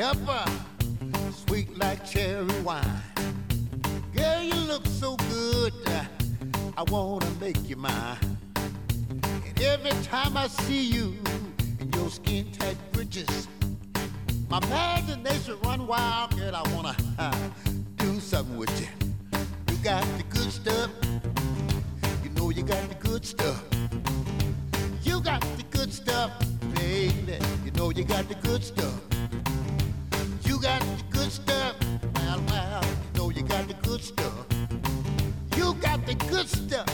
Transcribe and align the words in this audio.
pepper, 0.00 0.50
sweet 1.30 1.76
like 1.76 2.02
cherry 2.06 2.46
wine. 2.62 3.02
Girl, 4.16 4.42
you 4.42 4.54
look 4.54 4.86
so 4.86 5.14
good, 5.28 5.74
I 6.74 6.84
wanna 6.84 7.28
make 7.38 7.68
you 7.68 7.76
mine. 7.76 8.16
And 9.46 9.60
every 9.60 9.90
time 10.02 10.38
I 10.38 10.46
see 10.46 10.80
you 10.80 11.14
in 11.80 11.92
your 11.92 12.08
skin 12.08 12.50
tight 12.50 12.78
britches, 12.92 13.46
my 14.48 14.56
imagination 14.62 15.58
run 15.64 15.86
wild, 15.86 16.34
girl. 16.34 16.56
I 16.56 16.62
wanna 16.74 16.96
uh, 17.18 17.36
do 17.96 18.20
something 18.20 18.56
with 18.56 18.72
you. 18.80 18.88
You 19.68 19.84
got 19.84 20.02
the 20.16 20.24
good 20.30 20.50
stuff. 20.50 20.90
You 22.24 22.30
know 22.30 22.48
you 22.48 22.62
got 22.62 22.88
the 22.88 22.94
good 22.94 23.26
stuff. 23.26 23.62
You 25.02 25.20
got 25.20 25.42
the 25.58 25.64
good 25.70 25.92
stuff, 25.92 26.30
baby. 26.74 27.36
You 27.66 27.70
know 27.72 27.90
you 27.90 28.04
got 28.04 28.30
the 28.30 28.36
good 28.36 28.64
stuff. 28.64 28.98
You 30.60 30.66
got 30.66 30.82
the 30.82 31.04
good 31.08 31.32
stuff. 31.32 31.76
Well, 32.16 32.42
well, 32.48 32.84
you 32.84 33.18
know 33.18 33.30
you 33.30 33.42
got 33.44 33.66
the 33.66 33.72
good 33.72 34.02
stuff. 34.02 34.46
You 35.56 35.72
got 35.80 36.04
the 36.04 36.14
good 36.28 36.46
stuff. 36.50 36.86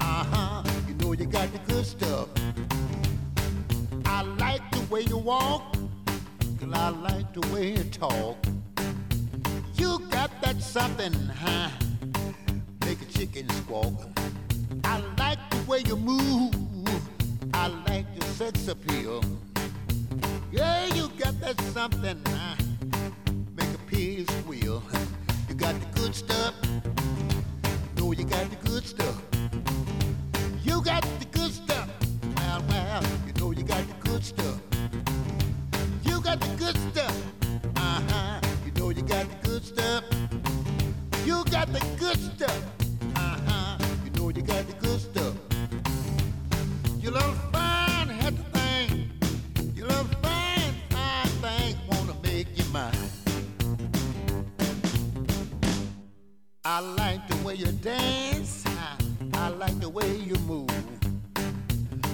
Uh 0.00 0.24
huh. 0.24 0.64
You 0.88 0.94
know 0.94 1.12
you 1.12 1.26
got 1.26 1.52
the 1.52 1.60
good 1.72 1.86
stuff. 1.86 2.28
I 4.06 4.22
like 4.22 4.68
the 4.72 4.84
way 4.92 5.02
you 5.02 5.18
walk. 5.18 5.76
Girl, 6.58 6.74
I 6.74 6.88
like 6.88 7.32
the 7.32 7.46
way 7.54 7.76
you 7.76 7.84
talk. 7.84 8.44
You 9.76 10.00
got 10.10 10.32
that 10.42 10.60
something, 10.60 11.12
huh? 11.12 11.70
Make 12.84 13.02
a 13.02 13.04
chicken 13.04 13.48
squawk. 13.50 14.02
I 14.82 14.98
like 15.16 15.38
the 15.50 15.62
way 15.70 15.84
you 15.86 15.94
move. 15.94 16.52
I 17.54 17.68
like 17.86 18.06
your 18.18 18.28
sex 18.30 18.66
appeal. 18.66 19.22
Yeah, 20.50 20.86
you 20.92 21.08
got 21.20 21.38
that 21.38 21.60
something, 21.72 22.20
huh? 22.26 22.65
Make 23.96 24.28
a. 24.28 24.82
You 25.48 25.54
got 25.56 25.74
the 25.80 25.86
good 25.94 26.14
stuff. 26.14 26.54
Know 27.96 28.12
you 28.12 28.24
got 28.24 28.50
the 28.50 28.56
good 28.56 28.84
stuff. 28.84 29.22
You 30.62 30.82
got 30.82 31.02
the 31.18 31.24
good 31.32 31.50
stuff. 31.50 31.88
Well, 32.36 32.62
well, 32.68 33.02
you 33.26 33.32
know 33.40 33.52
you 33.52 33.62
got 33.62 33.86
the 33.88 33.94
good 34.06 34.22
stuff. 34.22 34.60
You 36.02 36.20
got 36.20 36.40
the 36.40 36.56
good 36.58 36.76
stuff. 36.90 37.16
Uh 37.76 38.02
huh. 38.10 38.40
You 38.66 38.72
know 38.72 38.90
you 38.90 39.00
got 39.00 39.30
the 39.30 39.48
good 39.48 39.64
stuff. 39.64 40.04
You 41.24 41.42
got 41.46 41.72
the 41.72 41.80
good 41.98 42.18
stuff. 42.18 42.62
Uh 43.14 43.38
huh. 43.46 43.78
You 44.04 44.10
know 44.10 44.28
you 44.28 44.42
got 44.42 44.66
the 44.66 44.74
good 44.74 45.00
stuff. 45.00 45.34
You 47.00 47.12
little 47.12 47.45
I 56.68 56.80
like 56.80 57.28
the 57.28 57.36
way 57.46 57.54
you 57.54 57.66
dance. 57.66 58.64
I, 59.34 59.50
like 59.50 59.78
the 59.78 59.88
way 59.88 60.16
you 60.16 60.34
move. 60.48 60.68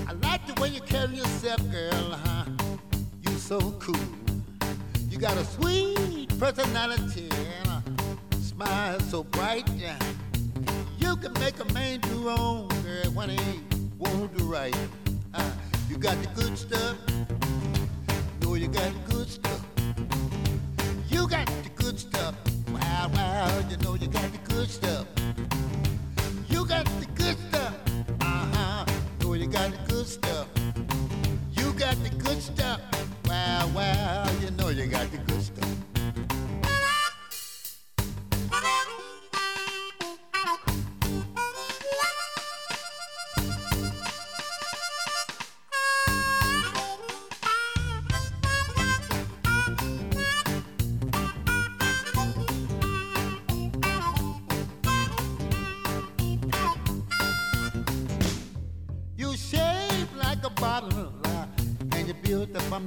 I 0.06 0.12
like 0.12 0.47
the 0.47 0.61
way 0.61 0.69
you 0.69 0.83
carry 0.83 1.17
yourself, 1.17 1.59
girl. 1.70 2.11
Huh? 2.22 2.44
You 3.22 3.31
so 3.39 3.59
cool. 3.81 3.97
You 5.09 5.16
got 5.16 5.38
a 5.38 5.44
sweet 5.47 6.38
personality 6.38 7.31
and 7.31 7.82
a 8.31 8.37
smile 8.37 9.00
so 9.00 9.25
bright. 9.25 9.66
Yeah. 9.71 9.97
You 10.99 11.16
can 11.16 11.32
make 11.41 11.59
a 11.59 11.72
man 11.72 12.00
do 12.00 12.28
wrong, 12.28 12.69
girl, 12.84 13.10
when 13.15 13.31
he 13.31 13.60
won't 13.97 14.37
do 14.37 14.44
right. 14.44 14.76
Uh, 15.32 15.50
you 15.88 15.97
got 15.97 16.21
the 16.22 16.28
good 16.38 16.59
stuff. 16.59 16.99
Know 18.43 18.55
you 18.56 18.69
got 18.69 18.93
the 18.93 19.15
good 19.15 19.28
stuff. 19.31 19.65
You 21.09 21.26
got 21.26 21.47
the 21.47 21.71
good 21.75 21.99
stuff. 21.99 22.34
Wow, 22.92 23.62
you 23.70 23.76
know 23.78 23.94
you 23.94 24.06
got 24.06 24.30
the 24.32 24.38
good 24.44 24.69
stuff. 24.69 25.06
You 26.48 26.66
got 26.66 26.84
the 27.00 27.06
good 27.14 27.38
stuff. 27.48 27.75
Uh-huh. 28.20 28.84
Know 29.20 29.32
you 29.32 29.47
got 29.47 29.70
the 29.70 29.78
good 29.88 30.06
stuff. 30.06 30.47
You 31.52 31.72
got 31.72 31.97
the 32.04 32.10
good 32.19 32.42
stuff. 32.42 32.81
Wow, 33.26 33.70
wow, 33.75 34.31
you 34.42 34.50
know 34.50 34.69
you 34.69 34.86
got 34.86 35.10
the 35.10 35.16
good 35.19 35.31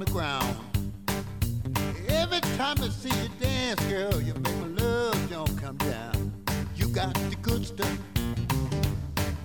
the 0.00 0.10
ground. 0.12 0.56
Every 2.08 2.40
time 2.56 2.76
I 2.82 2.88
see 2.88 3.08
you 3.08 3.28
dance, 3.40 3.80
girl, 3.84 4.20
you 4.20 4.34
make 4.34 4.56
my 4.56 4.82
love 4.82 5.30
don't 5.30 5.58
come 5.58 5.76
down. 5.76 6.32
You 6.74 6.88
got 6.88 7.14
the 7.14 7.36
good 7.36 7.64
stuff. 7.64 7.98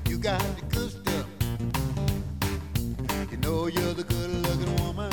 You 0.08 0.18
got 0.18 0.42
the 0.58 0.66
good 0.76 0.92
stuff. 0.92 1.28
You 3.32 3.38
know 3.38 3.68
you're 3.68 3.94
the 3.94 4.04
good 4.04 4.30
looking 4.48 4.76
woman. 4.84 5.11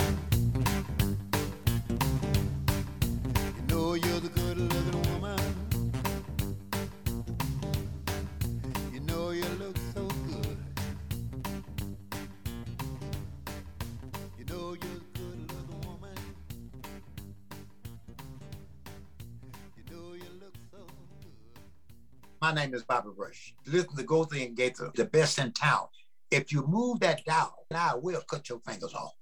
My 22.41 22.53
name 22.53 22.75
is 22.75 22.85
Bobby 22.85 23.09
Rush. 23.17 23.55
Listen 23.67 23.97
to 23.97 24.05
Gothy 24.05 24.47
and 24.47 24.57
Gaither, 24.57 24.91
the 24.95 25.05
best 25.05 25.39
in 25.39 25.53
town. 25.53 25.87
If 26.31 26.53
you 26.53 26.65
move 26.67 27.01
that 27.01 27.25
dial, 27.25 27.67
I 27.75 27.95
will 27.97 28.21
cut 28.21 28.49
your 28.49 28.61
fingers 28.61 28.95
off. 28.95 29.15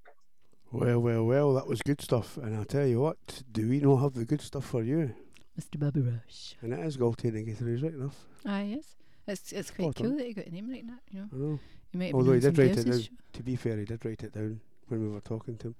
Well, 0.70 0.98
well, 1.00 1.24
well, 1.24 1.54
that 1.54 1.66
was 1.66 1.80
good 1.82 2.02
stuff. 2.02 2.36
And 2.36 2.54
I'll 2.56 2.64
tell 2.64 2.86
you 2.86 3.00
what, 3.00 3.42
do 3.50 3.68
we 3.68 3.80
not 3.80 3.98
have 3.98 4.14
the 4.14 4.24
good 4.24 4.42
stuff 4.42 4.66
for 4.66 4.82
you? 4.82 5.14
Mr. 5.58 5.78
Bobby 5.78 6.00
Rush. 6.00 6.56
And 6.60 6.74
it 6.74 6.80
is 6.80 6.98
Galtine 6.98 7.36
and 7.36 7.46
Gaither, 7.46 7.68
is 7.68 7.82
right 7.82 7.94
enough. 7.94 8.26
Ah, 8.44 8.60
yes. 8.60 8.96
It's 9.26 9.52
it's 9.52 9.70
quite 9.70 9.94
Spot 9.94 10.04
on. 10.04 10.10
cool 10.10 10.18
that 10.18 10.28
you 10.28 10.34
got 10.34 10.46
a 10.46 10.50
name 10.50 10.70
like 10.70 10.86
that, 10.86 11.00
you 11.10 11.20
know. 11.20 11.28
I 11.32 11.36
know. 11.36 11.60
You 11.92 11.98
might 11.98 12.06
have 12.06 12.14
Although 12.14 12.32
been 12.32 12.40
he 12.42 12.46
on 12.46 12.52
did 12.54 12.58
write 12.58 12.70
it 12.70 12.86
else's 12.86 13.08
down. 13.08 13.18
To 13.32 13.42
be 13.42 13.56
fair, 13.56 13.78
he 13.78 13.84
did 13.84 14.04
write 14.04 14.22
it 14.22 14.32
down 14.34 14.60
when 14.88 15.00
we 15.02 15.08
were 15.08 15.20
talking 15.20 15.56
to 15.58 15.68
him. 15.68 15.74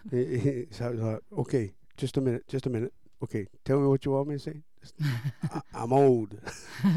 he, 0.10 0.38
he, 0.38 0.66
so 0.70 0.86
I 0.86 0.90
was 0.90 1.00
like, 1.00 1.20
okay, 1.38 1.74
just 1.96 2.16
a 2.16 2.20
minute, 2.20 2.48
just 2.48 2.66
a 2.66 2.70
minute. 2.70 2.92
Okay, 3.22 3.46
tell 3.64 3.78
me 3.78 3.86
what 3.86 4.04
you 4.04 4.12
want 4.12 4.28
me 4.28 4.34
to 4.36 4.40
say. 4.40 4.62
I'm 5.74 5.92
old. 5.92 6.38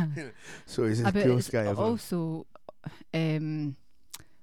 so 0.66 0.86
he's 0.86 1.04
the 1.04 1.12
but 1.12 1.24
coolest 1.24 1.52
guy 1.52 1.66
ever. 1.66 1.82
Also, 1.82 2.46
um, 3.14 3.76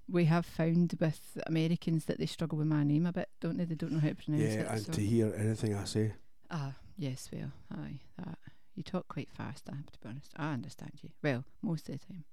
we 0.08 0.24
have 0.26 0.46
found 0.46 0.96
with 1.00 1.38
Americans 1.46 2.04
that 2.06 2.18
they 2.18 2.26
struggle 2.26 2.58
with 2.58 2.66
my 2.66 2.84
name 2.84 3.06
a 3.06 3.12
bit, 3.12 3.28
don't 3.40 3.56
they? 3.56 3.64
They 3.64 3.74
don't 3.74 3.92
know 3.92 4.00
how 4.00 4.08
to 4.08 4.14
pronounce 4.14 4.42
yeah, 4.42 4.60
it. 4.60 4.68
and 4.68 4.86
so. 4.86 4.92
to 4.92 5.00
hear 5.00 5.34
anything 5.36 5.74
I 5.74 5.84
say. 5.84 6.12
Ah, 6.50 6.74
yes, 6.96 7.28
well, 7.32 7.50
aye, 7.72 8.00
that. 8.18 8.38
You 8.74 8.82
talk 8.82 9.08
quite 9.08 9.30
fast, 9.32 9.68
I 9.72 9.76
have 9.76 9.90
to 9.90 9.98
be 10.00 10.08
honest. 10.10 10.32
I 10.36 10.52
understand 10.52 10.92
you. 11.02 11.08
Well, 11.22 11.44
most 11.62 11.88
of 11.88 11.98
the 11.98 12.06
time. 12.06 12.24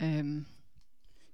Um, 0.00 0.46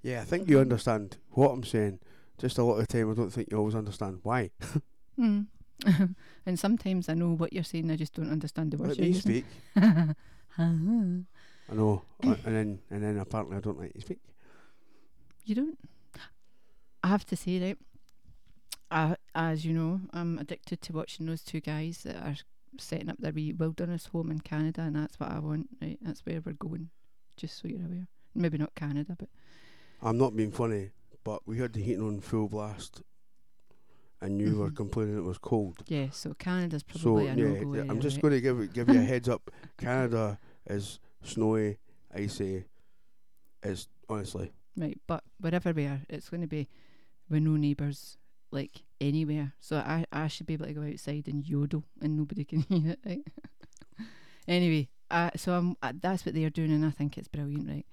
Yeah, 0.03 0.23
I 0.23 0.25
think 0.25 0.49
you 0.49 0.59
understand 0.59 1.19
what 1.31 1.51
I'm 1.51 1.63
saying. 1.63 2.01
Just 2.39 2.57
a 2.57 2.65
lot 2.65 2.79
of 2.79 2.87
the 2.87 2.93
time, 2.93 3.11
I 3.11 3.15
don't 3.15 3.31
think 3.31 3.49
you 3.51 3.59
always 3.59 3.75
understand 3.75 4.21
why. 4.23 4.51
hmm. 5.17 5.43
and 6.47 6.59
sometimes 6.59 7.09
I 7.09 7.15
know 7.15 7.31
what 7.35 7.53
you're 7.53 7.65
saying, 7.65 7.91
I 7.91 7.97
just 7.97 8.15
don't 8.15 8.31
understand 8.31 8.71
the 8.73 8.77
words 8.77 8.91
Let 8.91 8.99
you're 8.99 9.07
me 9.07 9.15
using. 9.15 9.21
speak. 9.23 9.45
I 10.59 11.75
know, 11.75 12.03
uh, 12.23 12.37
and 12.45 12.55
then 12.57 12.79
and 12.91 13.03
then 13.03 13.19
apparently 13.19 13.57
I 13.57 13.61
don't 13.61 13.79
like 13.79 13.93
to 13.95 14.01
speak. 14.01 14.21
you 15.45 15.55
don't? 15.55 15.79
I 17.03 17.09
have 17.09 17.25
to 17.27 17.37
say, 17.37 17.61
right, 17.61 17.79
I, 18.91 19.17
as 19.35 19.65
you 19.65 19.73
know, 19.75 20.01
I'm 20.13 20.39
addicted 20.39 20.81
to 20.83 20.93
watching 20.93 21.27
those 21.27 21.43
two 21.43 21.61
guys 21.61 22.03
that 22.05 22.17
are 22.17 22.37
setting 22.79 23.09
up 23.11 23.19
their 23.19 23.33
wee 23.33 23.53
wilderness 23.53 24.07
home 24.07 24.31
in 24.31 24.41
Canada, 24.41 24.83
and 24.83 24.97
that's 24.97 25.19
what 25.21 25.31
I 25.31 25.39
want, 25.39 25.69
right? 25.83 25.99
That's 26.01 26.25
where 26.25 26.41
we're 26.45 26.53
going, 26.55 26.91
just 27.37 27.59
so 27.61 27.69
you're 27.69 27.85
aware. 27.85 28.07
Maybe 28.35 28.59
not 28.59 28.75
Canada, 28.75 29.17
but 29.19 29.29
I'm 30.03 30.19
not 30.19 30.37
being 30.37 30.51
funny, 30.53 30.91
but 31.25 31.47
we 31.47 31.59
had 31.59 31.73
the 31.73 31.81
heating 31.83 32.07
on 32.07 32.21
full 32.21 32.49
blast, 32.49 33.03
and 34.25 34.41
you 34.41 34.57
were 34.59 34.71
Mhm. 34.71 34.77
complaining 34.77 35.19
it 35.19 35.25
was 35.25 35.39
cold. 35.39 35.77
yeah, 35.87 36.09
so 36.11 36.33
Canada's 36.35 36.83
So 36.97 36.99
probably 37.01 37.29
a 37.29 37.37
yeah, 37.37 37.45
no-go 37.45 37.75
yeah, 37.77 37.83
I'm 37.91 38.01
just 38.01 38.17
right? 38.17 38.23
going 38.23 38.35
to 38.35 38.41
give 38.41 38.73
give 38.73 38.89
you 38.89 38.99
a 38.99 39.03
heads 39.13 39.29
up. 39.29 39.51
Canada 39.77 40.39
is 40.67 40.99
snowy, 41.23 41.79
icy. 42.15 42.65
Is 43.63 43.89
honestly 44.09 44.53
Right, 44.77 44.99
but 45.07 45.23
wherever 45.41 45.73
we 45.73 45.87
are, 45.87 46.01
it's 46.11 46.29
going 46.29 46.43
to 46.43 46.47
be 46.49 46.69
with 47.31 47.43
no 47.43 47.57
neighbours, 47.57 48.19
like 48.51 48.83
anywhere. 49.01 49.53
So 49.61 49.77
I 49.79 50.05
I 50.13 50.27
should 50.29 50.47
be 50.47 50.55
able 50.55 50.67
to 50.67 50.75
go 50.75 50.83
outside 50.83 51.29
and 51.29 51.47
yodel 51.49 51.85
and 52.01 52.17
nobody 52.17 52.45
can 52.45 52.61
hear 52.69 52.93
it. 52.93 53.01
Right. 53.07 53.25
anyway, 54.49 54.89
uh, 55.11 55.31
so 55.37 55.53
I'm 55.53 55.77
uh, 55.83 55.93
that's 56.01 56.25
what 56.27 56.35
they're 56.35 56.51
doing, 56.51 56.73
and 56.73 56.85
I 56.85 56.91
think 56.91 57.17
it's 57.19 57.29
brilliant. 57.29 57.69
Right. 57.69 57.87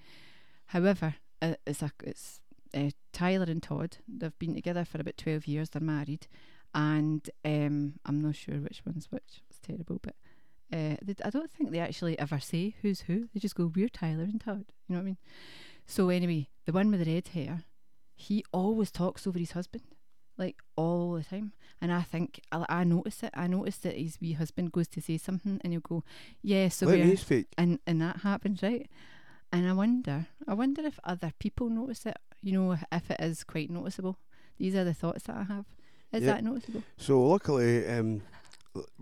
However, 0.68 1.16
uh, 1.42 1.56
it's 1.68 1.82
a 1.82 1.92
it's 2.04 2.42
uh, 2.74 2.92
Tyler 3.14 3.46
and 3.48 3.62
Todd. 3.62 3.98
They've 4.08 4.38
been 4.40 4.56
together 4.56 4.86
for 4.86 5.00
about 5.00 5.18
twelve 5.18 5.48
years. 5.48 5.70
They're 5.70 5.82
married, 5.82 6.28
and 6.74 7.30
um, 7.46 7.94
I'm 8.06 8.22
not 8.22 8.36
sure 8.36 8.56
which 8.56 8.82
one's 8.86 9.12
which. 9.12 9.42
It's 9.50 9.60
terrible, 9.60 10.00
but 10.02 10.16
uh, 10.74 10.98
they, 11.02 11.16
I 11.24 11.30
don't 11.30 11.52
think 11.52 11.72
they 11.72 11.80
actually 11.80 12.18
ever 12.18 12.40
say 12.40 12.76
who's 12.82 13.02
who. 13.02 13.30
They 13.34 13.40
just 13.40 13.56
go, 13.56 13.72
"We're 13.74 13.90
Tyler 13.90 14.24
and 14.24 14.40
Todd." 14.42 14.66
You 14.88 14.96
know 14.96 14.98
what 14.98 15.02
I 15.02 15.06
mean? 15.06 15.18
So 15.86 16.10
anyway, 16.10 16.48
the 16.66 16.72
one 16.72 16.92
with 16.92 17.04
the 17.04 17.14
red 17.14 17.30
hair, 17.30 17.64
he 18.16 18.44
always 18.54 18.92
talks 18.92 19.28
over 19.28 19.40
his 19.40 19.52
husband, 19.52 19.84
like 20.38 20.58
all 20.76 21.14
the 21.14 21.24
time. 21.24 21.54
And 21.82 21.92
I 21.92 22.02
think 22.02 22.42
I, 22.52 22.66
I 22.70 22.84
notice 22.84 23.24
it. 23.24 23.32
I 23.34 23.48
notice 23.48 23.78
that 23.78 23.98
his 23.98 24.20
wee 24.22 24.34
husband 24.34 24.72
goes 24.72 24.88
to 24.90 25.02
say 25.02 25.18
something, 25.18 25.60
and 25.64 25.74
he'll 25.74 25.82
go, 25.82 26.04
"Yeah, 26.42 26.70
so 26.70 26.86
Let 26.86 27.00
we're," 27.00 27.06
and 27.58 27.80
and 27.86 28.02
that 28.02 28.18
happens, 28.18 28.64
right? 28.64 28.90
And 29.54 29.68
I 29.68 29.74
wonder, 29.74 30.28
I 30.48 30.54
wonder 30.54 30.82
if 30.86 30.98
other 31.04 31.34
people 31.38 31.70
notice 31.70 32.06
it. 32.06 32.18
You 32.44 32.54
know, 32.54 32.78
if 32.92 33.12
it 33.12 33.20
is 33.22 33.44
quite 33.44 33.70
noticeable. 33.70 34.18
These 34.58 34.76
are 34.76 34.84
the 34.84 34.94
thoughts 34.94 35.24
that 35.24 35.36
I 35.38 35.44
have. 35.44 35.66
Is 36.12 36.24
Yeah. 36.24 36.34
that 36.34 36.44
noticeable? 36.44 36.84
So 36.98 37.22
luckily, 37.24 37.88
um, 37.88 38.22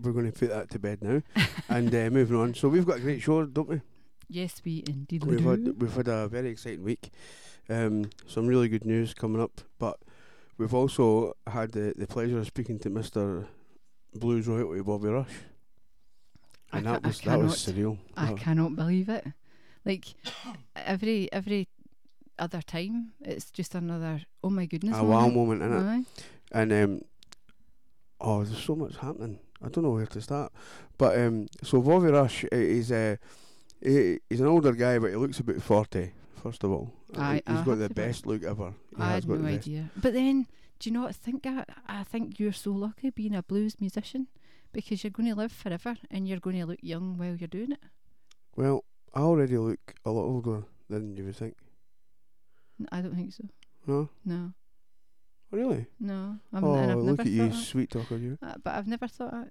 we're 0.00 0.12
going 0.12 0.30
to 0.30 0.38
put 0.38 0.48
that 0.50 0.70
to 0.70 0.78
bed 0.78 1.02
now, 1.02 1.22
and 1.68 1.94
uh, 1.94 2.10
moving 2.10 2.36
on. 2.36 2.54
So 2.54 2.68
we've 2.68 2.86
got 2.86 2.98
a 2.98 3.00
great 3.00 3.20
show, 3.22 3.44
don't 3.46 3.68
we? 3.68 3.80
Yes, 4.28 4.62
we 4.64 4.84
indeed 4.86 5.24
We've 5.24 5.38
do. 5.42 5.48
had 5.48 5.80
we've 5.80 5.92
had 5.94 6.08
a 6.08 6.28
very 6.28 6.50
exciting 6.50 6.84
week. 6.84 7.10
Um, 7.68 8.10
some 8.26 8.46
really 8.46 8.68
good 8.68 8.84
news 8.84 9.12
coming 9.14 9.40
up, 9.42 9.60
but 9.78 9.98
we've 10.58 10.74
also 10.74 11.34
had 11.46 11.72
the, 11.72 11.94
the 11.96 12.06
pleasure 12.06 12.38
of 12.38 12.46
speaking 12.46 12.78
to 12.80 12.90
Mister 12.90 13.46
Blues 14.14 14.46
royalty 14.46 14.82
Bobby 14.82 15.08
Rush, 15.08 15.28
I 16.72 16.78
and 16.78 16.86
ca- 16.86 16.92
that 16.94 17.04
I 17.04 17.08
was 17.08 17.20
that 17.22 17.38
was 17.40 17.56
surreal. 17.66 17.98
I 18.16 18.26
That- 18.26 18.38
cannot 18.38 18.76
believe 18.76 19.08
it. 19.08 19.26
Like 19.84 20.04
every 20.76 21.32
every 21.32 21.68
other 22.40 22.62
time, 22.62 23.12
it's 23.20 23.50
just 23.50 23.74
another. 23.74 24.22
Oh 24.42 24.50
my 24.50 24.66
goodness! 24.66 24.96
a 24.96 25.04
wow 25.04 25.28
moment. 25.28 25.62
in 25.62 25.72
it. 25.72 26.06
And 26.52 26.72
um, 26.72 27.00
oh, 28.20 28.42
there's 28.44 28.62
so 28.62 28.74
much 28.74 28.96
happening. 28.96 29.38
I 29.62 29.68
don't 29.68 29.84
know 29.84 29.90
where 29.90 30.06
to 30.06 30.20
start. 30.20 30.52
But 30.98 31.18
um, 31.18 31.46
so 31.62 31.80
Bobby 31.80 32.08
Rush 32.08 32.44
uh, 32.44 32.48
is 32.56 32.90
uh, 32.90 33.16
he, 33.82 34.18
he's 34.28 34.40
an 34.40 34.46
older 34.46 34.72
guy, 34.72 34.98
but 34.98 35.10
he 35.10 35.16
looks 35.16 35.38
about 35.38 35.62
forty. 35.62 36.12
First 36.42 36.64
of 36.64 36.70
all, 36.70 36.92
Uh, 37.16 37.20
Aye, 37.20 37.42
he's 37.46 37.58
I 37.58 37.64
got 37.64 37.78
the 37.78 37.90
best 37.90 38.26
look 38.26 38.42
ever. 38.42 38.72
He 38.96 39.02
I 39.02 39.12
had 39.12 39.28
no 39.28 39.44
idea. 39.46 39.90
But 39.94 40.14
then, 40.14 40.46
do 40.78 40.88
you 40.88 40.94
know 40.94 41.02
what 41.02 41.10
I, 41.10 41.12
think 41.12 41.46
I 41.86 42.02
think 42.04 42.40
you're 42.40 42.52
so 42.52 42.72
lucky 42.72 43.10
being 43.10 43.34
a 43.34 43.42
blues 43.42 43.76
musician 43.78 44.28
because 44.72 45.04
you're 45.04 45.10
going 45.10 45.28
to 45.28 45.34
live 45.34 45.52
forever 45.52 45.96
and 46.10 46.26
you're 46.28 46.40
going 46.40 46.58
to 46.58 46.66
look 46.66 46.78
young 46.82 47.18
while 47.18 47.34
you're 47.34 47.48
doing 47.48 47.72
it. 47.72 47.80
Well, 48.56 48.84
I 49.14 49.20
already 49.20 49.58
look 49.58 49.94
a 50.04 50.10
lot 50.10 50.24
older 50.24 50.64
than 50.88 51.16
you 51.16 51.24
would 51.24 51.36
think. 51.36 51.56
I 52.92 53.00
don't 53.00 53.14
think 53.14 53.32
so. 53.32 53.44
No, 53.86 54.08
No, 54.24 54.52
really. 55.50 55.86
no. 55.98 56.36
I'm, 56.52 56.64
oh, 56.64 56.74
I've 56.74 56.96
look 56.98 57.06
never 57.18 57.22
at 57.22 57.28
you, 57.28 57.52
sweet 57.52 57.90
talker, 57.90 58.16
you. 58.16 58.38
Uh, 58.42 58.54
but 58.62 58.74
I've 58.74 58.86
never 58.86 59.06
thought 59.08 59.32
that. 59.32 59.50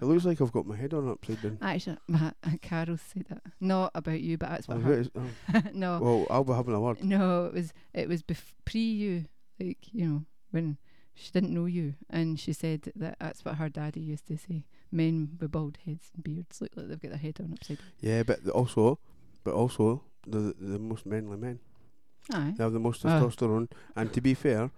It 0.00 0.06
looks 0.06 0.24
like 0.24 0.40
I've 0.40 0.52
got 0.52 0.66
my 0.66 0.76
head 0.76 0.94
on 0.94 1.10
upside 1.10 1.42
down. 1.42 1.58
Actually, 1.60 1.98
my, 2.08 2.32
Carol 2.62 2.96
said 2.96 3.26
that. 3.28 3.42
Not 3.60 3.90
about 3.94 4.20
you, 4.22 4.38
but 4.38 4.48
that's 4.48 4.66
Oh, 4.68 4.76
what 4.76 4.82
her. 4.84 5.00
it? 5.00 5.10
Oh, 5.14 5.62
no, 5.74 5.98
well, 6.00 6.26
I'll 6.30 6.44
be 6.44 6.54
having 6.54 6.74
a 6.74 6.80
word. 6.80 7.04
no. 7.04 7.46
It 7.46 7.52
was 7.54 7.72
it 7.92 8.08
was 8.08 8.22
bef- 8.22 8.54
pre 8.64 8.80
you, 8.80 9.26
like 9.58 9.78
you 9.92 10.06
know 10.06 10.24
when 10.52 10.78
she 11.12 11.30
didn't 11.32 11.52
know 11.52 11.66
you, 11.66 11.96
and 12.08 12.40
she 12.40 12.54
said 12.54 12.90
that 12.96 13.16
that's 13.20 13.44
what 13.44 13.56
her 13.56 13.68
daddy 13.68 14.00
used 14.00 14.26
to 14.28 14.38
say. 14.38 14.64
Men 14.90 15.36
with 15.38 15.50
bald 15.52 15.76
heads 15.84 16.10
and 16.14 16.24
beards 16.24 16.62
look 16.62 16.70
like 16.76 16.88
they've 16.88 16.98
got 17.00 17.10
their 17.10 17.18
head 17.18 17.36
on 17.40 17.52
upside 17.52 17.76
down. 17.78 17.86
Yeah, 18.00 18.22
but 18.22 18.38
th- 18.42 18.54
also, 18.54 18.98
but 19.44 19.52
also 19.52 20.02
the 20.26 20.54
the 20.58 20.78
most 20.78 21.04
manly 21.04 21.36
men. 21.36 21.60
Aye. 22.32 22.54
They 22.56 22.62
have 22.64 22.72
the 22.72 22.78
most 22.80 23.02
testosterone. 23.02 23.70
And 23.96 24.12
to 24.12 24.20
be 24.20 24.34
fair, 24.34 24.70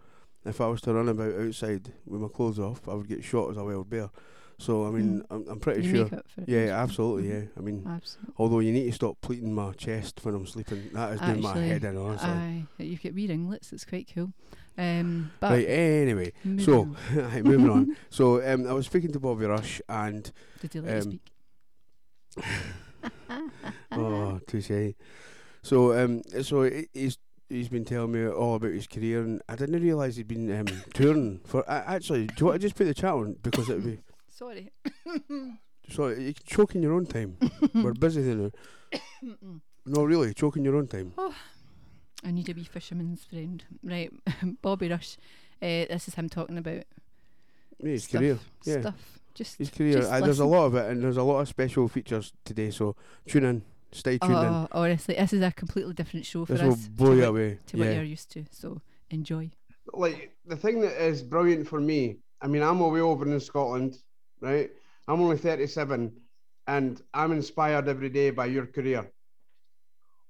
if 0.45 0.61
I 0.61 0.67
was 0.69 0.81
to 0.83 0.95
run 0.95 1.09
about 1.09 1.35
outside 1.39 1.93
with 2.07 2.21
my 2.21 2.29
clothes 2.29 2.59
off, 2.59 2.89
I 2.89 2.95
would 2.95 3.09
get 3.09 3.23
shot 3.25 3.51
as 3.51 3.57
a 3.57 3.65
wild 3.65 3.89
bear. 3.91 4.11
So 4.59 4.87
I 4.87 4.91
mean, 4.91 5.21
Mm. 5.23 5.27
I'm, 5.31 5.49
I'm 5.49 5.61
pretty 5.61 5.83
You 5.83 5.95
sure. 5.95 6.05
make 6.05 6.13
up 6.13 6.27
for. 6.29 6.45
Yeah, 6.47 6.81
absolutely. 6.83 7.29
Mhm. 7.29 7.43
Yeah, 7.43 7.49
I 7.57 7.61
mean, 7.61 7.85
Absolutely. 7.87 8.35
although 8.39 8.61
you 8.61 8.73
need 8.73 8.85
to 8.87 8.93
stop 8.93 9.21
pleating 9.21 9.53
my 9.53 9.73
chest 9.73 10.21
when 10.23 10.35
I'm 10.37 10.47
sleeping. 10.47 10.89
That 10.93 11.15
is 11.15 11.21
doing 11.21 11.41
my 11.43 11.59
head 11.59 11.83
in, 11.85 11.97
honestly. 11.97 12.29
Aye, 12.31 12.67
you've 12.79 13.03
got 13.03 13.15
wee 13.15 13.27
ringlets. 13.27 13.73
It's 13.73 13.85
quite 13.85 14.09
cool. 14.15 14.33
Um, 14.79 15.33
but 15.41 15.51
right. 15.53 15.67
Anyway, 15.69 16.33
moving 16.45 16.65
so 16.65 16.81
on. 16.81 16.97
right, 17.15 17.45
moving 17.45 17.71
on. 17.71 17.97
So 18.11 18.41
um, 18.47 18.67
I 18.69 18.73
was 18.73 18.87
speaking 18.87 19.13
to 19.13 19.21
Bobby 19.21 19.47
Rush, 19.47 19.81
and 19.89 20.31
did 20.61 20.75
you 20.75 20.83
let 20.83 20.91
you 20.91 20.97
um, 20.97 21.03
speak? 21.03 22.45
oh, 23.93 24.41
touche. 24.47 24.95
So 25.63 25.93
um, 26.05 26.23
so 26.43 26.63
he- 26.65 26.89
he's 26.93 27.19
he's 27.53 27.69
been 27.69 27.85
telling 27.85 28.13
me 28.13 28.27
all 28.27 28.55
about 28.57 28.73
his 28.73 28.87
career, 28.87 29.21
and 29.23 29.41
I 29.49 29.57
didn't 29.57 29.81
realise 29.83 30.17
he'd 30.17 30.29
been 30.29 30.51
um, 30.61 30.67
touring 30.95 31.41
for. 31.45 31.69
Uh, 31.71 31.83
actually, 31.87 32.27
do 32.27 32.35
you 32.39 32.47
want 32.47 32.61
to 32.61 32.67
just 32.67 32.75
put 32.77 32.85
the 32.85 32.95
chat 32.95 33.13
on 33.15 33.37
because 33.43 33.69
it'd 33.69 33.85
be 33.85 33.99
Sorry. 34.29 34.71
so 35.91 36.09
you 36.09 36.35
can 36.35 36.45
choke 36.47 36.75
in 36.75 36.83
your 36.83 36.95
own 36.95 37.07
time. 37.07 37.37
We're 37.75 37.93
busy 37.93 38.23
now. 38.35 38.51
No, 39.85 40.05
really, 40.05 40.33
choke 40.35 40.57
in 40.57 40.65
your 40.65 40.77
own 40.77 40.87
time. 40.89 41.13
Oh, 41.19 41.35
I 42.25 42.31
need 42.31 42.49
a 42.49 42.53
wee 42.53 42.65
fisherman's 42.65 43.25
friend. 43.25 43.63
Right, 43.83 44.11
Bobby 44.63 44.89
Rush. 44.89 45.17
Uh, 45.61 45.87
this 45.91 46.09
is 46.09 46.15
him 46.15 46.29
talking 46.29 46.59
about 46.59 46.83
Yeah, 47.79 47.91
his 47.91 48.05
stuff, 48.05 48.21
career. 48.21 48.39
Yeah. 48.65 48.81
stuff. 48.81 49.19
Just 49.35 49.59
His 49.59 49.71
career. 49.71 49.95
just 50.01 50.13
Uh, 50.13 50.21
there's 50.21 50.41
a 50.41 50.45
lot 50.45 50.67
of 50.67 50.75
it, 50.75 50.91
and 50.91 51.03
there's 51.03 51.17
a 51.17 51.23
lot 51.23 51.41
of 51.41 51.49
special 51.49 51.89
features 51.89 52.33
today. 52.45 52.71
So 52.71 52.97
tune 53.27 53.45
in, 53.45 53.63
stay 53.93 54.19
oh, 54.23 54.27
tuned 54.27 54.39
in. 54.41 54.45
Oh, 54.53 54.69
oh, 54.73 54.83
honestly, 54.83 55.15
this 55.15 55.33
is 55.33 55.43
a 55.43 55.53
completely 55.53 55.95
different 55.95 56.27
show 56.27 56.45
for 56.45 56.53
This 56.55 56.63
will 56.63 56.73
us 56.73 56.89
blow 56.89 57.11
to, 57.11 57.15
you 57.17 57.21
what, 57.23 57.29
away. 57.29 57.59
to 57.67 57.77
what 57.77 57.87
Yeah. 57.87 57.93
you're 57.95 58.05
used 58.05 58.31
to. 58.33 58.45
So 58.51 58.81
enjoy. 59.11 59.51
like 59.93 60.35
the 60.47 60.57
thing 60.57 60.81
that 60.81 61.01
is 61.05 61.23
brilliant 61.23 61.69
for 61.69 61.81
me, 61.81 62.19
I 62.41 62.47
mean, 62.49 62.63
I'm 62.63 62.81
away 62.81 63.01
over 63.01 63.25
in 63.27 63.39
Scotland, 63.41 63.97
right? 64.41 64.71
I'm 65.09 65.21
only 65.21 65.37
37, 65.37 66.13
and 66.67 67.03
I'm 67.13 67.33
inspired 67.33 67.89
every 67.89 68.09
day 68.09 68.31
by 68.31 68.47
your 68.47 68.67
career. 68.67 69.11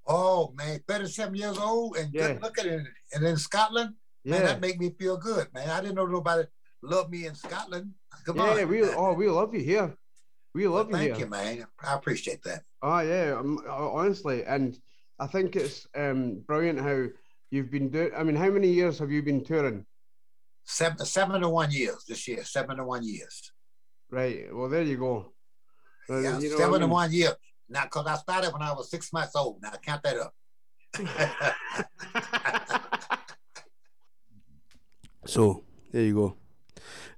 Oh 0.05 0.53
man, 0.57 0.79
37 0.87 1.35
years 1.35 1.57
old 1.57 1.95
and 1.97 2.13
Yeah. 2.13 2.33
good 2.33 2.41
looking, 2.41 2.67
and, 2.73 2.87
and 3.13 3.25
in 3.25 3.37
Scotland, 3.37 3.95
man, 4.25 4.41
Yeah, 4.41 4.47
that 4.47 4.61
make 4.61 4.79
me 4.79 4.89
feel 4.99 5.17
good, 5.17 5.47
man. 5.53 5.69
I 5.69 5.79
didn't 5.81 5.95
know 5.95 6.05
nobody 6.05 6.43
loved 6.81 7.09
me 7.11 7.25
in 7.25 7.35
Scotland. 7.35 7.93
Come 8.25 8.37
yeah, 8.37 8.43
on, 8.63 8.67
we 8.67 8.81
man. 8.81 8.93
oh 8.97 9.13
we 9.13 9.29
love 9.29 9.53
you 9.53 9.61
here, 9.61 9.95
we 10.53 10.67
Well, 10.67 10.77
love 10.77 10.89
you 10.89 10.95
thank 10.95 11.15
here. 11.15 11.25
you, 11.25 11.29
man. 11.31 11.65
I 11.83 11.93
appreciate 11.95 12.43
that. 12.43 12.63
Oh 12.81 12.99
yeah, 12.99 13.35
um, 13.37 13.59
honestly, 13.67 14.43
and 14.45 14.77
I 15.19 15.27
think 15.27 15.55
it's 15.55 15.87
um 15.95 16.41
brilliant 16.47 16.79
how 16.79 17.07
you've 17.51 17.71
been 17.71 17.89
doing. 17.89 18.11
I 18.15 18.23
mean, 18.23 18.35
how 18.35 18.49
many 18.49 18.69
years 18.69 18.99
have 18.99 19.11
you 19.11 19.21
been 19.23 19.43
touring? 19.43 19.85
Seven, 20.65 21.05
71 21.05 21.71
years 21.71 22.05
this 22.07 22.27
year, 22.27 22.43
71 22.43 23.03
years. 23.03 23.51
Right. 24.09 24.45
Well, 24.53 24.69
there 24.69 24.83
you 24.83 24.97
go. 24.97 25.33
Uh, 26.09 26.19
yeah, 26.19 26.39
you 26.39 26.49
know 26.51 26.69
what 26.69 26.81
I 26.81 26.85
mean? 26.85 26.89
71 26.89 27.11
years. 27.11 27.33
Now, 27.69 27.83
because 27.83 28.05
I 28.07 28.15
started 28.15 28.53
when 28.53 28.61
I 28.61 28.71
was 28.73 28.89
six 28.89 29.11
months 29.11 29.35
old. 29.35 29.61
Now, 29.61 29.71
count 29.81 30.03
that 30.03 30.17
up. 30.17 30.33
So 35.25 35.63
there 35.91 36.03
you 36.03 36.15
go. 36.15 36.37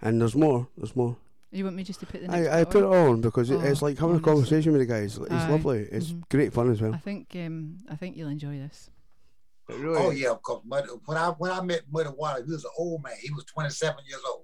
And 0.02 0.22
there's 0.22 0.36
more. 0.36 0.68
There's 0.78 0.96
more. 0.96 1.18
You 1.56 1.64
want 1.64 1.78
me 1.78 1.84
just 1.86 2.02
to 2.02 2.06
put 2.06 2.22
the 2.22 2.28
next 2.28 2.48
I, 2.50 2.62
I 2.62 2.64
put 2.66 2.84
it 2.84 2.88
on 2.88 3.22
because 3.22 3.50
it, 3.50 3.62
it's 3.64 3.82
Oh, 3.82 3.86
like 3.86 3.98
having 3.98 4.16
honestly. 4.16 4.32
a 4.32 4.34
conversation 4.34 4.72
with 4.74 4.82
the 4.82 4.86
guys. 4.88 5.18
It's 5.18 5.32
Aye. 5.32 5.50
lovely. 5.50 5.88
It's 5.90 6.08
Mhm. 6.12 6.28
great 6.30 6.52
fun 6.54 6.70
as 6.70 6.82
well. 6.82 6.90
I 6.90 6.92
well. 6.92 7.00
think 7.02 7.34
um 7.36 7.78
I 7.90 7.96
think 7.96 8.18
you'll 8.18 8.28
enjoy 8.30 8.58
this. 8.58 8.90
Really 9.70 9.98
oh, 9.98 10.12
is. 10.12 10.20
yeah, 10.20 10.34
because 10.34 10.62
when 10.66 11.18
I 11.18 11.30
when 11.30 11.52
I 11.52 11.62
met 11.62 11.84
Muddy 11.90 12.10
Water, 12.10 12.44
he 12.44 12.52
was 12.52 12.66
an 12.66 12.72
old 12.78 13.02
man. 13.04 13.14
He 13.22 13.32
was 13.32 13.46
27 13.46 14.04
years 14.06 14.22
old. 14.30 14.44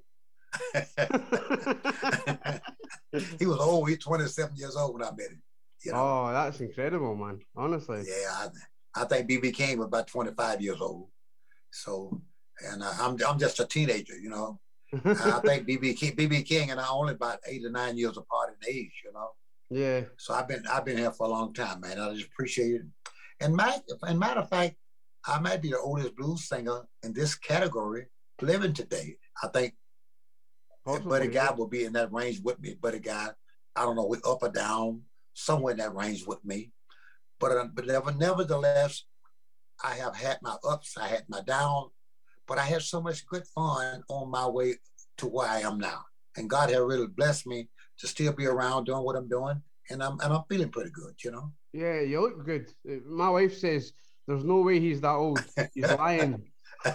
he 3.39 3.45
was 3.45 3.59
old. 3.59 3.87
He 3.89 3.95
was 3.95 4.03
27 4.03 4.55
years 4.55 4.75
old 4.75 4.93
when 4.93 5.03
I 5.03 5.11
met 5.11 5.29
him. 5.31 5.41
You 5.83 5.91
know? 5.91 5.97
Oh, 5.99 6.29
that's 6.33 6.59
incredible, 6.61 7.15
man. 7.15 7.39
Honestly. 7.55 8.03
Yeah, 8.07 8.47
I, 8.95 9.01
I 9.01 9.05
think 9.05 9.29
BB 9.29 9.53
King 9.53 9.79
was 9.79 9.87
about 9.87 10.07
25 10.07 10.61
years 10.61 10.79
old. 10.79 11.09
So, 11.71 12.21
and 12.71 12.83
uh, 12.83 12.91
I'm 12.99 13.17
I'm 13.27 13.39
just 13.39 13.59
a 13.59 13.65
teenager, 13.65 14.17
you 14.17 14.29
know. 14.29 14.59
I 14.93 15.39
think 15.45 15.67
BB 15.67 15.97
King, 15.97 16.15
BB 16.15 16.45
King 16.45 16.71
and 16.71 16.79
I 16.79 16.87
only 16.89 17.13
about 17.13 17.39
eight 17.47 17.65
or 17.65 17.71
nine 17.71 17.97
years 17.97 18.17
apart 18.17 18.49
in 18.49 18.73
age, 18.73 19.01
you 19.05 19.13
know. 19.13 19.29
yeah. 19.69 20.01
So 20.17 20.33
I've 20.33 20.47
been 20.47 20.63
I've 20.71 20.85
been 20.85 20.97
here 20.97 21.11
for 21.11 21.27
a 21.27 21.29
long 21.29 21.53
time, 21.53 21.81
man. 21.81 21.99
I 21.99 22.13
just 22.13 22.27
appreciate 22.27 22.75
it. 22.75 22.81
And 23.39 23.55
my, 23.55 23.75
and 24.03 24.19
matter 24.19 24.41
of 24.41 24.49
fact, 24.49 24.75
I 25.25 25.39
might 25.39 25.61
be 25.61 25.69
the 25.69 25.79
oldest 25.79 26.15
blues 26.15 26.47
singer 26.47 26.81
in 27.03 27.13
this 27.13 27.35
category 27.35 28.05
living 28.41 28.73
today. 28.73 29.17
I 29.43 29.47
think 29.47 29.73
Possibly, 30.85 31.09
Buddy 31.09 31.33
yeah. 31.33 31.47
Guy 31.47 31.51
will 31.53 31.67
be 31.67 31.85
in 31.85 31.93
that 31.93 32.11
range 32.11 32.41
with 32.41 32.59
me. 32.59 32.75
Buddy 32.79 32.99
Guy, 32.99 33.29
I 33.75 33.83
don't 33.83 33.95
know, 33.95 34.05
we 34.05 34.17
up 34.25 34.41
or 34.41 34.49
down, 34.49 35.03
somewhere 35.33 35.71
in 35.71 35.77
that 35.77 35.95
range 35.95 36.25
with 36.25 36.43
me. 36.43 36.71
But 37.39 37.51
uh, 37.51 37.67
but 37.73 37.85
never, 37.85 38.11
nevertheless, 38.11 39.03
I 39.83 39.95
have 39.95 40.15
had 40.15 40.39
my 40.41 40.55
ups, 40.67 40.97
I 40.97 41.07
had 41.07 41.25
my 41.29 41.41
downs, 41.41 41.91
but 42.47 42.57
I 42.57 42.63
had 42.63 42.81
so 42.81 43.01
much 43.01 43.25
good 43.25 43.45
fun 43.47 44.03
on 44.09 44.29
my 44.29 44.47
way 44.47 44.75
to 45.17 45.27
where 45.27 45.47
I 45.47 45.59
am 45.61 45.79
now. 45.79 46.05
And 46.37 46.49
God 46.49 46.69
has 46.69 46.79
really 46.79 47.07
blessed 47.07 47.47
me 47.47 47.69
to 47.99 48.07
still 48.07 48.33
be 48.33 48.45
around 48.45 48.85
doing 48.85 49.03
what 49.03 49.15
I'm 49.15 49.27
doing. 49.27 49.61
And 49.89 50.01
I'm 50.01 50.19
and 50.21 50.33
I'm 50.33 50.43
feeling 50.49 50.69
pretty 50.69 50.91
good, 50.91 51.15
you 51.23 51.31
know. 51.31 51.51
Yeah, 51.73 52.01
you 52.01 52.21
look 52.21 52.45
good. 52.45 52.67
My 53.05 53.29
wife 53.29 53.57
says 53.57 53.91
there's 54.27 54.43
no 54.43 54.61
way 54.61 54.79
he's 54.79 55.01
that 55.01 55.15
old. 55.15 55.43
He's 55.73 55.89
lying. 55.97 56.43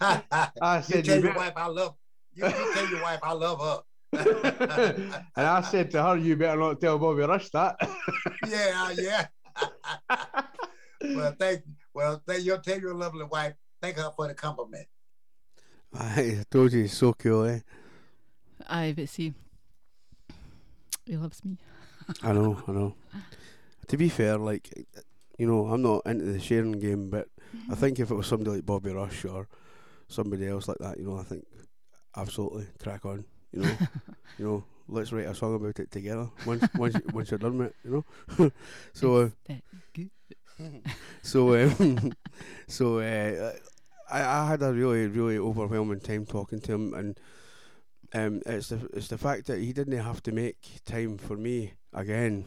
I 0.00 0.80
said, 0.82 1.06
you 1.06 1.12
tell 1.12 1.16
"You 1.16 1.22
your 1.22 1.34
bet." 1.34 1.36
wife 1.36 1.52
I 1.56 1.66
love 1.66 1.94
you, 2.34 2.46
you 2.46 2.74
tell 2.74 2.88
your 2.88 3.02
wife 3.02 3.20
I 3.22 3.32
love 3.32 3.60
her. 3.60 3.82
and 5.36 5.46
I 5.46 5.60
said 5.62 5.90
to 5.92 6.02
her, 6.02 6.16
"You 6.16 6.36
better 6.36 6.58
not 6.60 6.80
tell 6.80 6.98
Bobby 6.98 7.22
Rush 7.22 7.48
that." 7.50 7.76
yeah, 8.48 8.90
yeah. 8.98 9.26
well, 11.14 11.34
thank 11.38 11.62
well, 11.94 12.22
thank 12.26 12.44
you. 12.44 12.58
Tell 12.58 12.80
your 12.80 12.94
lovely 12.94 13.24
wife. 13.24 13.54
Thank 13.82 13.96
her 13.96 14.10
for 14.14 14.28
the 14.28 14.34
compliment. 14.34 14.86
I 15.92 16.44
told 16.50 16.72
you 16.72 16.82
he's 16.82 16.96
so 16.96 17.12
cool, 17.12 17.44
eh? 17.46 17.58
Aye, 18.68 18.94
but 18.96 19.08
see, 19.08 19.34
he 21.04 21.16
loves 21.16 21.44
me. 21.44 21.58
I 22.22 22.32
know, 22.32 22.62
I 22.68 22.72
know. 22.72 22.94
To 23.88 23.96
be 23.96 24.08
fair, 24.08 24.38
like, 24.38 24.86
you 25.36 25.46
know, 25.48 25.66
I'm 25.66 25.82
not 25.82 26.06
into 26.06 26.24
the 26.26 26.38
sharing 26.40 26.72
game, 26.78 27.10
but 27.10 27.26
I 27.70 27.74
think 27.74 27.98
if 27.98 28.10
it 28.10 28.14
was 28.14 28.28
somebody 28.28 28.50
like 28.52 28.64
Bobby 28.66 28.92
Rush 28.92 29.24
or 29.24 29.48
somebody 30.06 30.46
else 30.46 30.68
like 30.68 30.78
that, 30.78 30.96
you 30.98 31.04
know, 31.04 31.18
I 31.18 31.24
think 31.24 31.44
absolutely 32.16 32.68
crack 32.80 33.04
on. 33.04 33.24
You 33.52 33.62
know, 33.62 33.76
you 34.38 34.44
know, 34.46 34.64
let's 34.88 35.12
write 35.12 35.26
a 35.26 35.34
song 35.34 35.56
about 35.56 35.80
it 35.80 35.90
together. 35.90 36.28
Once, 36.46 36.64
once, 36.76 36.94
you- 36.94 37.10
once 37.12 37.30
you're 37.32 37.38
done 37.38 37.58
with 37.58 37.66
it, 37.68 37.76
you 37.84 38.04
know. 38.38 38.50
so, 38.92 39.16
uh, 39.16 39.28
so, 41.22 41.54
um, 41.56 42.12
so 42.68 42.98
uh, 43.00 43.52
I, 44.12 44.42
I 44.42 44.46
had 44.46 44.62
a 44.62 44.72
really, 44.72 45.06
really 45.06 45.38
overwhelming 45.38 46.00
time 46.00 46.26
talking 46.26 46.60
to 46.60 46.72
him, 46.72 46.94
and 46.94 47.20
um, 48.12 48.42
it's 48.46 48.68
the 48.68 48.88
it's 48.92 49.08
the 49.08 49.18
fact 49.18 49.46
that 49.46 49.58
he 49.58 49.72
didn't 49.72 49.98
have 49.98 50.22
to 50.24 50.32
make 50.32 50.84
time 50.84 51.16
for 51.16 51.36
me 51.36 51.72
again, 51.94 52.44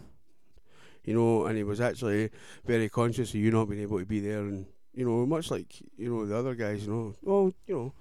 you 1.04 1.14
know, 1.14 1.46
and 1.46 1.58
he 1.58 1.64
was 1.64 1.82
actually 1.82 2.30
very 2.66 2.88
conscious 2.90 3.30
of 3.30 3.36
you 3.36 3.52
not 3.52 3.70
being 3.70 3.82
able 3.82 4.00
to 4.00 4.06
be 4.06 4.20
there, 4.20 4.40
and 4.40 4.68
you 4.94 5.06
know, 5.06 5.26
much 5.26 5.50
like 5.50 5.82
you 5.98 6.14
know 6.14 6.26
the 6.26 6.38
other 6.38 6.54
guys, 6.56 6.86
you 6.86 6.94
know, 6.94 7.16
oh, 7.28 7.54
you 7.66 7.76
know, 7.76 7.94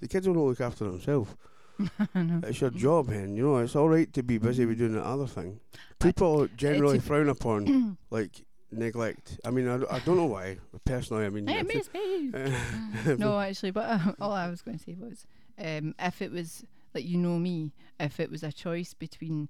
the 0.00 0.08
kids 0.08 0.26
will 0.26 0.34
not 0.34 0.44
look 0.44 0.60
after 0.60 0.84
themselves. 0.84 1.34
It's 2.14 2.60
your 2.60 2.70
job, 2.70 3.08
hen. 3.08 3.36
You 3.36 3.42
know, 3.44 3.56
it's 3.58 3.74
all 3.74 3.88
right 3.88 4.12
to 4.12 4.22
be 4.22 4.36
busy 4.36 4.66
with 4.66 4.76
doing 4.76 4.92
the 4.92 5.02
other 5.04 5.26
thing. 5.26 5.60
People 5.98 6.46
generally 6.54 6.98
frown 6.98 7.30
upon 7.30 7.96
like 8.10 8.44
neglect. 8.72 9.38
I 9.44 9.50
mean, 9.50 9.68
I, 9.68 9.76
I 9.94 9.98
don't 10.00 10.16
know 10.16 10.26
why. 10.26 10.58
Personally, 10.84 11.24
I 11.26 11.30
mean, 11.30 11.48
it- 11.48 11.66
miss 11.66 11.92
me. 11.92 12.32
no, 13.18 13.38
actually, 13.38 13.70
but 13.70 13.88
uh, 13.88 14.12
all 14.20 14.32
I 14.32 14.48
was 14.48 14.62
going 14.62 14.78
to 14.78 14.84
say 14.84 14.96
was, 14.98 15.26
um, 15.58 15.94
if 15.98 16.22
it 16.22 16.30
was 16.32 16.64
like 16.94 17.04
you 17.04 17.18
know 17.18 17.38
me, 17.38 17.72
if 17.98 18.18
it 18.20 18.30
was 18.30 18.42
a 18.42 18.52
choice 18.52 18.94
between 18.94 19.48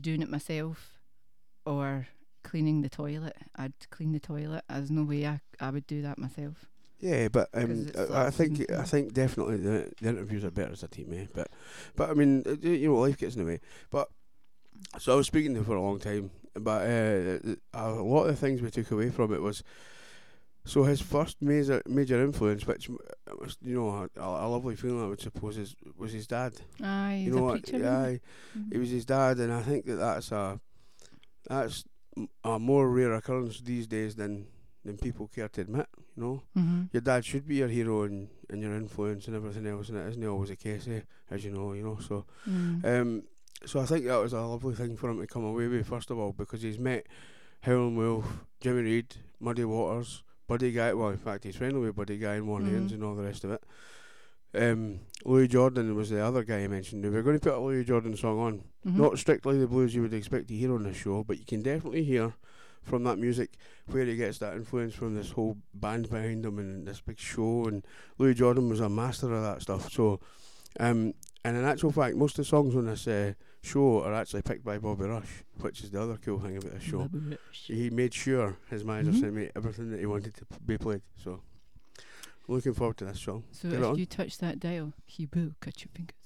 doing 0.00 0.22
it 0.22 0.28
myself 0.30 1.00
or 1.66 2.06
cleaning 2.42 2.82
the 2.82 2.88
toilet, 2.88 3.36
I'd 3.56 3.72
clean 3.90 4.12
the 4.12 4.20
toilet. 4.20 4.64
There's 4.68 4.90
no 4.90 5.04
way 5.04 5.26
I, 5.26 5.40
I 5.60 5.70
would 5.70 5.86
do 5.86 6.02
that 6.02 6.18
myself. 6.18 6.66
Yeah, 7.00 7.28
but 7.28 7.48
um, 7.54 7.90
I, 8.12 8.26
I 8.26 8.30
think 8.30 8.70
I 8.70 8.82
think 8.84 9.14
definitely 9.14 9.56
the, 9.56 9.90
the 10.02 10.08
interviews 10.10 10.44
are 10.44 10.50
better 10.50 10.72
as 10.72 10.82
a 10.82 10.88
team, 10.88 11.12
eh? 11.14 11.26
But 11.34 11.48
but 11.96 12.10
I 12.10 12.14
mean, 12.14 12.42
uh, 12.46 12.56
you 12.60 12.88
know, 12.90 12.96
life 12.96 13.16
gets 13.16 13.36
in 13.36 13.44
the 13.44 13.50
way. 13.50 13.60
But 13.90 14.08
so 14.98 15.12
I 15.14 15.16
was 15.16 15.26
speaking 15.26 15.54
to 15.54 15.60
him 15.60 15.64
for 15.64 15.76
a 15.76 15.82
long 15.82 15.98
time, 15.98 16.30
but 16.54 16.82
uh, 16.82 17.38
a 17.74 17.90
lot 17.92 18.24
of 18.24 18.28
the 18.28 18.36
things 18.36 18.62
we 18.62 18.70
took 18.70 18.90
away 18.90 19.10
from 19.10 19.32
it 19.32 19.40
was 19.40 19.62
so 20.64 20.84
his 20.84 21.00
first 21.00 21.40
major 21.40 21.82
major 21.86 22.22
influence, 22.22 22.66
which 22.66 22.88
m- 22.88 22.98
was 23.38 23.56
you 23.62 23.74
know 23.74 24.08
a, 24.16 24.20
a 24.20 24.48
lovely 24.48 24.76
feeling 24.76 25.02
I 25.02 25.08
would 25.08 25.20
suppose 25.20 25.56
is 25.56 25.74
was 25.96 26.12
his 26.12 26.26
dad. 26.26 26.52
Aye, 26.82 27.22
you 27.24 27.34
know 27.34 27.42
what? 27.42 27.62
preacher. 27.62 27.78
Yeah, 27.78 28.06
isn't 28.06 28.72
it 28.72 28.78
was 28.78 28.90
his 28.90 29.04
dad, 29.04 29.38
and 29.38 29.52
I 29.52 29.62
think 29.62 29.86
that 29.86 29.96
that's 29.96 30.30
a 30.32 30.60
that's 31.48 31.84
a 32.44 32.58
more 32.58 32.90
rare 32.90 33.14
occurrence 33.14 33.60
these 33.60 33.86
days 33.86 34.16
than 34.16 34.46
than 34.84 34.98
people 34.98 35.28
care 35.28 35.48
to 35.48 35.60
admit. 35.62 35.86
You 36.16 36.22
know 36.22 36.42
mm-hmm. 36.56 36.82
your 36.92 37.00
dad 37.00 37.24
should 37.24 37.46
be 37.48 37.56
your 37.56 37.68
hero 37.68 38.02
and, 38.02 38.28
and 38.50 38.60
your 38.60 38.74
influence 38.74 39.26
and 39.28 39.36
everything 39.36 39.66
else, 39.66 39.88
and 39.88 39.96
it 39.96 40.08
isn't 40.08 40.26
always 40.26 40.50
the 40.50 40.56
case, 40.56 40.86
eh, 40.88 41.00
as 41.30 41.44
you 41.44 41.52
know, 41.52 41.72
you 41.72 41.82
know. 41.82 41.98
So, 42.06 42.26
mm 42.48 42.84
um, 42.84 43.22
so 43.66 43.80
I 43.80 43.86
think 43.86 44.06
that 44.06 44.16
was 44.16 44.32
a 44.32 44.40
lovely 44.40 44.74
thing 44.74 44.96
for 44.96 45.10
him 45.10 45.20
to 45.20 45.26
come 45.26 45.44
away 45.44 45.66
with, 45.68 45.86
first 45.86 46.10
of 46.10 46.18
all, 46.18 46.32
because 46.32 46.62
he's 46.62 46.78
met 46.78 47.06
Howlin' 47.62 47.96
Wolf, 47.96 48.24
Jimmy 48.60 48.82
Reed, 48.82 49.16
Muddy 49.38 49.64
Waters, 49.64 50.22
Buddy 50.46 50.72
Guy. 50.72 50.92
Well, 50.94 51.10
in 51.10 51.18
fact, 51.18 51.44
he's 51.44 51.56
friendly 51.56 51.80
with 51.80 51.96
Buddy 51.96 52.18
Guy 52.18 52.34
and 52.34 52.48
Warren. 52.48 52.66
Haynes 52.66 52.92
and 52.92 53.04
all 53.04 53.14
the 53.14 53.22
rest 53.22 53.44
of 53.44 53.52
it. 53.52 53.62
Um, 54.52 55.00
Louis 55.24 55.46
Jordan 55.46 55.94
was 55.94 56.10
the 56.10 56.24
other 56.24 56.42
guy 56.42 56.64
I 56.64 56.68
mentioned. 56.68 57.02
Now, 57.02 57.10
we're 57.10 57.22
going 57.22 57.38
to 57.38 57.44
put 57.50 57.56
a 57.56 57.60
Louis 57.60 57.84
Jordan 57.84 58.16
song 58.16 58.38
on. 58.40 58.64
Mhm. 58.86 58.96
Not 58.96 59.18
strictly 59.18 59.58
the 59.58 59.68
blues 59.68 59.94
you 59.94 60.02
would 60.02 60.14
expect 60.14 60.48
to 60.48 60.54
hear 60.54 60.74
on 60.74 60.82
this 60.82 60.96
show, 60.96 61.22
but 61.22 61.38
you 61.38 61.44
can 61.44 61.62
definitely 61.62 62.02
hear 62.02 62.34
from 62.82 63.04
that 63.04 63.18
music 63.18 63.50
where 63.86 64.06
he 64.06 64.16
gets 64.16 64.38
that 64.38 64.56
influence 64.56 64.94
from 64.94 65.14
this 65.14 65.32
whole 65.32 65.58
band 65.74 66.08
behind 66.08 66.44
him 66.46 66.58
and 66.58 66.88
this 66.88 67.00
big 67.00 67.18
show. 67.18 67.66
And 67.66 67.84
Louis 68.18 68.34
Jordan 68.34 68.68
was 68.70 68.80
a 68.80 68.88
master 68.88 69.32
of 69.32 69.42
that 69.42 69.62
stuff. 69.62 69.92
So, 69.92 70.18
um, 70.80 71.12
and 71.44 71.56
in 71.56 71.64
actual 71.64 71.92
fact, 71.92 72.16
most 72.16 72.32
of 72.32 72.44
the 72.44 72.48
songs 72.48 72.74
on 72.74 72.86
this 72.86 73.06
uh, 73.06 73.34
show 73.62 74.02
are 74.02 74.14
actually 74.14 74.42
picked 74.42 74.64
by 74.64 74.78
Bobby 74.78 75.04
Rush, 75.04 75.44
which 75.60 75.82
is 75.82 75.90
the 75.90 76.00
other 76.02 76.16
cool 76.16 76.38
thing 76.38 76.56
about 76.56 76.72
this 76.72 76.82
show. 76.82 76.98
Bobby 77.00 77.18
Rush. 77.18 77.64
He 77.66 77.90
made 77.90 78.14
sure 78.14 78.56
his 78.68 78.84
manager 78.84 79.10
Mhm. 79.12 79.20
sent 79.20 79.34
me 79.34 79.50
everything 79.54 79.90
that 79.90 80.00
he 80.00 80.06
wanted 80.06 80.34
to 80.36 80.44
p- 80.46 80.56
be 80.66 80.78
played. 80.78 81.02
So, 81.22 81.42
looking 82.48 82.74
forward 82.74 82.96
to 82.98 83.04
this 83.04 83.20
song. 83.20 83.44
So 83.52 83.70
Get 83.70 83.80
if 83.82 83.98
you 83.98 84.06
touch 84.06 84.38
that 84.38 84.58
dial, 84.60 84.94
he 85.06 85.28
will 85.32 85.52
cut 85.60 85.82
your 85.84 85.90
fingers. 85.94 86.16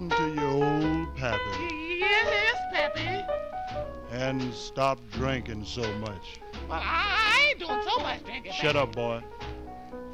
Listen 0.00 0.34
to 0.34 0.40
your 0.40 0.64
old 0.64 1.14
pappy 1.16 1.98
Yes, 1.98 2.56
Pappy. 2.72 3.24
and 4.12 4.52
stop 4.54 4.98
drinking 5.10 5.64
so 5.64 5.82
much. 5.98 6.40
Well, 6.68 6.80
I 6.82 7.48
ain't 7.50 7.58
doing 7.58 7.82
so 7.86 8.02
much 8.02 8.24
drinking. 8.24 8.52
Shut 8.52 8.76
up, 8.76 8.94
boy. 8.94 9.22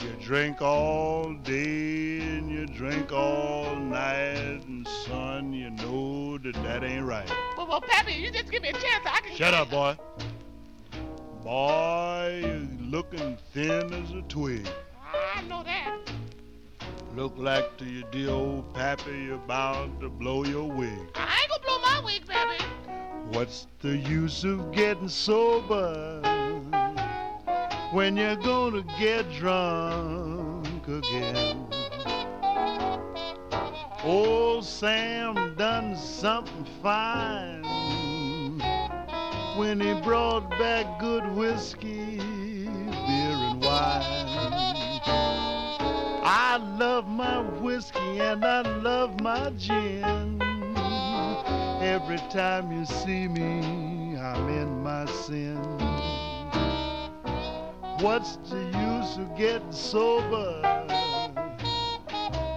You 0.00 0.08
drink 0.20 0.60
all 0.60 1.32
day 1.34 2.18
and 2.20 2.50
you 2.50 2.66
drink 2.66 3.12
all 3.12 3.76
night, 3.76 4.64
and 4.66 4.86
son, 5.06 5.52
you 5.52 5.70
know 5.70 6.38
that 6.38 6.54
that 6.64 6.82
ain't 6.82 7.04
right. 7.04 7.30
Well, 7.56 7.68
well, 7.68 7.80
Pappy, 7.80 8.14
you 8.14 8.30
just 8.30 8.50
give 8.50 8.62
me 8.62 8.70
a 8.70 8.72
chance. 8.72 9.04
I 9.06 9.20
can. 9.20 9.36
Shut 9.36 9.54
up, 9.54 9.70
boy. 9.70 9.96
Boy, 11.42 12.42
you 12.44 12.68
looking 12.90 13.38
thin 13.54 13.92
as 13.92 14.10
a 14.10 14.22
twig. 14.22 14.68
I 15.34 15.42
know 15.42 15.62
that. 15.62 15.96
Look 17.16 17.38
like 17.38 17.78
to 17.78 17.86
your 17.86 18.06
dear 18.10 18.28
old 18.28 18.74
pappy 18.74 19.24
you're 19.28 19.38
bound 19.38 20.02
to 20.02 20.10
blow 20.10 20.44
your 20.44 20.70
wig. 20.70 20.90
I 21.14 21.40
ain't 21.40 21.48
gonna 21.48 21.62
blow 21.64 21.78
my 21.78 22.02
wig, 22.04 22.26
Pappy. 22.26 22.62
What's 23.30 23.68
the 23.80 23.96
use 23.96 24.44
of 24.44 24.70
getting 24.70 25.08
sober 25.08 26.20
when 27.92 28.18
you're 28.18 28.36
gonna 28.36 28.84
get 28.98 29.32
drunk 29.32 30.86
again? 30.86 31.66
Old 34.04 34.66
Sam 34.66 35.54
done 35.54 35.96
something 35.96 36.66
fine 36.82 37.64
when 39.56 39.80
he 39.80 39.94
brought 40.02 40.50
back 40.50 41.00
good 41.00 41.26
whiskey, 41.34 42.18
beer, 42.18 43.36
and 43.40 43.64
wine. 43.64 44.25
I 46.28 46.56
love 46.56 47.06
my 47.06 47.40
whiskey 47.60 48.18
and 48.18 48.44
I 48.44 48.62
love 48.62 49.20
my 49.20 49.50
gin. 49.50 50.42
Every 51.80 52.18
time 52.30 52.72
you 52.72 52.84
see 52.84 53.28
me, 53.28 54.16
I'm 54.18 54.48
in 54.48 54.82
my 54.82 55.06
sin. 55.06 55.56
What's 58.00 58.38
the 58.50 58.58
use 58.58 59.18
of 59.18 59.36
getting 59.38 59.70
sober 59.70 60.62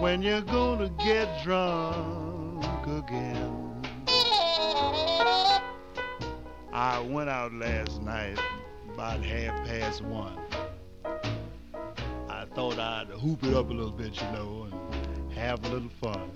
when 0.00 0.20
you're 0.20 0.40
gonna 0.40 0.88
get 0.98 1.28
drunk 1.44 2.64
again? 2.88 3.84
I 6.72 6.98
went 7.08 7.30
out 7.30 7.52
last 7.54 8.02
night 8.02 8.36
about 8.92 9.22
half 9.22 9.64
past 9.64 10.02
one. 10.02 10.49
Thought 12.54 12.80
I'd 12.80 13.06
hoop 13.06 13.44
it 13.44 13.54
up 13.54 13.70
a 13.70 13.72
little 13.72 13.92
bit, 13.92 14.20
you 14.20 14.26
know, 14.32 14.68
and 14.70 15.32
have 15.32 15.64
a 15.66 15.68
little 15.68 15.88
fun. 16.00 16.32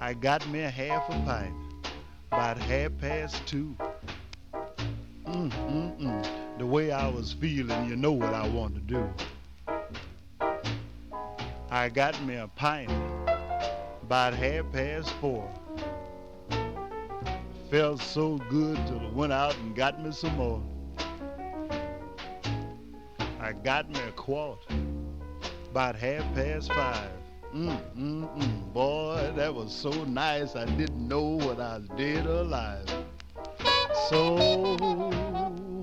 I 0.00 0.12
got 0.12 0.46
me 0.48 0.62
a 0.62 0.70
half 0.70 1.08
a 1.08 1.12
pint, 1.24 1.54
about 2.32 2.58
half 2.58 2.90
past 2.98 3.46
two. 3.46 3.76
Mm, 5.24 5.50
mm, 5.50 6.00
mm. 6.00 6.58
The 6.58 6.66
way 6.66 6.90
I 6.90 7.08
was 7.08 7.32
feeling, 7.32 7.88
you 7.88 7.94
know 7.94 8.10
what 8.10 8.34
I 8.34 8.48
want 8.48 8.74
to 8.74 8.80
do. 8.80 9.08
I 11.70 11.88
got 11.88 12.20
me 12.24 12.34
a 12.34 12.48
pint, 12.48 12.90
about 14.02 14.34
half 14.34 14.64
past 14.72 15.10
four. 15.20 15.48
Felt 17.70 18.00
so 18.02 18.38
good 18.50 18.84
till 18.88 18.98
I 18.98 19.10
went 19.10 19.32
out 19.32 19.56
and 19.58 19.76
got 19.76 20.02
me 20.02 20.10
some 20.10 20.36
more. 20.36 20.73
I 23.44 23.52
got 23.52 23.90
me 23.90 24.00
a 24.00 24.12
quart, 24.12 24.64
about 25.70 25.96
half 25.96 26.22
past 26.34 26.72
five. 26.72 27.10
Mm, 27.54 27.78
mm, 27.94 28.38
mm. 28.38 28.72
Boy, 28.72 29.32
that 29.36 29.54
was 29.54 29.70
so 29.70 29.90
nice. 30.04 30.56
I 30.56 30.64
didn't 30.64 31.06
know 31.06 31.36
what 31.36 31.60
I 31.60 31.80
did 31.94 32.24
alive. 32.24 32.86
So, 34.08 34.78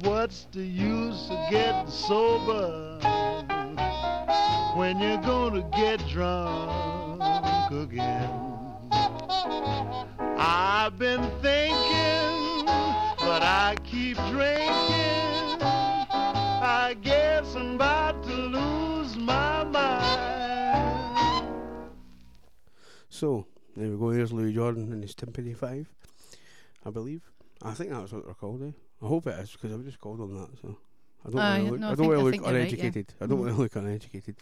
what's 0.02 0.48
the 0.52 0.64
use 0.64 1.28
of 1.30 1.52
getting 1.52 1.92
sober 1.92 2.98
when 4.74 5.00
you're 5.00 5.22
gonna 5.22 5.62
get 5.70 6.00
drunk 6.08 7.22
again? 7.72 8.32
I've 10.36 10.98
been 10.98 11.30
thinking, 11.44 12.66
but 13.20 13.44
I 13.44 13.76
keep 13.84 14.18
drinking. 14.32 15.31
So 23.22 23.46
there 23.78 23.88
we 23.88 23.98
go. 23.98 24.10
Here's 24.10 24.34
Louis 24.34 24.52
Jordan 24.52 24.92
and 24.92 25.04
his 25.04 25.14
Tympany 25.14 25.56
Five, 25.56 25.88
I 26.84 26.90
believe. 26.90 27.22
I 27.62 27.72
think 27.76 27.92
that's 27.92 28.12
what 28.12 28.26
they're 28.26 28.34
called. 28.34 28.64
Eh? 28.64 28.72
I 29.00 29.06
hope 29.08 29.28
it 29.28 29.38
is 29.40 29.52
because 29.52 29.72
I've 29.72 29.86
just 29.86 30.00
called 30.00 30.18
them 30.18 30.34
that. 30.40 30.50
So 30.60 30.76
I 31.24 31.30
don't 31.30 31.40
Aye, 31.40 31.58
want 31.62 31.66
to 31.68 31.72
look. 31.74 31.80
no, 31.82 31.88
I 31.88 31.92
I 31.92 31.94
don't 31.94 31.98
think- 31.98 32.08
want 32.10 32.18
to 32.20 32.24
look 32.24 32.32
think 32.34 32.44
right, 32.46 32.54
yeah. 32.56 32.60
uneducated. 32.62 33.14
I 33.22 33.26
don't 33.28 33.38
Mhm. 33.38 33.42
want 33.42 33.54
to 33.56 33.62
look 33.62 33.76
uneducated. 33.76 34.36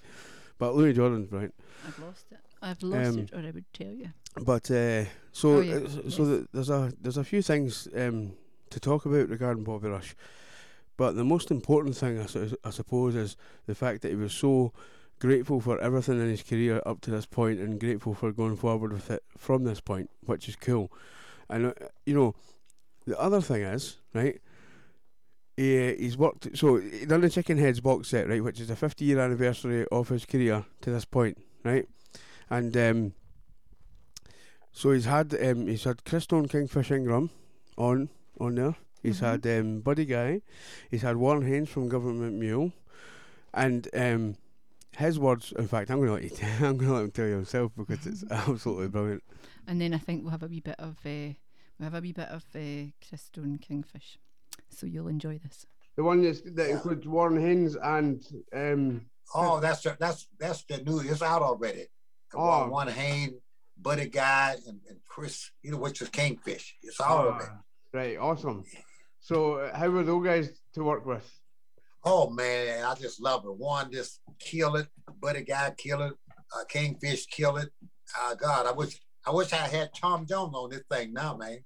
But 0.57 0.75
Louis 0.77 0.93
Jordan's 0.93 1.29
right. 1.29 1.51
I've 1.85 1.99
lost 1.99 2.25
it. 2.31 2.39
I've 2.61 2.81
lost 2.83 3.09
Um, 3.09 3.19
it, 3.19 3.33
or 3.33 3.39
I 3.39 3.51
would 3.51 3.73
tell 3.73 3.91
you. 3.93 4.09
But 4.45 4.71
uh, 4.71 5.03
so 5.33 5.57
Oh, 5.57 5.59
yeah, 5.59 5.75
uh, 5.75 5.89
so 5.89 6.01
yes. 6.05 6.15
th- 6.15 6.47
there's 6.53 6.69
a 6.69 6.93
there's 7.01 7.17
a 7.17 7.25
few 7.25 7.41
things 7.41 7.89
um, 7.93 8.31
to 8.69 8.79
talk 8.79 9.05
about 9.05 9.27
regarding 9.27 9.65
Bobby 9.65 9.89
Rush, 9.89 10.15
but 10.95 11.17
the 11.17 11.25
most 11.25 11.51
important 11.51 11.97
thing 11.97 12.17
I, 12.17 12.27
su- 12.27 12.55
I 12.63 12.69
suppose 12.69 13.13
is 13.15 13.35
the 13.65 13.75
fact 13.75 14.03
that 14.03 14.09
he 14.11 14.15
was 14.15 14.31
so 14.31 14.71
grateful 15.19 15.59
for 15.59 15.79
everything 15.81 16.19
in 16.19 16.29
his 16.29 16.43
career 16.43 16.81
up 16.85 17.01
to 17.01 17.11
this 17.11 17.25
point 17.25 17.59
and 17.59 17.79
grateful 17.79 18.13
for 18.13 18.31
going 18.31 18.55
forward 18.55 18.93
with 18.93 19.11
it 19.11 19.23
from 19.37 19.63
this 19.63 19.81
point, 19.81 20.09
which 20.25 20.47
is 20.47 20.55
cool. 20.55 20.91
And 21.49 21.67
uh, 21.67 21.73
you 22.05 22.13
know, 22.13 22.35
the 23.05 23.19
other 23.19 23.41
thing 23.41 23.61
is 23.63 23.97
right. 24.13 24.39
He, 25.57 25.89
uh, 25.89 25.95
he's 25.97 26.17
worked 26.17 26.47
so 26.57 26.77
he 26.77 27.05
done 27.05 27.21
the 27.21 27.29
Chicken 27.29 27.57
Heads 27.57 27.81
box 27.81 28.07
set 28.07 28.29
right, 28.29 28.43
which 28.43 28.59
is 28.61 28.69
the 28.69 28.75
50 28.77 29.03
year 29.03 29.19
anniversary 29.19 29.85
of 29.91 30.07
his 30.09 30.25
career 30.25 30.65
to 30.81 30.89
this 30.91 31.05
point, 31.05 31.37
right? 31.65 31.85
And 32.49 32.75
um, 32.77 33.13
so 34.71 34.91
he's 34.91 35.05
had 35.05 35.33
um, 35.43 35.67
he's 35.67 35.83
had 35.83 36.03
Christone 36.05 36.49
Kingfish 36.49 36.91
Ingram 36.91 37.29
on 37.77 38.09
on 38.39 38.55
there. 38.55 38.75
He's 39.03 39.19
Mhm. 39.21 39.25
had 39.43 39.59
um, 39.59 39.79
Buddy 39.81 40.05
Guy. 40.05 40.41
He's 40.89 41.01
had 41.01 41.17
Warren 41.17 41.45
Haynes 41.45 41.69
from 41.69 41.89
Government 41.89 42.35
Mule, 42.37 42.71
and 43.53 43.87
um, 43.93 44.35
his 44.97 45.19
words. 45.19 45.53
In 45.57 45.67
fact, 45.67 45.91
I'm 45.91 45.97
going 45.97 46.07
to 46.07 46.13
let 46.13 46.41
you. 46.41 46.47
I'm 46.67 46.77
going 46.77 46.89
to 46.89 46.93
let 46.93 47.03
him 47.03 47.11
tell 47.11 47.25
you 47.27 47.35
himself 47.35 47.71
because 47.77 48.05
it's 48.05 48.23
absolutely 48.31 48.87
brilliant. 48.87 49.23
And 49.67 49.79
then 49.79 49.93
I 49.93 49.97
think 49.97 50.23
we'll 50.23 50.31
have 50.31 50.43
a 50.43 50.47
wee 50.47 50.61
bit 50.61 50.75
of 50.79 50.97
uh, 51.05 51.33
we'll 51.77 51.89
have 51.91 51.95
a 51.95 52.01
wee 52.01 52.13
bit 52.13 52.29
of 52.29 52.43
uh, 52.55 52.89
Christone 53.03 53.61
Kingfish. 53.61 54.17
So 54.69 54.85
you'll 54.85 55.07
enjoy 55.07 55.39
this. 55.39 55.65
The 55.95 56.03
one 56.03 56.21
that's, 56.23 56.41
that 56.41 56.69
includes 56.69 57.07
Warren 57.07 57.41
Haynes 57.41 57.75
and 57.75 58.23
um, 58.55 59.01
Oh, 59.33 59.59
that's 59.59 59.81
the, 59.81 59.95
that's 59.99 60.27
that's 60.39 60.63
the 60.63 60.79
new. 60.79 60.99
It's 60.99 61.21
out 61.21 61.41
already. 61.41 61.85
Oh. 62.33 62.61
one, 62.61 62.69
one 62.69 62.87
Hayne, 62.87 63.39
Buddy 63.77 64.07
Guy, 64.07 64.55
and, 64.67 64.79
and 64.89 64.99
Chris. 65.07 65.51
You 65.61 65.71
know 65.71 65.77
which 65.77 66.01
is 66.01 66.09
Kingfish. 66.09 66.75
It's 66.81 66.99
all 66.99 67.29
of 67.29 67.41
it. 67.41 67.43
uh, 67.43 67.57
right, 67.93 68.17
awesome. 68.17 68.63
So, 69.19 69.55
uh, 69.55 69.77
how 69.77 69.89
were 69.89 70.03
those 70.03 70.25
guys 70.25 70.61
to 70.73 70.83
work 70.83 71.05
with? 71.05 71.29
Oh 72.03 72.29
man, 72.29 72.85
I 72.85 72.95
just 72.95 73.21
love 73.21 73.45
it. 73.45 73.57
One 73.57 73.91
just 73.91 74.21
kill 74.39 74.75
it. 74.77 74.87
Buddy 75.21 75.43
Guy 75.43 75.73
kill 75.77 76.01
it. 76.01 76.13
Uh, 76.55 76.63
Kingfish 76.69 77.27
kill 77.27 77.57
it. 77.57 77.69
Uh, 78.19 78.35
God, 78.35 78.65
I 78.65 78.71
wish 78.71 78.99
I 79.25 79.31
wish 79.31 79.53
I 79.53 79.67
had 79.67 79.89
Tom 79.93 80.25
Jones 80.25 80.53
on 80.55 80.69
this 80.69 80.83
thing 80.89 81.13
now, 81.13 81.37
man. 81.37 81.59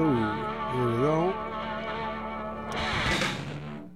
Here 0.00 0.86
we 0.86 0.96
go. 0.96 1.34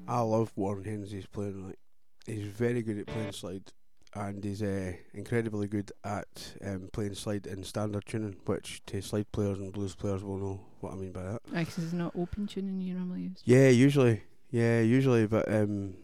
I 0.07 0.21
love 0.21 0.53
Warren. 0.55 1.07
He's 1.09 1.25
playing 1.25 1.67
like 1.67 1.79
he's 2.27 2.47
very 2.47 2.83
good 2.83 2.99
at 2.99 3.07
playing 3.07 3.33
slide, 3.33 3.73
and 4.14 4.45
he's 4.45 4.62
uh, 4.62 4.93
incredibly 5.14 5.67
good 5.67 5.93
at 6.05 6.53
um, 6.62 6.90
playing 6.93 7.14
slide 7.14 7.47
in 7.47 7.64
standard 7.64 8.05
tuning, 8.05 8.37
which 8.45 8.83
to 8.87 9.01
slide 9.01 9.33
players 9.33 9.59
and 9.59 9.73
blues 9.73 9.95
players 9.95 10.23
will 10.23 10.37
know 10.37 10.61
what 10.81 10.93
I 10.93 10.97
mean 10.97 11.12
by 11.12 11.23
that. 11.23 11.43
Because 11.45 11.79
it's 11.79 11.95
not 11.95 12.12
open 12.14 12.47
tuning 12.49 12.83
you 12.83 12.93
normally 12.93 13.23
use. 13.23 13.40
Yeah, 13.45 13.69
usually. 13.69 14.25
Yeah, 14.51 14.81
usually, 14.81 15.27
but 15.27 15.51
um, 15.51 15.95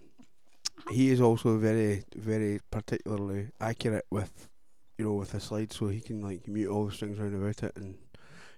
he 0.91 1.11
is 1.11 1.21
also 1.21 1.59
very, 1.59 2.05
very 2.17 2.61
particularly 2.71 3.49
accurate 3.61 4.07
with, 4.11 4.49
you 4.97 5.05
know, 5.05 5.13
with 5.13 5.33
the 5.33 5.41
slide, 5.41 5.75
so 5.75 5.89
he 5.89 6.01
can 6.01 6.23
like 6.23 6.49
mute 6.49 6.71
all 6.71 6.87
the 6.87 6.93
strings 6.93 7.19
around 7.19 7.35
about 7.35 7.63
it, 7.63 7.73
and 7.77 7.97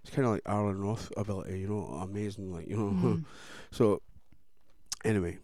it's 0.02 0.14
kind 0.14 0.26
of 0.26 0.32
like 0.32 0.42
Alan 0.46 0.78
Roth 0.80 1.12
ability, 1.16 1.60
you 1.60 1.68
know, 1.68 1.84
amazing, 2.02 2.52
like 2.52 2.66
you 2.68 2.76
know. 2.76 2.90
Mhm. 2.90 3.24
so, 3.70 4.00
anyway, 5.04 5.38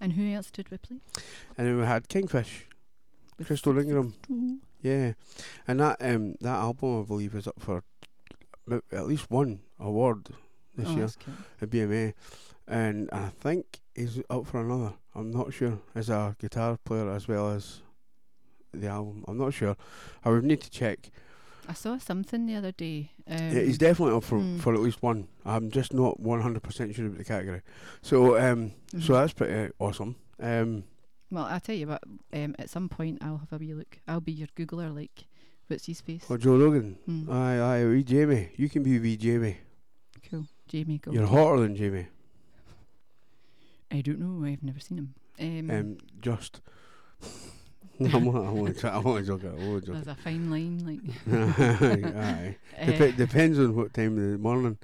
And 0.00 0.12
who 0.14 0.32
else 0.32 0.50
did 0.50 0.70
we 0.70 0.78
play? 0.78 0.98
and 1.56 1.66
then 1.66 1.78
we 1.78 1.84
had 1.84 2.08
Kingfish, 2.08 2.66
With 3.38 3.48
Christone 3.48 3.82
Ingram. 3.82 4.14
Yeah, 4.80 5.12
and 5.66 5.80
that 5.80 5.96
um 6.00 6.34
that 6.40 6.56
album 6.56 7.00
I 7.00 7.04
believe 7.06 7.34
is 7.34 7.46
up 7.46 7.58
for 7.60 7.82
at 8.92 9.06
least 9.06 9.30
one 9.30 9.60
award 9.78 10.28
this 10.76 10.88
Oh, 10.88 10.96
year. 10.96 11.08
at 11.60 11.70
BMA, 11.70 12.14
and 12.66 13.08
I 13.12 13.28
think 13.28 13.80
he's 13.94 14.20
up 14.28 14.46
for 14.46 14.60
another. 14.60 14.94
I'm 15.14 15.30
not 15.30 15.52
sure 15.54 15.78
as 15.94 16.08
a 16.10 16.34
guitar 16.40 16.76
player 16.84 17.08
as 17.10 17.28
well 17.28 17.50
as 17.50 17.82
the 18.72 18.88
album. 18.88 19.24
I'm 19.28 19.38
not 19.38 19.54
sure. 19.54 19.76
I 20.24 20.30
would 20.30 20.44
need 20.44 20.60
to 20.62 20.70
check. 20.70 21.10
I 21.68 21.72
saw 21.72 21.98
something 21.98 22.46
the 22.46 22.56
other 22.56 22.72
day. 22.72 23.10
Um, 23.28 23.38
yeah, 23.38 23.60
he's 23.60 23.78
definitely 23.78 24.16
up 24.16 24.24
for 24.24 24.38
hmm. 24.38 24.58
for 24.58 24.74
at 24.74 24.80
least 24.80 25.02
one. 25.02 25.28
I'm 25.44 25.70
just 25.70 25.92
not 25.92 26.20
100 26.20 26.62
percent 26.62 26.94
sure 26.94 27.06
about 27.06 27.18
the 27.18 27.24
category. 27.24 27.62
So 28.02 28.38
um, 28.38 28.72
so 28.92 28.98
mhm. 28.98 29.06
that's 29.08 29.32
pretty 29.32 29.72
awesome. 29.78 30.16
Um, 30.40 30.84
Well, 31.30 31.44
I'll 31.44 31.60
tell 31.60 31.74
you 31.74 31.88
what. 31.88 32.02
Um, 32.32 32.54
at 32.58 32.70
some 32.70 32.88
point, 32.88 33.18
I'll 33.22 33.38
have 33.38 33.52
a 33.52 33.56
wee 33.58 33.74
look. 33.74 33.98
I'll 34.06 34.20
be 34.20 34.32
your 34.32 34.48
Googler, 34.56 34.94
like, 34.94 35.26
what's 35.68 35.86
his 35.86 36.00
face? 36.00 36.24
oh, 36.28 36.36
Joe 36.36 36.56
Rogan. 36.58 36.98
Hmm. 37.06 37.30
Aye, 37.30 37.58
aye, 37.58 37.84
wee 37.86 38.04
Jamie. 38.04 38.50
You 38.56 38.68
can 38.68 38.82
be 38.82 38.98
wee 38.98 39.16
Jamie. 39.16 39.58
Cool. 40.30 40.46
Jamie 40.68 40.98
Gold. 40.98 41.16
You're 41.16 41.26
hotter 41.26 41.60
than 41.60 41.76
Jamie. 41.76 42.06
I 43.90 44.00
don't 44.00 44.18
know. 44.18 44.46
I've 44.46 44.62
never 44.62 44.80
seen 44.80 44.98
him. 44.98 45.14
Um, 45.40 45.70
Um, 45.70 45.96
just. 46.20 46.60
I'm 48.12 48.24
not. 48.24 48.34
I 48.44 48.50
won't. 48.50 48.84
I 48.84 48.98
won't 48.98 49.26
joke. 49.26 49.42
I 49.44 49.54
won't 49.54 49.84
joke. 49.86 49.94
there's 49.94 50.08
a 50.08 50.14
fine 50.16 50.50
line, 50.50 50.82
like. 50.84 51.00
aye. 52.16 52.56
Eh. 52.76 52.98
Dep- 52.98 53.16
depends 53.16 53.56
on 53.60 53.76
what 53.76 53.94
time 53.94 54.18
of 54.18 54.32
the 54.32 54.38
morning. 54.38 54.76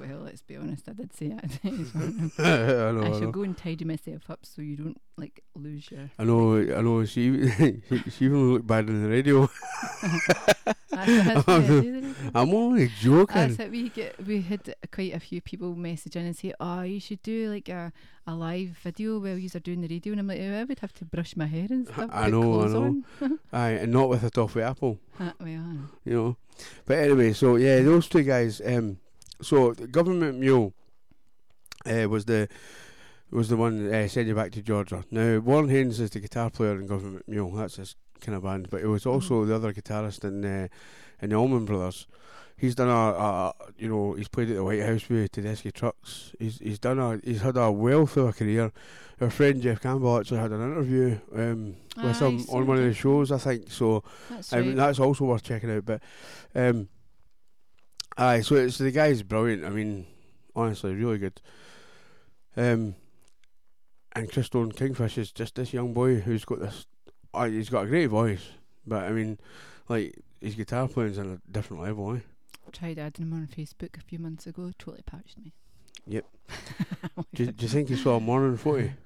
Well, 0.00 0.18
let's 0.24 0.42
be 0.42 0.56
honest. 0.56 0.88
I 0.88 0.92
did 0.92 1.12
say 1.14 1.28
that. 1.28 1.60
I 1.64 1.70
know. 1.70 3.02
I 3.02 3.06
I 3.06 3.08
know. 3.10 3.20
should 3.20 3.32
go 3.32 3.42
and 3.42 3.56
tidy 3.56 3.84
myself 3.84 4.28
up 4.28 4.40
so 4.42 4.60
you 4.60 4.76
don't 4.76 5.00
like 5.16 5.42
lose 5.54 5.90
your. 5.90 6.10
I 6.18 6.24
know, 6.24 6.56
I 6.56 6.80
know. 6.80 7.04
She, 7.04 7.48
she, 7.88 8.10
she 8.10 8.24
even 8.24 8.52
looked 8.52 8.66
bad 8.66 8.88
on 8.88 9.02
the 9.02 9.08
radio. 9.08 9.48
That's, 10.94 11.24
that's 11.26 11.48
I 11.48 11.60
do, 11.60 11.82
there 11.82 12.10
is. 12.10 12.16
I'm 12.34 12.54
only 12.54 12.88
joking. 13.00 13.34
That's 13.34 13.58
it. 13.58 13.70
We 13.70 13.88
get 13.88 14.24
we 14.24 14.42
had 14.42 14.74
quite 14.92 15.12
a 15.12 15.18
few 15.18 15.40
people 15.40 15.74
message 15.74 16.14
in 16.14 16.24
and 16.24 16.36
say, 16.36 16.54
"Oh, 16.60 16.82
you 16.82 17.00
should 17.00 17.20
do 17.22 17.50
like 17.50 17.68
a, 17.68 17.92
a 18.28 18.34
live 18.34 18.68
video 18.82 19.18
while 19.18 19.36
you 19.36 19.50
are 19.54 19.60
doing 19.60 19.80
the 19.80 19.88
radio." 19.88 20.12
And 20.12 20.20
I'm 20.20 20.28
like, 20.28 20.40
"Oh, 20.40 20.60
I 20.60 20.64
would 20.64 20.78
have 20.78 20.94
to 20.94 21.04
brush 21.04 21.36
my 21.36 21.46
hair 21.46 21.66
and 21.68 21.86
stuff. 21.88 22.10
I 22.12 22.30
know, 22.30 22.62
I 22.62 22.68
know. 22.68 23.02
Aye, 23.52 23.70
and 23.70 23.92
not 23.92 24.08
with 24.08 24.22
a 24.22 24.30
toffee 24.30 24.62
apple, 24.62 25.00
Uh, 25.18 25.32
well, 25.40 25.48
I 25.48 26.08
you 26.08 26.14
know. 26.14 26.36
But 26.86 26.98
anyway, 26.98 27.32
so 27.32 27.56
yeah, 27.56 27.82
those 27.82 28.08
two 28.08 28.22
guys. 28.22 28.60
Um, 28.64 28.98
so 29.42 29.74
the 29.74 29.88
government 29.88 30.38
mule, 30.38 30.74
uh, 31.86 32.08
was 32.08 32.24
the 32.24 32.48
was 33.34 33.48
the 33.48 33.56
one 33.56 33.88
that 33.88 34.04
uh, 34.04 34.08
sent 34.08 34.28
you 34.28 34.34
back 34.34 34.52
to 34.52 34.62
Georgia. 34.62 35.04
Now 35.10 35.38
Warren 35.38 35.68
Haynes 35.68 36.00
is 36.00 36.10
the 36.10 36.20
guitar 36.20 36.50
player 36.50 36.78
in 36.78 36.86
Government 36.86 37.28
Mule. 37.28 37.50
That's 37.50 37.76
his 37.76 37.96
kind 38.20 38.36
of 38.36 38.44
band, 38.44 38.70
but 38.70 38.80
he 38.80 38.86
was 38.86 39.06
also 39.06 39.44
the 39.44 39.54
other 39.54 39.72
guitarist 39.72 40.24
in 40.24 40.44
uh, 40.44 40.68
in 41.20 41.30
the 41.30 41.36
Allman 41.36 41.64
Brothers. 41.64 42.06
He's 42.56 42.76
done 42.76 42.88
a, 42.88 42.92
a, 42.92 43.52
you 43.76 43.88
know, 43.88 44.12
he's 44.12 44.28
played 44.28 44.48
at 44.48 44.54
the 44.54 44.62
White 44.62 44.82
House 44.82 45.08
with 45.08 45.32
Tedeschi 45.32 45.72
Trucks. 45.72 46.32
He's 46.38 46.58
he's 46.58 46.78
done 46.78 47.00
a, 47.00 47.18
he's 47.24 47.42
had 47.42 47.56
a 47.56 47.72
wealth 47.72 48.16
of 48.16 48.28
a 48.28 48.32
career. 48.32 48.72
Our 49.20 49.30
friend 49.30 49.60
Jeff 49.60 49.80
Campbell 49.80 50.18
actually 50.18 50.38
had 50.38 50.52
an 50.52 50.62
interview 50.62 51.18
um, 51.34 51.76
with 51.96 52.22
Aye, 52.22 52.26
him 52.26 52.44
on 52.50 52.66
one 52.66 52.78
of 52.78 52.84
the 52.84 52.94
shows, 52.94 53.32
I 53.32 53.38
think. 53.38 53.70
So 53.70 54.04
That's 54.30 54.52
right. 54.52 54.76
that's 54.76 55.00
also 55.00 55.24
worth 55.24 55.42
checking 55.42 55.70
out. 55.70 55.84
But 55.84 56.02
um, 56.54 56.88
aye, 58.16 58.40
so 58.42 58.54
it's 58.54 58.78
the 58.78 58.92
guy's 58.92 59.22
brilliant. 59.22 59.64
I 59.64 59.70
mean, 59.70 60.06
honestly, 60.54 60.94
really 60.94 61.18
good. 61.18 61.40
Um, 62.56 62.94
and 64.14 64.30
Christone 64.30 64.74
Kingfish 64.74 65.18
is 65.18 65.32
just 65.32 65.54
this 65.56 65.72
young 65.72 65.92
boy 65.92 66.16
who's 66.20 66.44
got 66.44 66.60
this. 66.60 66.86
Uh, 67.32 67.44
he's 67.46 67.68
got 67.68 67.84
a 67.84 67.88
great 67.88 68.06
voice, 68.06 68.44
but 68.86 69.04
I 69.04 69.10
mean, 69.10 69.38
like 69.88 70.14
his 70.40 70.54
guitar 70.54 70.86
playing's 70.88 71.18
on 71.18 71.32
a 71.44 71.50
different 71.52 71.82
level. 71.82 72.14
Eh? 72.16 72.20
Tried 72.72 72.98
adding 72.98 73.26
him 73.26 73.32
on 73.34 73.46
Facebook 73.48 73.96
a 73.98 74.00
few 74.00 74.18
months 74.18 74.46
ago. 74.46 74.72
Totally 74.78 75.02
patched 75.06 75.38
me. 75.38 75.52
Yep. 76.06 76.24
Do, 77.34 77.44
you- 77.44 77.52
do 77.52 77.62
you 77.64 77.68
think 77.68 77.88
you 77.90 77.96
saw 77.96 78.16
a 78.16 78.20
morning 78.20 78.56
footy? 78.56 78.92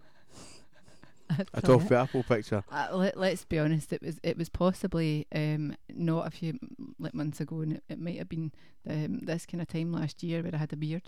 A 1.52 1.60
toffee 1.60 1.94
apple 1.94 2.22
picture. 2.22 2.64
Uh, 2.72 2.88
let, 2.92 3.14
let's 3.18 3.44
be 3.44 3.58
honest. 3.58 3.92
It 3.92 4.00
was 4.00 4.18
it 4.22 4.38
was 4.38 4.48
possibly 4.48 5.26
um, 5.34 5.76
not 5.94 6.26
a 6.26 6.30
few 6.30 6.58
like 6.98 7.12
months 7.12 7.38
ago, 7.38 7.60
and 7.60 7.74
it, 7.74 7.82
it 7.90 8.00
might 8.00 8.16
have 8.16 8.30
been 8.30 8.50
um, 8.88 9.18
this 9.20 9.44
kind 9.44 9.60
of 9.60 9.68
time 9.68 9.92
last 9.92 10.22
year 10.22 10.42
where 10.42 10.54
I 10.54 10.56
had 10.58 10.72
a 10.72 10.76
beard. 10.76 11.02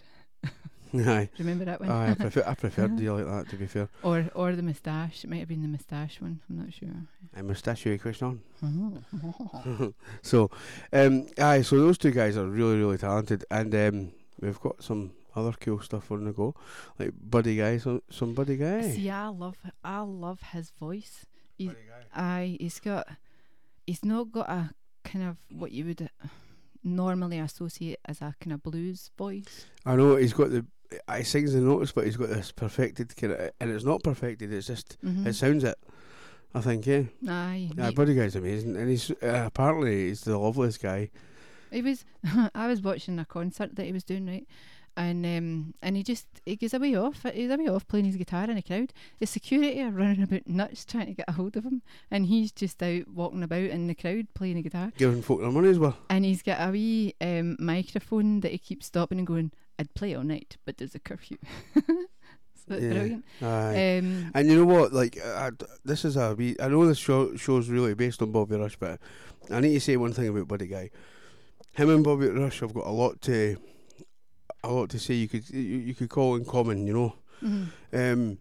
Aye. 0.95 1.29
Remember 1.39 1.65
that 1.65 1.81
one? 1.81 1.91
Aye, 1.91 2.11
I 2.11 2.15
prefer 2.15 2.45
I 2.47 2.55
preferred 2.55 2.99
you 3.01 3.15
like 3.15 3.27
that. 3.27 3.51
To 3.51 3.57
be 3.57 3.67
fair, 3.67 3.89
or 4.03 4.29
or 4.35 4.57
the 4.57 4.63
moustache. 4.63 5.25
It 5.25 5.31
might 5.31 5.39
have 5.39 5.49
been 5.49 5.63
the 5.63 5.69
moustache 5.69 6.21
one. 6.21 6.41
I'm 6.49 6.59
not 6.59 6.73
sure. 6.73 6.89
a 7.37 7.43
mustachio 7.43 7.97
question. 7.99 8.41
Oh. 8.63 9.93
so, 10.23 10.51
um, 10.93 11.27
aye, 11.39 11.63
so 11.63 11.77
those 11.79 11.99
two 11.99 12.11
guys 12.11 12.37
are 12.37 12.47
really, 12.47 12.79
really 12.79 12.99
talented, 12.99 13.45
and 13.51 13.75
um, 13.75 14.13
we've 14.41 14.61
got 14.61 14.83
some 14.83 15.13
other 15.37 15.53
cool 15.61 15.81
stuff 15.81 16.11
on 16.11 16.25
the 16.25 16.33
go, 16.33 16.55
like 16.99 17.13
Buddy 17.21 17.57
Guy, 17.57 17.79
so, 17.79 18.03
some 18.11 18.35
Buddy 18.35 18.57
Guy. 18.57 18.91
See, 18.91 19.11
I 19.11 19.29
love 19.29 19.57
I 19.85 20.01
love 20.01 20.41
his 20.53 20.71
voice. 20.71 21.27
He, 21.57 21.71
aye, 22.15 22.57
he's 22.59 22.81
got 22.81 23.07
he's 23.87 24.05
not 24.05 24.33
got 24.33 24.49
a 24.49 24.71
kind 25.05 25.29
of 25.29 25.37
what 25.51 25.73
you 25.73 25.85
would 25.85 26.11
normally 26.83 27.39
associate 27.39 27.99
as 28.05 28.23
a 28.23 28.35
kind 28.41 28.53
of 28.53 28.63
blues 28.63 29.11
voice. 29.17 29.67
I 29.85 29.97
know 29.97 30.17
he's 30.17 30.33
got 30.33 30.51
the, 30.51 30.65
I 31.09 31.23
sings 31.23 31.53
the 31.53 31.61
notes, 31.61 31.93
but 31.93 32.05
he's 32.05 32.17
got 32.17 32.29
this 32.31 32.53
perfected 32.53 33.15
kind 33.17 33.33
of, 33.33 33.51
and 33.61 33.71
it's 33.71 33.85
not 33.85 34.03
perfected. 34.03 34.53
It's 34.53 34.67
just 34.67 34.99
Mm-hmm. 35.05 35.27
it 35.29 35.35
sounds 35.35 35.65
it. 35.65 35.79
I 36.55 36.61
think, 36.61 36.85
yeah. 36.87 37.03
Aye, 37.29 37.71
Yeah, 37.77 37.93
Buddy 37.93 38.15
Guy's 38.15 38.35
amazing, 38.35 38.77
and 38.77 38.91
he's 38.91 39.11
uh, 39.23 39.45
apparently 39.47 40.09
he's 40.09 40.23
the 40.23 40.37
loveliest 40.37 40.83
guy. 40.83 41.11
He 41.71 41.81
was. 41.83 42.05
I 42.55 42.67
was 42.67 42.83
watching 42.83 43.19
a 43.21 43.25
concert 43.25 43.77
that 43.77 43.87
he 43.87 43.93
was 43.93 44.03
doing 44.03 44.27
right, 44.27 44.45
and 44.97 45.25
um, 45.25 45.75
and 45.81 45.97
he 45.97 46.03
just 46.03 46.27
he 46.45 46.57
goes 46.57 46.75
away 46.75 46.97
off. 46.97 47.25
He's 47.33 47.53
away 47.53 47.69
off 47.69 47.87
playing 47.87 48.07
his 48.07 48.17
guitar 48.17 48.51
in 48.51 48.57
a 48.57 48.63
crowd. 48.63 48.93
The 49.21 49.27
security 49.27 49.81
are 49.81 49.91
running 49.93 50.23
about 50.25 50.49
nuts 50.49 50.85
trying 50.85 51.07
to 51.07 51.13
get 51.15 51.29
a 51.29 51.33
hold 51.33 51.57
of 51.57 51.65
him, 51.65 51.83
and 52.11 52.27
he's 52.27 52.51
just 52.51 52.83
out 52.83 53.07
walking 53.07 53.45
about 53.45 53.63
in 53.63 53.87
the 53.87 53.95
crowd 53.95 54.27
playing 54.35 54.59
a 54.59 54.63
guitar. 54.63 54.91
Giving 54.99 55.23
folk 55.23 55.41
their 55.41 55.53
money 55.53 55.69
as 55.69 55.79
well. 55.79 55.97
And 56.09 56.25
he's 56.25 56.43
got 56.43 56.69
a 56.69 56.73
wee 56.73 57.15
um, 57.21 57.57
microphone 57.61 58.41
that 58.41 58.51
he 58.51 58.59
keeps 58.59 58.87
stopping 58.87 59.19
and 59.19 59.27
going. 59.29 59.53
I'd 59.81 59.95
play 59.95 60.15
all 60.15 60.23
night, 60.23 60.57
but 60.67 60.77
there's 60.77 60.95
a 60.95 60.99
curfew. 61.01 61.39
so 61.75 62.75
Yeah. 62.77 62.79
brilliant. 62.93 63.25
Um, 63.41 64.31
And 64.35 64.49
you 64.49 64.57
know 64.57 64.67
what? 64.67 64.93
Like, 64.93 65.19
I, 65.25 65.49
I- 65.49 65.67
this 65.85 66.05
is 66.05 66.17
a 66.17 66.35
wee. 66.35 66.55
I 66.61 66.69
know 66.69 66.87
this 66.87 66.99
show 66.99 67.35
show's 67.37 67.69
really 67.69 67.95
based 67.95 68.21
on 68.23 68.31
Bobby 68.31 68.57
Rush, 68.57 68.77
but 68.77 69.01
I 69.51 69.61
need 69.61 69.73
to 69.75 69.81
say 69.81 69.97
one 69.97 70.13
thing 70.13 70.29
about 70.29 70.49
Buddy 70.49 70.67
Guy. 70.67 70.91
Him 71.73 71.89
and 71.91 72.05
Bobby 72.05 72.29
Rush 72.29 72.61
have 72.61 72.75
got 72.75 72.87
a 72.87 72.91
lot 72.93 73.21
to, 73.23 73.57
a 74.63 74.71
lot 74.71 74.91
to 74.91 74.99
say. 74.99 75.15
You 75.15 75.29
could 75.29 75.49
you, 75.51 75.61
you 75.61 75.95
could 75.95 76.11
call 76.11 76.37
in 76.37 76.45
common, 76.45 76.87
you 76.87 76.93
know. 76.93 77.15
mhm. 77.43 77.67
Um, 77.93 78.39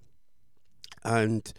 and 1.06 1.54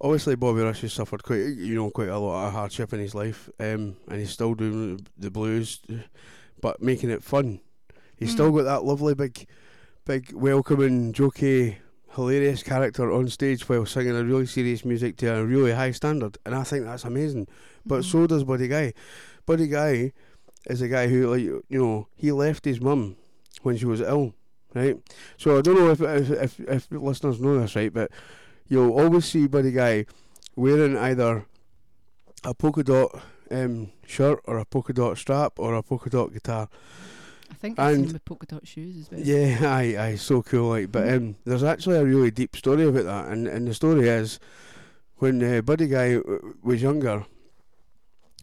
obviously 0.00 0.34
Bobby 0.34 0.62
Rush 0.62 0.80
has 0.80 0.92
suffered 0.92 1.22
quite, 1.22 1.38
you 1.56 1.74
know, 1.76 1.90
quite 1.90 2.08
a 2.08 2.18
lot 2.18 2.46
of 2.48 2.52
hardship 2.52 2.92
in 2.92 3.00
his 3.00 3.14
life. 3.14 3.48
Um, 3.60 3.96
and 4.08 4.18
he's 4.18 4.30
still 4.30 4.54
doing 4.54 5.06
the 5.16 5.30
blues, 5.30 5.80
but 6.60 6.82
making 6.82 7.10
it 7.10 7.22
fun. 7.22 7.60
He's 8.18 8.32
still 8.32 8.50
Mm. 8.50 8.56
got 8.58 8.62
that 8.64 8.84
lovely 8.84 9.14
big, 9.14 9.46
big 10.04 10.32
welcoming, 10.32 11.12
jokey, 11.12 11.76
hilarious 12.14 12.62
character 12.62 13.12
on 13.12 13.28
stage 13.28 13.68
while 13.68 13.86
singing 13.86 14.16
a 14.16 14.24
really 14.24 14.46
serious 14.46 14.84
music 14.84 15.16
to 15.18 15.26
a 15.28 15.44
really 15.44 15.72
high 15.72 15.92
standard, 15.92 16.36
and 16.44 16.54
I 16.54 16.64
think 16.64 16.84
that's 16.84 17.04
amazing. 17.04 17.46
But 17.86 18.00
Mhm. 18.00 18.04
so 18.10 18.26
does 18.26 18.44
Buddy 18.44 18.66
Guy. 18.68 18.92
Buddy 19.46 19.68
Guy 19.68 20.12
is 20.66 20.82
a 20.82 20.88
guy 20.88 21.06
who, 21.08 21.28
like, 21.30 21.42
you 21.42 21.62
know, 21.70 22.08
he 22.16 22.32
left 22.32 22.64
his 22.64 22.80
mum 22.80 23.16
when 23.62 23.76
she 23.76 23.86
was 23.86 24.00
ill, 24.00 24.34
right? 24.74 24.96
So 25.36 25.56
I 25.58 25.62
don't 25.62 25.76
know 25.76 25.90
if 25.90 26.00
if 26.00 26.30
if, 26.30 26.60
if 26.60 26.86
listeners 26.90 27.40
know 27.40 27.58
this, 27.60 27.76
right? 27.76 27.92
But 27.92 28.10
you'll 28.66 28.98
always 28.98 29.24
see 29.26 29.46
Buddy 29.46 29.70
Guy 29.72 30.04
wearing 30.56 30.96
either 30.96 31.44
a 32.44 32.52
polka 32.54 32.82
dot 32.82 33.20
um, 33.50 33.90
shirt 34.06 34.40
or 34.44 34.58
a 34.58 34.64
polka 34.64 34.92
dot 34.92 35.16
strap 35.18 35.52
or 35.58 35.74
a 35.74 35.82
polka 35.82 36.10
dot 36.10 36.32
guitar. 36.32 36.68
I 37.50 37.54
think 37.54 37.78
I've 37.78 37.96
seen 37.96 38.12
with 38.12 38.24
polka 38.24 38.46
dot 38.46 38.66
shoes 38.66 38.96
as 38.96 39.10
well. 39.10 39.20
Yeah, 39.20 39.58
aye, 39.74 39.96
aye, 39.98 40.14
so 40.16 40.42
cool. 40.42 40.70
Like, 40.70 40.92
but 40.92 41.08
um, 41.08 41.36
there's 41.44 41.64
actually 41.64 41.96
a 41.96 42.04
really 42.04 42.30
deep 42.30 42.56
story 42.56 42.86
about 42.86 43.04
that, 43.04 43.28
and 43.32 43.46
and 43.46 43.66
the 43.66 43.74
story 43.74 44.08
is 44.08 44.38
when 45.16 45.42
uh, 45.42 45.60
Buddy 45.62 45.88
Guy 45.88 46.14
w- 46.14 46.56
was 46.62 46.82
younger, 46.82 47.24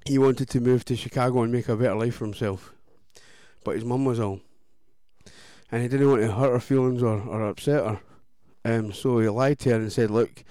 he 0.06 0.18
wanted 0.18 0.50
to 0.50 0.60
move 0.60 0.86
to 0.86 0.96
Chicago 0.96 1.44
and 1.44 1.54
make 1.54 1.70
a 1.70 1.76
better 1.76 1.96
life 1.96 2.16
for 2.16 2.26
himself, 2.26 2.74
but 3.64 3.76
his 3.76 3.86
mum 3.86 4.06
was 4.06 4.20
ill, 4.20 4.42
and 5.72 5.82
he 5.82 5.88
didn't 5.88 6.10
want 6.10 6.22
to 6.22 6.32
hurt 6.32 6.52
her 6.52 6.60
feelings 6.60 7.02
or, 7.02 7.22
or 7.22 7.48
upset 7.48 7.86
her. 7.86 8.00
Um, 8.66 8.92
so 8.92 9.20
he 9.20 9.30
lied 9.30 9.60
to 9.60 9.70
her 9.70 9.76
and 9.76 9.94
said, 9.94 10.12
"Look, 10.12 10.44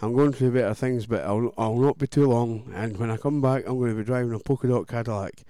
I'm 0.00 0.14
going 0.14 0.32
through 0.32 0.52
better 0.52 0.74
things, 0.74 1.06
but 1.06 1.24
I'll 1.24 1.54
I'll 1.56 1.76
not 1.76 1.98
be 1.98 2.06
too 2.06 2.28
long. 2.28 2.70
And 2.74 2.96
when 2.98 3.10
I 3.10 3.16
come 3.16 3.40
back, 3.40 3.64
I'm 3.66 3.78
going 3.78 3.92
to 3.92 3.96
be 3.96 4.04
driving 4.04 4.34
a 4.34 4.38
polka 4.38 4.66
dot 4.68 4.88
Cadillac." 4.88 5.44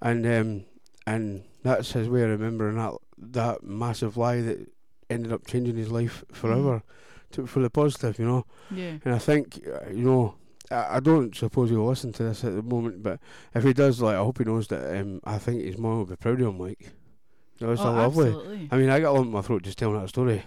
And 0.00 0.26
um, 0.26 0.64
and 1.06 1.42
that's 1.66 1.92
his 1.92 2.08
way 2.08 2.22
of 2.22 2.30
remembering 2.30 2.76
that 2.76 2.94
that 3.18 3.62
massive 3.62 4.16
lie 4.16 4.40
that 4.40 4.70
ended 5.08 5.32
up 5.32 5.46
changing 5.46 5.76
his 5.76 5.90
life 5.90 6.24
forever 6.32 6.82
to, 7.32 7.46
for 7.46 7.60
the 7.60 7.70
positive, 7.70 8.18
you 8.18 8.26
know. 8.26 8.44
Yeah. 8.70 8.98
And 9.04 9.14
I 9.14 9.18
think, 9.18 9.60
uh, 9.66 9.90
you 9.90 10.04
know, 10.04 10.34
I, 10.70 10.96
I 10.96 11.00
don't 11.00 11.34
suppose 11.34 11.70
he'll 11.70 11.86
listen 11.86 12.12
to 12.14 12.24
this 12.24 12.44
at 12.44 12.54
the 12.54 12.62
moment, 12.62 13.02
but 13.02 13.20
if 13.54 13.64
he 13.64 13.72
does, 13.72 14.00
like, 14.00 14.16
I 14.16 14.20
hope 14.20 14.38
he 14.38 14.44
knows 14.44 14.68
that 14.68 15.00
um, 15.00 15.20
I 15.24 15.38
think 15.38 15.62
his 15.62 15.78
mum 15.78 15.98
will 15.98 16.06
be 16.06 16.16
proud 16.16 16.40
of 16.40 16.48
him. 16.48 16.58
Like, 16.58 16.80
you 17.58 17.66
know, 17.66 17.72
it's 17.72 17.82
oh, 17.82 17.90
a 17.90 17.92
lovely. 17.92 18.28
Absolutely. 18.28 18.68
I 18.70 18.76
mean, 18.76 18.90
I 18.90 19.00
got 19.00 19.10
a 19.10 19.12
lump 19.12 19.26
in 19.26 19.32
my 19.32 19.42
throat 19.42 19.62
just 19.62 19.78
telling 19.78 20.00
that 20.00 20.08
story. 20.08 20.44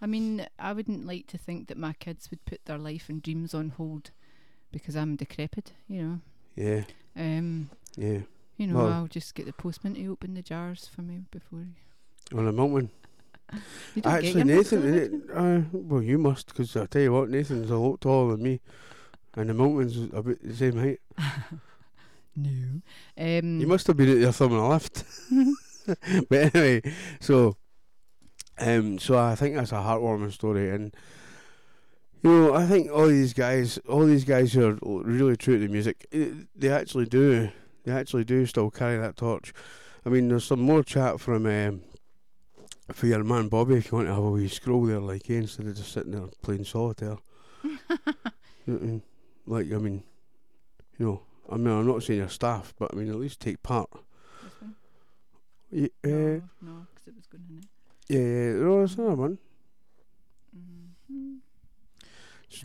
I 0.00 0.06
mean, 0.06 0.46
I 0.58 0.72
wouldn't 0.72 1.06
like 1.06 1.28
to 1.28 1.38
think 1.38 1.68
that 1.68 1.76
my 1.76 1.92
kids 1.92 2.30
would 2.30 2.44
put 2.44 2.64
their 2.64 2.78
life 2.78 3.08
and 3.08 3.22
dreams 3.22 3.54
on 3.54 3.70
hold 3.70 4.10
because 4.72 4.96
I'm 4.96 5.16
decrepit, 5.16 5.72
you 5.86 6.02
know. 6.02 6.20
Yeah, 6.56 6.82
Um, 7.16 7.70
yeah. 7.96 8.20
You 8.56 8.66
know, 8.66 8.74
Well- 8.76 8.92
I'll 8.92 9.06
just 9.08 9.34
get 9.34 9.46
the 9.46 9.52
postman 9.52 9.94
to 9.94 10.06
open 10.08 10.34
the 10.34 10.42
jars 10.42 10.86
for 10.86 11.02
me 11.02 11.22
before. 11.30 11.66
On 12.34 12.46
a 12.48 12.52
mountain. 12.52 12.90
You 13.94 14.00
don't 14.02 14.14
get 14.22 14.24
Actually, 14.24 14.44
milk 14.44 14.58
Nathan, 14.72 14.80
delivered? 14.80 15.30
uh, 15.34 15.60
well, 15.72 16.02
you 16.02 16.18
must, 16.18 16.46
because 16.46 16.74
I'll 16.76 16.86
tell 16.86 17.02
you 17.02 17.12
what, 17.12 17.28
Nathan's 17.28 17.70
a 17.70 17.76
lot 17.76 18.00
taller 18.00 18.32
than 18.32 18.42
me, 18.42 18.60
and 19.34 19.50
the 19.50 19.54
mountain's 19.54 19.98
about 20.12 20.40
the 20.42 20.54
same 20.54 20.78
height. 20.78 21.00
No. 22.34 22.80
Um, 23.18 23.60
You 23.60 23.66
must 23.66 23.86
have 23.88 23.96
been 23.98 24.08
at 24.08 24.16
your 24.16 24.32
thumb 24.32 24.52
in 24.52 24.58
a 24.58 24.68
lift. 24.70 25.04
but 26.30 26.54
anyway, 26.54 26.80
so 27.20 27.56
um, 28.58 28.98
so 28.98 29.18
I 29.18 29.34
think 29.34 29.54
that's 29.54 29.72
a 29.72 29.76
heartwarming 29.76 30.32
story, 30.32 30.70
and 30.70 30.94
you 32.22 32.30
know, 32.30 32.54
I 32.54 32.64
think 32.66 32.90
all 32.90 33.06
these 33.08 33.34
guys, 33.34 33.76
all 33.88 34.06
these 34.06 34.24
guys 34.24 34.52
who 34.54 34.64
are 34.66 34.74
really 35.02 35.36
true 35.36 35.58
to 35.58 35.66
the 35.66 35.70
music, 35.72 36.06
eh, 36.12 36.30
they 36.56 36.70
actually 36.70 37.04
do, 37.06 37.50
they 37.84 37.92
actually 37.92 38.24
do 38.24 38.46
still 38.46 38.70
carry 38.70 38.98
that 38.98 39.16
torch. 39.16 39.52
I 40.04 40.08
mean, 40.08 40.28
there's 40.28 40.44
some 40.44 40.60
more 40.60 40.82
chat 40.82 41.20
from 41.20 41.46
um, 41.46 41.82
for 42.92 43.06
your 43.06 43.22
man 43.24 43.48
Bobby 43.48 43.74
if 43.76 43.90
you 43.90 43.96
want 43.98 44.08
to 44.08 44.14
have 44.14 44.22
a 44.24 44.30
wee 44.30 44.48
scroll 44.48 44.84
there, 44.86 44.98
like 45.00 45.28
eh, 45.30 45.34
instead 45.34 45.66
of 45.66 45.76
just 45.76 45.92
sitting 45.92 46.12
there 46.12 46.26
playing 46.42 46.64
solitaire. 46.64 47.16
You 47.64 47.70
know 48.66 48.74
what 48.74 48.82
I 48.82 48.86
mean? 48.86 49.02
Like, 49.46 49.72
I 49.72 49.76
mean, 49.78 50.02
you 50.98 51.06
know, 51.06 51.22
I 51.50 51.56
mean, 51.56 51.68
I'm 51.68 51.86
not 51.86 52.02
saying 52.02 52.20
your 52.20 52.28
staff, 52.28 52.74
but 52.78 52.92
I 52.92 52.96
mean, 52.96 53.08
at 53.08 53.16
least 53.16 53.40
take 53.40 53.62
part. 53.62 53.88
Yeah, 55.70 55.88
uh, 56.04 56.08
No, 56.08 56.42
no, 56.60 56.86
'cause 56.94 57.06
it 57.06 57.14
was 57.16 57.26
going 57.26 57.44
in 57.48 57.58
it. 57.58 57.64
yeah. 58.08 58.62
No, 58.62 58.78
there's 58.78 58.94
another 58.98 59.14
one. 59.14 59.38
Mhm. 60.56 61.38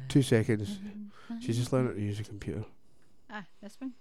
Two 0.09 0.21
seconds. 0.21 0.79
She's 1.39 1.57
just 1.57 1.71
learning 1.71 1.95
to 1.95 2.01
use 2.01 2.19
a 2.19 2.23
computer. 2.23 2.65
Ah, 3.29 3.45
this 3.61 3.79
one. 3.79 3.93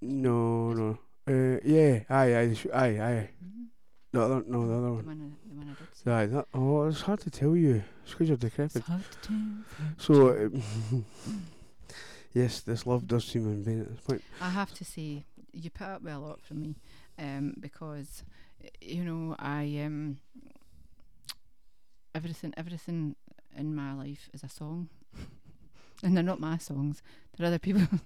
No, 0.00 0.72
no. 0.72 0.98
Uh, 1.26 1.58
yeah, 1.64 2.00
aye, 2.08 2.36
aye, 2.36 2.54
sh- 2.54 2.66
aye, 2.72 2.98
aye. 3.00 3.30
Mhm. 3.44 3.66
The 4.12 4.20
other, 4.22 4.42
no, 4.46 4.66
the 4.66 4.74
other 4.74 4.86
The 4.86 4.92
one. 4.94 5.06
one, 5.06 5.20
I, 5.22 5.48
the 5.48 5.54
one 5.54 5.68
I 5.68 5.74
did. 5.74 5.88
say. 5.94 6.10
Aye, 6.12 6.26
that, 6.26 6.46
oh, 6.54 6.86
it's 6.86 7.02
hard 7.02 7.20
to 7.20 7.30
tell 7.30 7.54
you. 7.56 7.82
It's 8.02 8.12
because 8.12 8.28
you're 8.28 8.36
decrepit. 8.38 8.76
It's 8.76 8.86
hard 8.86 9.02
to 9.10 9.18
tell 9.28 9.94
So, 9.98 10.30
um, 10.46 11.04
yes, 12.32 12.60
this 12.60 12.86
love 12.86 13.06
does 13.06 13.24
seem 13.26 13.46
in 13.46 13.62
vain 13.64 13.80
at 13.82 13.88
this 13.90 14.00
point. 14.00 14.22
I 14.40 14.48
have 14.50 14.72
to 14.74 14.84
say, 14.84 15.24
you 15.52 15.70
put 15.70 15.86
up 15.88 16.02
with 16.02 16.12
a 16.14 16.18
lot 16.18 16.40
from 16.40 16.62
me, 16.62 16.76
um, 17.18 17.54
because 17.60 18.22
y- 18.62 18.70
you 18.80 19.04
know 19.04 19.34
I 19.38 19.82
um 19.84 20.18
everything 22.14 22.54
everything 22.56 23.16
in 23.56 23.74
my 23.74 23.92
life 23.94 24.28
is 24.32 24.42
a 24.42 24.48
song, 24.48 24.88
and 26.02 26.16
they're 26.16 26.24
not 26.24 26.40
my 26.40 26.58
songs; 26.58 27.02
they're 27.36 27.46
other 27.46 27.58
people's. 27.58 27.88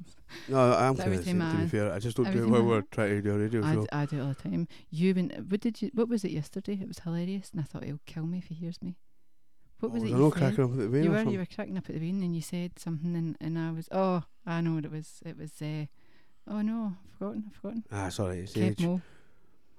No, 0.48 0.72
I'm 0.72 0.96
kind 0.96 1.12
of 1.12 1.24
to 1.26 1.35
be 1.35 1.66
fair. 1.68 1.92
I 1.92 1.98
just 1.98 2.16
don't 2.16 2.33
do 2.33 2.44
it 2.44 2.48
while 2.48 2.62
we're 2.62 2.81
trying 2.90 3.11
to 3.11 3.20
do 3.20 3.35
a 3.35 3.38
radio 3.38 3.62
I, 3.62 3.74
show. 3.74 3.81
d- 3.83 3.88
I 3.92 4.07
do 4.07 4.16
it 4.16 4.22
all 4.22 4.28
the 4.28 4.35
time. 4.48 4.66
You 4.90 5.12
been 5.12 5.46
what 5.48 5.61
did 5.61 5.83
you? 5.83 5.90
What 5.92 6.09
was 6.09 6.24
it 6.24 6.31
yesterday? 6.31 6.78
It 6.81 6.88
was 6.88 7.00
hilarious, 7.00 7.50
and 7.50 7.61
I 7.61 7.64
thought 7.64 7.85
he'll 7.85 8.00
kill 8.07 8.24
me 8.24 8.38
if 8.38 8.46
he 8.46 8.55
hears 8.55 8.81
me. 8.81 8.96
What 9.81 9.92
was 9.92 10.05
oh, 10.05 10.07
it? 10.07 10.14
I 10.14 10.16
You 10.16 10.31
cracking 10.31 10.64
up 10.64 10.70
at 10.70 10.78
the 10.78 10.88
vein 10.88 11.05
you 11.05 11.11
were 11.11 11.22
you 11.24 11.38
were 11.38 11.46
cracking 11.46 11.76
up 11.76 11.88
at 11.88 11.94
the 11.94 12.00
vein, 12.00 12.22
and 12.22 12.35
you 12.35 12.40
said 12.40 12.78
something, 12.78 13.14
and, 13.14 13.37
and 13.40 13.59
I 13.59 13.72
was 13.72 13.88
oh 13.92 14.22
I 14.46 14.62
know 14.62 14.76
what 14.76 14.87
it 14.87 14.90
was. 14.90 15.20
It 15.26 15.37
was 15.37 15.50
uh, 15.61 15.85
oh 16.48 16.62
no, 16.62 16.94
I've 17.05 17.18
forgotten, 17.18 17.44
I've 17.48 17.57
forgotten. 17.57 17.85
Ah, 17.92 18.09
sorry, 18.09 18.38
it's 18.40 18.55
Kev 18.55 18.70
age. 18.70 18.81
Mo. 18.81 19.02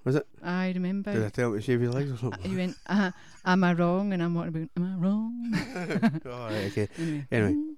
Was 0.03 0.15
it? 0.17 0.27
I 0.43 0.71
remember. 0.71 1.13
Did 1.13 1.23
I 1.23 1.29
tell 1.29 1.49
him 1.49 1.55
to 1.55 1.61
shave 1.61 1.79
his 1.79 1.93
legs 1.93 2.11
or 2.11 2.17
something? 2.17 2.51
you 2.51 2.57
went, 2.57 2.75
uh, 2.87 3.11
am 3.45 3.63
I 3.63 3.73
wrong? 3.73 4.11
And 4.11 4.21
I'm 4.21 4.35
wondering, 4.35 4.69
am 4.75 4.83
I 4.83 4.95
wrong? 4.97 6.21
oh, 6.25 6.29
right, 6.29 6.71
okay. 6.71 6.89
anyway. 6.97 7.27
Anyway. 7.31 7.72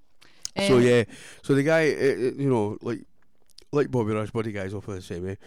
So 0.57 0.77
yeah, 0.77 1.03
so 1.43 1.53
the 1.55 1.63
guy, 1.63 1.91
uh, 1.91 2.31
you 2.41 2.49
know, 2.49 2.77
like 2.81 3.01
like 3.71 3.91
Bobby 3.91 4.13
Rush, 4.13 4.31
Buddy 4.31 4.51
Guy's 4.51 4.73
off 4.73 4.85
the 4.85 5.01
same 5.01 5.25
way, 5.25 5.37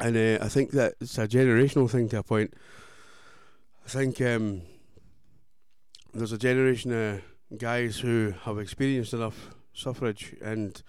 and 0.00 0.16
uh, 0.16 0.44
I 0.44 0.48
think 0.48 0.70
that 0.72 0.94
it's 1.00 1.18
a 1.18 1.26
generational 1.26 1.90
thing 1.90 2.08
to 2.10 2.18
a 2.18 2.22
point. 2.22 2.54
I 3.84 3.88
think 3.88 4.20
um, 4.20 4.62
there's 6.14 6.32
a 6.32 6.38
generation 6.38 6.92
of 6.92 7.22
guys 7.58 7.98
who 7.98 8.34
have 8.44 8.58
experienced 8.58 9.12
enough 9.14 9.50
suffrage, 9.72 10.34
and 10.40 10.82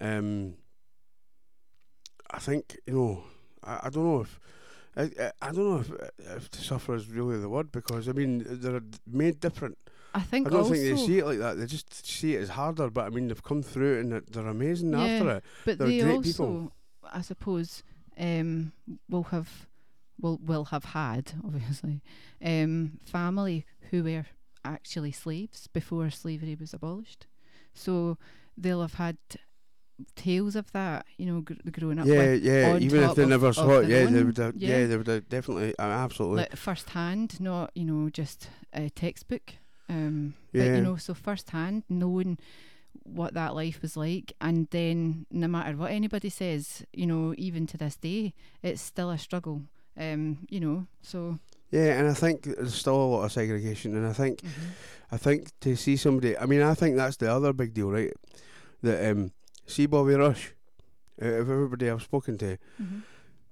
um, 0.00 0.54
I 2.30 2.38
think 2.38 2.78
you 2.86 2.94
know, 2.94 3.24
I, 3.64 3.80
I 3.84 3.90
don't 3.90 4.04
know 4.04 4.20
if. 4.22 4.40
I, 4.96 5.02
I- 5.22 5.32
I 5.42 5.52
don't 5.52 5.70
know 5.70 5.80
if 5.80 5.90
if 6.36 6.50
to 6.52 6.62
suffer 6.62 6.94
is 6.94 7.08
really 7.08 7.38
the 7.38 7.48
word 7.50 7.70
because 7.70 8.08
I 8.08 8.12
mean 8.12 8.44
they're 8.48 8.80
made 9.06 9.40
different. 9.40 9.76
I 10.16 10.20
think 10.20 10.46
I 10.46 10.50
don't 10.50 10.60
also, 10.60 10.72
think 10.72 10.84
they 10.96 11.06
see 11.06 11.18
it 11.18 11.26
like 11.26 11.38
that. 11.38 11.58
They 11.58 11.66
just 11.66 12.06
see 12.06 12.34
it 12.36 12.40
as 12.40 12.48
harder. 12.48 12.88
But 12.88 13.04
I 13.04 13.10
mean, 13.10 13.28
they've 13.28 13.42
come 13.42 13.62
through 13.62 14.00
and 14.00 14.12
they're, 14.12 14.22
they're 14.30 14.46
amazing 14.46 14.92
Yeah. 14.92 15.04
after 15.04 15.30
it. 15.36 15.44
but 15.66 15.78
they're 15.78 15.88
they 15.88 16.00
great 16.00 16.14
also, 16.16 16.30
people. 16.32 16.72
I 17.12 17.20
suppose, 17.20 17.82
um, 18.18 18.72
will 19.10 19.24
have, 19.24 19.66
will 20.18 20.38
will 20.42 20.64
have 20.66 20.84
had 20.86 21.34
obviously, 21.44 22.00
um, 22.42 22.98
family 23.04 23.66
who 23.90 24.04
were 24.04 24.24
actually 24.64 25.12
slaves 25.12 25.66
before 25.66 26.08
slavery 26.08 26.56
was 26.58 26.72
abolished, 26.72 27.26
so 27.74 28.16
they'll 28.56 28.80
have 28.80 28.94
had 28.94 29.18
tales 30.14 30.56
of 30.56 30.72
that, 30.72 31.04
you 31.18 31.26
know, 31.26 31.42
gr- 31.42 31.70
growing 31.70 31.98
up 31.98 32.06
Yeah, 32.06 32.32
yeah. 32.32 32.78
Even 32.78 33.02
if 33.02 33.14
they 33.16 33.26
never 33.26 33.48
of 33.48 33.54
saw 33.54 33.80
it, 33.80 33.88
yeah, 33.88 34.06
they 34.06 34.22
would. 34.22 34.38
Have, 34.38 34.56
yeah. 34.56 34.78
Yeah. 34.78 34.86
they 34.86 34.96
would 34.96 35.06
have 35.06 35.28
definitely. 35.28 35.74
Uh, 35.78 35.82
absolutely. 35.82 36.38
like 36.38 36.56
first 36.56 36.88
hand, 36.90 37.38
not 37.38 37.70
you 37.74 37.84
know 37.84 38.08
just 38.08 38.48
a 38.72 38.88
textbook. 38.88 39.52
Um, 39.88 40.34
but 40.52 40.64
you 40.76 40.82
know, 40.82 40.96
so 40.96 41.14
first 41.14 41.50
hand, 41.50 41.84
knowing 41.88 42.38
what 43.04 43.34
that 43.34 43.54
life 43.54 43.82
was 43.82 43.96
like, 43.96 44.32
and 44.40 44.66
then 44.70 45.26
no 45.30 45.46
matter 45.46 45.76
what 45.76 45.92
anybody 45.92 46.28
says, 46.28 46.84
you 46.92 47.06
know, 47.06 47.34
even 47.38 47.66
to 47.68 47.76
this 47.76 47.96
day, 47.96 48.34
it's 48.62 48.82
still 48.82 49.10
a 49.10 49.18
struggle. 49.18 49.62
Um, 49.98 50.46
you 50.50 50.60
know, 50.60 50.86
so 51.02 51.38
yeah, 51.70 51.98
and 51.98 52.08
I 52.08 52.14
think 52.14 52.42
there's 52.44 52.74
still 52.74 52.96
a 52.96 53.06
lot 53.12 53.24
of 53.24 53.32
segregation, 53.32 53.96
and 53.96 54.06
I 54.06 54.12
think, 54.12 54.42
I 55.12 55.16
think 55.16 55.50
to 55.60 55.76
see 55.76 55.96
somebody. 55.96 56.36
I 56.36 56.46
mean, 56.46 56.62
I 56.62 56.74
think 56.74 56.96
that's 56.96 57.16
the 57.16 57.30
other 57.32 57.52
big 57.52 57.72
deal, 57.74 57.90
right? 57.90 58.12
That 58.82 59.10
um, 59.10 59.32
see 59.66 59.86
Bobby 59.86 60.14
Rush. 60.14 60.52
Out 61.22 61.28
of 61.32 61.48
everybody 61.48 61.88
I've 61.88 62.02
spoken 62.02 62.36
to, 62.38 62.58
Mhm. 62.78 63.00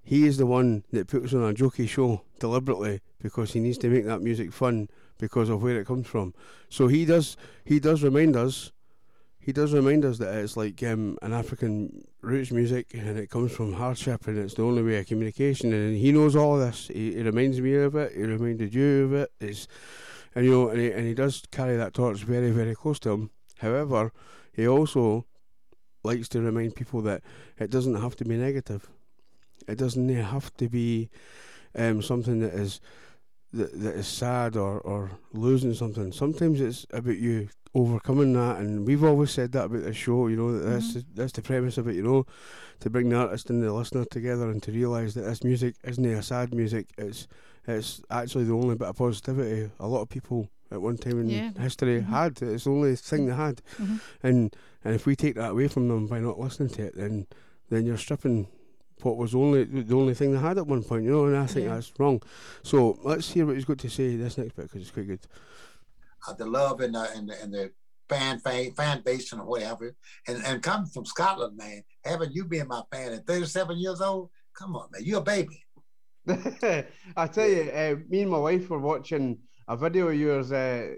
he 0.03 0.27
is 0.27 0.37
the 0.37 0.45
one 0.45 0.85
that 0.93 1.07
puts 1.09 1.33
on 1.33 1.49
a 1.49 1.55
jokey 1.55 1.89
show 1.89 2.21
deliberately 2.39 3.01
because 3.23 3.55
he 3.55 3.61
needs 3.61 3.79
to 3.79 3.89
make 3.89 4.05
that 4.05 4.21
music 4.21 4.53
fun 4.53 4.89
because 5.19 5.49
of 5.49 5.63
where 5.63 5.79
it 5.81 5.87
comes 5.87 6.07
from. 6.07 6.35
So 6.69 6.89
he 6.89 7.05
does 7.05 7.37
he 7.65 7.81
does 7.81 8.03
remind 8.03 8.37
us 8.37 8.73
he 9.45 9.53
does 9.53 9.75
remind 9.75 10.07
us 10.07 10.17
that 10.19 10.35
it's 10.37 10.57
like 10.57 10.83
um, 10.83 11.19
an 11.21 11.35
African 11.35 12.07
roots 12.23 12.51
music 12.51 12.95
and 12.95 13.19
it 13.19 13.29
comes 13.29 13.53
from 13.53 13.75
hardship 13.75 14.27
and 14.27 14.39
it's 14.39 14.55
the 14.55 14.63
only 14.63 14.83
way 14.83 14.99
of 14.99 15.07
communication 15.07 15.71
and 15.75 15.95
he 15.95 16.13
knows 16.13 16.35
all 16.35 16.57
this. 16.57 16.89
He, 16.89 17.13
he 17.13 17.23
reminds 17.23 17.61
me 17.61 17.75
of 17.75 17.95
it, 17.95 18.13
he 18.17 18.23
reminded 18.23 18.73
you 18.73 19.05
of 19.05 19.13
it. 19.13 19.33
It's 19.41 19.69
and 20.35 20.47
you 20.47 20.51
know 20.51 20.69
and 20.69 20.81
he, 20.81 20.91
and 20.91 21.07
he 21.07 21.13
does 21.13 21.43
carry 21.51 21.77
that 21.77 21.93
torch 21.93 22.23
very, 22.23 22.53
very 22.53 22.75
close 22.75 22.99
to 23.01 23.11
him. 23.11 23.31
However, 23.59 24.13
he 24.53 24.67
also 24.67 25.27
likes 26.03 26.29
to 26.31 26.41
remind 26.41 26.75
people 26.75 27.03
that 27.03 27.23
it 27.59 27.71
doesn't 27.71 28.01
have 28.01 28.17
to 28.17 28.25
be 28.25 28.37
negative. 28.37 28.89
It 29.69 29.77
doesn't 29.77 30.09
have 30.09 30.57
to 30.57 30.71
be 30.71 31.11
um, 31.75 32.01
something 32.01 32.41
that 32.41 32.55
is 32.55 32.81
that, 33.57 33.81
that 33.83 33.95
is 33.97 34.07
sad 34.07 34.57
or, 34.57 34.81
or 34.81 35.11
losing 35.33 35.75
something. 35.75 36.13
Sometimes 36.13 36.61
it's 36.61 36.87
about 36.93 37.17
you 37.19 37.49
overcoming 37.75 38.33
that, 38.35 38.59
and 38.59 38.87
we've 38.87 39.03
always 39.05 39.31
said 39.31 39.53
that 39.53 39.65
about 39.67 39.83
the 39.83 39.93
show. 39.93 40.29
You 40.29 40.37
know 40.37 40.53
that 40.59 40.65
that's 40.71 40.89
Mhm. 40.93 40.95
the, 40.95 41.05
that's 41.15 41.33
the 41.33 41.43
premise 41.43 41.79
of 41.79 41.89
it. 41.89 41.97
You 41.97 42.03
know, 42.03 42.27
to 42.81 42.91
bring 42.91 43.09
the 43.09 43.17
artist 43.17 43.51
and 43.51 43.63
the 43.63 43.73
listener 43.73 44.05
together, 44.05 44.49
and 44.51 44.63
to 44.63 44.73
realise 44.73 45.15
that 45.15 45.23
this 45.23 45.43
music 45.45 45.75
isn't 45.85 46.05
a 46.05 46.23
sad 46.23 46.55
music. 46.55 46.89
It's 46.99 47.27
it's 47.67 48.03
actually 48.11 48.45
the 48.45 48.53
only 48.53 48.75
bit 48.77 48.89
of 48.89 48.97
positivity 48.97 49.71
a 49.81 49.89
lot 49.89 50.03
of 50.03 50.09
people 50.11 50.51
at 50.71 50.83
one 50.83 50.99
time 50.99 51.19
in 51.21 51.31
Yeah. 51.31 51.51
history 51.59 52.01
Mhm. 52.03 52.07
had. 52.07 52.43
It's 52.43 52.65
the 52.65 52.71
only 52.71 52.95
thing 52.97 53.27
they 53.27 53.35
had, 53.35 53.63
Mhm. 53.79 54.01
and 54.23 54.57
and 54.85 54.95
if 54.95 55.07
we 55.07 55.17
take 55.17 55.35
that 55.37 55.53
away 55.53 55.69
from 55.69 55.89
them 55.89 56.07
by 56.07 56.21
not 56.21 56.39
listening 56.39 56.69
to 56.71 56.83
it, 56.83 56.95
then 56.97 57.27
then 57.71 57.87
you're 57.87 57.97
stripping 57.97 58.47
what 59.05 59.17
was 59.17 59.35
only 59.35 59.65
the 59.65 59.95
only 59.97 60.15
thing 60.15 60.33
they 60.33 60.39
had 60.39 60.59
at 60.59 60.67
one 60.67 60.83
point, 60.83 61.05
you 61.05 61.11
know, 61.11 61.27
and 61.27 61.37
I 61.37 61.47
think 61.47 61.67
Yeah. 61.67 61.75
that's 61.75 61.93
wrong. 61.99 62.21
So 62.63 62.99
let's 63.05 63.31
hear 63.31 63.47
what 63.47 63.55
he's 63.57 63.65
got 63.65 63.79
to 63.79 63.91
say 63.91 64.17
this 64.17 64.39
next 64.39 64.55
bit 64.57 64.67
because 64.67 64.83
it's 64.83 64.91
quite 64.91 65.07
good. 65.07 65.27
uh, 66.27 66.33
the 66.35 66.47
love 66.47 66.81
and 66.81 66.95
the 66.95 67.09
and 67.15 67.29
the, 67.29 67.43
and 67.43 67.53
the 67.53 67.73
fan, 68.09 68.39
fan 68.41 68.73
fan 68.73 69.03
base 69.05 69.33
and 69.33 69.43
whatever. 69.47 69.95
And 70.29 70.43
and 70.45 70.63
coming 70.63 70.87
from 70.87 71.05
Scotland, 71.07 71.57
man, 71.57 71.83
having 72.05 72.33
you 72.33 72.45
been 72.47 72.69
my 72.69 72.83
fan 72.91 73.13
at 73.13 73.27
37 73.27 73.79
years 73.79 74.01
old, 74.01 74.31
come 74.59 74.75
on, 74.77 74.89
man, 74.93 75.03
you're 75.05 75.19
a 75.19 75.23
baby. 75.23 75.61
I 77.17 77.27
tell 77.27 77.49
you, 77.49 77.71
uh, 77.71 77.97
me 78.09 78.23
and 78.23 78.31
my 78.31 78.39
wife 78.39 78.71
were 78.71 78.79
watching 78.79 79.39
a 79.69 79.77
video 79.77 80.09
of 80.09 80.15
yours. 80.15 80.53
Uh, 80.53 80.95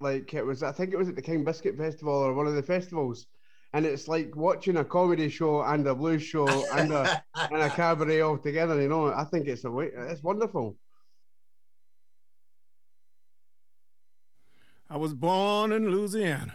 like 0.00 0.32
it 0.32 0.44
was, 0.46 0.62
I 0.62 0.72
think 0.72 0.92
it 0.92 0.96
was 0.96 1.08
at 1.08 1.16
the 1.16 1.22
King 1.22 1.44
Biscuit 1.44 1.76
Festival 1.76 2.14
or 2.14 2.32
one 2.32 2.46
of 2.46 2.54
the 2.54 2.62
festivals, 2.62 3.26
and 3.72 3.84
it's 3.84 4.08
like 4.08 4.34
watching 4.34 4.78
a 4.78 4.84
comedy 4.84 5.28
show 5.28 5.62
and 5.62 5.86
a 5.86 5.94
blues 5.94 6.22
show 6.22 6.48
and 6.72 6.92
a 6.92 7.22
and 7.34 7.62
a 7.62 7.70
cabaret 7.70 8.20
all 8.20 8.38
together. 8.38 8.80
You 8.80 8.88
know, 8.88 9.12
I 9.12 9.24
think 9.24 9.46
it's 9.46 9.64
a 9.64 9.76
it's 9.78 10.22
wonderful. 10.22 10.76
I 14.90 14.96
was 14.96 15.12
born 15.12 15.72
in 15.72 15.90
Louisiana. 15.90 16.54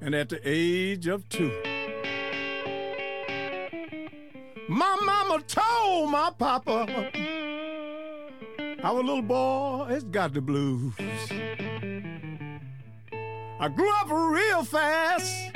And 0.00 0.14
at 0.14 0.28
the 0.28 0.40
age 0.44 1.08
of 1.08 1.28
two, 1.28 1.50
my 4.68 4.96
mama 5.04 5.42
told 5.46 6.10
my 6.10 6.30
papa, 6.38 7.10
our 8.84 8.94
little 8.94 9.22
boy 9.22 9.86
has 9.88 10.04
got 10.04 10.34
the 10.34 10.40
blues. 10.40 10.94
I 13.62 13.68
grew 13.68 13.94
up 14.00 14.10
real 14.10 14.64
fast. 14.64 15.54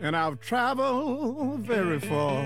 And 0.00 0.16
I've 0.16 0.40
traveled 0.40 1.60
very 1.60 2.00
far. 2.00 2.42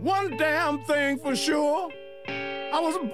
One 0.00 0.36
damn 0.36 0.82
thing 0.82 1.18
for 1.18 1.36
sure. 1.36 1.88
I 2.26 2.80
was 2.80 2.96
born 2.96 3.12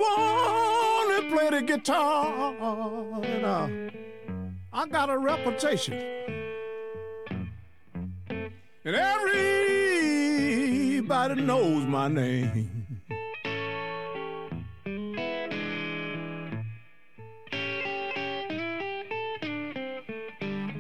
to 1.21 1.29
play 1.37 1.51
the 1.51 1.61
guitar. 1.61 2.55
And 3.23 3.45
uh, 3.45 3.69
I 4.73 4.87
got 4.87 5.11
a 5.11 5.19
reputation. 5.19 6.03
And 8.31 8.97
everybody 10.97 11.43
knows 11.43 11.85
my 11.85 12.09
name. 12.09 12.82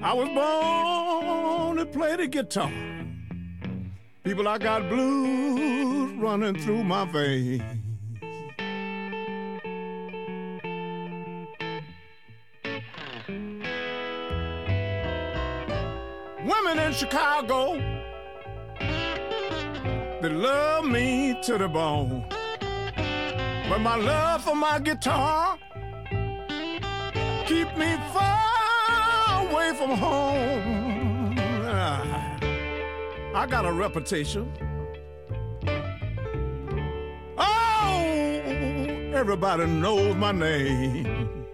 I 0.05 0.12
was 0.14 0.28
born 0.30 1.76
to 1.76 1.86
play 1.86 2.16
the 2.16 2.26
guitar. 2.26 2.72
People, 4.24 4.48
I 4.48 4.59
got 4.59 4.88
blues 4.88 6.12
running 6.14 6.59
through 6.59 6.82
my 6.82 7.05
veins. 7.05 7.62
Women 16.44 16.78
in 16.80 16.92
Chicago, 16.92 17.76
they 20.20 20.28
love 20.30 20.84
me 20.84 21.38
to 21.44 21.59
the 21.59 21.68
bone. 21.68 22.26
But 23.68 23.78
my 23.78 23.94
love 23.94 24.42
for 24.42 24.57
my 24.57 24.80
guitar 24.80 25.59
keep 27.46 27.76
me 27.76 27.96
far 28.12 28.51
away 29.53 29.72
from 29.74 29.90
home. 29.90 31.36
Ah. 31.38 32.38
I 33.34 33.46
got 33.46 33.66
a 33.66 33.72
reputation. 33.72 34.50
Oh, 37.36 38.00
everybody 39.14 39.66
knows 39.66 40.16
my 40.16 40.32
name. 40.32 41.46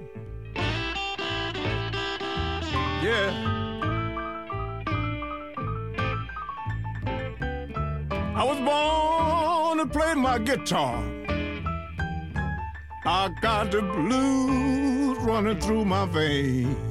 Yeah. 3.03 3.31
I 8.37 8.45
was 8.45 8.59
born 8.59 9.79
to 9.79 9.87
play 9.93 10.15
my 10.15 10.39
guitar. 10.39 11.03
I 13.05 13.31
got 13.41 13.73
the 13.73 13.83
blues 13.83 15.19
running 15.19 15.59
through 15.59 15.85
my 15.85 16.07
veins. 16.07 16.88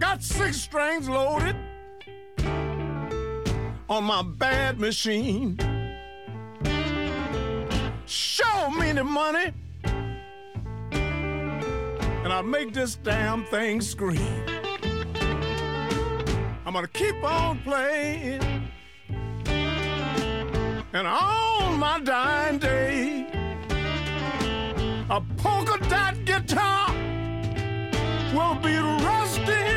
got 0.00 0.22
six 0.22 0.56
strings 0.56 1.08
loaded 1.10 1.54
on 3.86 4.02
my 4.02 4.22
bad 4.22 4.80
machine. 4.80 5.58
Show 8.06 8.70
me 8.70 8.92
the 8.92 9.04
money, 9.04 9.52
and 12.22 12.32
I'll 12.32 12.42
make 12.42 12.72
this 12.72 12.96
damn 12.96 13.44
thing 13.44 13.82
scream. 13.82 14.46
I'm 16.64 16.72
gonna 16.72 16.88
keep 16.88 17.22
on 17.22 17.58
playing, 17.58 18.42
and 20.94 21.06
on 21.06 21.78
my 21.78 22.00
dying 22.02 22.58
day, 22.58 23.26
a 25.10 25.20
polka 25.36 25.78
dot 25.90 26.14
guitar 26.24 26.90
will 28.32 28.54
be 28.62 28.78
rusty. 28.78 29.69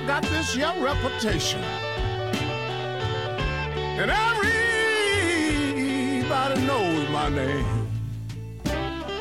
I 0.00 0.06
got 0.06 0.22
this 0.22 0.56
your 0.56 0.72
reputation. 0.82 1.62
And 4.00 4.10
everybody 4.10 4.56
knows 6.66 7.10
my 7.10 7.28
name. 7.28 7.86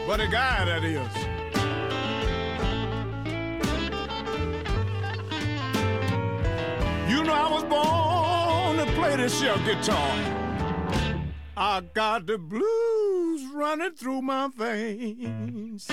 But 0.08 0.22
a 0.22 0.28
guy 0.28 0.64
that 0.64 0.86
is. 0.86 1.14
You 7.12 7.24
know 7.26 7.34
I 7.34 7.52
was 7.52 7.66
born 7.66 8.78
to 8.78 8.86
play 8.94 9.18
this 9.18 9.42
here 9.42 9.58
guitar. 9.66 10.16
I 11.58 11.82
got 11.94 12.26
the 12.26 12.38
blues 12.38 13.44
running 13.54 13.96
through 13.96 14.22
my 14.22 14.48
veins. 14.48 15.92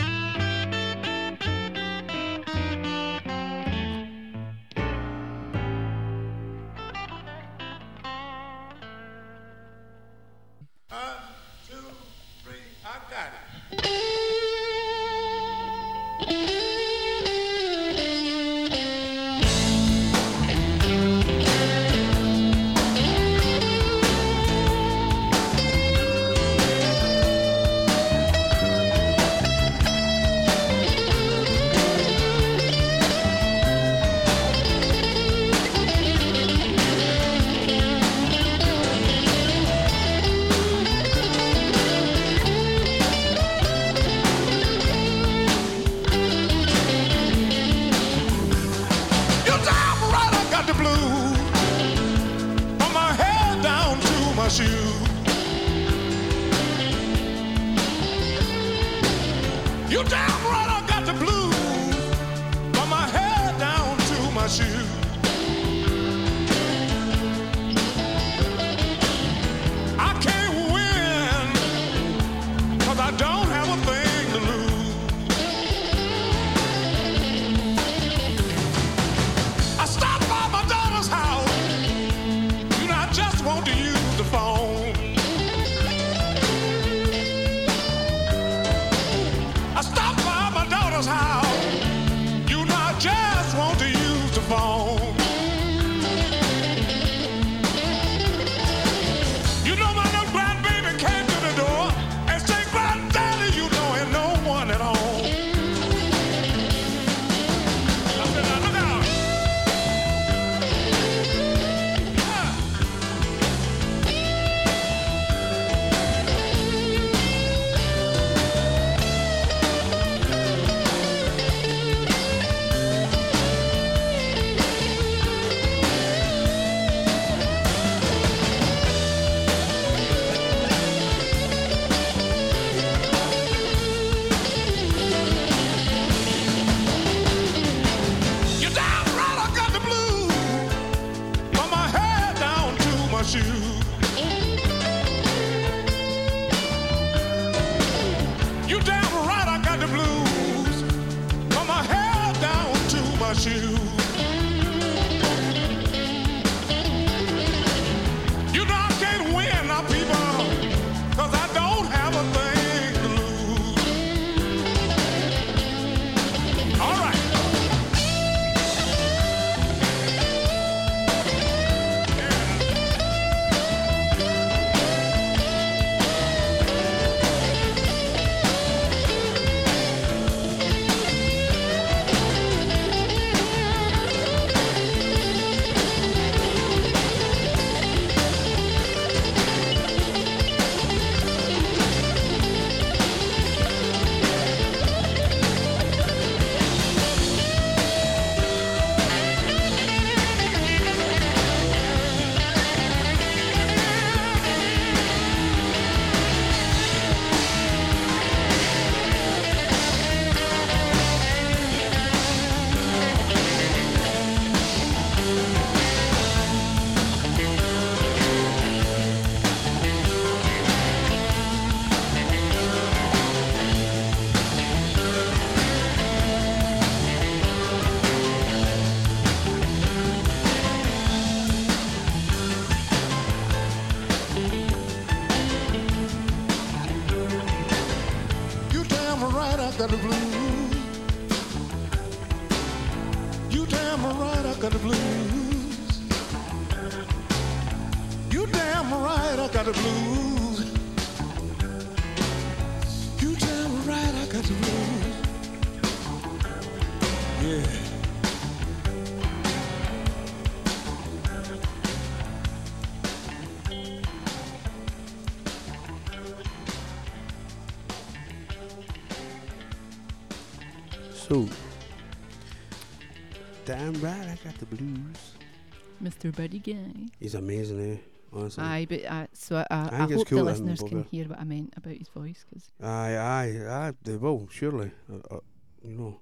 Mr. 276.06 276.34
Buddy 276.34 276.60
Guy. 276.60 277.08
He's 277.18 277.34
amazing, 277.34 277.92
eh? 277.92 277.96
Honestly. 278.32 278.62
Aye, 278.62 278.86
but 278.88 279.04
uh, 279.04 279.26
so 279.32 279.56
I, 279.56 279.66
I, 279.70 279.76
I 279.76 279.78
I, 279.78 280.04
it's 280.04 280.14
hope 280.14 280.28
cool 280.28 280.44
the 280.44 280.44
to 280.44 280.50
have 280.50 280.58
him 280.58 280.66
listeners 280.66 280.88
can 280.88 281.04
hear 281.04 281.26
what 281.26 281.40
I 281.40 281.44
meant 281.44 281.74
about 281.76 281.94
his 281.94 282.08
voice 282.08 282.44
because 282.48 282.68
Aye, 282.82 283.16
aye, 283.16 283.66
aye, 283.68 283.92
they 284.02 284.16
will, 284.16 284.46
surely. 284.50 284.92
Uh, 285.10 285.34
uh, 285.36 285.40
you 285.82 285.96
know. 285.96 286.20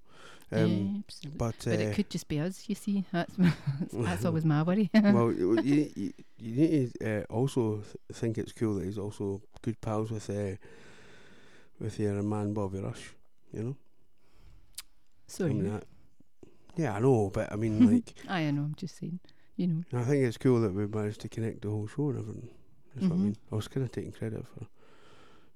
Um, 0.53 1.05
absolutely. 1.07 1.39
but, 1.39 1.57
But 1.64 1.66
uh, 1.66 1.70
it 1.72 1.95
could 1.95 2.11
just 2.11 2.28
be 2.28 2.39
us, 2.41 2.64
you 2.68 2.74
see. 2.74 3.05
That's 3.12 3.35
that's 3.93 4.24
always 4.26 4.45
my 4.45 4.62
worry. 4.62 4.91
well, 4.95 5.32
you, 5.32 5.59
you, 5.62 6.12
you, 6.39 6.55
need 6.55 6.93
to 7.01 7.22
uh, 7.22 7.24
also 7.30 7.82
think 8.12 8.39
it's 8.39 8.53
cool 8.53 8.76
that 8.76 8.85
he's 8.85 8.99
also 8.99 9.43
good 9.62 9.80
pals 9.80 10.11
with 10.11 10.30
uh, 10.30 10.57
with 11.80 11.99
your 11.99 12.22
man 12.22 12.55
Bobby 12.55 12.78
Rush, 12.78 13.14
you 13.53 13.62
know? 13.62 13.76
Sorry. 15.26 15.51
I 15.51 15.55
mean, 15.55 15.72
that, 15.72 15.85
yeah, 16.76 16.95
I 16.95 17.01
know, 17.01 17.30
but 17.32 17.53
I 17.53 17.57
mean, 17.57 17.93
like, 17.93 18.14
I 18.28 18.51
know. 18.51 18.62
I'm 18.62 18.74
just 18.76 18.99
saying. 18.99 19.18
You 19.57 19.66
know. 19.68 19.82
I 20.00 20.02
think 20.05 20.24
it's 20.24 20.36
cool 20.38 20.61
that 20.62 20.72
we 20.74 20.86
managed 20.86 21.20
to 21.22 21.28
connect 21.28 21.62
the 21.62 21.68
whole 21.70 21.86
show 21.86 22.11
and 22.11 22.18
everything. 22.18 22.48
That's 22.94 23.07
what 23.09 23.14
I 23.14 23.18
Mhm. 23.18 23.22
mean. 23.24 23.36
I 23.52 23.55
was 23.57 23.68
kind 23.68 23.84
of 23.86 23.92
taking 23.92 24.12
credit 24.12 24.44
for, 24.46 24.66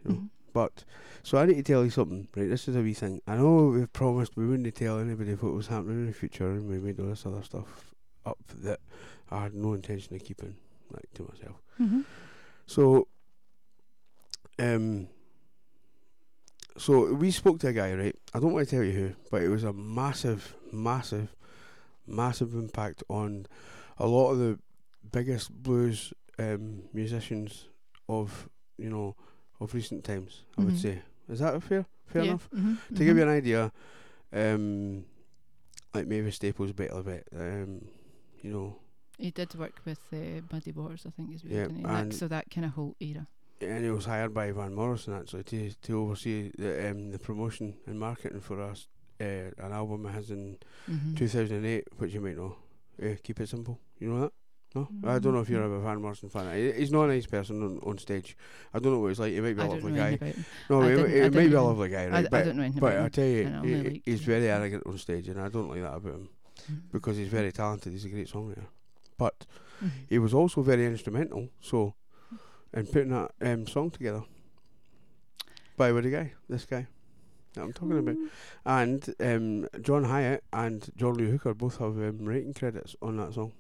you 0.05 0.11
know. 0.11 0.16
Mhm. 0.20 0.30
But 0.53 0.84
so 1.22 1.38
I 1.38 1.46
need 1.46 1.57
to 1.57 1.62
tell 1.62 1.84
you 1.84 1.90
something, 1.90 2.26
right? 2.36 2.49
This 2.49 2.68
is 2.68 2.76
a 2.76 2.80
wee 2.80 2.94
thing. 2.94 3.20
I 3.26 3.36
know 3.36 3.68
we've 3.68 3.92
promised 3.92 4.36
we 4.36 4.46
wouldn't 4.46 4.74
tell 4.74 4.99
anybody 4.99 5.34
what 5.34 5.53
was 5.53 5.66
happening 5.66 6.01
in 6.01 6.07
the 6.07 6.12
future, 6.12 6.51
and 6.51 6.68
we 6.68 6.78
made 6.78 6.99
all 7.01 7.07
this 7.07 7.26
other 7.26 7.42
stuff 7.42 7.94
up 8.24 8.38
that 8.62 8.80
I 9.30 9.42
had 9.42 9.55
no 9.55 9.74
intention 9.74 10.14
of 10.16 10.24
keeping, 10.24 10.57
like 10.90 11.12
to 11.14 11.22
myself. 11.24 11.57
Mm-hmm. 11.78 12.01
So, 12.66 13.09
um, 14.59 15.09
so 16.76 17.12
we 17.14 17.30
spoke 17.30 17.59
to 17.61 17.68
a 17.68 17.72
guy, 17.72 17.92
right? 17.94 18.16
I 18.34 18.40
don't 18.40 18.53
want 18.53 18.68
to 18.68 18.74
tell 18.76 18.84
you 18.84 18.92
who, 18.92 19.14
but 19.30 19.42
it 19.42 19.49
was 19.49 19.64
a 19.64 19.72
massive, 19.72 20.55
massive, 20.72 21.34
massive 22.07 22.55
impact 22.55 23.03
on 23.09 23.46
a 23.99 24.07
lot 24.07 24.30
of 24.32 24.38
the 24.38 24.59
biggest 25.12 25.51
blues 25.62 26.12
um, 26.38 26.82
musicians 26.92 27.68
of 28.09 28.49
you 28.78 28.90
know 28.90 29.14
of 29.61 29.74
recent 29.74 30.05
times. 30.05 30.42
I 30.57 30.62
would 30.64 30.74
Mhm. 30.74 30.82
say 30.82 31.03
is 31.28 31.38
that 31.40 31.62
fair? 31.62 31.84
Fair 32.07 32.22
yeah. 32.22 32.28
enough. 32.30 32.49
hmm 32.53 32.74
To 32.94 33.05
give 33.05 33.16
you 33.16 33.22
an 33.22 33.28
idea, 33.28 33.70
um, 34.32 35.05
like 35.94 36.07
Mavis 36.07 36.36
Staples, 36.36 36.72
Bettye 36.72 36.92
LaVette, 36.92 37.24
um, 37.32 37.88
you 38.42 38.51
know, 38.53 38.76
He 39.18 39.30
did 39.30 39.55
work 39.57 39.80
with 39.84 39.99
uh, 40.12 40.40
Muddy 40.53 40.72
Waters, 40.72 41.05
I 41.07 41.11
think, 41.11 41.34
is 41.34 41.42
what 41.44 41.53
Yeah, 41.53 41.62
didn't 41.66 41.78
he? 41.78 41.82
That- 41.84 42.12
so 42.14 42.28
that 42.28 42.51
kind 42.51 42.64
of 42.64 42.72
whole 42.72 42.94
era. 43.01 43.26
and 43.61 43.84
he 43.84 43.90
was 43.90 44.05
hired 44.05 44.32
by 44.32 44.53
Van 44.53 44.72
Morrison 44.74 45.14
actually 45.14 45.42
to 45.44 45.70
to 45.82 45.92
oversee 46.01 46.51
the 46.57 46.90
um, 46.90 47.11
the 47.11 47.18
promotion 47.18 47.74
and 47.86 47.99
marketing 47.99 48.40
for 48.40 48.61
us 48.70 48.86
uh, 49.20 49.51
an 49.59 49.72
album 49.72 50.07
of 50.07 50.14
his 50.14 50.30
in 50.30 50.57
Mm-hmm. 50.88 51.14
2008, 51.16 51.84
which 51.99 52.14
you 52.14 52.20
might 52.20 52.36
know. 52.36 52.57
Uh, 53.03 53.14
Keep 53.22 53.40
it 53.40 53.49
simple. 53.49 53.78
You 53.99 54.09
know 54.12 54.20
that? 54.22 54.32
No, 54.74 54.86
I 55.05 55.18
don't 55.18 55.32
know 55.32 55.40
if 55.40 55.49
you're 55.49 55.62
a 55.62 55.80
Van 55.80 56.01
Morrison 56.03 56.28
fan. 56.28 56.55
He- 56.55 56.72
He's 56.72 56.92
not 56.92 57.05
a 57.05 57.09
nice 57.09 57.24
person 57.26 57.62
on, 57.62 57.78
on 57.84 57.96
stage. 57.96 58.36
I 58.74 58.78
don't 58.78 58.92
know 58.92 58.99
what 58.99 59.09
he's 59.09 59.18
like. 59.18 59.32
He 59.32 59.40
might 59.40 59.57
be 59.57 59.62
a 59.62 59.64
I 59.64 59.68
lovely 59.68 59.92
guy. 59.92 60.07
anything 60.09 60.28
about 60.28 60.34
him. 60.36 60.44
No, 60.68 60.82
I 60.82 60.84
he, 60.84 60.90
he 60.90 61.01
I 61.01 61.07
may 61.07 61.20
didn't 61.30 61.51
be 61.51 61.55
a 61.57 61.62
lovely 61.62 61.88
guy, 61.88 62.03
I, 62.03 62.09
right? 62.09 62.26
I 62.26 62.28
but 62.28 62.44
don't 62.44 62.57
know 62.57 62.62
anything 62.64 62.80
but 62.80 62.99
I 62.99 63.09
tell 63.09 63.24
you, 63.24 63.44
he- 63.64 63.76
like 63.88 64.03
he's 64.05 64.20
very 64.20 64.49
arrogant 64.51 64.82
on 64.86 64.99
stage, 64.99 65.28
and 65.28 65.40
I 65.40 65.49
don't 65.49 65.68
like 65.70 65.80
that 65.80 65.94
about 65.94 66.12
him 66.14 66.28
Mhm. 66.70 66.80
because 66.92 67.16
he's 67.16 67.28
very 67.28 67.51
talented. 67.51 67.92
He's 67.94 68.05
a 68.05 68.09
great 68.11 68.28
songwriter, 68.28 68.66
but 69.16 69.46
Mhm. 69.82 69.90
he 70.11 70.18
was 70.18 70.34
also 70.34 70.61
very 70.61 70.84
instrumental. 70.84 71.49
So, 71.61 71.94
in 72.74 72.86
putting 72.86 73.11
that 73.11 73.30
um, 73.40 73.66
song 73.66 73.90
together 73.90 74.22
by 75.78 75.92
with 75.92 76.05
the 76.05 76.11
guy, 76.11 76.34
this 76.49 76.66
guy 76.66 76.86
that 77.55 77.62
I'm 77.62 77.72
talking 77.72 77.99
about, 77.99 78.16
and 78.66 79.14
um, 79.20 79.68
John 79.82 80.05
Hiatt 80.05 80.40
and 80.53 80.88
John 80.96 81.14
Lee 81.14 81.30
Hooker 81.30 81.55
both 81.55 81.78
have 81.78 81.96
um, 81.99 82.18
writing 82.24 82.55
credits 82.55 82.94
on 83.03 83.16
that 83.16 83.34
song. 83.34 83.53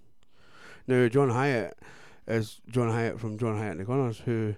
Now, 0.86 1.08
John 1.08 1.30
Hiatt 1.30 1.74
is 2.26 2.60
John 2.70 2.88
Hiatt 2.90 3.18
from 3.18 3.38
John 3.38 3.56
Hiatt 3.56 3.72
and 3.72 3.80
the 3.80 3.84
Goners, 3.84 4.20
who 4.20 4.54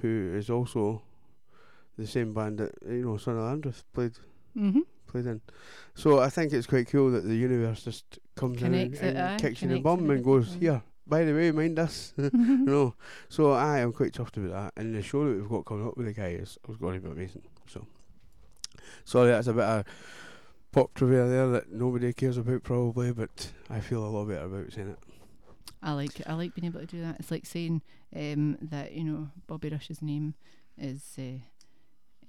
who 0.00 0.32
is 0.36 0.50
also 0.50 1.02
the 1.98 2.06
same 2.06 2.32
band 2.34 2.58
that 2.58 2.72
you 2.86 3.04
know 3.04 3.16
Son 3.16 3.36
of 3.36 3.92
played 3.92 4.12
Mhm. 4.56 4.82
played 5.06 5.26
in. 5.26 5.40
So 5.94 6.20
I 6.20 6.30
think 6.30 6.52
it's 6.52 6.66
quite 6.66 6.88
cool 6.88 7.10
that 7.12 7.24
the 7.24 7.34
universe 7.36 7.84
just 7.84 8.18
comes 8.34 8.58
Connects 8.58 9.00
in 9.00 9.08
and, 9.08 9.18
and 9.18 9.40
kicks 9.40 9.62
you 9.62 9.68
in 9.68 9.74
the 9.74 9.80
bum 9.80 10.08
and 10.10 10.24
goes. 10.24 10.54
"Here, 10.54 10.82
by 11.06 11.24
the 11.24 11.32
way, 11.34 11.50
mind 11.52 11.78
us." 11.78 12.12
you 12.16 12.30
know. 12.32 12.94
So 13.28 13.52
I 13.52 13.78
am 13.80 13.92
quite 13.92 14.12
chuffed 14.12 14.36
about 14.36 14.50
that, 14.74 14.80
and 14.80 14.94
the 14.94 15.02
show 15.02 15.24
that 15.28 15.36
we've 15.38 15.48
got 15.48 15.64
coming 15.66 15.86
up 15.86 15.96
with 15.96 16.06
the 16.06 16.12
guy 16.12 16.30
is 16.30 16.58
was 16.66 16.76
going 16.78 17.00
to 17.00 17.06
be 17.08 17.12
amazing. 17.12 17.42
So 19.04 19.18
sorry, 19.20 19.30
that's 19.30 19.46
a 19.48 19.52
bit 19.52 19.64
of 19.64 19.84
pop 20.72 20.94
trivia 20.94 21.26
there 21.26 21.48
that 21.48 21.70
nobody 21.72 22.12
cares 22.12 22.36
about 22.38 22.62
probably, 22.62 23.12
but 23.12 23.52
I 23.68 23.80
feel 23.80 24.04
a 24.04 24.08
lot 24.08 24.26
better 24.28 24.46
about 24.46 24.72
saying 24.72 24.88
it. 24.90 24.98
I 25.82 25.92
like 25.92 26.20
I 26.26 26.34
like 26.34 26.54
being 26.54 26.66
able 26.66 26.80
to 26.80 26.86
do 26.86 27.00
that. 27.02 27.16
It's 27.18 27.30
like 27.30 27.44
saying 27.46 27.82
um, 28.14 28.56
that 28.62 28.92
you 28.92 29.04
know 29.04 29.30
Bobby 29.46 29.68
Rush's 29.70 30.00
name 30.02 30.34
is 30.78 31.02
uh, 31.18 31.38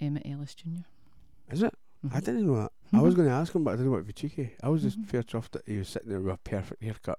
Emmett 0.00 0.26
Ellis 0.26 0.54
Jr. 0.54 0.82
Is 1.50 1.62
it? 1.62 1.74
I 2.12 2.20
Mhm. 2.20 2.24
didn't 2.24 2.46
know 2.46 2.56
that. 2.56 2.72
I 2.92 3.00
was 3.00 3.14
Mhm. 3.14 3.16
going 3.18 3.28
to 3.28 3.34
ask 3.34 3.54
him, 3.54 3.64
but 3.64 3.72
I 3.72 3.76
didn't 3.76 3.92
want 3.92 4.02
to 4.02 4.06
be 4.06 4.12
cheeky. 4.12 4.54
I 4.62 4.68
was 4.68 4.82
just 4.82 5.00
Mhm. 5.00 5.06
fair 5.06 5.22
chuffed 5.22 5.52
that 5.52 5.62
he 5.66 5.78
was 5.78 5.88
sitting 5.88 6.08
there 6.10 6.20
with 6.20 6.34
a 6.34 6.38
perfect 6.38 6.82
haircut 6.82 7.18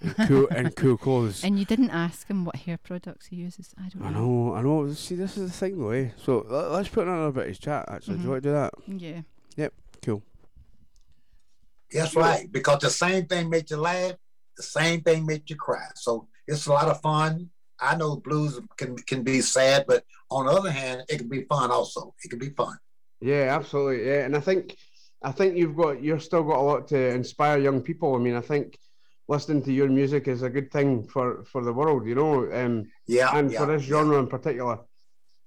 and 0.00 0.28
cool 0.28 0.48
and 0.50 0.76
cool 0.76 0.96
clothes. 0.96 1.42
And 1.44 1.58
you 1.58 1.64
didn't 1.64 1.90
ask 1.90 2.26
him 2.28 2.44
what 2.44 2.56
hair 2.56 2.78
products 2.78 3.26
he 3.26 3.36
uses. 3.36 3.74
I 3.78 3.88
don't 3.88 4.02
I 4.02 4.10
know. 4.10 4.20
know, 4.26 4.54
I 4.54 4.62
know. 4.62 4.92
See, 4.92 5.14
this 5.16 5.36
is 5.36 5.50
the 5.50 5.56
thing, 5.56 5.78
though. 5.78 5.90
Eh? 5.90 6.10
So 6.16 6.44
le- 6.48 6.72
let's 6.74 6.88
put 6.88 7.06
another 7.06 7.32
bit 7.32 7.42
of 7.44 7.48
his 7.48 7.58
chat. 7.58 7.84
Actually, 7.88 8.16
do 8.16 8.22
you 8.22 8.26
Mhm. 8.28 8.30
want 8.30 8.42
to 8.42 8.48
do 8.48 8.52
that? 8.54 8.74
Yeah. 8.86 9.20
Yep. 9.56 9.74
Cool. 10.04 10.22
That's 11.92 12.14
right. 12.14 12.50
Because 12.50 12.80
the 12.80 12.90
same 12.90 13.26
thing 13.26 13.48
makes 13.48 13.70
you 13.70 13.78
laugh, 13.78 14.12
the 14.56 14.62
same 14.62 15.00
thing 15.02 15.24
makes 15.26 15.48
you 15.50 15.56
cry. 15.56 15.86
So 15.94 16.28
it's 16.46 16.66
a 16.66 16.72
lot 16.72 16.88
of 16.88 17.00
fun. 17.00 17.50
I 17.80 17.96
know 17.96 18.16
blues 18.16 18.60
can 18.76 18.96
can 18.96 19.22
be 19.22 19.40
sad, 19.40 19.84
but 19.86 20.04
on 20.30 20.46
the 20.46 20.52
other 20.52 20.70
hand, 20.70 21.04
it 21.08 21.18
can 21.18 21.28
be 21.28 21.44
fun 21.44 21.70
also. 21.70 22.14
It 22.24 22.28
can 22.28 22.38
be 22.38 22.50
fun. 22.50 22.76
Yeah, 23.20 23.56
absolutely. 23.56 24.06
Yeah, 24.06 24.24
and 24.26 24.36
I 24.36 24.40
think 24.40 24.76
I 25.22 25.32
think 25.32 25.56
you've 25.56 25.76
got 25.76 26.02
you're 26.02 26.18
still 26.20 26.42
got 26.42 26.58
a 26.58 26.62
lot 26.62 26.88
to 26.88 26.98
inspire 27.14 27.58
young 27.58 27.80
people. 27.80 28.14
I 28.14 28.18
mean, 28.18 28.34
I 28.34 28.40
think 28.40 28.78
listening 29.28 29.62
to 29.62 29.72
your 29.72 29.88
music 29.88 30.26
is 30.26 30.42
a 30.42 30.50
good 30.50 30.70
thing 30.72 31.06
for 31.06 31.44
for 31.44 31.62
the 31.64 31.72
world, 31.72 32.06
you 32.06 32.14
know, 32.14 32.50
um, 32.52 32.86
Yeah. 33.06 33.30
and 33.36 33.50
yeah, 33.52 33.58
for 33.60 33.66
this 33.66 33.82
yeah. 33.82 33.88
genre 33.88 34.18
in 34.18 34.26
particular. 34.26 34.78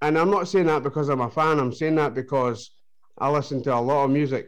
And 0.02 0.18
I'm 0.18 0.32
not 0.32 0.48
saying 0.48 0.68
that 0.68 0.84
because 0.84 1.10
I'm 1.10 1.22
a 1.22 1.30
fan. 1.30 1.60
I'm 1.60 1.74
saying 1.74 1.96
that 1.96 2.14
because 2.14 2.72
I 3.18 3.30
listen 3.30 3.62
to 3.64 3.76
a 3.76 3.80
lot 3.80 4.06
of 4.06 4.12
music. 4.12 4.48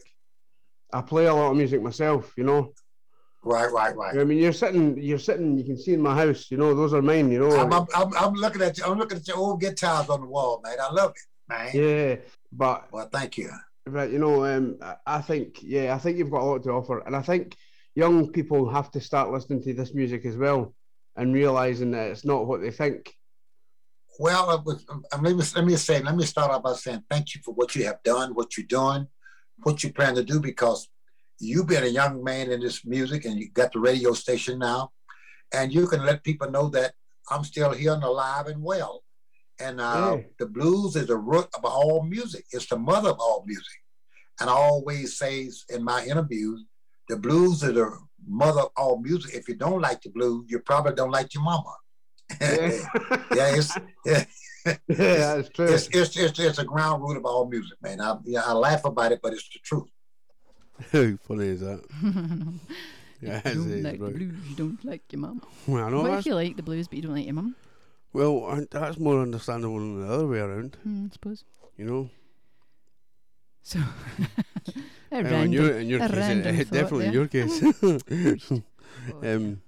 I 0.92 1.02
play 1.02 1.26
a 1.26 1.34
lot 1.34 1.52
of 1.52 1.58
music 1.58 1.82
myself, 1.82 2.34
you 2.38 2.44
know. 2.44 2.74
Right, 3.44 3.70
right, 3.72 3.96
right. 3.96 4.18
I 4.18 4.24
mean, 4.24 4.38
you're 4.38 4.54
sitting, 4.54 4.98
you're 5.02 5.20
sitting. 5.20 5.58
You 5.58 5.66
can 5.66 5.78
see 5.78 5.94
in 5.94 6.02
my 6.02 6.16
house, 6.16 6.50
you 6.50 6.58
know, 6.58 6.74
those 6.74 6.94
are 6.94 7.02
mine, 7.02 7.30
you 7.32 7.40
know. 7.40 7.52
I'm, 7.56 7.74
I'm, 7.74 7.86
I'm, 7.96 8.16
I'm 8.16 8.34
looking 8.34 8.62
at 8.62 8.78
you. 8.78 8.86
I'm 8.86 8.98
looking 8.98 9.18
at 9.18 9.28
your 9.28 9.38
old 9.38 9.60
guitars 9.60 10.10
on 10.10 10.22
the 10.22 10.28
wall, 10.28 10.62
man. 10.64 10.78
I 10.82 10.92
love 10.92 11.12
it, 11.12 11.54
man. 11.54 11.72
yeah, 11.74 12.16
but 12.52 12.88
Well, 12.92 13.10
thank 13.12 13.38
you. 13.38 13.52
But 13.86 14.12
you 14.12 14.20
know, 14.20 14.46
um, 14.46 14.78
I 15.06 15.20
think 15.20 15.62
yeah, 15.62 15.94
I 15.94 15.98
think 15.98 16.18
you've 16.18 16.32
got 16.32 16.42
a 16.42 16.46
lot 16.46 16.64
to 16.64 16.72
offer, 16.72 17.00
and 17.00 17.16
I 17.16 17.22
think 17.22 17.58
young 17.96 18.32
people 18.32 18.70
have 18.70 18.92
to 18.92 19.02
start 19.02 19.32
listening 19.32 19.62
to 19.64 19.74
this 19.74 19.94
music 19.94 20.26
as 20.26 20.38
well, 20.38 20.74
and 21.16 21.34
realizing 21.34 21.92
that 21.92 22.10
it's 22.10 22.26
not 22.26 22.48
what 22.48 22.62
they 22.62 22.72
think. 22.72 23.14
Well, 24.20 24.64
let 25.12 25.22
me 25.22 25.34
let 25.56 25.66
me 25.66 25.76
say, 25.76 26.02
let 26.02 26.16
me 26.16 26.26
start 26.26 26.52
off 26.52 26.64
by 26.64 26.74
saying 26.74 27.04
thank 27.10 27.34
you 27.34 27.42
for 27.44 27.54
what 27.54 27.76
you 27.76 27.86
have 27.86 28.02
done, 28.04 28.36
what 28.36 28.58
you're 28.58 28.68
doing, 28.68 29.08
what 29.64 29.84
you 29.84 29.92
plan 29.92 30.16
to 30.16 30.24
do, 30.24 30.40
because 30.40 30.88
you've 31.40 31.68
been 31.68 31.84
a 31.84 31.88
young 31.88 32.24
man 32.24 32.52
in 32.52 32.60
this 32.60 32.86
music, 32.86 33.26
and 33.26 33.40
you 33.40 33.50
got 33.52 33.74
the 33.74 33.80
radio 33.80 34.14
station 34.14 34.60
now, 34.60 34.92
and 35.54 35.74
you 35.74 35.88
can 35.88 36.06
let 36.06 36.24
people 36.24 36.50
know 36.52 36.70
that 36.70 36.94
I'm 37.32 37.44
still 37.44 37.72
here 37.72 37.94
and 37.94 38.04
alive 38.04 38.48
and 38.48 38.62
well. 38.62 39.04
And 39.60 39.80
uh, 39.80 40.18
Yeah. 40.18 40.24
the 40.40 40.46
blues 40.48 40.96
is 40.96 41.08
the 41.08 41.18
root 41.18 41.48
of 41.56 41.64
all 41.64 42.04
music. 42.04 42.46
It's 42.52 42.68
the 42.68 42.78
mother 42.78 43.10
of 43.10 43.20
all 43.20 43.44
music. 43.48 43.80
And 44.40 44.50
I 44.50 44.54
always 44.54 45.18
say 45.18 45.50
in 45.70 45.84
my 45.84 46.04
interviews, 46.06 46.66
the 47.10 47.18
blues 47.18 47.64
are 47.64 47.72
the 47.72 47.98
mother 48.28 48.62
of 48.62 48.72
all 48.78 49.00
music. 49.00 49.34
If 49.34 49.48
you 49.48 49.56
don't 49.56 49.82
like 49.82 50.02
the 50.02 50.10
blues, 50.10 50.46
you 50.48 50.60
probably 50.60 50.94
don't 50.94 51.12
like 51.12 51.34
your 51.34 51.44
mama. 51.44 51.74
Yeah, 52.42 52.48
yeah, 53.36 53.56
it's 53.56 53.78
yeah, 54.06 54.26
yeah, 54.66 54.76
that's 54.88 55.50
true. 55.50 55.66
it's, 55.66 55.88
it's 55.92 56.18
it's 56.18 56.40
it's 56.40 56.60
a 56.60 56.64
ground 56.64 57.04
root 57.04 57.18
of 57.18 57.26
all 57.26 57.48
music, 57.48 57.78
man. 57.82 58.02
I 58.02 58.16
yeah, 58.26 58.42
I 58.46 58.54
laugh 58.54 58.86
about 58.86 59.12
it, 59.12 59.20
but 59.22 59.34
it's 59.34 59.48
the 59.50 59.60
truth. 59.64 59.90
How 60.92 61.18
funny 61.28 61.48
is 61.48 61.60
that? 61.62 61.84
Yeah, 63.22 63.42
if 63.46 63.56
you 63.56 63.62
don't 63.62 63.72
is, 63.72 63.84
like 63.86 64.00
the 64.00 64.12
blues, 64.12 64.36
you 64.50 64.56
don't 64.56 64.84
like 64.84 65.02
your 65.12 65.22
mum. 65.22 65.42
Well, 65.66 65.86
I 65.86 65.90
know 65.90 66.02
what 66.02 66.12
that's, 66.12 66.20
if 66.22 66.26
you 66.26 66.36
like 66.36 66.58
the 66.58 66.64
blues 66.64 66.90
but 66.90 66.98
you 66.98 67.04
don't 67.04 67.16
like 67.16 67.26
your 67.26 67.36
mum? 67.36 67.56
well, 68.12 68.66
that's 68.70 68.98
more 68.98 69.22
understandable 69.22 69.80
than 69.80 70.02
the 70.02 70.14
other 70.14 70.28
way 70.28 70.40
around. 70.40 70.76
Hmm, 70.84 71.06
I 71.06 71.14
suppose. 71.14 71.46
You 71.78 71.86
know, 71.86 72.10
So, 73.64 73.80
a 75.12 75.24
Well, 75.24 75.42
in 75.44 75.52
your 75.54 75.80
in 75.80 75.88
your 75.88 76.02
a 76.04 76.08
case, 76.10 76.18
random 76.18 76.56
it, 76.60 76.70
definitely 76.72 77.06
in 77.08 77.14
your 77.14 77.28
case. 77.28 77.62
Um, 79.22 79.62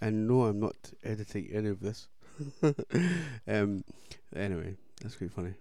and 0.00 0.26
no, 0.28 0.44
I'm 0.44 0.58
not 0.60 0.76
editing 1.02 1.48
any 1.52 1.68
of 1.68 1.80
this. 1.80 2.08
um, 3.48 3.84
anyway, 4.34 4.76
that's 5.00 5.16
quite 5.16 5.30
funny. 5.32 5.54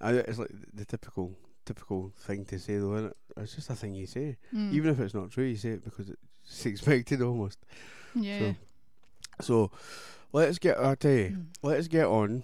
I, 0.00 0.12
it's 0.12 0.38
like 0.38 0.50
the 0.72 0.84
typical 0.84 1.32
typical 1.66 2.12
thing 2.16 2.44
to 2.46 2.58
say 2.58 2.78
though, 2.78 2.94
isn't 2.94 3.10
it? 3.10 3.16
It's 3.36 3.54
just 3.54 3.70
a 3.70 3.74
thing 3.74 3.94
you 3.94 4.06
say. 4.06 4.36
Mm. 4.54 4.72
Even 4.72 4.90
if 4.90 5.00
it's 5.00 5.14
not 5.14 5.30
true, 5.30 5.44
you 5.44 5.56
say 5.56 5.70
it 5.70 5.84
because 5.84 6.08
it's 6.10 6.66
expected 6.66 7.22
almost. 7.22 7.58
yeah. 8.14 8.52
So 9.40 9.70
let's 10.32 10.58
get 10.58 10.78
I 10.78 10.94
tell 10.94 11.10
you, 11.12 11.28
Mm. 11.30 11.46
let's 11.62 11.88
get 11.88 12.06
on 12.06 12.42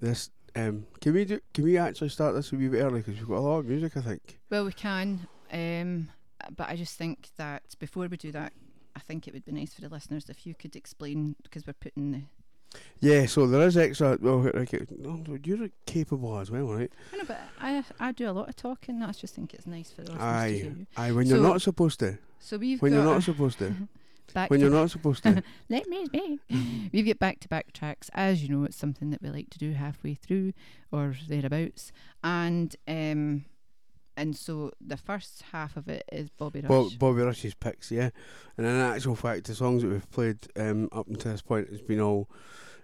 this 0.00 0.30
um 0.56 0.86
can 1.00 1.12
we 1.14 1.24
do 1.24 1.40
can 1.54 1.64
we 1.64 1.76
actually 1.78 2.08
start 2.08 2.34
this 2.34 2.52
a 2.52 2.56
wee 2.56 2.68
bit 2.68 2.82
early 2.82 3.00
because 3.00 3.18
we've 3.18 3.28
got 3.28 3.38
a 3.38 3.40
lot 3.40 3.58
of 3.58 3.66
music 3.66 3.96
I 3.96 4.00
think. 4.00 4.38
Well, 4.50 4.64
we 4.64 4.72
can, 4.72 5.26
um, 5.52 6.08
but 6.56 6.68
I 6.68 6.76
just 6.76 6.96
think 6.96 7.28
that 7.36 7.62
before 7.78 8.06
we 8.08 8.16
do 8.16 8.32
that, 8.32 8.52
I 8.94 9.00
think 9.00 9.28
it 9.28 9.34
would 9.34 9.44
be 9.44 9.52
nice 9.52 9.74
for 9.74 9.80
the 9.82 9.88
listeners 9.88 10.28
if 10.28 10.46
you 10.46 10.54
could 10.54 10.74
explain 10.76 11.36
because 11.42 11.66
we're 11.66 11.72
putting 11.74 12.12
the. 12.12 12.22
Yeah, 13.00 13.24
so 13.26 13.46
there 13.46 13.66
is 13.66 13.76
extra 13.76 14.18
well 14.20 14.46
okay, 14.54 14.80
no, 14.98 15.38
you're 15.44 15.68
capable 15.86 16.38
as 16.38 16.50
well, 16.50 16.66
right? 16.66 16.90
I 17.12 17.16
know, 17.16 17.24
but 17.26 17.40
I 17.60 17.84
I 18.00 18.12
do 18.12 18.28
a 18.28 18.32
lot 18.32 18.48
of 18.48 18.56
talking. 18.56 19.02
I 19.02 19.12
just 19.12 19.34
think 19.34 19.54
it's 19.54 19.66
nice 19.66 19.90
for 19.90 20.02
the 20.02 20.12
listeners 20.12 20.42
to 20.42 20.48
hear 20.48 20.64
you. 20.64 20.86
Aye, 20.96 21.12
when 21.12 21.26
you're 21.26 21.38
So- 21.38 21.42
not 21.42 21.62
supposed 21.62 22.00
to. 22.00 22.18
So 22.38 22.58
we've 22.58 22.80
When 22.82 22.92
got 22.92 22.98
you're 22.98 23.12
not 23.14 23.22
supposed 23.22 23.58
to. 23.60 23.74
back 24.32 24.50
when 24.50 24.60
you're 24.60 24.70
not 24.70 24.90
supposed 24.90 25.22
to. 25.24 25.42
Let 25.68 25.88
me 25.88 26.06
be. 26.10 26.40
We've 26.92 27.06
got 27.06 27.18
back 27.18 27.40
to 27.40 27.48
back 27.48 27.72
tracks. 27.72 28.10
As 28.14 28.42
you 28.42 28.48
know, 28.48 28.64
it's 28.64 28.76
something 28.76 29.10
that 29.10 29.22
we 29.22 29.30
like 29.30 29.50
to 29.50 29.58
do 29.58 29.72
halfway 29.72 30.14
through 30.14 30.52
or 30.92 31.14
thereabouts. 31.28 31.92
And 32.22 32.74
um 32.86 33.44
and 34.16 34.34
so 34.34 34.72
the 34.80 34.96
first 34.96 35.42
half 35.52 35.76
of 35.76 35.88
it 35.88 36.04
is 36.10 36.30
Bobby 36.30 36.60
Rush. 36.60 36.68
Bob, 36.68 36.98
Bobby 36.98 37.22
Rush's 37.22 37.54
picks, 37.54 37.90
yeah. 37.90 38.10
And 38.56 38.66
in 38.66 38.74
actual 38.74 39.14
fact, 39.14 39.46
the 39.46 39.54
songs 39.54 39.82
that 39.82 39.88
we've 39.88 40.10
played 40.10 40.38
um, 40.56 40.88
up 40.90 41.06
until 41.06 41.32
this 41.32 41.42
point 41.42 41.68
has 41.68 41.82
been 41.82 42.00
all 42.00 42.30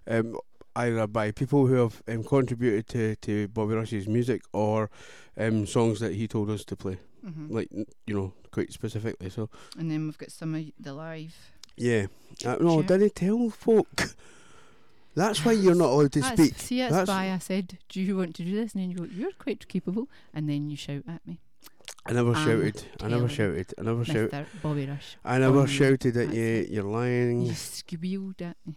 um, 0.06 0.36
either 0.76 1.06
by 1.06 1.30
people 1.30 1.66
who 1.66 1.74
have 1.74 2.02
um, 2.08 2.22
contributed 2.22 2.86
to, 2.88 3.16
to 3.16 3.48
Bobby 3.48 3.74
Rush's 3.74 4.06
music 4.06 4.42
or 4.52 4.90
um, 5.38 5.66
songs 5.66 6.00
that 6.00 6.14
he 6.14 6.28
told 6.28 6.50
us 6.50 6.64
to 6.66 6.76
play, 6.76 6.98
Mhm. 7.24 7.50
like 7.50 7.68
you 8.06 8.14
know, 8.14 8.32
quite 8.50 8.72
specifically. 8.72 9.30
So 9.30 9.48
and 9.78 9.90
then 9.90 10.04
we've 10.06 10.18
got 10.18 10.30
some 10.30 10.54
of 10.54 10.64
the 10.78 10.92
live. 10.94 11.34
yeah, 11.76 12.06
uh, 12.44 12.56
no, 12.60 12.80
Sure. 12.80 12.82
didn't 12.82 13.14
tell 13.14 13.50
folk. 13.50 14.16
That's 15.14 15.44
why 15.44 15.52
you're 15.52 15.74
not 15.74 15.90
allowed 15.90 16.12
to 16.12 16.20
That's- 16.20 16.38
speak. 16.48 16.58
See, 16.58 16.78
that's, 16.78 16.92
That's- 16.92 17.08
why 17.08 17.30
I 17.32 17.38
said, 17.38 17.78
"Do 17.90 18.00
you 18.00 18.16
want 18.16 18.34
to 18.36 18.44
do 18.44 18.54
this?" 18.54 18.72
And 18.72 18.82
then 18.82 18.90
you 18.90 18.96
go, 18.96 19.04
"You're 19.04 19.32
quite 19.32 19.68
capable," 19.68 20.08
and 20.32 20.48
then 20.48 20.70
you 20.70 20.76
shout 20.76 21.04
at 21.06 21.26
me, 21.26 21.38
I 22.06 22.12
never 22.12 22.34
shouted. 22.34 22.82
I 23.02 23.08
never 23.08 23.28
shouted. 23.28 23.74
I 23.78 23.82
never 23.82 24.04
shouted. 24.06 24.46
Bobby 24.62 24.86
Rush. 24.86 25.16
I 25.24 25.36
never 25.38 25.66
shouted 25.66 26.16
at 26.16 26.32
you. 26.32 26.66
You're 26.70 26.84
lying. 26.84 27.42
You 27.42 27.52
squealed 27.54 28.40
at 28.40 28.56
me. 28.66 28.76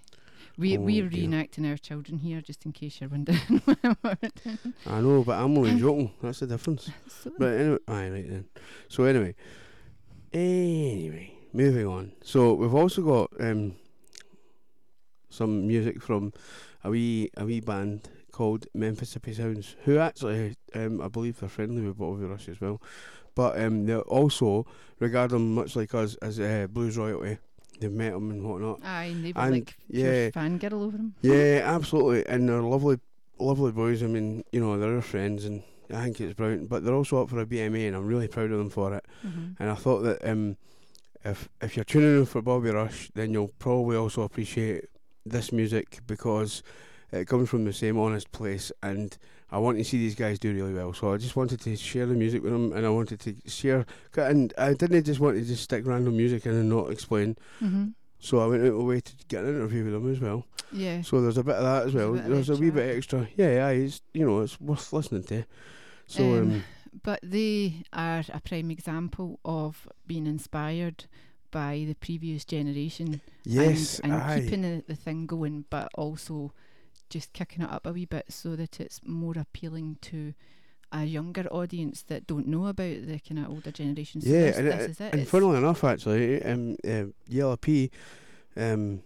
We 0.58 0.78
Oh, 0.78 0.82
we're 0.82 1.10
dear. 1.10 1.28
reenacting 1.28 1.70
our 1.70 1.78
children 1.78 2.20
here, 2.20 2.42
just 2.42 2.66
in 2.66 2.72
case 2.72 3.02
you're 3.02 3.10
wondering. 3.10 3.38
what 3.66 3.78
we're 4.04 4.30
doing. 4.44 4.74
I 4.88 5.02
know, 5.02 5.24
but 5.24 5.34
I'm 5.38 5.58
only 5.58 5.78
joking. 5.80 6.12
That's 6.22 6.40
the 6.40 6.48
difference. 6.48 6.90
So- 7.10 7.32
But 7.38 7.54
anyway, 7.60 7.78
aye, 7.88 8.10
right 8.10 8.30
then. 8.30 8.46
So 8.88 9.04
anyway, 9.04 9.36
anyway, 10.34 11.34
moving 11.54 11.88
on. 11.88 12.12
So 12.24 12.54
we've 12.54 12.74
also 12.74 13.02
got 13.02 13.32
um 13.40 13.76
some 15.30 15.68
music 15.68 16.02
from 16.02 16.32
a 16.84 16.90
wee 16.90 17.30
a 17.38 17.46
wee 17.46 17.60
band 17.60 18.10
called 18.32 18.68
Mississippi 18.74 19.34
Sounds, 19.34 19.76
who 19.84 19.98
actually 19.98 20.56
um 20.74 21.02
I 21.02 21.08
believe 21.08 21.40
they're 21.40 21.50
friendly 21.50 21.82
with 21.82 21.98
Bobby 21.98 22.26
Rush 22.26 22.48
as 22.50 22.62
well. 22.62 22.82
But 23.36 23.60
um 23.60 23.86
they 23.86 23.96
also 23.98 24.66
regard 25.00 25.32
them 25.32 25.54
much 25.56 25.76
like 25.76 25.94
us 25.94 26.16
as 26.22 26.40
uh, 26.40 26.68
blues 26.70 26.98
royalty. 26.98 27.40
They've 27.80 27.92
met 27.92 28.14
them 28.14 28.32
and 28.32 28.44
whatnot. 28.44 28.80
Aye, 28.84 29.06
and 29.06 29.26
they 29.26 29.32
were 29.34 29.42
And, 29.42 29.52
like 29.54 29.76
yeah. 29.90 30.30
fangirl 30.30 30.74
over 30.74 30.98
him. 30.98 31.14
Yeah, 31.22 31.62
absolutely. 31.66 32.26
And 32.28 32.48
they're 32.48 32.62
lovely, 32.62 33.00
lovely 33.40 33.72
boys. 33.72 34.02
I 34.04 34.08
mean, 34.08 34.44
you 34.52 34.60
know, 34.62 34.78
they're 34.80 34.96
our 34.96 35.02
friends, 35.02 35.46
and 35.46 35.64
I 35.94 36.04
think 36.04 36.22
it's 36.22 36.34
brilliant. 36.34 36.70
But 36.70 36.84
they're 36.84 36.94
also 36.96 37.22
up 37.22 37.30
for 37.30 37.40
a 37.40 37.46
BMA, 37.46 37.88
and 37.88 37.96
I'm 37.96 38.06
really 38.06 38.28
proud 38.28 38.52
of 38.52 38.58
them 38.58 38.70
for 38.70 38.94
it. 38.96 39.06
Mhm. 39.26 39.56
And 39.60 39.70
I 39.70 39.76
thought 39.76 40.02
that 40.02 40.26
um, 40.28 40.58
if 41.24 41.50
if 41.62 41.76
you're 41.76 41.86
tuning 41.86 42.20
in 42.20 42.26
for 42.26 42.42
Bobby 42.42 42.70
Rush, 42.70 43.10
then 43.14 43.32
you'll 43.34 43.54
probably 43.60 43.98
also 43.98 44.22
appreciate 44.24 44.86
this 45.26 45.52
music 45.52 46.00
because 46.08 46.62
it 47.12 47.28
comes 47.28 47.50
from 47.50 47.66
the 47.66 47.74
same 47.74 47.98
honest 48.00 48.32
place. 48.32 48.72
And 48.84 49.18
I 49.56 49.60
want 49.60 49.78
to 49.78 49.84
see 49.84 49.98
these 49.98 50.16
guys 50.16 50.38
do 50.40 50.54
really 50.54 50.74
well. 50.74 50.92
So 50.94 51.14
I 51.14 51.18
just 51.18 51.36
wanted 51.36 51.60
to 51.62 51.76
share 51.78 52.06
the 52.06 52.14
music 52.14 52.44
with 52.44 52.52
them, 52.52 52.74
and 52.74 52.86
I 52.86 52.90
wanted 52.90 53.20
to 53.22 53.32
share. 53.50 53.86
And 54.18 54.54
I 54.58 54.74
didn't 54.74 55.06
just 55.06 55.20
want 55.20 55.38
to 55.38 55.44
just 55.46 55.64
stick 55.64 55.84
random 55.88 56.16
music 56.18 56.46
in 56.46 56.54
and 56.54 56.70
not 56.70 56.92
explain. 56.92 57.38
hmm 57.60 57.88
So 58.20 58.40
I 58.44 58.48
went 58.48 58.64
out 58.64 58.74
of 58.74 58.78
the 58.80 58.84
way 58.92 59.00
to 59.00 59.14
get 59.28 59.44
an 59.44 59.56
interview 59.56 59.84
with 59.86 59.94
them 59.94 60.12
as 60.12 60.20
well. 60.20 60.46
Yeah. 60.72 61.02
So 61.04 61.22
there's 61.22 61.38
a 61.38 61.44
bit 61.44 61.56
of 61.56 61.64
that 61.64 61.88
as 61.88 61.94
There's 61.94 62.06
a 62.06 62.12
well. 62.12 62.30
There's 62.30 62.50
a 62.50 62.56
wee 62.58 62.70
bit 62.72 62.98
extra. 62.98 63.28
Yeah, 63.38 63.52
yeah, 63.60 63.70
it's 63.70 64.02
you 64.14 64.26
know 64.26 64.42
it's 64.42 64.60
worth 64.60 64.92
listening 64.94 65.24
to. 65.32 65.46
So 66.08 66.24
um, 66.24 66.52
Um, 66.52 66.64
But 67.04 67.20
they 67.24 67.84
are 67.94 68.24
a 68.34 68.40
prime 68.42 68.72
example 68.72 69.40
of 69.46 69.88
being 70.08 70.28
inspired 70.28 71.06
by 71.52 71.86
the 71.88 71.94
previous 71.96 72.44
generation. 72.46 73.22
yes, 73.46 74.00
and, 74.04 74.12
and 74.14 74.24
keeping 74.44 74.62
the, 74.64 74.84
the 74.88 74.96
thing 74.96 75.28
going, 75.28 75.66
but 75.70 75.88
also 75.96 76.52
just 77.10 77.34
kicking 77.34 77.64
it 77.64 77.70
up 77.72 77.86
a 77.86 77.92
wee 77.94 78.06
bit 78.06 78.26
so 78.30 78.56
that 78.56 78.80
it's 78.80 79.00
more 79.06 79.34
appealing 79.38 79.98
to 80.02 80.34
a 80.92 81.04
younger 81.04 81.48
audience 81.52 82.04
that 82.04 82.28
don't 82.28 82.48
know 82.48 82.68
about 82.68 83.06
the 83.08 83.20
kind 83.28 83.40
of 83.40 83.50
older 83.50 83.72
generation. 83.72 84.22
So 84.22 84.30
yeah, 84.30 84.54
and, 84.58 84.68
it- 84.68 85.00
and 85.14 85.28
funnily 85.28 85.58
enough, 85.58 85.84
actually, 85.84 86.42
um, 86.44 86.78
uh, 86.88 87.06
Yellow 87.28 87.58
P, 87.58 87.92
um, 88.56 89.02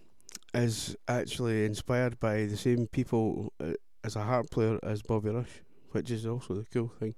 is 0.54 0.96
actually 1.08 1.64
inspired 1.64 2.18
by 2.20 2.44
the 2.46 2.56
same 2.56 2.86
people 2.88 3.52
uh, 3.60 3.72
as 4.04 4.16
a 4.16 4.22
harp 4.22 4.50
player 4.50 4.78
as 4.82 5.02
Bobby 5.02 5.30
Rush, 5.30 5.62
which 5.92 6.10
is 6.10 6.26
also 6.26 6.54
the 6.54 6.66
cool 6.72 6.88
thing. 6.98 7.14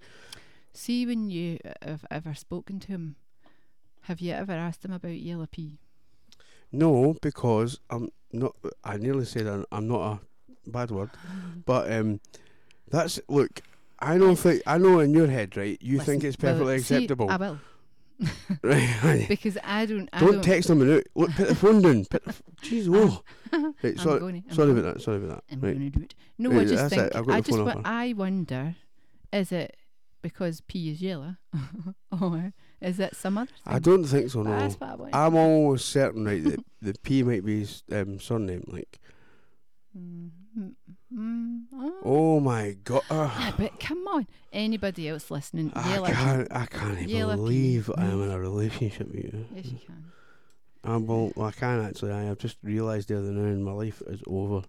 See 0.73 1.05
when 1.07 1.29
you 1.31 1.59
have 1.83 2.05
ever 2.11 2.35
spoken 2.35 2.81
to 2.81 2.89
him, 2.89 3.17
have 4.03 4.21
you 4.21 4.33
ever 4.33 4.53
asked 4.53 4.85
him 4.85 4.93
about 4.93 5.13
Yellow 5.13 5.47
P? 5.51 5.79
No, 6.71 7.15
because 7.21 7.79
I'm 7.91 8.09
not. 8.33 8.57
I 8.83 8.97
nearly 8.97 9.27
said 9.27 9.47
I'm, 9.47 9.67
I'm 9.71 9.87
not 9.87 10.01
a 10.01 10.21
bad 10.67 10.91
word, 10.91 11.11
but 11.67 11.91
um, 11.93 12.21
that's 12.91 13.21
look. 13.29 13.61
I 13.99 14.19
don't 14.19 14.37
think 14.37 14.63
I 14.67 14.79
know 14.79 14.99
in 14.99 15.15
your 15.15 15.29
head, 15.29 15.57
right? 15.57 15.79
You 15.81 15.99
think 16.01 16.23
Listen, 16.25 16.29
it's 16.29 16.43
well, 16.43 16.53
perfectly 16.55 16.79
see, 16.81 16.95
acceptable, 16.97 17.31
I 17.31 17.37
will. 17.37 17.59
right? 18.63 19.27
because 19.29 19.59
I 19.65 19.87
don't. 19.87 20.09
I 20.13 20.21
Don't 20.21 20.33
don't 20.35 20.43
text 20.45 20.69
them 20.69 20.83
out. 20.83 21.05
Look, 21.15 21.31
put 21.33 21.49
the 21.49 21.55
phone 21.55 21.83
down. 21.83 22.05
Put 22.07 22.25
the 22.25 22.31
f- 22.31 22.43
Jeez, 22.63 22.89
whoa. 22.89 23.23
Right, 23.83 23.99
sorry, 23.99 24.21
I'm 24.23 24.45
sorry 24.55 24.71
about 24.73 24.95
that. 24.95 25.03
Sorry 25.03 25.17
about 25.19 25.29
that. 25.37 25.45
I'm 25.53 25.61
Right. 25.61 25.79
going 25.79 25.91
to 25.93 25.99
do 25.99 26.05
it. 26.05 26.15
No, 26.39 26.51
Right, 26.51 26.61
I 26.61 26.65
just 26.65 26.89
think 26.95 27.03
it, 27.15 27.29
I 27.29 27.41
just 27.41 27.59
wa- 27.61 27.81
I 27.85 28.13
wonder, 28.13 28.77
is 29.33 29.53
it 29.53 29.77
because 30.21 30.61
P 30.63 30.91
is 30.91 31.01
yellow, 31.03 31.37
or 32.21 32.53
is 32.81 32.99
it 33.01 33.15
some 33.17 33.39
other 33.39 33.47
thing? 33.65 33.75
I 33.75 33.79
don't 33.79 34.05
think 34.05 34.31
so. 34.31 34.43
No, 34.43 34.51
what 34.69 35.11
I'm 35.13 35.35
almost 35.37 35.89
certain, 35.89 36.25
right, 36.25 36.43
that 36.45 36.65
the 36.81 36.95
P 37.03 37.23
might 37.23 37.45
be 37.45 37.61
his 37.61 37.83
um, 37.93 38.19
surname. 38.21 38.65
Like, 38.67 38.99
Mm, 39.97 40.31
mm, 40.59 40.75
mm, 41.15 41.63
oh. 41.75 41.95
oh 42.05 42.41
my 42.41 42.77
god, 42.85 43.03
uh, 43.11 43.53
but 43.59 43.79
come 43.81 44.07
on, 44.09 44.27
anybody 44.53 45.09
else 45.09 45.31
listening? 45.31 45.73
I 45.75 45.95
yellow. 45.95 46.09
can't, 46.09 46.49
I 46.51 46.67
can't 46.67 47.09
Yellow 47.09 47.35
P. 47.35 47.37
believe 47.37 47.91
I 47.97 48.05
am 48.05 48.23
in 48.23 48.31
a 48.31 48.39
relationship 48.39 49.09
with 49.09 49.25
you. 49.25 49.47
Yes, 49.55 49.67
you 49.67 49.79
can. 49.87 50.05
I 50.85 50.97
well, 50.97 51.33
I 51.41 51.53
can 51.53 51.85
actually. 51.85 52.13
I 52.13 52.25
have 52.25 52.39
just 52.39 52.57
realised 52.63 53.09
the 53.09 53.19
other 53.19 53.31
night, 53.31 53.57
my 53.59 53.73
life 53.73 54.03
is 54.07 54.21
over. 54.27 54.63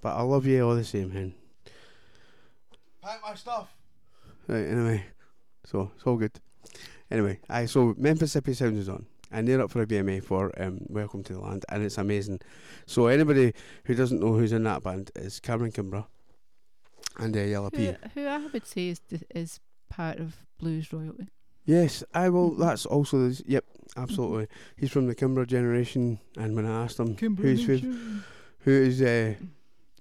But 0.00 0.16
I 0.16 0.22
love 0.22 0.46
you 0.46 0.66
all 0.66 0.74
the 0.74 0.84
same, 0.84 1.10
hen. 1.10 1.34
Pack 3.02 3.20
my 3.22 3.34
stuff. 3.34 3.72
Right. 4.48 4.66
Anyway, 4.66 5.04
so 5.64 5.92
it's 5.94 6.04
all 6.04 6.16
good. 6.16 6.32
Anyway, 7.10 7.38
I 7.48 7.66
so 7.66 7.94
Mississippi 7.98 8.54
Sounds 8.54 8.78
is 8.78 8.88
on, 8.88 9.06
and 9.32 9.48
they're 9.48 9.60
up 9.60 9.70
for 9.70 9.82
a 9.82 9.86
BMA 9.86 10.22
for 10.22 10.52
um, 10.62 10.78
Welcome 10.88 11.22
to 11.24 11.32
the 11.32 11.40
Land, 11.40 11.64
and 11.70 11.82
it's 11.82 11.98
amazing. 11.98 12.40
So 12.86 13.06
anybody 13.06 13.54
who 13.84 13.94
doesn't 13.94 14.20
know 14.20 14.34
who's 14.34 14.52
in 14.52 14.64
that 14.64 14.82
band 14.82 15.10
is 15.16 15.40
Cameron 15.40 15.72
Kimbrough 15.72 16.06
and 17.18 17.36
uh, 17.36 17.40
Yellow 17.40 17.70
P. 17.70 17.86
Who, 17.86 17.94
who 18.14 18.26
I 18.26 18.38
would 18.46 18.66
say 18.66 18.88
is 18.88 19.00
is 19.34 19.60
part 19.88 20.18
of 20.18 20.36
blues 20.58 20.92
royalty. 20.92 21.28
Yes, 21.64 22.02
I 22.14 22.28
will. 22.28 22.52
Mhm. 22.52 22.58
That's 22.58 22.86
also 22.86 23.28
the, 23.28 23.42
yep, 23.46 23.64
absolutely. 23.96 24.48
He's 24.76 24.90
from 24.90 25.06
the 25.06 25.14
Kimbrough 25.14 25.46
generation, 25.46 26.18
and 26.36 26.56
when 26.56 26.66
I 26.66 26.84
asked 26.84 26.98
him 26.98 27.16
who's 27.16 27.64
fav- 27.66 28.22
who 28.60 28.70
is 28.70 29.00
uh, 29.02 29.34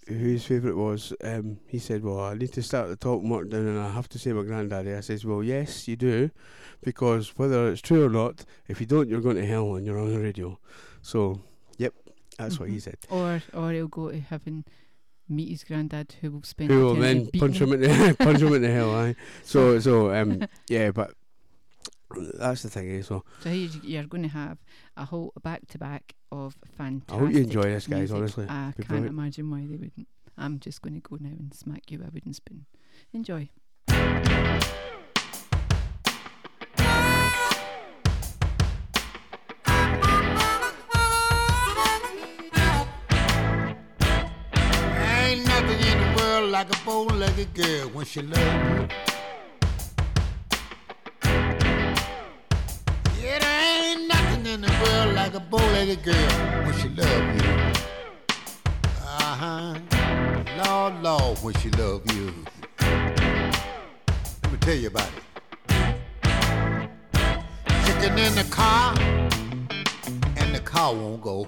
who 0.08 0.16
his 0.16 0.45
favourite 0.45 0.76
was, 0.76 1.14
um, 1.24 1.60
he 1.68 1.80
said, 1.80 2.04
"Well, 2.04 2.20
I 2.20 2.34
need 2.34 2.54
to 2.54 2.64
start 2.64 2.89
the 2.89 2.95
top 2.95 3.22
and 3.22 3.30
work 3.32 3.49
down, 3.49 3.68
and 3.68 3.80
I 3.80 3.89
have 3.91 4.10
to 4.10 4.20
say 4.20 4.34
my 4.34 4.43
granddaddy." 4.43 4.93
I 4.93 5.02
says, 5.02 5.26
"Well, 5.26 5.43
yes, 5.43 5.88
you 5.88 5.95
do, 5.95 6.32
because 6.84 7.38
whether 7.38 7.70
it's 7.72 7.82
true 7.82 8.06
or 8.06 8.10
not, 8.10 8.45
if 8.68 8.80
you 8.80 8.88
don't, 8.88 9.10
you're 9.10 9.22
going 9.22 9.36
to 9.38 9.45
hell 9.45 9.76
and 9.76 9.86
you're 9.86 9.99
on 9.99 10.12
the 10.14 10.20
radio." 10.20 10.60
So, 11.02 11.41
yep, 11.78 11.93
that's 12.38 12.60
what 12.60 12.70
he 12.70 12.76
Mhm. 12.78 12.82
said. 12.82 12.97
Or 13.10 13.41
or 13.54 13.72
he'll 13.72 13.88
go 13.88 14.10
to 14.12 14.20
heaven, 14.20 14.66
meet 15.30 15.49
his 15.49 15.64
granddad, 15.64 16.16
who 16.22 16.32
will 16.32 16.43
spend. 16.43 16.72
Who 16.72 16.80
will 16.86 16.95
then 16.95 17.28
punch 17.38 17.62
him 17.62 17.74
in 17.74 17.82
the 17.82 18.16
punch 18.20 18.41
him 18.41 18.54
in 18.54 18.62
the 18.64 18.72
hell? 18.72 18.93
Aye. 18.95 19.16
So, 19.43 19.80
so 19.88 20.14
um, 20.14 20.43
yeah, 20.68 20.91
but 20.91 21.14
that's 22.36 22.64
the 22.64 22.70
thing. 22.70 22.89
Eh? 22.91 23.01
So, 23.01 23.24
So 23.41 23.49
you- 23.49 23.70
you're 23.84 24.03
going 24.05 24.24
to 24.24 24.30
have 24.30 24.57
a 24.97 25.05
whole 25.05 25.34
back 25.43 25.68
to 25.68 25.78
back 25.78 26.16
of 26.32 26.55
fantastic. 26.78 27.16
I 27.16 27.20
hope 27.20 27.34
you 27.34 27.41
enjoy 27.43 27.64
this, 27.64 27.88
guys. 27.88 28.12
music. 28.12 28.18
Honestly, 28.18 28.45
I 28.49 28.68
Be 28.76 28.84
can't 28.84 28.88
brilliant. 28.88 29.09
imagine 29.18 29.49
why 29.49 29.62
they 29.68 29.76
wouldn't. 29.78 30.07
I'm 30.38 30.59
just 30.59 30.82
going 30.82 30.93
to 30.93 31.01
go 31.01 31.18
now 31.20 31.30
and 31.30 31.53
smack 31.53 31.91
you 31.91 31.99
with 31.99 32.07
a 32.07 32.12
wooden 32.12 32.34
spoon. 32.34 32.66
Enjoy. 33.14 33.49
Ain't 44.53 45.45
nothing 45.45 45.80
in 45.91 45.97
the 45.99 46.14
world 46.18 46.49
like 46.51 46.70
a 46.70 46.86
bow-legged 46.86 47.53
girl 47.53 47.88
when 47.89 48.05
she 48.05 48.22
loves 48.22 48.39
you. 48.99 49.11
World 54.82 55.16
like 55.16 55.34
a 55.34 55.40
bow-legged 55.40 56.04
girl 56.04 56.32
when 56.66 56.74
she 56.80 56.90
love 56.90 57.36
you. 57.36 57.50
Uh-huh. 59.04 59.80
Lord, 60.64 60.94
Lord, 61.02 61.38
when 61.40 61.54
she 61.56 61.70
love 61.72 62.02
you. 62.14 62.34
Let 62.80 64.52
me 64.52 64.58
tell 64.60 64.76
you 64.76 64.88
about 64.88 65.10
it. 65.18 65.24
Sitting 67.86 68.18
in 68.18 68.36
the 68.36 68.48
car, 68.50 68.96
and 70.38 70.56
the 70.56 70.62
car 70.64 70.94
won't 70.94 71.22
go. 71.22 71.46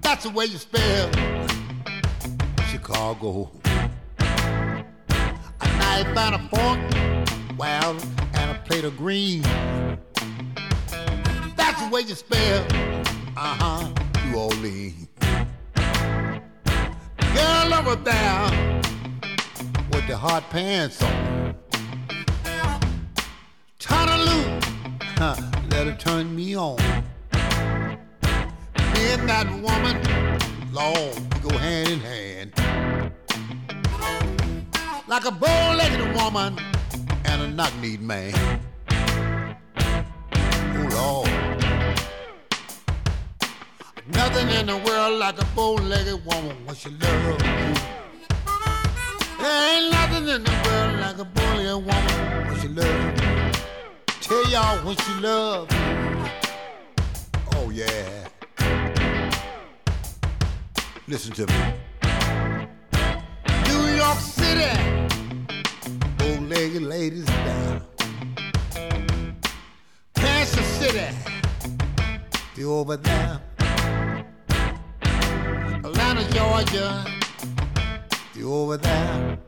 That's 0.00 0.24
the 0.24 0.30
way 0.30 0.46
you 0.46 0.58
spell 0.58 1.10
Chicago. 2.70 3.50
A 4.18 5.66
knife 5.78 6.16
and 6.16 6.34
a 6.34 6.38
fork, 6.50 6.78
well, 7.58 7.96
and 8.34 8.50
a 8.56 8.60
plate 8.64 8.84
of 8.84 8.96
green. 8.96 9.42
The 11.90 11.96
way 11.96 12.02
you 12.02 12.14
spell, 12.14 12.64
uh-huh, 13.36 13.88
New 14.24 14.38
Orleans. 14.38 15.08
Girl 17.34 17.74
over 17.74 17.96
there 17.96 18.80
with 19.90 20.06
the 20.06 20.16
hot 20.16 20.48
pants 20.50 21.02
on. 21.02 21.56
Her 23.88 24.60
huh, 25.18 25.36
let 25.70 25.88
her 25.88 25.96
turn 25.98 26.36
me 26.36 26.56
on. 26.56 26.76
Me 28.94 29.04
and 29.10 29.28
that 29.28 29.50
woman, 29.60 30.00
Lord, 30.72 31.18
we 31.34 31.50
go 31.50 31.58
hand 31.58 31.88
in 31.88 31.98
hand. 31.98 32.52
Like 35.08 35.24
a 35.24 35.32
bow-legged 35.32 36.14
woman 36.14 36.56
and 37.24 37.42
a 37.42 37.48
knock-kneed 37.48 38.00
man. 38.00 38.60
Nothing 44.12 44.48
in 44.50 44.66
the 44.66 44.76
world 44.86 45.18
like 45.18 45.40
a 45.40 45.44
bow-legged 45.56 46.24
woman 46.26 46.56
when 46.66 46.76
she 46.76 46.90
love 46.90 47.26
you. 47.26 47.38
There 49.40 49.76
ain't 49.76 49.92
nothing 49.92 50.28
in 50.28 50.44
the 50.44 50.56
world 50.64 50.98
like 51.00 51.18
a 51.18 51.24
bow-legged 51.24 51.86
woman 51.86 52.46
when 52.46 52.60
she 52.60 52.68
love 52.68 52.86
you. 52.86 53.12
Tell 54.20 54.44
y'all 54.50 54.78
when 54.84 54.96
she 54.96 55.14
love 55.14 55.70
you. 55.72 55.78
Oh, 57.56 57.70
yeah. 57.70 58.28
Listen 61.08 61.32
to 61.32 61.46
me. 61.46 61.74
New 63.68 63.84
York 63.96 64.18
City, 64.18 64.70
bow-legged 66.18 66.82
ladies 66.82 67.24
down. 67.24 67.82
Kansas 70.14 70.66
City, 70.78 71.08
they 72.54 72.64
over 72.64 72.96
there. 72.96 73.40
Atlanta, 75.90 76.22
Georgia, 76.32 77.04
they 78.32 78.44
over 78.44 78.76
there. 78.76 79.38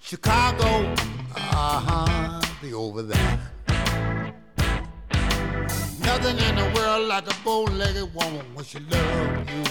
Chicago, 0.00 0.92
uh-huh, 1.36 2.42
they 2.60 2.72
over 2.72 3.02
there. 3.02 3.38
Nothing 6.00 6.38
in 6.48 6.56
the 6.56 6.72
world 6.74 7.06
like 7.06 7.30
a 7.30 7.44
bow-legged 7.44 8.12
woman 8.16 8.44
when 8.54 8.64
she 8.64 8.80
love 8.80 9.48
you. 9.48 9.62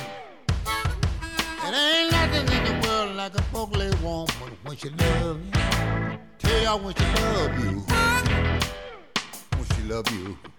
It 1.65 1.73
ain't 1.73 2.11
nothing 2.13 2.47
in 2.57 2.63
the 2.63 2.87
world 2.87 3.15
like 3.17 3.37
a 3.37 3.41
bow-legged 3.51 4.01
woman 4.01 4.29
when 4.63 4.77
she 4.77 4.89
love 4.89 5.41
you. 5.43 5.51
Tell 6.39 6.63
y'all 6.63 6.79
when 6.79 6.95
she 6.95 7.03
love 7.21 7.59
you. 7.59 7.83
When 9.57 9.65
she 9.75 9.83
love 9.83 10.09
you. 10.11 10.50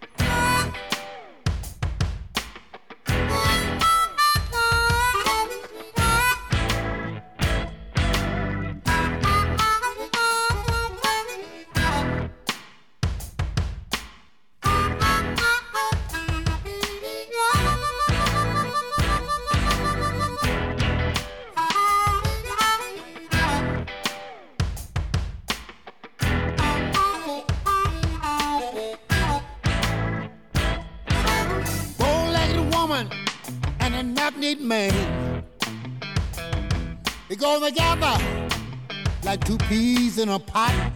Like 39.32 39.46
two 39.46 39.56
peas 39.56 40.18
in 40.18 40.28
a 40.28 40.38
pot. 40.38 40.92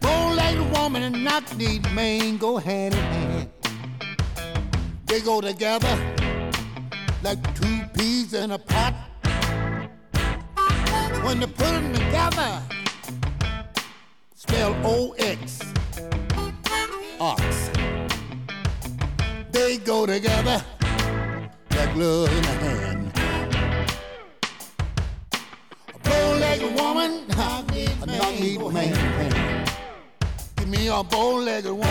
Bow-legged 0.00 0.72
woman 0.72 1.04
and 1.04 1.22
knock-kneed 1.22 1.84
man 1.92 2.36
go 2.36 2.56
hand 2.56 2.94
in 2.94 3.00
hand. 3.00 3.50
They 5.06 5.20
go 5.20 5.40
together 5.40 5.94
like 7.22 7.38
two 7.54 7.80
peas 7.94 8.34
in 8.34 8.50
a 8.50 8.58
pot. 8.58 8.92
When 11.22 11.38
they 11.38 11.46
put 11.46 11.70
them 11.76 11.92
together, 11.92 12.60
spell 14.34 14.74
O-X, 14.84 15.62
ox. 17.20 17.70
They 19.52 19.78
go 19.78 20.06
together 20.06 20.60
like 21.70 21.94
glove 21.94 22.32
in 22.36 22.44
a 22.44 22.56
hand. 22.64 23.07
Bow-legged 26.58 26.80
woman, 26.80 27.24
a 28.02 28.06
knock-kneed 28.06 28.60
man. 28.72 29.64
Give 30.56 30.68
me 30.68 30.88
a 30.88 31.02
bow-legged 31.02 31.70
woman, 31.70 31.84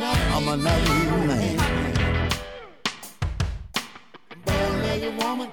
I'm 0.00 0.48
a 0.48 0.56
knock-kneed 0.56 1.26
man. 1.28 1.56
Bow-legged 4.44 5.22
woman, 5.22 5.52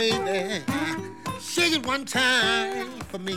baby. 0.00 0.64
Shake 1.40 1.74
it 1.74 1.86
one 1.86 2.06
time 2.06 2.88
for 3.10 3.18
me. 3.18 3.36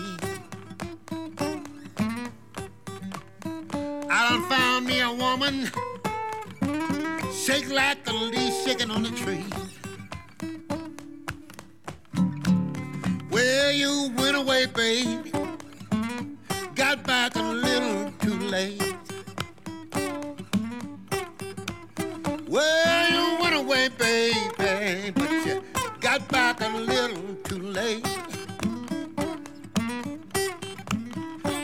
I 4.09 4.19
done 4.29 4.43
found 4.47 4.85
me 4.85 5.01
a 5.01 5.11
woman. 5.11 5.69
Shake 7.43 7.69
like 7.69 8.07
a 8.07 8.13
leaf 8.13 8.53
shaking 8.63 8.91
on 8.91 9.05
a 9.05 9.11
tree. 9.11 9.45
Where 13.29 13.71
you 13.73 14.13
went 14.15 14.37
away, 14.37 14.65
baby. 14.67 15.33
Got 16.75 17.03
back 17.03 17.35
a 17.35 17.41
little 17.41 18.11
too 18.21 18.39
late. 18.55 18.95
Well, 22.47 22.92
late. 27.73 28.05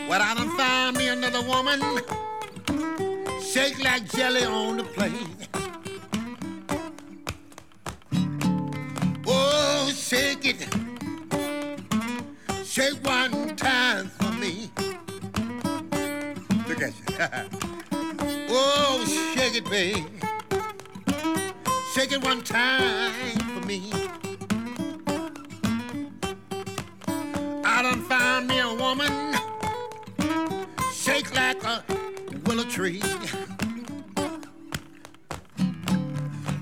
Well, 0.09 0.21
I 0.21 0.33
done 0.35 0.57
found 0.57 0.97
me 0.97 1.07
another 1.07 1.41
woman, 1.43 1.79
shake 3.41 3.83
like 3.83 4.09
jelly 4.09 4.43
on 4.43 4.77
the 4.77 4.83
plate. 4.83 5.47
Oh, 9.27 9.91
shake 9.95 10.45
it, 10.45 10.67
shake 12.65 13.03
one 13.05 13.55
time 13.55 14.07
for 14.07 14.31
me. 14.33 14.71
Look 16.67 16.81
at 16.81 16.93
you. 16.97 17.05
oh, 18.49 19.05
shake 19.35 19.55
it, 19.57 19.69
baby. 19.69 20.05
Shake 21.93 22.13
it 22.13 22.23
one 22.23 22.41
time 22.43 23.11
for 23.37 23.67
me. 23.67 23.91
I 27.79 27.81
done 27.81 28.01
found 28.01 28.47
me 28.47 28.59
a 28.59 28.73
woman, 28.73 29.33
shake 30.93 31.33
like 31.33 31.63
a 31.63 31.81
willow 32.45 32.65
tree. 32.65 33.01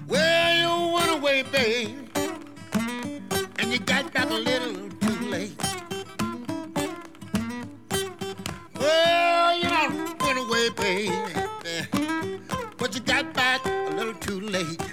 Well, 0.08 0.58
you 0.60 0.94
went 0.94 1.10
away, 1.18 1.42
babe, 1.42 1.98
and 3.58 3.74
you 3.74 3.80
got 3.80 4.14
back 4.14 4.30
a 4.30 4.34
little 4.36 4.76
too 5.02 5.30
late. 5.32 5.60
Well, 8.80 9.58
you 9.58 9.70
went 10.20 10.38
away, 10.38 10.70
baby, 10.70 11.16
but 12.78 12.94
you 12.94 13.02
got 13.02 13.34
back 13.34 13.66
a 13.66 13.90
little 13.96 14.14
too 14.14 14.40
late. 14.40 14.87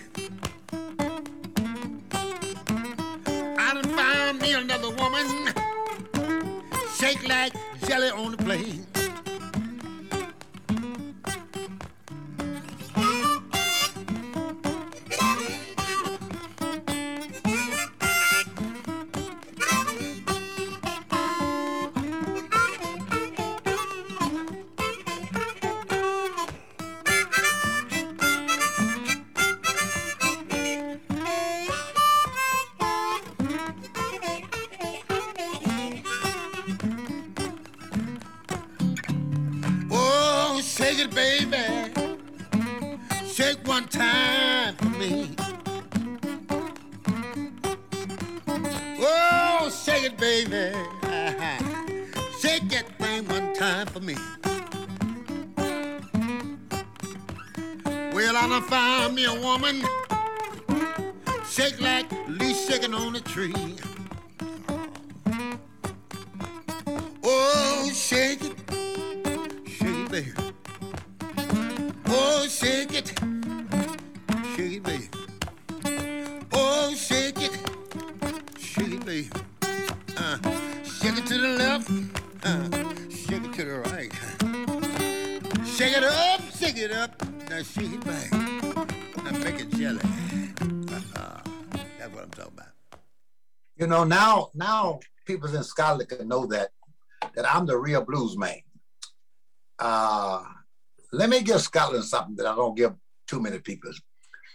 Like 7.29 7.53
jelly 7.87 8.11
on 8.11 8.33
the 8.33 8.37
plate. 8.37 8.94
Know, 94.05 94.17
now 94.17 94.51
now 94.55 95.01
people 95.27 95.55
in 95.55 95.63
Scotland 95.63 96.09
can 96.09 96.29
know 96.29 96.47
that 96.47 96.71
that 97.35 97.53
I'm 97.53 97.67
the 97.67 97.79
real 97.79 98.05
blues 98.05 98.37
man. 98.37 98.61
Uh, 99.79 100.43
let 101.13 101.31
me 101.31 101.43
give 101.43 101.61
Scotland 101.61 102.05
something 102.05 102.37
that 102.37 102.47
I 102.47 102.55
don't 102.55 102.77
give 102.77 102.95
too 103.27 103.41
many 103.41 103.59
people. 103.59 103.91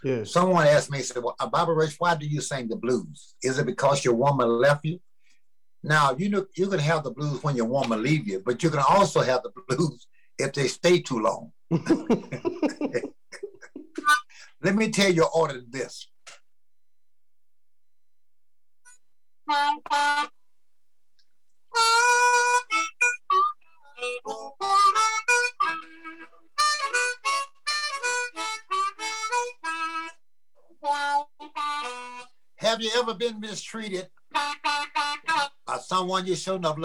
Yes. 0.02 0.32
Someone 0.32 0.66
asked 0.66 0.90
me, 0.90 1.00
said, 1.00 1.22
well, 1.22 1.36
uh, 1.38 1.46
Bobby 1.46 1.72
Rush, 1.72 1.96
why 1.98 2.14
do 2.14 2.26
you 2.26 2.40
sing 2.40 2.68
the 2.68 2.76
blues? 2.76 3.34
Is 3.42 3.58
it 3.58 3.66
because 3.66 4.04
your 4.04 4.14
woman 4.14 4.48
left 4.48 4.84
you? 4.84 4.98
Now, 5.82 6.14
you 6.16 6.28
know, 6.30 6.46
you 6.56 6.68
can 6.68 6.78
have 6.78 7.04
the 7.04 7.10
blues 7.10 7.42
when 7.42 7.56
your 7.56 7.66
woman 7.66 8.02
leave 8.02 8.26
you, 8.26 8.42
but 8.44 8.62
you 8.62 8.70
can 8.70 8.80
also 8.86 9.20
have 9.20 9.42
the 9.42 9.52
blues 9.68 10.06
if 10.38 10.52
they 10.52 10.68
stay 10.68 11.00
too 11.00 11.18
long. 11.18 11.52
Let 14.62 14.74
me 14.74 14.90
tell 14.90 15.10
you 15.10 15.26
order 15.34 15.60
this. 15.68 16.06
Have 19.50 20.30
you 32.80 32.90
ever 32.96 33.14
been 33.14 33.40
mistreated 33.40 34.08
by 34.32 35.78
someone 35.78 36.26
you 36.26 36.36
shouldn't 36.36 36.66
have? 36.66 36.76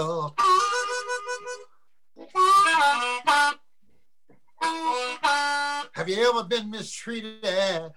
Have 5.93 6.09
you 6.09 6.27
ever 6.29 6.43
been 6.45 6.71
mistreated 6.71 7.43
by 7.43 7.91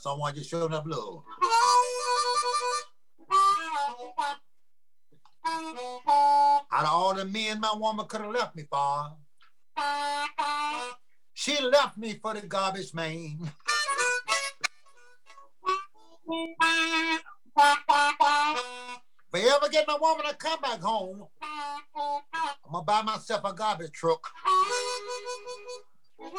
someone 0.00 0.34
you 0.36 0.42
shouldn't 0.42 0.72
have? 0.72 0.86
Out 6.76 6.82
of 6.82 6.90
all 6.90 7.14
the 7.14 7.24
men 7.24 7.60
my 7.60 7.72
woman 7.76 8.04
could 8.06 8.20
have 8.20 8.32
left 8.32 8.56
me 8.56 8.64
for, 8.68 9.12
she 11.32 11.62
left 11.62 11.96
me 11.96 12.14
for 12.14 12.34
the 12.34 12.40
garbage 12.48 12.92
man. 12.92 13.38
If 19.32 19.34
I 19.34 19.54
ever 19.54 19.68
get 19.70 19.86
my 19.86 19.96
woman 20.00 20.26
to 20.26 20.34
come 20.34 20.60
back 20.60 20.80
home, 20.80 21.28
I'm 21.40 22.72
gonna 22.72 22.82
buy 22.84 23.02
myself 23.02 23.44
a 23.44 23.52
garbage 23.52 23.92
truck. 23.92 24.28
If 26.18 26.32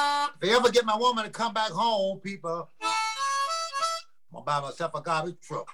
I 0.00 0.30
ever 0.44 0.70
get 0.70 0.84
my 0.84 0.96
woman 0.96 1.24
to 1.24 1.30
come 1.30 1.54
back 1.54 1.72
home, 1.72 2.20
people, 2.20 2.70
I'm 2.80 4.32
gonna 4.32 4.44
buy 4.44 4.60
myself 4.60 4.94
a 4.94 5.00
garbage 5.00 5.40
truck. 5.40 5.66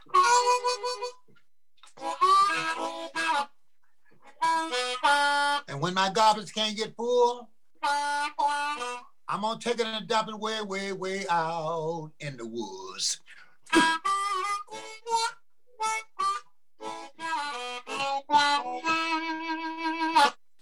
And 5.69 5.81
when 5.81 5.95
my 5.95 6.11
goblets 6.11 6.51
can't 6.51 6.77
get 6.77 6.97
full, 6.97 7.49
I'm 9.29 9.43
gonna 9.43 9.61
take 9.61 9.81
it 9.81 9.87
and 9.87 10.09
dump 10.09 10.29
it 10.29 10.39
way, 10.39 10.63
way, 10.63 10.93
way 10.93 11.27
out 11.29 12.11
in 12.21 12.37
the 12.37 12.47
woods. 12.47 13.21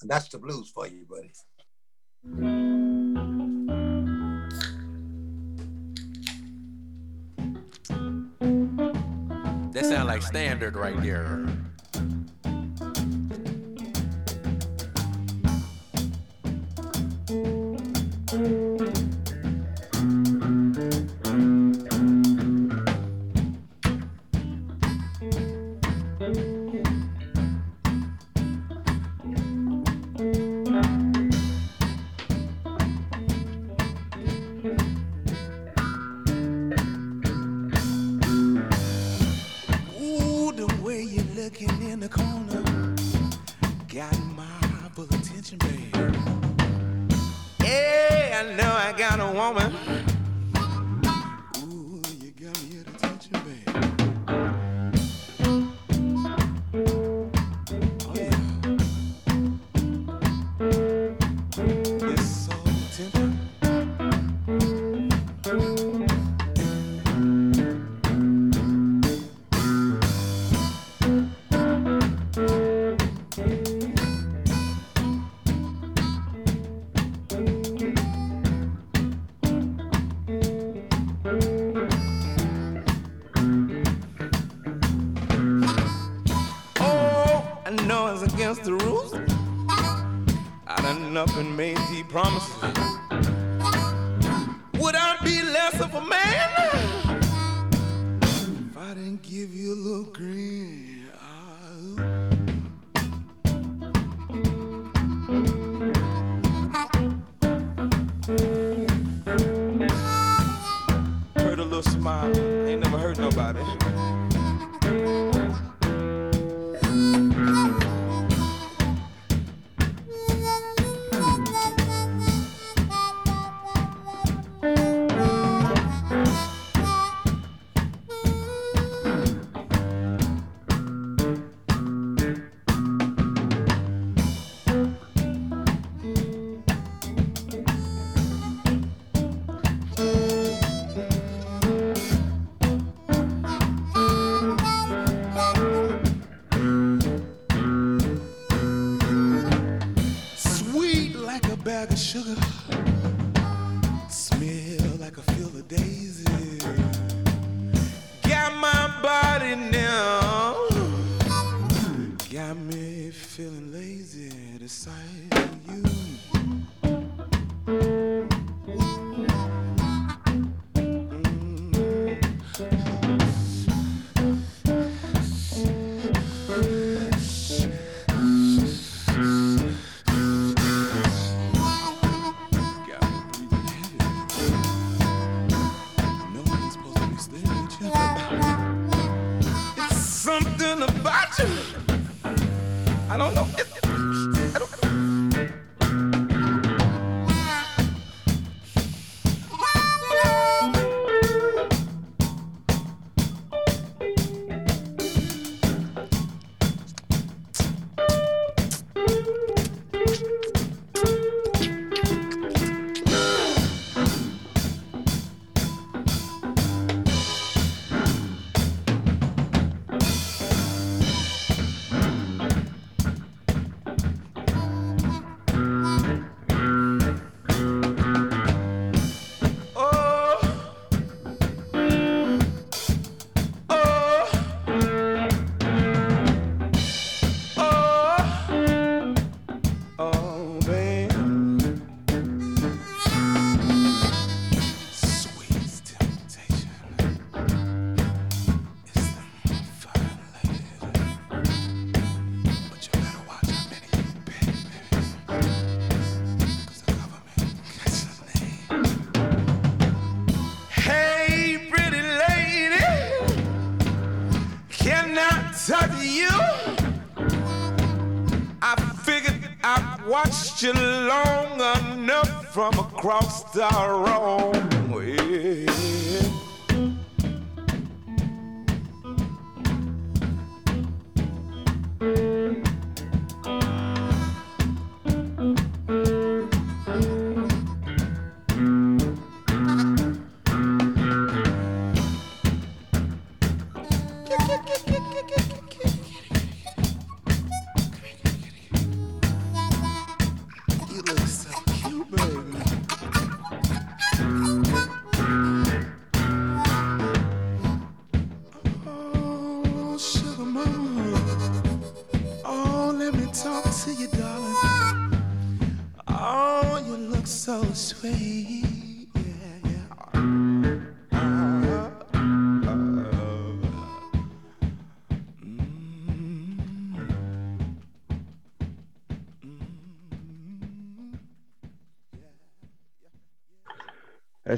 That's 0.02 0.28
the 0.28 0.38
blues 0.38 0.70
for 0.70 0.86
you, 0.86 1.06
buddy. 1.08 1.32
Sound 9.88 10.08
like 10.08 10.22
standard 10.22 10.76
right 10.76 11.00
there. 11.02 11.46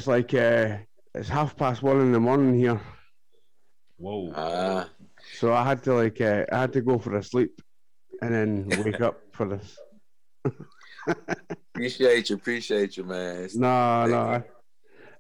like 0.09 0.35
uh, 0.35 0.79
it's 1.15 1.29
half 1.29 1.57
past 1.57 1.83
one 1.83 2.01
in 2.01 2.13
the 2.13 2.21
morning 2.21 2.59
here. 2.59 2.81
Whoa. 3.99 4.31
Uh, 4.33 4.87
so 5.39 5.53
I 5.53 5.65
had 5.65 5.83
to 5.85 5.95
like 5.95 6.21
uh, 6.21 6.45
I 6.51 6.61
had 6.61 6.73
to 6.73 6.81
go 6.81 6.99
for 6.99 7.17
a 7.17 7.23
sleep 7.23 7.61
and 8.23 8.35
then 8.35 8.85
wake 8.85 9.01
up 9.01 9.21
for 9.33 9.49
this. 9.49 9.79
appreciate 11.75 12.31
you, 12.31 12.37
appreciate 12.37 12.97
you, 12.97 13.05
man. 13.05 13.45
It's 13.45 13.57
no, 13.57 14.07
no, 14.07 14.19
I, 14.19 14.43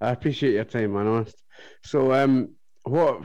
I, 0.00 0.10
appreciate 0.10 0.54
your 0.54 0.64
time, 0.64 0.94
man. 0.94 1.06
Honest. 1.06 1.42
So, 1.84 2.12
um, 2.12 2.54
what, 2.84 3.22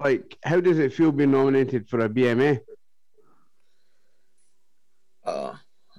like, 0.00 0.36
how 0.44 0.60
does 0.60 0.78
it 0.78 0.92
feel 0.92 1.12
being 1.12 1.30
nominated 1.30 1.88
for 1.88 2.00
a 2.00 2.08
BMA? 2.08 2.60
Uh, 5.24 5.54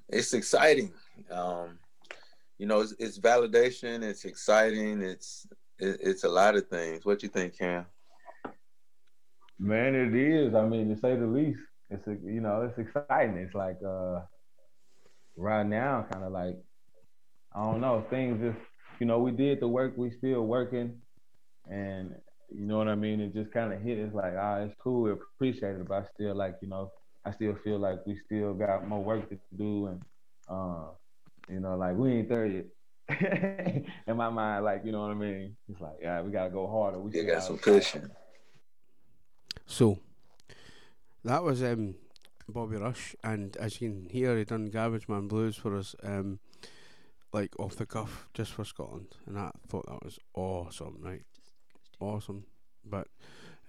it's 0.10 0.34
exciting. 0.34 0.94
Um, 1.32 1.80
you 2.58 2.66
know, 2.66 2.82
it's, 2.82 2.96
it's 3.00 3.20
validation. 3.20 4.04
It's 4.04 4.26
exciting. 4.26 5.02
It's 5.02 5.48
it, 5.80 6.00
it's 6.02 6.24
a 6.24 6.30
lot 6.30 6.56
of 6.56 6.68
things. 6.68 7.06
What 7.06 7.22
you 7.24 7.30
think, 7.30 7.58
Cam? 7.58 7.86
Man, 9.60 9.96
it 9.96 10.16
is. 10.16 10.54
I 10.54 10.66
mean, 10.66 10.94
to 10.94 11.00
say 11.00 11.16
the 11.16 11.26
least, 11.26 11.60
it's 11.90 12.06
you 12.08 12.42
know, 12.42 12.62
it's 12.70 12.78
exciting. 12.78 13.38
It's 13.38 13.56
like 13.56 13.78
uh, 13.86 14.22
right 15.36 15.66
now, 15.66 16.06
kind 16.12 16.26
of 16.26 16.32
like 16.32 16.58
I 17.56 17.64
don't 17.64 17.82
know, 17.82 18.06
things 18.10 18.42
just 18.42 18.66
you 19.00 19.06
know, 19.06 19.20
we 19.20 19.32
did 19.32 19.60
the 19.60 19.68
work, 19.68 19.94
we 19.96 20.12
still 20.12 20.42
working, 20.42 21.00
and 21.70 22.16
you 22.50 22.66
know 22.66 22.78
what 22.78 22.88
I 22.88 22.96
mean. 22.96 23.20
It 23.20 23.34
just 23.34 23.52
kind 23.52 23.74
of 23.74 23.82
hit. 23.82 24.00
It's 24.00 24.16
like 24.16 24.34
ah, 24.40 24.58
it's 24.58 24.76
cool, 24.80 25.04
we 25.04 25.12
appreciate 25.12 25.76
it, 25.76 25.88
but 25.88 26.04
I 26.04 26.06
still 26.14 26.36
like 26.36 26.56
you 26.62 26.70
know, 26.70 26.92
I 27.26 27.32
still 27.32 27.56
feel 27.64 27.80
like 27.80 28.06
we 28.06 28.18
still 28.26 28.54
got 28.54 28.88
more 28.88 29.04
work 29.04 29.30
to 29.30 29.38
do, 29.56 29.88
and 29.88 30.02
uh, 30.50 30.90
you 31.50 31.60
know, 31.60 31.76
like 31.78 31.96
we 31.96 32.14
ain't 32.14 32.30
there 32.30 32.46
yet. 32.46 32.66
In 34.08 34.18
my 34.18 34.30
mind, 34.30 34.66
like 34.66 34.82
you 34.86 34.92
know 34.92 35.02
what 35.02 35.12
I 35.12 35.16
mean. 35.16 35.56
It's 35.70 35.80
like 35.80 35.98
yeah, 36.02 36.22
we 36.22 36.32
gotta 36.32 36.50
go 36.50 36.68
harder. 36.68 37.00
We 37.00 37.12
You 37.12 37.22
still 37.24 37.34
got 37.36 37.44
some 37.44 37.56
gotta- 37.58 37.72
pushing. 37.72 38.10
So 39.66 40.00
that 41.24 41.44
was 41.44 41.62
um, 41.64 41.96
Bobby 42.48 42.78
Rush, 42.78 43.16
and 43.24 43.56
as 43.58 43.82
you 43.82 43.90
can 43.90 44.10
hear, 44.10 44.38
he 44.38 44.44
done 44.46 44.66
Garbage 44.68 45.08
Man 45.10 45.28
Blues 45.28 45.56
for 45.58 45.76
us, 45.78 45.96
um, 46.04 46.40
like 47.34 47.58
off 47.60 47.76
the 47.76 47.86
cuff, 47.86 48.28
just 48.34 48.54
for 48.54 48.64
Scotland, 48.64 49.16
and 49.26 49.38
I 49.38 49.52
thought 49.68 49.86
that 49.88 50.04
was 50.04 50.20
awesome, 50.34 50.98
right? 51.02 51.24
Awesome, 52.00 52.46
but 52.86 53.08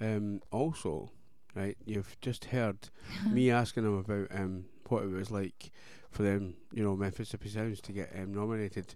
um, 0.00 0.40
also, 0.52 1.10
right, 1.56 1.76
you've 1.84 2.16
just 2.20 2.46
heard 2.46 2.90
me 3.32 3.50
asking 3.50 3.84
him 3.84 3.98
about 3.98 4.28
um, 4.30 4.66
what 4.88 5.04
it 5.04 5.10
was 5.10 5.30
like 5.30 5.70
for 6.10 6.22
them, 6.22 6.54
you 6.72 6.82
know, 6.82 6.96
Memphis 6.96 7.18
Mississippi 7.32 7.48
Sounds 7.50 7.80
to 7.82 7.92
get 7.92 8.10
um, 8.16 8.32
nominated 8.34 8.94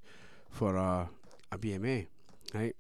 for 0.50 0.76
a 0.76 1.08
a 1.50 1.58
BMA, 1.58 2.06
right? 2.54 2.74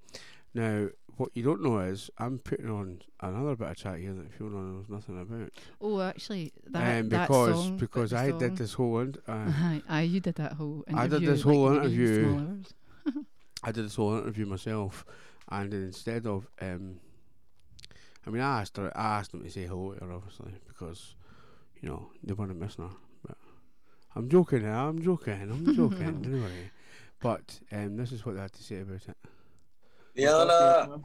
Now, 0.54 0.88
what 1.18 1.30
you 1.34 1.42
don't 1.42 1.62
know 1.62 1.78
is 1.80 2.10
I'm 2.18 2.38
putting 2.38 2.70
on 2.70 3.02
another 3.20 3.54
bit 3.54 3.68
of 3.68 3.76
chat 3.76 3.98
here 3.98 4.14
that 4.14 4.32
Fiona 4.32 4.56
knows 4.56 4.86
nothing 4.88 5.20
about. 5.20 5.50
Oh, 5.80 6.00
actually, 6.00 6.52
that, 6.70 7.00
Um, 7.00 7.08
that 7.10 7.28
because 7.28 7.54
song, 7.64 7.76
because 7.76 8.12
I 8.14 8.30
song- 8.30 8.38
did 8.38 8.56
this 8.56 8.72
whole 8.72 9.06
uh, 9.28 9.52
Aye, 9.88 10.02
you 10.08 10.20
did 10.20 10.36
that 10.36 10.54
whole 10.54 10.84
interview. 10.88 11.02
I 11.02 11.06
did 11.08 11.26
this 11.28 11.42
whole 11.42 11.68
three 11.68 11.76
interview. 11.78 12.62
I 13.64 13.72
did 13.72 13.84
this 13.84 13.94
whole 13.94 14.16
interview 14.18 14.46
myself, 14.46 15.04
and 15.50 15.72
instead 15.74 16.26
of 16.26 16.48
um, 16.60 16.98
I 18.26 18.30
mean, 18.30 18.40
I 18.42 18.60
asked 18.60 18.76
her, 18.78 18.90
I 18.96 19.18
asked 19.18 19.32
them 19.32 19.42
to 19.44 19.50
say 19.50 19.66
hello 19.66 19.92
to 19.94 20.04
her, 20.04 20.12
obviously, 20.12 20.52
because 20.66 21.14
you 21.82 21.88
know 21.88 22.08
they 22.22 22.32
weren't 22.32 22.56
missing 22.56 22.84
her. 22.84 22.96
But 23.26 23.36
I'm 24.16 24.30
joking, 24.30 24.66
I'm 24.66 25.02
joking, 25.02 25.34
I'm 25.42 25.66
joking, 25.76 26.22
don't 26.22 26.40
worry. 26.40 26.70
But 27.20 27.60
um, 27.72 27.96
this 27.96 28.12
is 28.12 28.24
what 28.24 28.36
they 28.36 28.40
had 28.40 28.52
to 28.52 28.62
say 28.62 28.80
about 28.80 29.02
it. 29.06 29.16
Yana. 30.16 31.04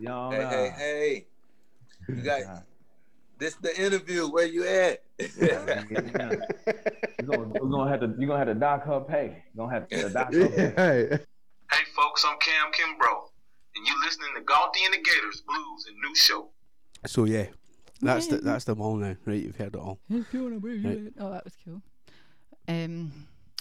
Yana. 0.00 0.32
Hey, 0.32 0.44
hey, 0.50 0.72
hey. 0.76 1.26
You 2.08 2.22
got 2.22 2.64
this 3.38 3.54
the 3.56 3.80
interview. 3.80 4.28
Where 4.28 4.46
you 4.46 4.66
at? 4.66 5.02
You're 5.18 5.48
gonna, 7.26 7.48
we're 7.48 7.68
gonna 7.68 7.90
have 7.90 8.00
to 8.00 8.14
you're 8.18 8.28
gonna 8.28 8.38
have 8.38 8.48
to 8.48 8.54
dock 8.54 8.84
her 8.84 9.00
pay. 9.00 9.42
You're 9.54 9.66
gonna 9.66 9.72
have 9.72 9.88
to 9.88 10.08
dock 10.12 10.32
her 10.32 10.48
pay. 10.48 11.18
Hey 11.70 11.84
folks, 11.94 12.24
I'm 12.26 12.38
Cam 12.38 12.72
Kimbrough, 12.72 13.28
and 13.76 13.86
you 13.86 13.94
listening 14.04 14.30
to 14.36 14.42
Gaunty 14.42 14.80
and 14.86 14.94
the 14.94 14.98
Gators 14.98 15.42
Blues 15.46 15.86
and 15.88 15.96
New 15.96 16.14
Show. 16.14 16.48
So 17.06 17.24
yeah, 17.24 17.46
that's 18.00 18.26
the 18.28 18.38
that's 18.38 18.64
them 18.64 18.80
all 18.80 18.96
now, 18.96 19.16
right? 19.24 19.42
You've 19.42 19.56
heard 19.56 19.74
it 19.74 19.80
all. 19.80 19.98
Fiona, 20.30 20.58
where 20.58 20.72
you 20.72 20.88
Right. 20.88 21.06
at? 21.06 21.12
Oh, 21.22 21.30
that 21.30 21.44
was 21.44 21.56
cool. 21.64 21.82
Um, 22.68 23.12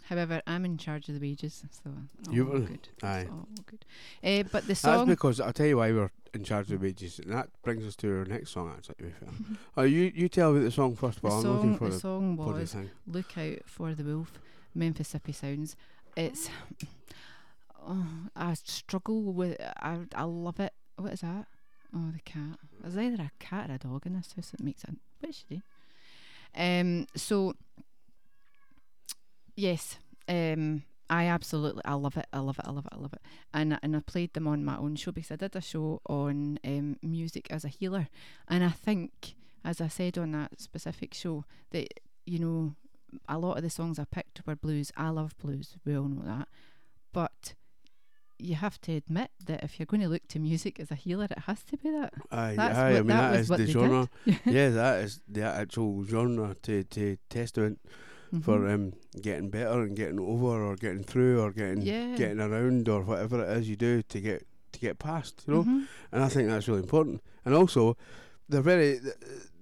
however, 0.03 0.41
I'm 0.45 0.65
in 0.65 0.77
charge 0.77 1.07
of 1.09 1.15
the 1.15 1.22
wages, 1.22 1.64
so 1.72 1.91
all 2.27 2.34
You 2.34 2.45
were, 2.45 2.59
good. 2.59 2.89
aye. 3.03 3.27
All 3.31 3.47
good. 3.65 3.85
Uh, 4.23 4.43
but 4.51 4.64
the 4.64 4.68
That's 4.69 4.81
song. 4.81 5.07
because 5.07 5.39
I'll 5.39 5.53
tell 5.53 5.65
you 5.68 5.77
why 5.77 5.91
we're 5.91 6.11
in 6.34 6.43
charge 6.43 6.72
of 6.72 6.81
wages, 6.81 7.19
and 7.19 7.31
that 7.31 7.49
brings 7.64 7.85
us 7.85 7.95
to 7.97 8.19
our 8.19 8.26
next 8.26 8.51
song. 8.51 8.73
Actually, 8.76 8.95
to 8.95 9.03
be 9.03 9.09
fair, 9.11 9.30
oh, 9.77 9.84
you 9.84 10.11
you 10.14 10.27
tell 10.30 10.51
me 10.53 10.59
the 10.64 10.72
song 10.72 10.95
first, 10.95 11.22
The 11.22 11.27
but 11.30 11.34
I'm 11.38 11.43
looking 11.43 11.69
song, 11.72 11.77
for 11.77 11.85
the 11.85 11.91
the 11.95 11.99
song 11.99 12.35
bloody 12.35 12.59
was 12.61 12.73
thing. 12.73 12.89
"Look 13.07 13.38
Out 13.38 13.59
for 13.65 13.93
the 13.95 14.03
Wolf," 14.03 14.31
Memphis 14.76 14.99
Mississippi 15.14 15.31
Sounds. 15.31 15.76
It's, 16.15 16.49
oh, 17.88 18.07
I 18.35 18.53
struggle 18.55 19.22
with. 19.34 19.57
I 19.61 19.99
I 20.15 20.23
love 20.23 20.59
it. 20.59 20.73
What 20.97 21.14
is 21.14 21.22
that? 21.22 21.47
Oh, 21.95 22.11
the 22.11 22.19
cat. 22.19 22.59
There's 22.81 22.97
either 22.97 23.23
a 23.23 23.31
cat 23.39 23.69
or 23.69 23.76
a 23.76 23.77
dog 23.77 24.05
in 24.05 24.14
this 24.14 24.34
house 24.35 24.51
that 24.51 24.64
makes 24.64 24.84
it. 24.84 24.95
What 25.19 25.34
she 25.34 25.43
doing? 25.49 25.64
Um. 26.55 27.07
So. 27.15 27.53
Yes. 29.55 29.97
Um. 30.27 30.84
I 31.09 31.27
absolutely, 31.27 31.81
I 31.85 31.93
love 31.93 32.18
it. 32.18 32.27
I 32.34 32.39
love 32.39 32.59
it. 32.59 32.65
I 32.68 32.72
love 32.72 32.85
it. 32.85 32.93
I 32.93 32.97
love 32.97 33.14
it. 33.14 33.22
And 33.53 33.80
and 33.81 33.95
I 33.95 33.99
played 34.01 34.34
them 34.34 34.47
on 34.47 34.65
my 34.65 34.77
own 34.77 34.95
show 34.95 35.11
because 35.11 35.31
I 35.31 35.38
did 35.38 35.55
a 35.55 35.61
show 35.61 36.01
on 36.07 36.59
um, 36.65 36.97
music 37.01 37.47
as 37.49 37.64
a 37.64 37.69
healer, 37.69 38.09
and 38.47 38.64
I 38.64 38.69
think, 38.69 39.35
as 39.64 39.80
I 39.80 39.88
said 39.88 40.18
on 40.18 40.31
that 40.34 40.59
specific 40.59 41.14
show, 41.14 41.45
that 41.72 42.01
you 42.26 42.39
know, 42.39 42.76
a 43.30 43.39
lot 43.39 43.57
of 43.57 43.64
the 43.64 43.69
songs 43.69 43.99
I 43.99 44.03
picked 44.03 44.45
were 44.45 44.55
blues. 44.55 44.91
I 44.97 45.09
love 45.09 45.38
blues. 45.38 45.77
We 45.85 45.95
all 45.97 46.09
know 46.09 46.23
that, 46.26 46.49
but 47.14 47.53
you 48.39 48.55
have 48.55 48.80
to 48.81 48.91
admit 48.93 49.31
that 49.45 49.64
if 49.64 49.80
you're 49.80 49.85
going 49.85 50.01
to 50.01 50.07
look 50.07 50.27
to 50.30 50.39
music 50.39 50.80
as 50.80 50.91
a 50.91 50.95
healer, 50.95 51.26
it 51.26 51.39
has 51.39 51.64
to 51.64 51.77
be 51.77 51.89
that. 51.91 52.14
Aye, 52.31 52.55
That's 52.57 52.77
aye. 52.77 52.97
I 52.97 53.01
mean 53.01 53.07
that 53.18 53.31
was 53.31 53.41
is 53.41 53.49
what 53.49 53.57
the 53.59 53.65
genre. 53.68 54.09
yeah, 54.45 54.69
that 54.69 55.03
is 55.03 55.22
the 55.27 55.43
actual 55.43 56.03
genre 56.05 56.55
to 56.64 56.84
to 56.84 57.18
testament 57.30 57.80
for 58.41 58.59
Mhm. 58.59 58.73
um 58.73 58.93
getting 59.22 59.49
better 59.49 59.81
and 59.81 59.95
getting 59.95 60.19
over 60.19 60.61
or 60.65 60.76
getting 60.76 61.03
through 61.03 61.41
or 61.41 61.51
getting 61.51 61.81
Yeah. 61.81 62.15
getting 62.18 62.39
around 62.41 62.89
or 62.89 63.01
whatever 63.03 63.41
it 63.43 63.57
is 63.57 63.69
you 63.69 63.76
do 63.77 64.01
to 64.03 64.19
get 64.22 64.45
to 64.73 64.80
get 64.80 64.99
past. 64.99 65.43
You 65.47 65.53
know, 65.53 65.64
Mhm. 65.64 65.88
and 66.11 66.23
I 66.23 66.30
think 66.30 66.49
that's 66.49 66.68
really 66.68 66.81
important. 66.84 67.22
And 67.45 67.55
also, 67.55 67.95
they're 68.49 68.61
very 68.61 68.99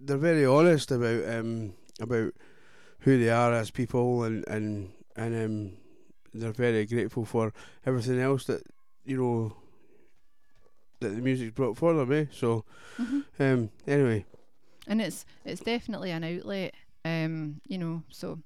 they're 0.01 0.17
very 0.17 0.45
honest 0.45 0.91
about 0.91 1.23
um 1.29 1.73
about 2.01 2.33
who 3.01 3.19
they 3.19 3.29
are 3.29 3.53
as 3.53 3.69
people 3.71 4.23
and 4.23 4.43
and 4.47 4.89
and 5.15 5.35
um 5.45 5.77
they're 6.39 6.51
very 6.51 6.85
grateful 6.85 7.25
for 7.25 7.53
everything 7.85 8.19
else 8.19 8.45
that 8.45 8.61
you 9.05 9.17
know 9.17 9.55
that 10.99 11.09
the 11.09 11.21
music's 11.21 11.53
brought 11.53 11.77
for 11.77 11.93
them. 11.93 12.11
Eh? 12.11 12.25
So 12.31 12.63
Mhm. 12.97 13.23
um 13.39 13.69
anyway. 13.87 14.25
and 14.87 15.01
it's 15.01 15.25
it's 15.43 15.61
definitely 15.61 16.11
an 16.11 16.23
outlet 16.23 16.73
um 17.03 17.59
you 17.67 17.77
know 17.77 18.03
so 18.09 18.39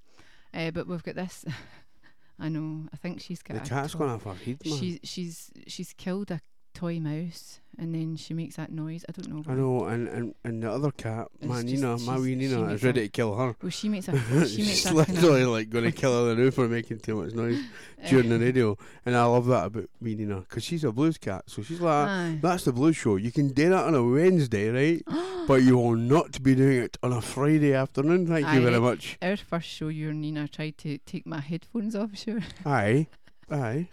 uh, 0.53 0.71
but 0.71 0.87
we've 0.87 1.03
got 1.03 1.15
this 1.15 1.45
i 2.39 2.49
know 2.49 2.87
i 2.93 2.97
think 2.97 3.21
she's 3.21 3.41
got 3.43 3.55
The 3.57 3.63
a 3.63 3.65
cat's 3.65 3.93
gone 3.95 4.09
off 4.09 4.23
her 4.23 4.33
head, 4.33 4.57
man. 4.65 4.77
she's 4.79 4.99
she's 5.03 5.51
she's 5.67 5.93
killed 5.93 6.31
a 6.31 6.39
toy 6.79 6.99
mouse 6.99 7.59
and 7.77 7.93
then 7.95 8.15
she 8.17 8.33
makes 8.33 8.55
that 8.57 8.71
noise 8.71 9.03
i 9.07 9.11
don't 9.11 9.29
know 9.33 9.43
I 9.51 9.55
know, 9.55 9.85
and, 9.85 10.07
and, 10.09 10.35
and 10.43 10.61
the 10.63 10.69
other 10.71 10.91
cat, 10.91 11.27
It's 11.39 11.47
my 11.47 11.61
Nina, 11.61 11.97
my 11.99 12.17
wee 12.19 12.35
Nina, 12.35 12.65
is 12.73 12.83
ready 12.83 13.01
a- 13.01 13.03
to 13.05 13.09
kill 13.09 13.35
her. 13.35 13.55
well, 13.61 13.69
she 13.79 13.87
makes 13.89 14.07
a- 14.09 14.11
she 14.53 14.63
makes 14.67 14.81
She's 14.83 14.91
literally 14.91 15.45
like 15.45 15.69
going 15.69 15.85
to 15.91 15.91
kill 16.01 16.13
her 16.27 16.35
now 16.35 16.51
for 16.51 16.67
making 16.67 16.99
too 16.99 17.15
much 17.21 17.33
noise 17.33 17.59
during 18.09 18.29
the 18.29 18.37
radio, 18.39 18.77
and 19.05 19.15
I 19.15 19.23
love 19.25 19.45
that 19.47 19.65
about 19.67 19.89
me 20.01 20.15
Nina 20.15 20.41
because 20.41 20.63
she's 20.63 20.83
a 20.83 20.91
blues 20.91 21.17
cat, 21.17 21.43
so 21.47 21.61
she's 21.63 21.79
like, 21.81 22.07
Aye. 22.09 22.39
that's 22.41 22.65
the 22.65 22.73
blues 22.73 22.97
show. 22.97 23.15
You 23.15 23.31
can 23.31 23.47
do 23.53 23.69
that 23.69 23.85
on 23.85 23.95
a 23.95 24.03
Wednesday, 24.03 24.67
right? 24.69 25.01
but 25.47 25.61
you 25.63 25.77
will 25.77 25.95
not 25.95 26.41
be 26.43 26.55
doing 26.55 26.79
it 26.83 26.97
on 27.01 27.13
a 27.13 27.21
Friday 27.21 27.73
afternoon. 27.73 28.27
Thank 28.27 28.45
you 28.53 28.61
very 28.61 28.79
much. 28.81 29.17
Our 29.21 29.37
first 29.37 29.67
show, 29.69 29.87
you 29.87 30.09
and 30.09 30.21
Nina 30.21 30.47
tried 30.49 30.77
to 30.79 30.97
take 30.99 31.25
my 31.25 31.39
headphones 31.39 31.95
off, 31.95 32.11
sure. 32.17 32.41
Aye, 32.65 33.07
aye, 33.49 33.87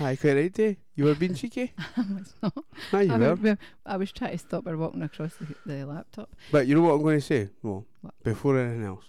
aye, 0.00 0.16
quite 0.16 0.34
right, 0.36 0.58
eh? 0.60 0.74
You 0.94 1.04
were 1.04 1.14
being 1.14 1.34
cheeky. 1.34 1.72
I 1.96 2.00
was 2.12 2.34
not. 2.42 2.54
You 3.04 3.12
I, 3.12 3.18
were. 3.18 3.34
was- 3.34 3.56
I 3.86 3.96
was 3.96 4.12
trying 4.12 4.32
to 4.32 4.38
stop 4.38 4.66
her 4.66 4.76
walking 4.76 5.02
across 5.02 5.34
the, 5.36 5.54
the 5.66 5.84
laptop. 5.86 6.30
But 6.50 6.66
you 6.66 6.74
know 6.74 6.82
what 6.82 6.92
I'm 6.94 7.02
going 7.02 7.18
to 7.18 7.24
say? 7.24 7.48
Well, 7.62 7.86
What? 8.02 8.14
before 8.22 8.58
anything 8.58 8.84
else, 8.84 9.04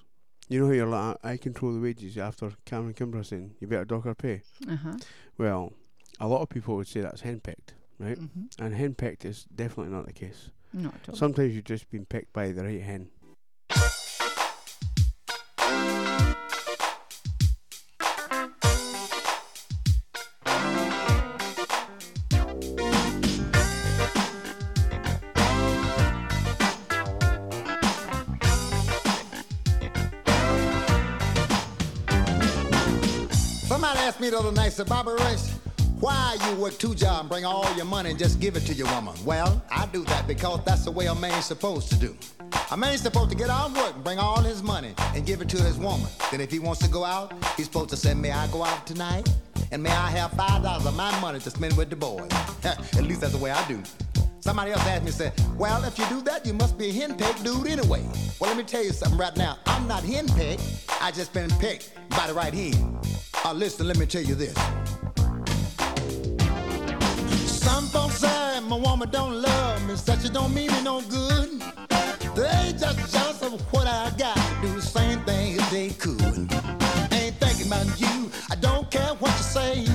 you 0.50 0.60
know 0.60 0.68
how 0.68 0.72
you're 0.74 0.86
like, 0.88 1.18
I 1.24 1.38
control 1.38 1.74
the 1.74 1.80
wages 1.80 2.18
after 2.18 2.52
Cameron 2.66 2.94
Kimbrough 2.94 3.26
saying 3.26 3.56
you 3.60 3.68
better 3.68 3.86
dock 3.86 4.04
her 4.06 4.16
pay? 4.16 4.42
Uh-huh. 4.70 4.94
Well, 5.38 5.74
a 6.20 6.28
lot 6.28 6.42
of 6.42 6.50
people 6.50 6.76
would 6.76 6.88
say 6.88 7.02
that's 7.02 7.22
henpecked, 7.22 7.74
right? 8.00 8.18
Mhm. 8.20 8.50
And 8.60 8.76
henpecked 8.76 9.26
is 9.26 9.46
definitely 9.56 9.94
not 9.94 10.06
the 10.06 10.14
case. 10.14 10.50
Not 10.74 10.96
at 10.96 11.10
all. 11.10 11.16
Sometimes 11.16 11.54
you've 11.56 11.64
just 11.66 11.90
been 11.92 12.06
picked 12.06 12.34
by 12.34 12.52
the 12.52 12.64
right 12.64 12.82
hen. 12.82 13.10
Other 34.44 34.52
night, 34.58 34.74
said, 34.74 34.90
Bobby 34.90 35.12
Why 36.02 36.38
you 36.46 36.58
work 36.58 36.78
two 36.78 36.94
jobs 36.96 37.22
and 37.22 37.30
bring 37.30 37.46
all 37.46 37.74
your 37.78 37.86
money 37.86 38.10
and 38.10 38.20
just 38.20 38.42
give 38.42 38.58
it 38.58 38.66
to 38.66 38.74
your 38.74 38.88
woman? 38.88 39.16
Well, 39.24 39.64
I 39.72 39.86
do 39.86 40.04
that 40.04 40.28
because 40.28 40.60
that's 40.66 40.84
the 40.84 40.92
way 40.92 41.06
a 41.06 41.16
man's 41.16 41.46
supposed 41.46 41.90
to 41.92 41.96
do. 41.96 42.14
A 42.70 42.76
man's 42.76 43.00
supposed 43.00 43.30
to 43.30 43.38
get 43.38 43.50
out 43.50 43.70
of 43.70 43.78
work 43.78 43.96
and 43.96 44.04
bring 44.04 44.20
all 44.20 44.42
his 44.42 44.62
money 44.62 44.96
and 45.16 45.26
give 45.26 45.42
it 45.42 45.48
to 45.48 45.62
his 45.62 45.78
woman. 45.78 46.10
Then 46.30 46.42
if 46.42 46.52
he 46.52 46.60
wants 46.60 46.82
to 46.82 46.90
go 46.90 47.06
out, 47.06 47.32
he's 47.56 47.68
supposed 47.68 47.90
to 47.92 47.96
say, 47.96 48.14
may 48.14 48.34
I 48.34 48.48
go 48.48 48.66
out 48.66 48.86
tonight? 48.86 49.34
And 49.72 49.82
may 49.82 49.92
I 49.92 50.10
have 50.10 50.32
five 50.32 50.62
dollars 50.62 50.86
of 50.86 50.94
my 50.98 51.18
money 51.22 51.40
to 51.40 51.50
spend 51.50 51.78
with 51.78 51.90
the 51.90 51.96
boys? 51.96 52.30
At 52.66 53.02
least 53.02 53.22
that's 53.22 53.32
the 53.32 53.40
way 53.40 53.52
I 53.52 53.66
do. 53.70 53.82
Somebody 54.42 54.72
else 54.72 54.86
asked 54.88 55.06
me, 55.06 55.12
said, 55.12 55.32
well, 55.58 55.86
if 55.86 55.98
you 55.98 56.06
do 56.10 56.22
that, 56.24 56.46
you 56.46 56.54
must 56.54 56.78
be 56.78 56.90
a 56.90 56.92
henpecked 56.92 57.46
dude 57.46 57.66
anyway. 57.66 58.04
Well, 58.42 58.50
let 58.50 58.58
me 58.58 58.64
tell 58.64 58.84
you 58.84 58.92
something 58.92 59.18
right 59.18 59.38
now. 59.38 59.58
I'm 59.68 59.88
not 59.88 60.04
henpecked. 60.04 60.62
I 61.02 61.12
just 61.12 61.32
been 61.34 61.50
picked 61.62 61.94
by 62.10 62.28
the 62.28 62.34
right 62.34 62.54
hand. 62.54 63.13
Uh, 63.46 63.54
listen, 63.54 63.88
let 63.88 63.98
me 63.98 64.06
tell 64.06 64.22
you 64.22 64.36
this. 64.36 64.54
Some 67.46 67.88
folks 67.88 68.20
say 68.20 68.60
my 68.62 68.78
woman 68.78 69.10
don't 69.10 69.42
love 69.42 69.88
me, 69.88 69.96
such 69.96 70.26
it 70.26 70.34
don't 70.34 70.54
mean 70.54 70.72
me 70.72 70.82
no 70.84 71.02
good. 71.02 71.62
They 72.36 72.74
just 72.80 73.14
jealous 73.14 73.42
of 73.42 73.62
what 73.74 73.88
I 73.88 74.12
got 74.18 74.38
do 74.62 74.74
the 74.74 74.82
same 74.82 75.20
thing 75.22 75.56
if 75.58 75.70
they 75.72 75.90
could. 75.90 76.22
Ain't 77.12 77.36
thinking 77.40 77.68
about 77.68 78.00
you, 78.00 78.32
I 78.50 78.56
don't 78.56 78.90
care 78.90 79.14
what 79.20 79.32
you 79.32 79.44
say. 79.44 79.86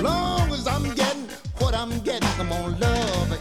Long 0.00 0.52
as 0.52 0.66
I'm 0.66 0.94
getting 0.94 1.28
what 1.58 1.74
I'm 1.74 1.98
getting, 2.00 2.28
I'm 2.38 2.48
gonna 2.48 2.78
love 2.78 3.39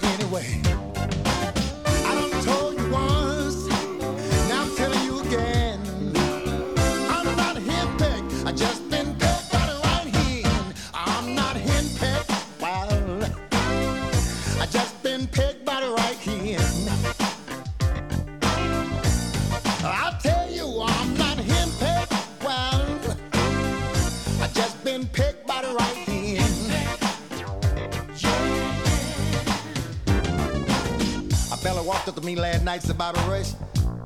walked 32.09 32.21
to 32.21 32.25
me 32.25 32.35
last 32.35 32.63
night, 32.63 32.89
about 32.89 33.15
a 33.15 33.21
Rush, 33.29 33.53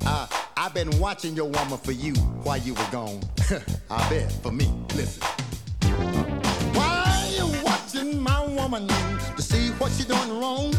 uh, 0.05 0.27
I've 0.57 0.73
been 0.73 0.99
watching 0.99 1.35
your 1.35 1.45
woman 1.45 1.77
for 1.77 1.93
you 1.93 2.13
while 2.43 2.57
you 2.57 2.73
were 2.73 2.89
gone. 2.91 3.21
I 3.89 4.09
bet, 4.09 4.29
for 4.29 4.51
me, 4.51 4.69
listen. 4.93 5.23
Why 6.73 7.33
you 7.37 7.47
watching 7.63 8.19
my 8.19 8.45
woman 8.45 8.87
to 8.89 9.41
see 9.41 9.69
what 9.79 9.89
she 9.93 10.03
doing 10.03 10.37
wrong? 10.37 10.73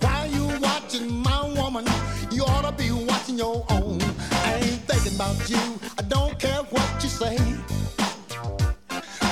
Why 0.00 0.28
you 0.32 0.46
watching 0.58 1.22
my 1.22 1.44
woman? 1.54 1.86
You 2.32 2.42
ought 2.42 2.68
to 2.68 2.72
be 2.72 2.90
watching 2.90 3.38
your 3.38 3.64
own. 3.70 4.00
I 4.32 4.54
ain't 4.64 4.82
thinking 4.88 5.14
about 5.14 5.48
you. 5.48 5.78
I 5.96 6.02
don't 6.02 6.36
care 6.40 6.62
what 6.74 6.90
you 7.04 7.08
say. 7.08 7.36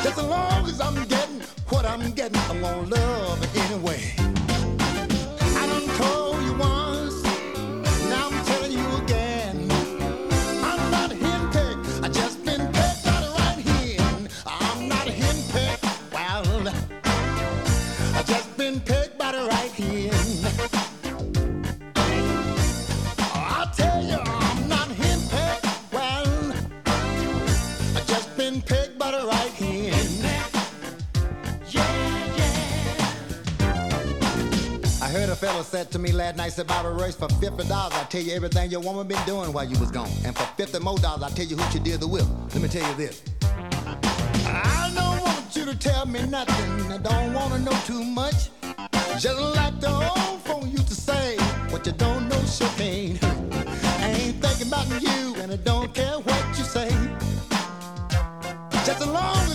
Just 0.05 0.19
as 0.19 0.25
long 0.25 0.65
as 0.69 0.81
I'm 0.81 0.95
getting 1.09 1.41
what 1.71 1.85
I'm 1.85 2.13
getting, 2.13 2.41
I'm 2.49 2.61
gonna 2.61 2.83
love 2.83 3.48
to 35.99 36.03
me 36.03 36.13
last 36.13 36.37
night, 36.37 36.53
said 36.53 36.67
Bobby 36.67 36.89
Royce, 36.89 37.17
for 37.17 37.29
fifty 37.29 37.67
dollars 37.67 37.95
I 37.95 38.05
tell 38.05 38.23
you 38.23 38.33
everything 38.33 38.71
your 38.71 38.81
woman 38.81 39.07
been 39.07 39.23
doing 39.27 39.53
while 39.53 39.65
you 39.65 39.79
was 39.79 39.91
gone. 39.91 40.11
And 40.25 40.37
for 40.37 40.45
fifty 40.57 40.79
more 40.79 40.99
dollars 40.99 41.23
I 41.25 41.31
tell 41.31 41.47
you 41.47 41.57
who 41.57 41.73
she 41.73 41.79
did 41.79 42.01
the 42.01 42.07
will. 42.07 42.29
Let 42.55 42.63
me 42.63 42.69
tell 42.69 42.89
you 42.89 42.97
this. 42.97 43.23
I 44.47 44.93
don't 44.95 45.21
want 45.21 45.57
you 45.57 45.65
to 45.65 45.77
tell 45.77 46.07
me 46.07 46.25
nothing. 46.27 46.93
I 46.93 46.99
don't 46.99 47.33
wanna 47.33 47.59
know 47.59 47.77
too 47.85 48.05
much. 48.05 48.51
Just 49.19 49.41
like 49.41 49.81
the 49.81 49.91
old 49.91 50.41
folk 50.43 50.65
used 50.67 50.89
to 50.89 50.95
say, 50.95 51.37
what 51.71 51.85
you 51.85 51.93
don't 51.93 52.29
know 52.29 52.41
sure 52.45 52.69
hurt. 52.69 53.19
I 54.01 54.11
ain't 54.21 54.41
thinking 54.41 54.69
about 54.69 54.87
you, 55.03 55.35
and 55.41 55.51
I 55.53 55.57
don't 55.57 55.93
care 55.93 56.19
what 56.19 56.59
you 56.59 56.65
say. 56.65 56.91
Just 58.87 59.01
as 59.01 59.07
long 59.07 59.48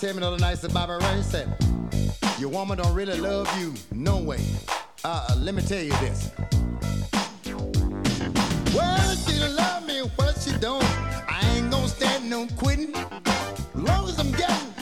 tell 0.00 0.14
me 0.14 0.20
the 0.20 0.26
other 0.28 0.38
night 0.38 0.58
that 0.62 0.72
Bobby 0.72 0.94
Ray 1.04 1.20
said, 1.20 1.46
Your 2.38 2.48
woman 2.48 2.78
don't 2.78 2.94
really 2.94 3.20
love 3.20 3.46
you, 3.60 3.74
no 3.92 4.16
way. 4.16 4.40
Uh, 5.04 5.34
let 5.38 5.54
me 5.54 5.60
tell 5.60 5.82
you 5.82 5.92
this. 6.00 6.30
Well, 8.74 9.16
she 9.16 9.38
love 9.38 9.86
me, 9.86 10.02
well, 10.18 10.32
she 10.32 10.52
don't. 10.58 10.82
I 11.28 11.40
ain't 11.54 11.70
gonna 11.70 11.86
stand 11.86 12.30
no 12.30 12.46
quitting. 12.56 12.94
Long 13.74 14.08
as 14.08 14.18
I'm 14.18 14.32
getting 14.32 14.79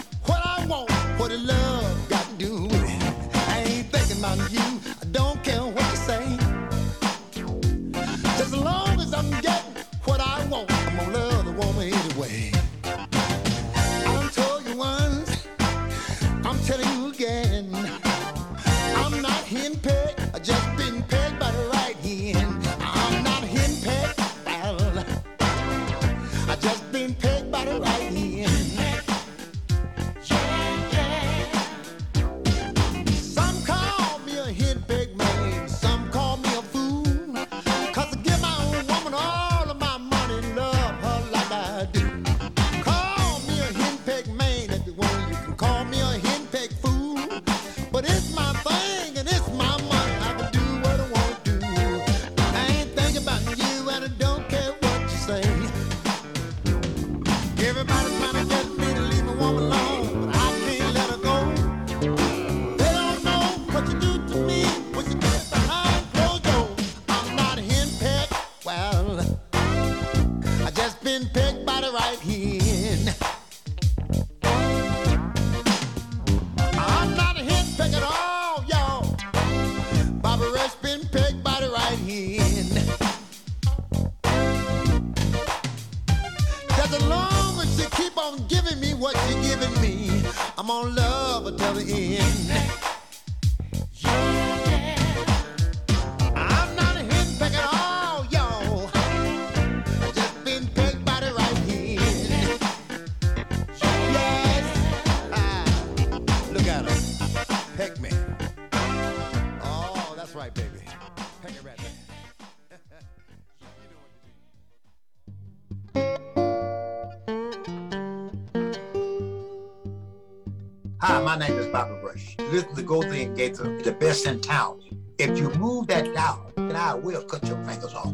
Hi, 121.01 121.23
my 121.23 121.39
name 121.39 121.57
is 121.57 121.69
Bobby 121.69 121.95
Rush. 122.03 122.35
Listen 122.51 122.75
to 122.75 122.83
Go 122.83 123.03
and 123.03 123.37
Gator, 123.37 123.81
the 123.83 123.93
best 123.93 124.27
in 124.27 124.41
town. 124.41 124.81
If 125.17 125.39
you 125.39 125.49
move 125.51 125.87
that 125.87 126.13
dial, 126.13 126.51
then 126.57 126.75
I 126.75 126.95
will 126.95 127.23
cut 127.23 127.47
your 127.47 127.57
fingers 127.65 127.95
off. 127.95 128.13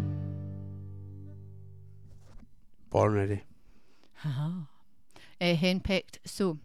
Born 2.90 3.14
ready. 3.14 3.42
Uh-huh. 4.22 4.50
Uh, 5.40 5.54
henpecked. 5.54 6.18
So 6.26 6.58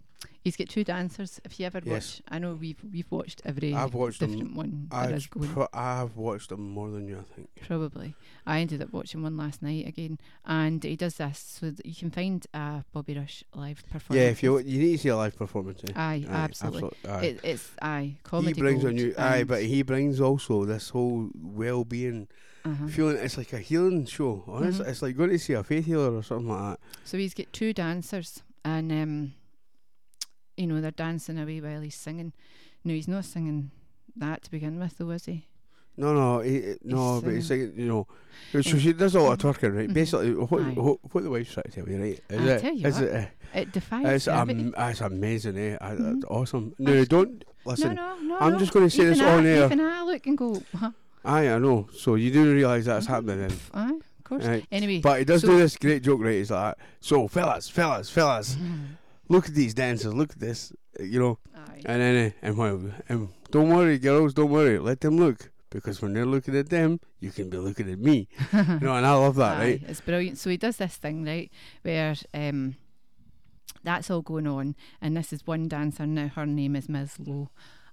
he's 0.44 0.56
got 0.56 0.70
two 0.70 0.84
dancers. 0.84 1.40
If 1.44 1.60
you 1.60 1.66
ever 1.66 1.82
Yes. 1.84 1.92
watch, 1.92 2.22
I 2.30 2.40
know 2.40 2.54
we've 2.54 2.78
we've 2.92 3.10
watched 3.12 3.42
every 3.46 3.74
I've 3.74 3.94
watched 3.94 4.20
different 4.20 4.40
them. 4.44 4.56
one. 4.56 4.88
I've, 4.92 5.28
pro- 5.30 5.68
I've 5.74 6.16
watched 6.16 6.50
them 6.50 6.70
more 6.70 6.90
than 6.90 7.08
you, 7.08 7.18
I 7.20 7.34
think. 7.36 7.50
Probably. 7.68 8.16
I 8.46 8.60
ended 8.62 8.82
up 8.82 8.92
watching 8.94 9.22
one 9.22 9.38
last 9.38 9.62
night 9.62 9.88
again, 9.88 10.18
and 10.46 10.84
he 10.84 10.96
does 10.96 11.16
this 11.16 11.40
so 11.60 11.72
that 11.72 11.86
you 11.86 11.96
can 11.96 12.10
find 12.12 12.46
a 12.54 12.84
Bobby 12.94 13.16
Rush 13.18 13.44
live 13.54 13.84
performance. 13.92 14.24
Yeah, 14.24 14.30
if 14.32 14.42
you 14.44 14.58
you 14.60 14.80
need 14.80 14.92
to 14.94 14.98
see 14.98 15.10
a 15.10 15.18
live 15.18 15.36
performance. 15.38 15.82
Eh? 15.88 15.92
Aye, 15.96 16.26
absolutely. 16.28 16.90
absolute- 17.04 17.12
aye. 17.22 17.26
It, 17.26 17.40
it's 17.44 17.72
aye 17.82 18.02
he 18.16 18.18
comedy. 18.24 18.60
brings 18.62 18.84
a 18.84 18.92
new 18.92 19.14
aye, 19.18 19.44
but 19.44 19.64
he 19.64 19.82
brings 19.84 20.20
also 20.22 20.66
this 20.66 20.90
whole 20.90 21.30
well-being 21.36 22.28
Uh-huh. 22.66 22.88
feeling. 22.88 23.18
It's 23.18 23.38
like 23.38 23.54
a 23.54 23.60
healing 23.60 24.06
show. 24.06 24.44
Honestly, 24.48 24.86
Mhm. 24.86 24.90
it's 24.90 25.02
like 25.02 25.16
going 25.18 25.30
to 25.30 25.40
see 25.40 25.54
a 25.54 25.64
faith 25.64 25.86
healer 25.86 26.14
or 26.16 26.24
something 26.24 26.50
like 26.50 26.72
that. 26.72 26.80
So 27.06 27.18
he's 27.18 27.34
got 27.34 27.52
two 27.54 27.72
dancers, 27.74 28.44
and 28.66 28.92
um, 28.92 29.34
you 30.60 30.68
know 30.68 30.82
they're 30.82 30.92
dancing 30.92 31.40
away 31.40 31.62
while 31.62 31.82
he's 31.82 31.96
singing. 31.96 32.34
No, 32.84 32.94
he's 32.94 33.08
not 33.08 33.26
singing 33.26 33.72
that 34.16 34.44
to 34.44 34.52
begin 34.52 34.80
with, 34.80 34.98
though, 34.98 35.10
is 35.12 35.26
he? 35.26 35.46
No, 35.98 36.14
no, 36.14 36.40
he, 36.40 36.62
he- 36.62 36.76
no, 36.84 37.16
He's 37.16 37.24
but 37.24 37.34
it's 37.34 37.48
singing. 37.48 37.74
you 37.76 37.88
know, 37.88 38.08
so 38.54 38.62
she 38.62 38.94
does 38.94 39.16
a 39.16 39.20
lot 39.20 39.44
of 39.44 39.56
twerking, 39.58 39.76
right? 39.76 39.90
Mhm. 39.90 39.94
Basically, 39.94 40.34
what, 40.34 40.62
what 40.78 41.00
what 41.14 41.24
the 41.24 41.30
wife's 41.30 41.52
trying 41.54 41.64
to 41.64 41.72
tell 41.72 41.90
you, 41.90 42.02
right? 42.02 42.20
Is 42.30 42.40
I 42.40 42.54
it? 42.54 42.62
tell 42.62 42.74
you 42.74 42.88
is 42.88 42.96
what, 42.96 43.04
it? 43.04 43.16
Uh, 43.16 43.60
it 43.60 43.72
defies 43.74 44.06
it's 44.08 44.28
am, 44.30 44.74
it's 44.78 45.02
amazing, 45.02 45.58
eh? 45.58 45.78
Mhm. 45.82 45.98
That's 46.22 46.26
awesome. 46.32 46.74
No, 46.80 47.04
don't 47.06 47.44
listen. 47.66 47.96
no, 47.96 48.16
no, 48.16 48.22
no. 48.22 48.38
I'm 48.40 48.54
no. 48.54 48.60
just 48.60 48.72
going 48.72 48.86
to 48.86 48.90
say 48.90 49.04
even 49.04 49.14
this 49.18 49.22
I, 49.22 49.34
on 49.38 49.46
air. 49.46 49.66
Even 49.66 49.82
I 49.82 50.04
look 50.04 50.26
and 50.26 50.38
go, 50.38 50.62
huh? 50.78 50.92
Aye, 51.26 51.50
I 51.50 51.58
know. 51.60 51.90
So 51.94 52.16
you 52.16 52.32
do 52.32 52.54
realise 52.54 52.86
that's 52.86 53.08
happening 53.08 53.40
then. 53.46 53.58
Aye, 53.74 53.90
of 54.20 54.24
course. 54.24 54.46
Right. 54.46 54.66
Anyway, 54.72 55.02
But 55.02 55.20
he 55.20 55.26
does 55.26 55.42
so- 55.42 55.48
do 55.50 55.58
this 55.58 55.76
great 55.76 56.02
joke, 56.02 56.22
right? 56.22 56.36
He's 56.36 56.52
like, 56.52 56.76
so 57.02 57.28
fellas, 57.28 57.68
fellas, 57.68 58.10
fellas, 58.10 58.56
Mm-hmm. 58.56 58.84
Look 59.30 59.48
at 59.48 59.54
these 59.54 59.74
dancers, 59.74 60.14
look 60.14 60.32
at 60.32 60.40
this, 60.40 60.74
uh, 61.00 61.04
you 61.04 61.20
know. 61.20 61.40
And 61.86 62.02
then, 62.02 62.28
uh, 62.28 62.32
and, 62.42 62.58
well, 62.58 62.82
and 63.08 63.30
don't 63.52 63.70
worry, 63.70 63.98
girls, 64.00 64.34
don't 64.34 64.50
worry, 64.50 64.80
let 64.80 65.00
them 65.02 65.18
look. 65.18 65.52
Because 65.70 66.02
when 66.02 66.14
they're 66.14 66.26
looking 66.26 66.58
at 66.58 66.70
them, 66.70 67.00
you 67.20 67.32
can 67.32 67.50
be 67.50 67.58
looking 67.58 67.92
at 67.92 68.00
me. 68.00 68.28
you 68.52 68.80
know, 68.80 68.96
and 68.96 69.06
I 69.06 69.14
love 69.14 69.36
that, 69.36 69.58
Aye, 69.58 69.60
right? 69.60 69.84
It's 69.88 70.02
brilliant. 70.02 70.40
So 70.40 70.50
he 70.50 70.58
does 70.58 70.78
this 70.78 70.98
thing, 70.98 71.24
right, 71.24 71.52
where 71.84 72.16
um, 72.34 72.76
that's 73.84 74.10
all 74.10 74.22
going 74.22 74.48
on, 74.48 74.76
and 75.00 75.16
this 75.16 75.32
is 75.32 75.46
one 75.46 75.68
dancer 75.68 76.08
now. 76.08 76.28
Her 76.28 76.48
name 76.48 76.76
is 76.76 76.90
Ms. 76.90 77.20
Lowe, 77.20 77.50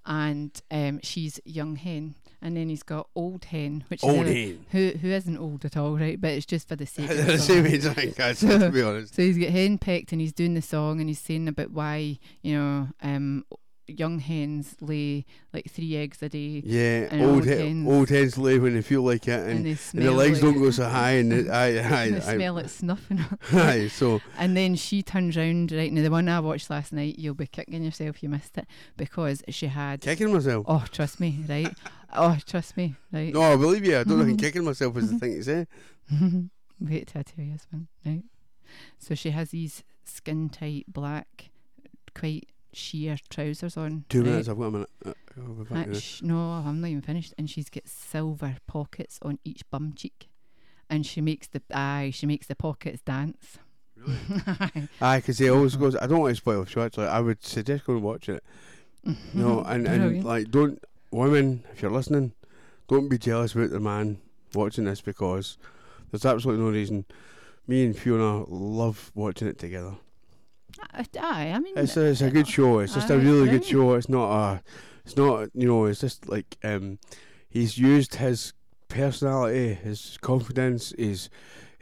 and 0.07 0.59
um, 0.71 1.01
she's 1.03 1.39
young 1.45 1.77
hen, 1.77 2.15
and 2.47 2.57
then 2.57 2.69
he's 2.69 2.85
got 2.85 3.09
old 3.17 3.47
hen, 3.47 3.83
which 3.89 4.05
Old 4.05 4.27
is 4.27 4.35
hen. 4.35 4.67
who 4.71 4.91
who 4.99 5.09
isn't 5.09 5.37
old 5.37 5.65
at 5.65 5.77
all, 5.77 5.97
right? 5.99 6.21
But 6.21 6.31
it's 6.31 6.47
just 6.47 6.69
for 6.69 6.77
the 6.77 6.87
sake. 6.87 7.11
of 7.11 7.17
the 7.27 7.39
same 7.39 7.67
age, 7.67 7.85
I 7.85 7.93
think, 7.93 8.17
guys, 8.17 8.39
to 8.39 8.71
be 8.71 8.83
honest. 8.89 9.17
So 9.17 9.23
he's 9.23 9.37
got 9.37 9.49
hen 9.51 9.79
pecked, 9.79 10.13
and 10.13 10.21
he's 10.21 10.33
doing 10.33 10.55
the 10.55 10.63
song, 10.63 11.01
and 11.01 11.09
he's 11.11 11.19
saying 11.19 11.49
about 11.49 11.73
why 11.73 12.19
you 12.43 12.55
know 12.57 12.89
um, 13.03 13.45
young 13.89 14.19
hens 14.19 14.77
lay 14.81 15.25
like 15.53 15.71
three 15.71 15.97
eggs 15.97 16.23
a 16.23 16.29
day. 16.29 16.63
Yeah, 16.65 17.09
and 17.11 17.23
old, 17.23 17.45
he- 17.45 17.51
hens 17.51 17.89
old 17.89 18.09
hens 18.09 18.37
lay 18.37 18.59
when 18.59 18.75
they 18.75 18.83
feel 18.83 19.03
like 19.03 19.29
it, 19.29 19.41
and, 19.41 19.65
And 19.65 19.67
and 19.67 20.03
the 20.03 20.11
legs 20.13 20.43
like- 20.43 20.53
don't 20.53 20.63
go 20.63 20.71
so 20.71 20.89
high, 20.89 21.13
and 21.13 21.51
aye, 21.51 21.79
aye, 21.79 22.11
they 22.11 22.17
aye. 22.17 22.35
smell 22.35 22.59
it, 22.59 22.69
snuffing. 22.69 23.25
Aye, 23.53 23.89
so 23.89 24.21
And 24.39 24.57
then 24.57 24.75
she 24.75 25.03
turns 25.03 25.37
round, 25.37 25.73
right? 25.73 25.93
Now, 25.93 26.03
the 26.03 26.11
one 26.11 26.29
I 26.29 26.41
watched 26.41 26.69
last 26.71 26.93
night, 26.93 27.19
you'll 27.19 27.35
be 27.35 27.47
kicking 27.47 27.83
yourself, 27.85 28.23
you 28.23 28.29
missed 28.29 28.59
it, 28.59 28.67
because 28.97 29.43
she 29.49 29.67
had. 29.69 30.01
Kicking 30.01 30.33
myself? 30.33 30.65
Oh, 30.69 30.85
trust 30.91 31.21
me, 31.21 31.45
right? 31.49 31.73
oh, 32.15 32.39
trust 32.47 32.77
me, 32.77 32.95
right? 33.13 33.33
no, 33.33 33.43
I 33.43 33.57
believe 33.57 33.85
you. 33.85 33.99
I 33.99 34.05
don't 34.05 34.25
think 34.25 34.41
kicking 34.41 34.65
myself 34.65 34.97
is 34.97 35.11
the 35.13 35.19
thing 35.19 35.35
to 35.35 35.45
say. 35.45 35.67
Wait 36.81 37.07
till 37.09 37.21
I 37.21 37.23
tell 37.23 37.45
you 37.45 37.53
this 37.53 37.67
one, 37.71 37.89
right? 38.05 38.23
So 38.99 39.15
she 39.15 39.31
has 39.31 39.51
these 39.51 39.83
skin 40.05 40.49
tight, 40.49 40.85
black, 40.89 41.51
quite 42.15 42.49
sheer 42.77 43.17
trousers 43.31 43.77
on. 43.77 44.05
Two 44.09 44.21
right? 44.23 44.31
minutes, 44.31 44.49
I've 44.49 44.59
got 44.59 44.65
a 44.65 44.71
minute. 44.71 44.91
Uh, 45.05 45.13
Uh, 45.75 45.95
sh- 45.99 46.23
no, 46.23 46.37
I'm 46.53 46.81
not 46.81 46.89
even 46.89 47.03
finished. 47.03 47.35
And 47.37 47.49
she's 47.51 47.69
got 47.69 47.87
silver 47.89 48.57
pockets 48.67 49.19
on 49.23 49.39
each 49.45 49.69
bum 49.71 49.93
cheek, 49.95 50.29
and 50.89 51.05
she 51.05 51.21
makes 51.21 51.47
the 51.49 51.61
aye, 51.75 52.11
she 52.15 52.27
makes 52.27 52.47
the 52.47 52.55
pockets 52.55 53.03
dance. 53.03 53.59
Really? 53.97 54.89
Aye, 55.01 55.19
because 55.19 55.39
he 55.39 55.49
always 55.51 55.75
goes. 55.77 55.97
I 55.97 56.07
don't 56.07 56.21
want 56.21 56.33
to 56.33 56.37
spoil 56.37 56.65
the 56.65 56.71
show. 56.71 56.83
Actually, 56.83 57.07
I 57.09 57.21
would 57.21 57.43
suggest 57.45 57.85
going 57.87 57.99
and 57.99 58.05
watch 58.05 58.29
it. 58.29 58.43
No, 59.35 59.61
and 59.63 59.87
and 59.87 60.01
Brilliant. 60.03 60.27
like 60.27 60.51
don't 60.51 60.83
women, 61.11 61.65
if 61.73 61.81
you're 61.83 61.91
listening, 61.91 62.33
don't 62.89 63.09
be 63.09 63.19
jealous 63.19 63.55
about 63.55 63.71
the 63.71 63.79
man 63.81 64.19
watching 64.55 64.85
this 64.85 65.01
because 65.01 65.59
there's 66.11 66.27
absolutely 66.27 66.65
no 66.65 66.71
reason. 66.71 67.05
Me 67.69 67.85
and 67.85 67.97
Fiona 67.97 68.45
love 68.49 69.11
watching 69.15 69.49
it 69.49 69.59
together. 69.59 69.95
Aye, 71.21 71.53
I 71.55 71.59
mean, 71.59 71.75
It's 71.77 71.97
a, 71.97 72.05
it's 72.07 72.21
a 72.21 72.31
good 72.31 72.49
show. 72.49 72.79
It's 72.81 72.95
just 72.95 73.11
aye, 73.11 73.15
a 73.15 73.19
really 73.19 73.49
good 73.49 73.65
show. 73.65 73.95
It's 73.95 74.09
not 74.09 74.31
a, 74.31 74.63
it's 75.05 75.17
not 75.17 75.49
you 75.55 75.67
know. 75.69 75.85
It's 75.87 76.01
just 76.01 76.29
like 76.29 76.57
um, 76.65 76.99
he's 77.49 77.79
used 77.79 78.17
his 78.17 78.53
personality, 78.89 79.75
his 79.75 80.19
confidence, 80.21 80.93
his 80.99 81.29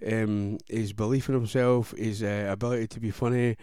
um, 0.06 0.58
his 0.68 0.92
belief 0.92 1.28
in 1.28 1.34
himself, 1.34 1.92
his 1.96 2.22
uh, 2.22 2.48
ability 2.50 2.88
to 2.88 3.00
be 3.00 3.10
funny, 3.10 3.56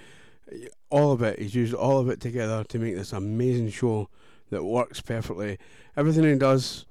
all 0.90 1.12
of 1.12 1.22
it. 1.22 1.40
He's 1.40 1.56
used 1.56 1.74
all 1.74 2.00
of 2.00 2.10
it 2.10 2.20
together 2.20 2.64
to 2.64 2.80
make 2.80 2.96
this 2.96 3.14
amazing 3.14 3.70
show 3.70 4.10
that 4.50 4.64
works 4.64 5.02
perfectly. 5.02 5.58
Everything 5.96 6.24
he 6.24 6.36
does. 6.36 6.86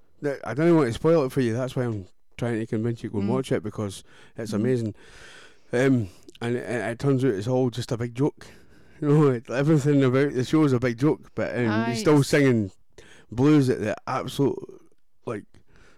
I 0.45 0.55
don't 0.55 0.77
want 0.77 0.89
to 0.89 0.93
spoil 0.93 1.25
it 1.25 1.33
for 1.33 1.41
you. 1.41 1.55
That's 1.55 1.75
why 1.75 1.85
I'm 1.85 2.07
trying 2.37 2.61
to 2.61 2.67
convince 2.67 3.03
you 3.03 3.09
to 3.09 3.13
go 3.15 3.21
and 3.21 3.29
Mm. 3.29 3.33
watch 3.33 3.53
it 3.53 3.63
because 3.63 4.05
it's 4.37 4.53
Mm. 4.53 4.57
amazing. 4.57 4.95
Um, 5.73 6.09
and 6.41 6.57
it, 6.57 6.65
it 6.69 6.99
turns 6.99 7.25
out 7.25 7.33
it's 7.35 7.49
all 7.49 7.71
just 7.71 7.93
a 7.93 7.97
big 7.97 8.15
joke. 8.15 8.47
You 9.03 9.09
know, 9.09 9.29
it, 9.31 9.49
everything 9.49 10.05
about 10.05 10.35
the 10.35 10.45
show 10.45 10.63
is 10.65 10.75
a 10.75 10.79
big 10.79 10.99
joke, 10.99 11.31
but 11.35 11.57
um, 11.57 11.71
Aye, 11.71 11.85
he's 11.93 12.01
still 12.01 12.23
singing 12.23 12.71
blues 13.33 13.71
at 13.71 13.81
the 13.81 13.97
absolute 14.07 14.59
like 15.25 15.45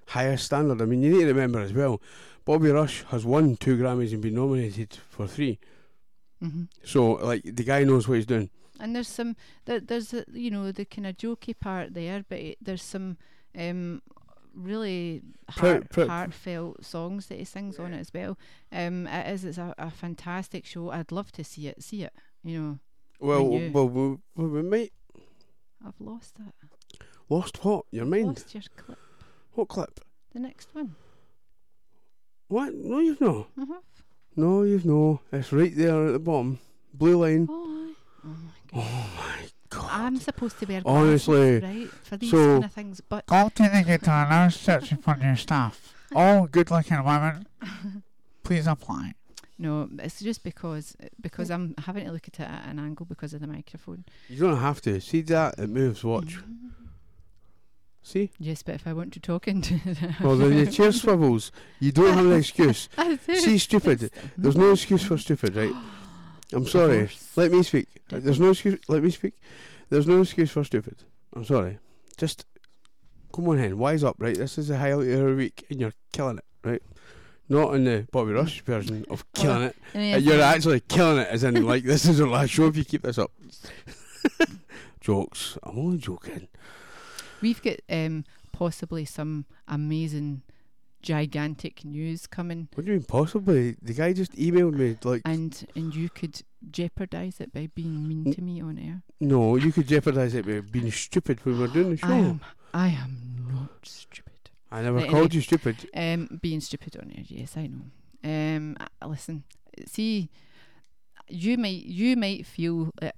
highest 0.07 0.45
standard. 0.45 0.81
I 0.81 0.85
mean, 0.85 1.03
you 1.03 1.11
need 1.11 1.23
to 1.23 1.27
remember 1.35 1.59
as 1.59 1.73
well, 1.73 2.01
Bobby 2.45 2.71
Rush 2.71 3.03
has 3.09 3.25
won 3.25 3.57
two 3.57 3.77
Grammys 3.77 4.13
and 4.13 4.23
been 4.23 4.37
nominated 4.37 4.97
for 5.11 5.27
three. 5.27 5.59
Mhm. 6.41 6.69
So, 6.85 7.15
like, 7.15 7.43
the 7.43 7.65
guy 7.65 7.83
knows 7.83 8.07
what 8.07 8.15
he's 8.19 8.27
doing. 8.27 8.51
And 8.79 8.95
there's 8.95 9.09
some 9.09 9.35
there, 9.65 9.81
there's 9.81 10.15
a, 10.15 10.25
you 10.33 10.53
know 10.53 10.71
the 10.71 10.85
kind 10.85 11.09
of 11.09 11.17
jokey 11.17 11.59
part 11.59 11.95
there, 11.95 12.25
but 12.29 12.39
it, 12.39 12.59
there's 12.61 12.85
some 12.85 13.17
um 13.59 14.01
really 14.55 15.23
heart, 15.51 15.91
pro- 15.91 16.07
heartfelt 16.09 16.85
songs 16.85 17.27
that 17.27 17.39
he 17.39 17.45
sings 17.45 17.79
on 17.79 17.93
it 17.93 18.01
as 18.01 18.13
well. 18.13 18.39
Um, 18.71 19.07
it 19.07 19.33
is 19.33 19.45
it's 19.45 19.59
a, 19.59 19.75
a 19.79 19.91
fantastic 19.91 20.65
show. 20.67 20.91
I'd 20.91 21.13
love 21.13 21.33
to 21.33 21.45
see 21.45 21.69
it. 21.69 21.83
See 21.83 22.03
it. 22.05 22.13
You 22.45 22.61
know. 22.61 22.79
Well, 23.21 23.51
you- 23.53 23.71
well, 23.73 23.89
we, 23.89 24.17
well, 24.37 24.49
we 24.49 24.63
might 24.63 24.93
I've 25.87 26.01
lost 26.01 26.37
it. 26.47 27.03
lost 27.29 27.65
what 27.65 27.87
your 27.91 28.05
mind. 28.07 28.27
Lost 28.29 28.55
your 28.55 28.63
clip. 28.77 28.99
What 29.55 29.69
clip? 29.69 30.01
The 30.33 30.41
next 30.41 30.69
one. 30.75 30.95
What? 32.49 32.75
No, 32.75 32.99
you've 33.01 33.21
no. 33.21 33.47
Uh-huh. 33.61 33.81
No, 34.37 34.63
you've 34.63 34.85
no. 34.87 35.21
It's 35.33 35.53
right 35.53 35.75
there 35.75 36.07
at 36.07 36.13
the 36.13 36.19
bottom, 36.19 36.59
blue 36.95 37.17
line. 37.19 37.47
Oh, 37.51 37.91
oh 38.25 39.09
my 39.17 39.37
god. 39.41 39.53
I'm 39.91 40.17
supposed 40.17 40.59
to 40.61 40.67
wear 40.67 40.83
Honestly, 40.85 41.61
glasses, 41.61 41.77
right, 41.77 41.91
for 41.91 42.17
these 42.17 42.31
so- 42.31 42.53
kind 42.55 42.65
of 42.65 42.73
things, 42.73 43.01
but 43.01 43.27
Go 43.27 43.49
to 43.49 43.63
the 43.63 43.83
guitar 43.87 44.29
now, 44.29 44.49
searching 44.49 44.99
for 44.99 45.17
new 45.17 45.37
stuff. 45.37 45.95
All 46.15 46.47
good 46.47 46.71
looking 46.71 47.03
women, 47.05 47.47
please 48.43 48.67
apply. 48.67 49.15
no, 49.59 49.89
it's 49.99 50.21
just 50.21 50.43
because 50.45 50.97
because 51.21 51.51
I'm 51.51 51.75
having 51.79 52.05
to 52.07 52.13
look 52.13 52.29
at 52.29 52.41
it 52.41 52.43
at 52.43 52.67
an 52.69 52.79
angle 52.79 53.07
because 53.07 53.33
of 53.33 53.41
the 53.41 53.47
microphone. 53.47 54.05
You 54.29 54.41
don't 54.41 54.59
have 54.59 54.81
to. 54.83 55.01
See 55.01 55.23
that? 55.23 55.59
It 55.59 55.69
moves. 55.71 56.05
Watch. 56.05 56.37
Mm. 56.39 56.71
See? 58.03 58.31
Yes, 58.39 58.63
but 58.65 58.75
if 58.75 58.87
I 58.87 58.93
want 58.93 59.13
to 59.13 59.21
talk 59.21 59.47
into 59.47 59.75
it, 59.85 60.21
Well, 60.21 60.37
then 60.37 60.55
your 60.55 60.67
chair 60.67 60.91
swivels. 60.93 61.53
You 61.79 61.93
don't 61.93 62.13
have 62.15 62.27
an 62.27 62.33
excuse. 62.39 62.89
I 62.99 63.15
do. 63.27 63.37
See, 63.37 63.59
stupid. 63.59 64.11
There's 64.37 64.57
no 64.57 64.73
excuse 64.73 65.05
for 65.05 65.17
stupid, 65.17 65.55
right? 65.57 65.73
I'm 66.53 66.67
sorry. 66.67 67.09
Let 67.37 67.53
me 67.53 67.63
speak. 67.63 67.89
There's 68.09 68.41
no 68.41 68.51
excuse. 68.51 68.81
Let 68.89 69.03
me 69.03 69.11
speak. 69.11 69.35
There's 69.91 70.07
no 70.07 70.21
excuse 70.23 70.51
for 70.51 70.65
stupid. 70.65 70.97
I'm 71.35 71.45
sorry. 71.45 71.79
Just 72.17 72.45
come 73.33 73.49
on, 73.49 73.59
hen. 73.59 73.79
Wise 73.79 74.05
up, 74.05 74.17
right? 74.19 74.37
This 74.37 74.59
is 74.59 74.69
the 74.69 74.77
highlight 74.79 75.09
of 75.11 75.21
the 75.21 75.35
week, 75.35 75.65
and 75.71 75.81
you're 75.81 75.95
killing 76.13 76.39
it, 76.39 76.45
right? 76.65 76.83
Not 77.49 77.75
in 77.75 77.85
the 77.85 78.07
Bobby 78.11 78.33
Rush 78.33 78.61
version 78.63 79.05
of 79.11 79.31
killing 79.33 79.63
it. 79.65 79.77
Uh, 79.95 80.19
You're 80.19 80.41
actually 80.41 80.81
killing 80.81 81.19
it, 81.19 81.29
as 81.29 81.45
in 81.45 81.67
like 81.67 81.85
this 81.85 82.07
is 82.07 82.21
our 82.21 82.29
last 82.29 82.51
show 82.51 82.67
if 82.67 82.77
you 82.77 82.85
keep 82.85 83.03
this 83.03 83.19
up. 83.19 83.31
Jokes. 85.01 85.59
I'm 85.63 85.79
only 85.79 85.99
joking. 85.99 86.49
We've 87.41 87.61
got 87.61 87.81
um, 87.91 88.25
possibly 88.53 89.05
some 89.05 89.47
amazing, 89.67 90.43
gigantic 91.03 91.85
news 91.85 92.27
coming, 92.27 92.69
What 92.75 92.87
do 92.87 92.93
you 92.93 92.99
mean 92.99 93.07
possibly? 93.07 93.77
The 93.83 93.95
guy 93.95 94.13
just 94.13 94.33
emailed 94.33 94.75
me 94.75 94.97
like, 95.05 95.23
and 95.25 95.67
and 95.77 95.95
you 95.95 96.09
could 96.09 96.43
jeopardise 96.71 97.41
it 97.41 97.53
by 97.53 97.69
being 97.75 98.07
mean 98.09 98.33
to 98.33 98.41
me 98.43 98.61
on 98.61 98.79
air. 98.79 99.03
no, 99.21 99.57
you 99.57 99.73
could 99.73 99.89
jeopardise 99.89 100.35
it 100.35 100.47
by 100.47 100.61
being 100.61 100.91
stupid 100.93 101.45
when 101.45 101.59
we're 101.59 101.67
doing 101.67 101.91
the 101.91 101.97
show. 101.97 102.07
I 102.09 102.17
am, 102.17 102.41
I 102.73 102.89
am 102.89 103.47
not 103.53 103.85
stupid. 103.85 104.51
I 104.71 104.81
never 104.83 104.99
Right, 104.99 105.11
called 105.11 105.33
anyway, 105.33 105.35
you 105.35 105.41
stupid. 105.43 105.77
Um, 105.95 106.39
being 106.41 106.61
stupid 106.61 106.97
on 106.97 107.11
air, 107.17 107.25
yes, 107.27 107.57
I 107.57 107.67
know. 107.67 107.85
Um, 108.25 108.77
uh, 108.81 109.07
listen, 109.09 109.45
see, 109.87 110.31
you 111.29 111.59
might 111.59 111.85
you 111.85 112.17
might 112.17 112.47
feel 112.47 112.91
uh, 113.03 113.11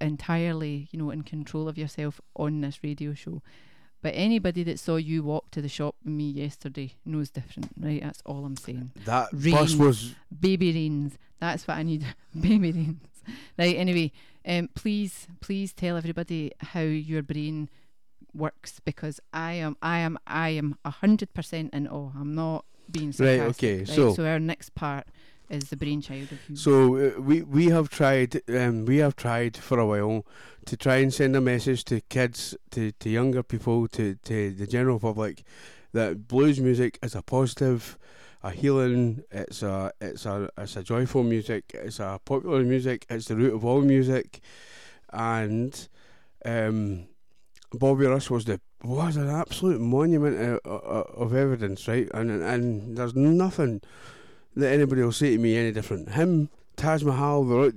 entirely, 0.00 0.88
you 0.90 0.98
know, 0.98 1.10
in 1.10 1.22
control 1.22 1.68
of 1.68 1.78
yourself 1.78 2.20
on 2.36 2.60
this 2.60 2.80
radio 2.84 3.14
show, 3.14 3.42
but 4.04 4.12
anybody 4.14 4.62
that 4.64 4.78
saw 4.78 4.96
you 4.96 5.22
walk 5.22 5.50
to 5.52 5.62
the 5.62 5.68
shop 5.68 5.94
with 6.04 6.12
me 6.12 6.28
yesterday 6.28 6.92
knows 7.06 7.30
different, 7.30 7.70
right? 7.80 8.02
That's 8.02 8.20
all 8.26 8.44
I'm 8.44 8.56
saying. 8.58 8.92
That 9.06 9.30
bus 9.32 9.72
Rain, 9.72 9.78
was 9.78 10.14
baby 10.38 10.72
rains. 10.74 11.14
That's 11.40 11.66
what 11.66 11.78
I 11.78 11.82
need. 11.82 12.04
baby 12.38 12.70
rains. 12.70 13.00
Right. 13.58 13.76
Anyway, 13.76 14.12
um, 14.46 14.68
please, 14.74 15.26
please 15.40 15.72
tell 15.72 15.96
everybody 15.96 16.52
how 16.60 16.80
your 16.82 17.22
brain 17.22 17.70
works 18.34 18.78
because 18.84 19.20
I 19.32 19.54
am, 19.54 19.78
I 19.80 20.00
am, 20.00 20.18
I 20.26 20.50
am 20.50 20.76
a 20.84 20.90
hundred 20.90 21.32
percent 21.32 21.72
in 21.72 21.88
awe. 21.88 22.10
I'm 22.14 22.34
not 22.34 22.66
being 22.90 23.06
Right, 23.18 23.38
sarcastic. 23.38 23.64
okay, 23.64 23.78
right? 23.78 23.88
so- 23.88 24.12
so 24.14 24.26
our 24.26 24.38
next 24.38 24.74
part 24.74 25.06
is 25.50 25.64
the 25.70 25.76
brainchild 25.76 26.32
of 26.32 26.38
you. 26.48 26.56
So 26.56 26.96
uh, 26.96 27.20
we 27.20 27.42
we 27.42 27.66
have 27.66 27.88
tried 27.88 28.40
um, 28.48 28.84
we 28.86 28.98
have 28.98 29.16
tried 29.16 29.56
for 29.56 29.78
a 29.78 29.86
while 29.86 30.24
to 30.66 30.76
try 30.76 30.96
and 30.96 31.12
send 31.12 31.36
a 31.36 31.40
message 31.40 31.84
to 31.84 32.00
kids 32.02 32.56
to, 32.70 32.92
to 32.92 33.10
younger 33.10 33.42
people 33.42 33.86
to, 33.88 34.14
to 34.24 34.50
the 34.50 34.66
general 34.66 34.98
public 34.98 35.44
that 35.92 36.26
blues 36.26 36.60
music 36.60 36.98
is 37.02 37.14
a 37.14 37.22
positive, 37.22 37.98
a 38.42 38.50
healing. 38.50 39.22
It's 39.30 39.62
a 39.62 39.92
it's 40.00 40.26
a 40.26 40.50
it's 40.58 40.76
a 40.76 40.82
joyful 40.82 41.22
music. 41.22 41.64
It's 41.74 42.00
a 42.00 42.20
popular 42.24 42.62
music. 42.62 43.06
It's 43.08 43.26
the 43.26 43.36
root 43.36 43.54
of 43.54 43.64
all 43.64 43.80
music, 43.80 44.40
and 45.12 45.88
um, 46.44 47.06
Bobby 47.72 48.06
Rush 48.06 48.30
was 48.30 48.44
the 48.44 48.60
was 48.82 49.16
an 49.16 49.30
absolute 49.30 49.80
monument 49.80 50.36
of, 50.38 50.60
of, 50.64 51.06
of 51.14 51.34
evidence, 51.34 51.88
right? 51.88 52.08
And 52.12 52.30
and 52.42 52.96
there's 52.96 53.14
nothing 53.14 53.80
that 54.56 54.72
anybody 54.72 55.02
will 55.02 55.12
say 55.12 55.30
to 55.30 55.38
me 55.38 55.56
any 55.56 55.72
different. 55.72 56.10
Him, 56.10 56.48
Taj 56.76 57.02
Mahal, 57.02 57.70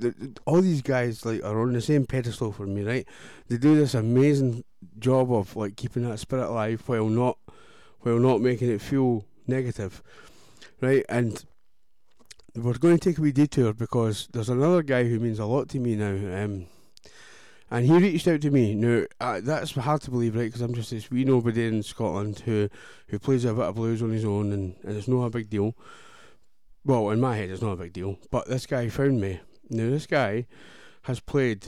all 0.45 0.61
these 0.61 0.81
guys 0.81 1.25
like 1.25 1.43
are 1.43 1.61
on 1.61 1.73
the 1.73 1.81
same 1.81 2.05
pedestal 2.05 2.51
for 2.51 2.65
me, 2.65 2.83
right? 2.83 3.07
They 3.47 3.57
do 3.57 3.75
this 3.75 3.93
amazing 3.93 4.63
job 4.99 5.31
of 5.31 5.55
like 5.55 5.75
keeping 5.75 6.07
that 6.07 6.19
spirit 6.19 6.49
alive 6.49 6.83
while 6.87 7.07
not 7.07 7.37
while 8.01 8.19
not 8.19 8.41
making 8.41 8.69
it 8.69 8.81
feel 8.81 9.25
negative, 9.47 10.01
right? 10.81 11.05
And 11.09 11.43
we're 12.55 12.77
going 12.77 12.97
to 12.97 13.09
take 13.09 13.17
a 13.17 13.21
wee 13.21 13.31
detour 13.31 13.73
because 13.73 14.27
there's 14.33 14.49
another 14.49 14.81
guy 14.81 15.03
who 15.03 15.19
means 15.19 15.39
a 15.39 15.45
lot 15.45 15.69
to 15.69 15.79
me 15.79 15.95
now. 15.95 16.43
Um, 16.43 16.67
and 17.69 17.85
he 17.85 17.97
reached 17.97 18.27
out 18.27 18.41
to 18.41 18.49
me. 18.49 18.73
Now 18.73 19.03
uh, 19.19 19.41
that's 19.43 19.71
hard 19.71 20.01
to 20.03 20.11
believe, 20.11 20.35
right? 20.35 20.45
Because 20.45 20.61
I'm 20.61 20.73
just 20.73 20.89
this 20.89 21.11
wee 21.11 21.25
nobody 21.25 21.67
in 21.67 21.83
Scotland 21.83 22.39
who 22.39 22.69
who 23.07 23.19
plays 23.19 23.45
a 23.45 23.53
bit 23.53 23.63
of 23.63 23.75
blues 23.75 24.01
on 24.01 24.11
his 24.11 24.25
own, 24.25 24.53
and, 24.53 24.75
and 24.83 24.97
it's 24.97 25.07
not 25.07 25.25
a 25.25 25.29
big 25.29 25.49
deal. 25.49 25.75
Well, 26.87 27.09
in 27.09 27.19
my 27.19 27.35
head, 27.35 27.49
it's 27.49 27.61
not 27.61 27.73
a 27.73 27.75
big 27.75 27.91
deal. 27.91 28.17
But 28.31 28.47
this 28.47 28.65
guy 28.65 28.87
found 28.87 29.19
me. 29.19 29.41
Now 29.69 29.89
this 29.89 30.07
guy 30.07 30.47
has 31.01 31.19
played 31.19 31.67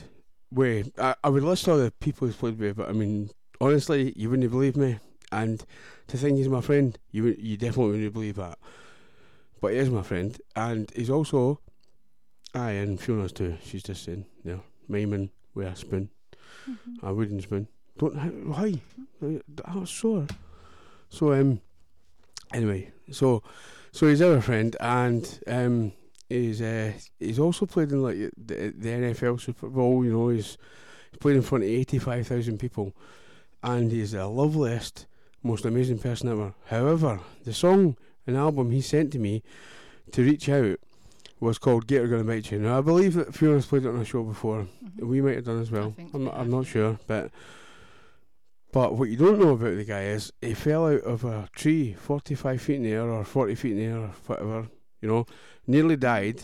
with. 0.50 0.98
I, 0.98 1.14
I 1.22 1.28
would 1.28 1.42
list 1.42 1.68
all 1.68 1.76
the 1.76 1.92
people 2.00 2.26
he's 2.26 2.38
played 2.38 2.58
with, 2.58 2.78
but 2.78 2.88
I 2.88 2.92
mean, 2.92 3.28
honestly, 3.60 4.14
you 4.16 4.30
wouldn't 4.30 4.50
believe 4.50 4.78
me. 4.78 4.98
And 5.30 5.62
to 6.08 6.16
think 6.16 6.38
he's 6.38 6.48
my 6.48 6.62
friend, 6.62 6.98
you 7.10 7.36
you 7.38 7.58
definitely 7.58 7.92
wouldn't 7.92 8.14
believe 8.14 8.36
that. 8.36 8.58
But 9.60 9.72
he 9.72 9.78
is 9.78 9.90
my 9.90 10.02
friend, 10.02 10.40
and 10.56 10.90
he's 10.96 11.10
also. 11.10 11.60
Aye, 12.54 12.72
and 12.72 12.98
Fiona's 12.98 13.32
too. 13.32 13.58
She's 13.62 13.82
just 13.82 14.02
saying, 14.02 14.24
you 14.42 14.52
know, 14.52 14.62
miming 14.88 15.30
with 15.54 15.68
a 15.68 15.76
spoon, 15.76 16.08
a 17.02 17.14
wooden 17.14 17.42
spoon. 17.42 17.68
Don't 17.98 18.48
why? 18.48 18.80
I 19.66 19.76
was 19.76 19.90
sore. 19.90 20.26
So 21.10 21.32
um, 21.34 21.60
anyway, 22.52 22.90
so 23.10 23.42
so 23.92 24.06
he's 24.08 24.22
our 24.22 24.40
friend, 24.40 24.76
and 24.80 25.40
um, 25.46 25.92
he's 26.28 26.62
uh, 26.62 26.92
he's 27.18 27.38
also 27.38 27.66
played 27.66 27.90
in 27.90 28.02
like 28.02 28.16
the, 28.36 28.72
the 28.76 28.88
NFL 28.88 29.40
Super 29.40 29.68
Bowl. 29.68 30.04
You 30.04 30.12
know, 30.12 30.28
he's, 30.28 30.56
he's 31.10 31.18
played 31.18 31.36
in 31.36 31.42
front 31.42 31.64
of 31.64 31.70
eighty 31.70 31.98
five 31.98 32.26
thousand 32.26 32.58
people, 32.58 32.94
and 33.62 33.90
he's 33.90 34.12
the 34.12 34.26
loveliest, 34.26 35.06
most 35.42 35.64
amazing 35.64 35.98
person 35.98 36.28
ever. 36.28 36.54
However, 36.66 37.20
the 37.44 37.52
song 37.52 37.96
and 38.26 38.36
album 38.36 38.70
he 38.70 38.80
sent 38.80 39.12
to 39.12 39.18
me 39.18 39.42
to 40.12 40.22
reach 40.22 40.48
out 40.48 40.78
was 41.40 41.58
called 41.58 41.86
Gator 41.86 42.06
Gonna 42.06 42.24
Bite 42.24 42.50
You. 42.50 42.58
Now 42.58 42.78
I 42.78 42.82
believe 42.82 43.14
that 43.14 43.34
Fiona's 43.34 43.66
played 43.66 43.84
it 43.84 43.88
on 43.88 43.96
a 43.96 44.04
show 44.04 44.22
before. 44.22 44.66
We 44.98 45.20
might 45.20 45.36
have 45.36 45.46
done 45.46 45.60
as 45.60 45.70
well. 45.70 45.94
I'm 46.14 46.24
not, 46.24 46.36
I'm 46.36 46.50
not 46.50 46.66
sure, 46.66 46.98
but 47.06 47.30
but 48.72 48.94
what 48.96 49.08
you 49.08 49.16
don't 49.16 49.38
know 49.40 49.50
about 49.54 49.76
the 49.76 49.84
guy 49.84 50.02
is 50.04 50.32
he 50.40 50.54
fell 50.54 50.86
out 50.86 51.00
of 51.02 51.24
a 51.24 51.48
tree 51.54 51.92
45 51.94 52.60
feet 52.62 52.76
in 52.76 52.82
the 52.84 52.92
air 52.92 53.08
or 53.10 53.24
40 53.24 53.54
feet 53.54 53.72
in 53.72 53.78
the 53.78 53.84
air 53.84 53.98
or 53.98 54.14
whatever, 54.26 54.68
you 55.00 55.08
know, 55.08 55.26
nearly 55.66 55.96
died. 55.96 56.40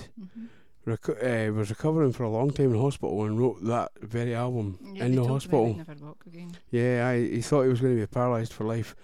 Reco- 0.87 1.49
uh, 1.51 1.53
was 1.53 1.69
recovering 1.71 2.13
for 2.13 2.23
a 2.23 2.29
long 2.31 2.51
time 2.53 2.73
in 2.73 2.81
hospital 2.81 3.25
and 3.25 3.39
wrote 3.41 3.65
that 3.65 3.91
very 4.03 4.37
album 4.37 4.79
Yeah, 4.95 5.07
in 5.07 5.17
the 5.17 5.25
hospital. 5.27 5.67
it, 5.67 5.77
Never 5.79 5.95
Walk 6.01 6.23
Again. 6.29 6.53
Yeah, 6.71 7.09
I, 7.09 7.19
he 7.19 7.43
thought 7.43 7.63
he 7.65 7.69
was 7.71 7.81
going 7.81 7.97
to 7.97 8.01
be 8.01 8.07
paralysed 8.07 8.53
for 8.53 8.63
life, 8.65 8.95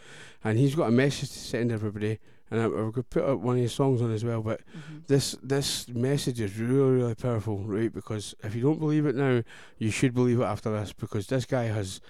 and 0.44 0.56
he's 0.58 0.76
got 0.76 0.84
a 0.86 0.90
message 0.92 1.30
to 1.30 1.38
send 1.40 1.72
everybody. 1.72 2.20
And 2.52 2.60
I, 2.60 2.66
I 2.66 2.90
could 2.92 3.10
put 3.10 3.24
up 3.24 3.40
one 3.40 3.56
of 3.56 3.62
his 3.62 3.72
songs 3.72 4.00
on 4.00 4.12
as 4.12 4.24
well. 4.24 4.42
But 4.42 4.60
this 5.08 5.34
this 5.42 5.88
message 5.88 6.40
is 6.40 6.56
really 6.56 6.98
really 6.98 7.14
powerful, 7.16 7.58
right? 7.64 7.92
Because 7.92 8.32
if 8.44 8.54
you 8.54 8.62
don't 8.62 8.78
believe 8.78 9.04
it 9.06 9.16
now, 9.16 9.42
you 9.78 9.90
should 9.90 10.14
believe 10.14 10.38
it 10.38 10.44
after 10.44 10.70
this. 10.70 10.92
Because 10.92 11.26
this 11.26 11.46
guy 11.46 11.64
has, 11.64 12.00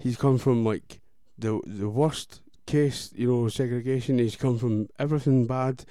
he's 0.00 0.16
come 0.16 0.38
from 0.38 0.64
like 0.64 1.00
the 1.38 1.60
the 1.66 1.88
worst 1.88 2.40
case, 2.66 3.10
you 3.14 3.28
know, 3.28 3.48
segregation. 3.48 4.18
He's 4.18 4.36
come 4.36 4.58
from 4.58 4.88
everything 4.98 5.46
bad, 5.46 5.84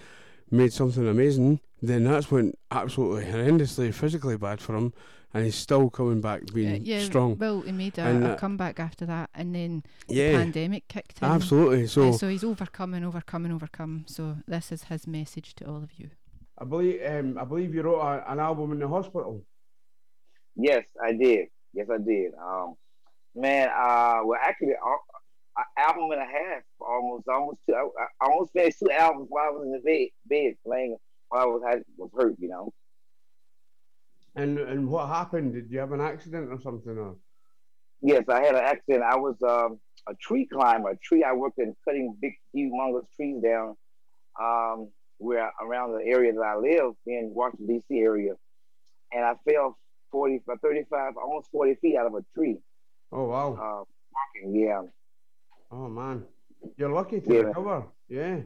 made 0.52 0.74
something 0.74 1.08
amazing. 1.08 1.60
Then 1.82 2.04
that's 2.04 2.30
went 2.30 2.58
absolutely 2.72 3.26
horrendously 3.26 3.94
physically 3.94 4.36
bad 4.38 4.60
for 4.62 4.76
him, 4.76 4.94
and 5.34 5.46
he's 5.46 5.56
still 5.56 5.90
coming 5.90 6.20
back 6.22 6.42
being 6.54 6.76
Uh, 6.82 6.84
yeah, 6.84 7.00
strong. 7.00 7.38
Well, 7.38 7.62
he 7.62 7.72
made 7.72 7.98
a, 7.98 8.02
And, 8.02 8.26
a 8.26 8.36
comeback 8.36 8.80
after 8.82 9.06
that, 9.06 9.30
and 9.34 9.56
then 9.56 9.84
Yeah. 10.08 10.32
the 10.32 10.38
pandemic 10.40 10.88
kicked 10.90 11.22
in. 11.22 11.28
Absolutely, 11.30 11.84
Uh, 11.86 11.88
so- 11.88 12.12
so 12.12 12.28
he's 12.28 12.44
overcome 12.44 12.94
and 12.94 13.06
overcome 13.06 13.46
and 13.46 13.54
overcome. 13.54 14.04
So 14.08 14.38
this 14.46 14.72
is 14.74 14.84
his 14.84 15.08
message 15.08 15.56
to 15.56 15.70
all 15.70 15.82
of 15.84 15.94
you. 15.98 16.10
I 16.58 16.66
believe 16.66 17.00
um, 17.06 17.38
I 17.38 17.46
believe 17.46 17.74
you 17.74 17.82
wrote 17.82 18.02
a, 18.02 18.30
an 18.32 18.40
album 18.40 18.74
in 18.74 18.80
the 18.80 18.88
hospital. 18.90 19.46
Yes, 20.56 20.86
I 21.02 21.14
did. 21.14 21.48
Yes, 21.74 21.88
I 21.90 21.98
did. 21.98 22.34
Um, 22.36 22.76
man, 23.40 23.70
uh, 23.70 24.20
well, 24.26 24.40
actually, 24.42 24.70
an 24.70 25.64
album 25.78 26.12
and 26.12 26.22
a 26.22 26.26
half, 26.26 26.64
almost, 26.80 27.28
almost 27.28 27.60
two. 27.66 27.74
I, 27.74 27.88
I 28.22 28.30
almost 28.30 28.54
finished 28.54 28.80
two 28.80 28.92
albums 28.92 29.28
while 29.30 29.46
I 29.46 29.50
was 29.50 29.66
in 29.66 29.72
the 29.72 29.80
bed, 29.80 30.08
bed 30.26 30.54
playing 30.66 30.98
while 31.30 31.44
I 31.44 31.46
was 31.46 31.62
had, 31.68 31.84
was 31.98 32.10
hurt. 32.18 32.36
You 32.40 32.50
know. 32.50 32.74
And 34.36 34.60
and 34.60 34.88
what 34.88 35.08
happened? 35.08 35.54
Did 35.54 35.72
you 35.72 35.80
have 35.80 35.92
an 35.92 36.02
accident 36.02 36.50
or 36.52 36.60
something? 36.62 36.98
Or 36.98 37.16
Yes, 38.02 38.24
I 38.30 38.44
had 38.44 38.56
an 38.56 38.64
accident. 38.64 39.04
I 39.04 39.18
was 39.18 39.36
um, 39.48 39.80
a 40.08 40.14
tree 40.22 40.48
climber. 40.52 40.92
A 40.92 40.98
tree. 40.98 41.24
I 41.24 41.34
worked 41.34 41.60
in 41.60 41.76
cutting 41.86 42.16
big, 42.22 42.34
humongous 42.56 43.06
trees 43.16 43.42
down, 43.44 43.76
um, 44.40 44.90
where 45.18 45.52
around 45.62 45.94
the 45.94 46.06
area 46.06 46.32
that 46.34 46.42
I 46.42 46.56
live 46.56 46.94
in 47.06 47.32
Washington 47.34 47.68
D.C. 47.68 48.00
area, 48.00 48.34
and 49.12 49.26
I 49.26 49.34
fell 49.50 49.78
40, 50.12 50.42
35, 50.62 51.14
almost 51.18 51.50
40 51.52 51.76
feet 51.76 51.98
out 51.98 52.08
of 52.08 52.14
a 52.14 52.24
tree. 52.34 52.58
Oh 53.12 53.26
wow, 53.26 53.54
Uh, 53.54 53.84
walking, 54.14 54.56
yeah. 54.56 54.82
oh 55.72 55.88
man, 55.88 56.24
you're 56.78 56.92
lucky 56.92 57.20
to 57.22 57.34
Yeah. 57.34 57.40
recover. 57.42 57.84
Yeah. 58.08 58.40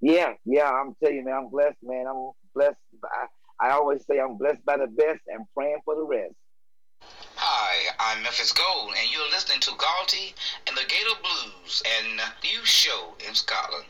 Yeah, 0.00 0.34
yeah, 0.44 0.70
I'm 0.70 0.94
telling 1.02 1.16
you, 1.16 1.24
man, 1.24 1.34
I'm 1.34 1.48
blessed, 1.48 1.78
man. 1.82 2.06
I'm 2.06 2.30
blessed. 2.54 2.76
I, 3.04 3.26
I 3.66 3.70
always 3.72 4.06
say 4.06 4.20
I'm 4.20 4.36
blessed 4.36 4.64
by 4.64 4.76
the 4.76 4.86
best 4.86 5.20
and 5.26 5.44
praying 5.56 5.80
for 5.84 5.96
the 5.96 6.04
rest. 6.04 6.34
Hi, 7.34 7.74
I'm 7.98 8.22
Memphis 8.22 8.52
Gold, 8.52 8.92
and 8.96 9.10
you're 9.12 9.28
listening 9.30 9.58
to 9.60 9.70
Galty 9.72 10.34
and 10.68 10.76
the 10.76 10.82
Gator 10.82 11.18
Blues 11.20 11.82
and 11.98 12.20
new 12.44 12.64
show 12.64 13.14
in 13.26 13.34
Scotland. 13.34 13.86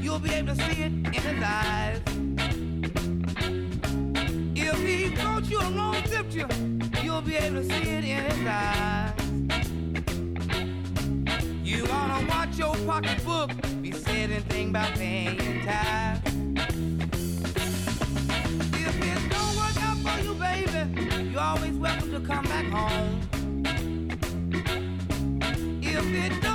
You'll 0.00 0.18
be 0.18 0.30
able 0.32 0.54
to 0.54 0.62
see 0.62 0.82
it 0.82 0.92
in 0.92 1.12
his 1.12 1.42
eyes. 1.42 2.00
If 4.54 4.78
he 4.80 5.10
quotes 5.16 5.50
you 5.50 5.60
the 5.60 5.70
wrong 5.76 5.94
scripture, 6.06 6.48
you'll 7.02 7.22
be 7.22 7.36
able 7.36 7.62
to 7.62 7.64
see 7.64 7.90
it 7.90 8.04
in 8.04 8.24
his 8.30 8.46
eyes. 8.46 9.12
You 11.64 11.84
wanna 11.86 12.26
watch 12.28 12.56
your 12.56 12.74
pocketbook, 12.86 13.50
be 13.82 13.92
said 13.92 14.30
anything 14.30 14.70
about 14.70 14.94
paying 14.94 15.64
tithes. 15.64 16.22
If 18.84 18.94
it 19.10 19.20
don't 19.30 19.56
work 19.56 19.76
out 19.82 19.98
for 20.04 20.18
you, 20.24 20.34
baby, 20.34 21.30
you're 21.30 21.40
always 21.40 21.76
welcome 21.76 22.10
to 22.12 22.20
come 22.20 22.44
back 22.44 22.66
home. 22.66 23.20
If 25.82 26.06
it 26.14 26.47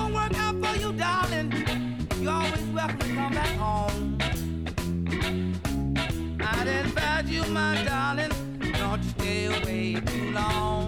you, 7.34 7.44
my 7.46 7.84
darling, 7.84 8.32
don't 8.74 9.04
you 9.04 9.10
stay 9.12 9.46
away 9.46 10.02
too 10.06 10.32
long. 10.32 10.83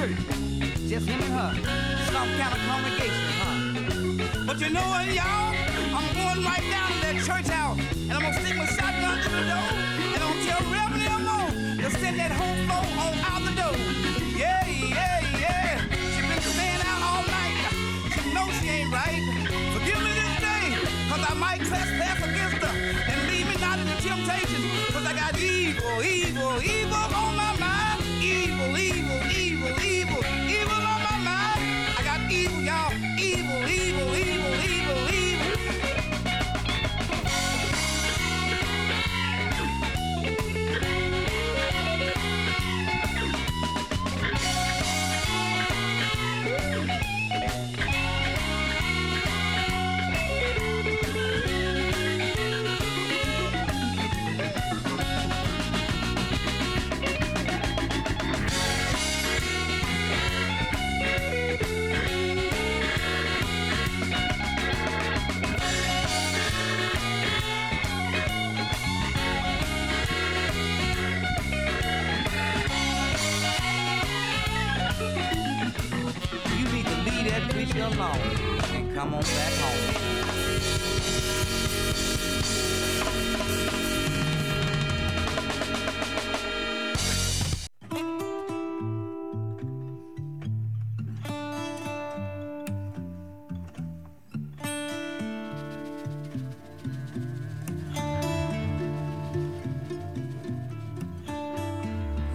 Church, 0.00 0.16
just 0.88 1.06
him 1.06 1.20
and 1.20 1.32
her. 1.36 1.52
Some 2.08 2.28
kind 2.40 2.52
of 2.56 2.60
congregation, 2.64 3.26
huh? 3.36 4.46
But 4.46 4.58
you 4.60 4.70
know 4.70 4.80
what, 4.80 5.04
y'all? 5.12 5.52
I'm 5.92 6.08
going 6.16 6.40
right 6.40 6.64
down 6.72 6.88
to 6.88 6.98
that 7.04 7.16
church 7.20 7.48
house, 7.52 7.76
and 8.08 8.12
I'm 8.12 8.22
gonna 8.22 8.40
stick 8.40 8.56
my 8.56 8.64
shotgun 8.64 9.20
to 9.20 9.28
the 9.28 9.44
door, 9.44 9.68
and 10.14 10.20
I'm 10.24 10.32
gonna 10.32 10.48
tell 10.48 10.62
Reverend 10.72 11.04
Elmo 11.04 11.38
to 11.84 11.90
send 12.00 12.18
that 12.18 12.32
whole 12.32 12.56
flow 12.64 12.80
on 12.96 13.12
out 13.28 13.42
the 13.44 13.52
door. 13.60 13.76
Yeah, 14.40 14.64
yeah, 14.64 15.20
yeah. 15.36 15.84
She 16.16 16.20
been 16.24 16.40
staying 16.48 16.80
out 16.80 17.00
all 17.04 17.24
night. 17.28 17.60
She 18.16 18.20
knows 18.32 18.52
she 18.56 18.68
ain't 18.80 18.88
right. 18.88 19.20
Forgive 19.76 20.00
me 20.00 20.12
this 20.16 20.34
day, 20.40 20.80
cause 21.12 21.22
I 21.28 21.34
might 21.36 21.60
trespass 21.60 22.24
against 22.24 22.59
come 79.22 79.34
back 79.34 79.52
home. 79.54 79.76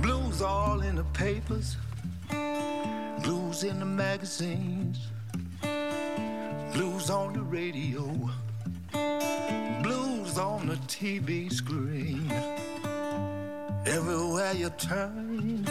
Blues 0.02 0.41
all 0.41 0.82
in 0.82 0.95
the 0.95 1.03
papers, 1.14 1.78
blues 3.24 3.64
in 3.64 3.80
the 3.80 3.86
magazines, 3.86 4.85
turn, 14.77 15.65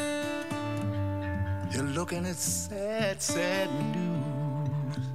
you're 1.72 1.82
looking 1.82 2.26
at 2.26 2.36
sad, 2.36 3.20
sad 3.20 3.68
news. 3.94 5.09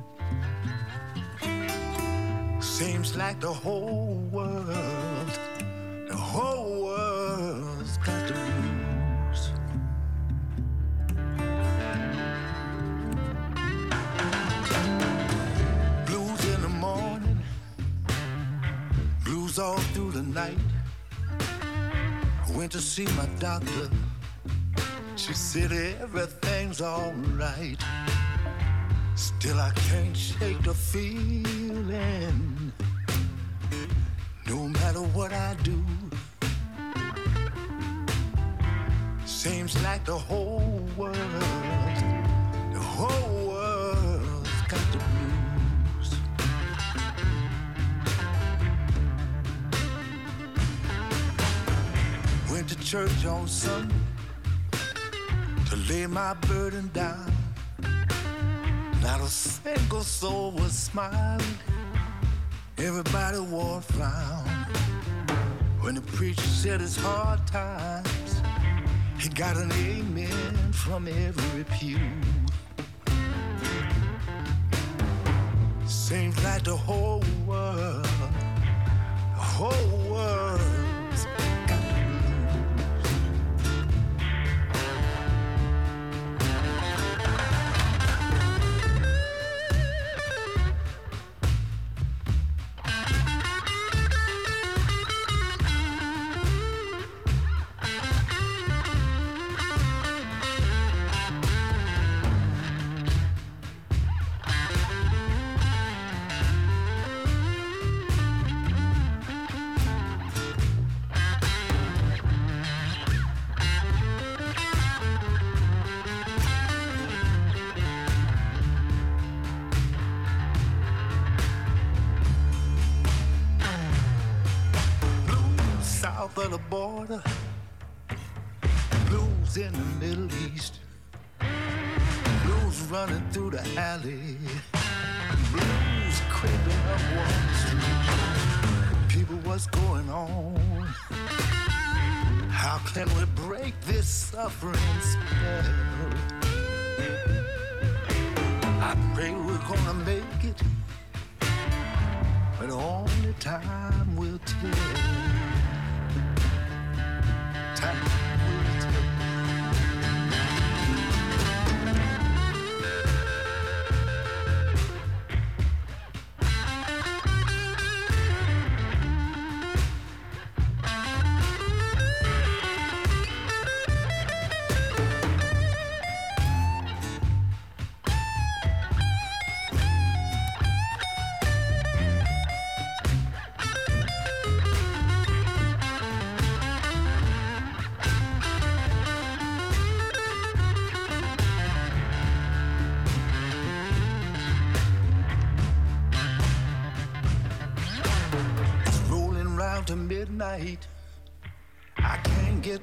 Seems 2.63 3.15
like 3.15 3.39
the 3.39 3.51
whole 3.51 4.27
world, 4.31 5.39
the 6.07 6.15
whole 6.15 6.83
world's 6.85 7.97
got 7.97 8.27
the 8.27 8.33
blues. 8.33 9.51
Blues 16.05 16.55
in 16.55 16.61
the 16.61 16.69
morning, 16.69 17.43
blues 19.25 19.57
all 19.59 19.79
through 19.93 20.11
the 20.11 20.23
night. 20.23 20.57
Went 22.59 22.73
to 22.73 22.81
see 22.81 23.05
my 23.15 23.25
doctor. 23.39 23.89
She 25.15 25.31
said 25.31 25.71
everything's 26.01 26.81
alright. 26.81 27.81
Still, 29.15 29.57
I 29.57 29.71
can't 29.87 30.17
shake 30.17 30.61
the 30.63 30.73
feeling. 30.73 31.43
No 34.45 34.67
matter 34.67 34.99
what 34.99 35.31
I 35.31 35.55
do, 35.63 35.81
seems 39.25 39.81
like 39.81 40.03
the 40.03 40.17
whole 40.17 40.85
world, 40.97 41.15
the 42.73 42.79
whole 42.81 43.47
world's 43.47 43.68
to 52.69 52.75
church 52.85 53.25
on 53.25 53.47
Sunday 53.47 53.95
to 55.67 55.75
lay 55.89 56.05
my 56.05 56.35
burden 56.47 56.87
down. 56.93 57.33
Not 59.01 59.21
a 59.21 59.27
single 59.27 60.03
soul 60.03 60.51
was 60.51 60.73
smiling. 60.73 61.57
Everybody 62.77 63.39
wore 63.39 63.79
a 63.79 63.81
frown. 63.81 64.45
When 65.81 65.95
the 65.95 66.01
preacher 66.01 66.41
said 66.41 66.79
it's 66.79 66.95
hard 66.95 67.47
times, 67.47 68.41
he 69.17 69.29
got 69.29 69.57
an 69.57 69.71
amen 69.71 70.71
from 70.71 71.07
every 71.07 71.63
pew. 71.75 71.97
Seems 75.87 76.43
like 76.43 76.65
the 76.65 76.77
whole 76.77 77.23
world, 77.47 78.03
the 78.03 79.41
whole 79.41 79.98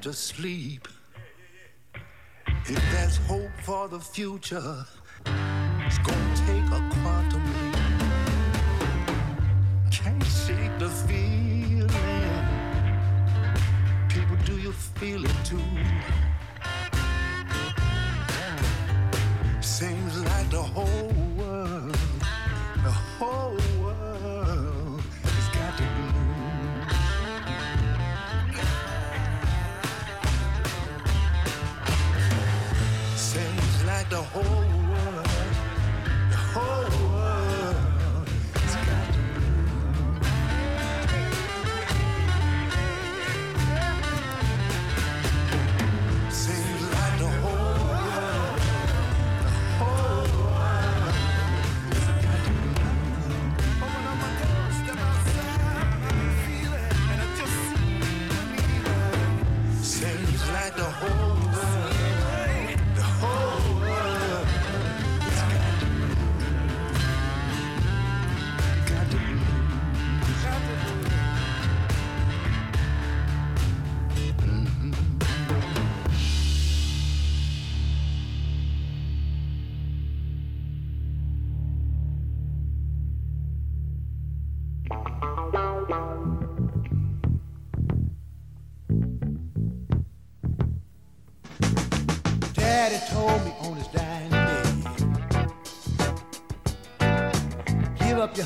to 0.07 0.13
sleep. 0.13 0.87
If 2.47 2.93
there's 2.93 3.17
hope 3.27 3.51
for 3.65 3.89
the 3.89 3.99
future, 3.99 4.85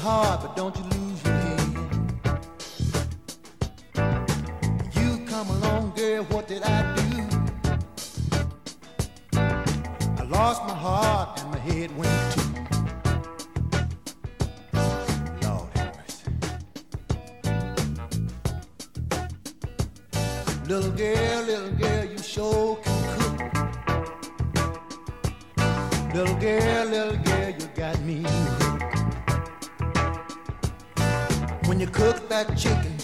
Hard. 0.03 0.40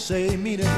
say, 0.07 0.37
mira. 0.37 0.76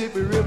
Mississippi 0.00 0.20
River 0.20 0.39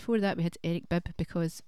before 0.00 0.18
that 0.18 0.36
we 0.38 0.42
had 0.42 0.56
Eric 0.64 0.88
Bibb 0.88 1.08
because, 1.18 1.62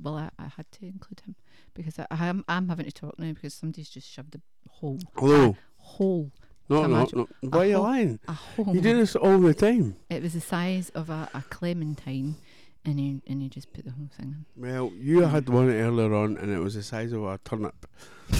well, 0.00 0.16
I, 0.16 0.28
I 0.38 0.48
had 0.56 0.70
to 0.72 0.84
include 0.84 1.22
him 1.24 1.34
because 1.72 1.98
I, 1.98 2.06
am 2.10 2.44
I'm 2.46 2.68
having 2.68 2.84
to 2.84 2.92
talk 2.92 3.18
now 3.18 3.32
because 3.32 3.54
somebody's 3.54 3.88
just 3.88 4.06
shoved 4.10 4.34
a 4.34 4.40
hole. 4.68 5.00
Hello. 5.16 5.56
A 5.80 5.82
hole. 5.82 6.30
No, 6.68 6.86
no, 6.86 7.08
no. 7.12 7.28
Why 7.40 7.58
are 7.58 7.64
you 7.64 7.76
hole- 7.76 7.84
lying? 7.84 8.20
A 8.28 8.32
hole. 8.32 8.74
You 8.74 8.82
do 8.82 8.98
this 8.98 9.16
all 9.16 9.38
the 9.38 9.54
time. 9.54 9.96
It 10.10 10.22
was 10.22 10.34
the 10.34 10.42
size 10.42 10.90
of 10.90 11.08
a, 11.08 11.30
a 11.32 11.42
clementine, 11.48 12.36
and 12.84 13.00
you 13.00 13.22
and 13.26 13.42
you 13.42 13.48
just 13.48 13.72
put 13.72 13.86
the 13.86 13.92
whole 13.92 14.10
thing 14.14 14.44
in. 14.56 14.62
Well, 14.62 14.92
you 14.98 15.22
had 15.22 15.48
one 15.48 15.70
earlier 15.70 16.14
on, 16.14 16.36
and 16.36 16.52
it 16.52 16.58
was 16.58 16.74
the 16.74 16.82
size 16.82 17.12
of 17.12 17.24
a 17.24 17.38
turnip. 17.44 17.86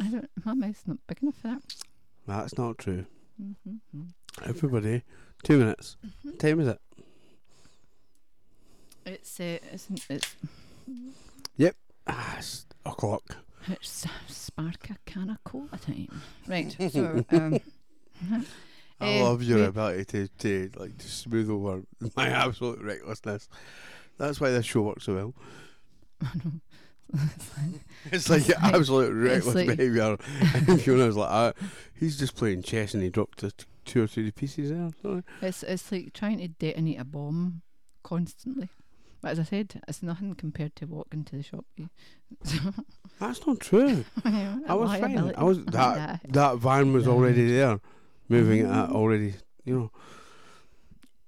I 0.00 0.08
don't. 0.10 0.30
My 0.44 0.54
mouth's 0.54 0.86
not 0.86 0.98
big 1.06 1.22
enough 1.22 1.36
for 1.36 1.48
that. 1.48 1.62
That's 2.26 2.58
not 2.58 2.78
true. 2.78 3.06
Mm-hmm. 3.40 4.02
Everybody, 4.44 5.02
two 5.42 5.58
minutes. 5.58 5.96
Mm-hmm. 6.06 6.36
Time 6.38 6.60
is 6.60 6.68
it? 6.68 6.80
It's 9.06 9.40
uh, 9.40 9.58
isn't 9.72 10.04
it's 10.10 10.36
Yep. 11.56 11.76
Ah, 12.06 12.36
it's 12.38 12.66
o'clock. 12.84 13.36
it's 13.68 14.06
spark 14.28 14.90
a 14.90 14.96
can 15.06 15.30
of 15.30 15.42
cola 15.44 15.78
time. 15.80 16.08
Right. 16.46 16.74
So 16.92 17.24
um. 17.30 17.58
I 18.98 19.08
eh, 19.18 19.22
love 19.22 19.42
your 19.42 19.58
we- 19.58 19.64
ability 19.66 20.04
to, 20.04 20.28
to 20.38 20.70
like 20.80 20.96
to 20.98 21.06
smooth 21.08 21.50
over 21.50 21.82
my 22.16 22.28
absolute 22.28 22.80
recklessness. 22.82 23.48
That's 24.18 24.40
why 24.40 24.50
this 24.50 24.64
show 24.66 24.82
works 24.82 25.04
so 25.04 25.14
well. 25.14 25.34
It's 28.10 28.28
like 28.30 28.48
your 28.48 28.56
absolute 28.58 29.12
reckless 29.12 29.54
like- 29.54 29.66
behaviour. 29.76 30.16
and 30.54 30.80
Fiona's 30.80 31.16
like, 31.16 31.30
ah, 31.30 31.52
he's 31.94 32.18
just 32.18 32.34
playing 32.36 32.62
chess 32.62 32.94
and 32.94 33.02
he 33.02 33.10
dropped 33.10 33.40
t- 33.40 33.50
two 33.84 34.02
or 34.02 34.06
three 34.06 34.30
pieces 34.30 34.70
there. 34.70 35.22
It's 35.42 35.62
it's 35.62 35.92
like 35.92 36.12
trying 36.14 36.38
to 36.38 36.48
detonate 36.48 36.98
a 36.98 37.04
bomb 37.04 37.60
constantly. 38.02 38.70
But 39.22 39.32
as 39.32 39.38
I 39.38 39.44
said, 39.44 39.80
it's 39.88 40.02
nothing 40.02 40.34
compared 40.34 40.76
to 40.76 40.86
walking 40.86 41.24
to 41.24 41.36
the 41.36 41.42
shop. 41.42 41.64
You- 41.78 41.90
That's 43.20 43.46
not 43.46 43.60
true. 43.60 44.04
Yeah, 44.24 44.58
I 44.68 44.74
was 44.74 44.90
fine. 45.00 45.34
I 45.36 45.42
was 45.44 45.64
that 45.66 46.20
that 46.32 46.56
van 46.58 46.92
was 46.92 47.06
already 47.08 47.50
there, 47.50 47.80
moving 48.28 48.60
it 48.60 48.66
at 48.70 48.90
already. 48.90 49.34
You 49.64 49.74
know. 49.78 49.90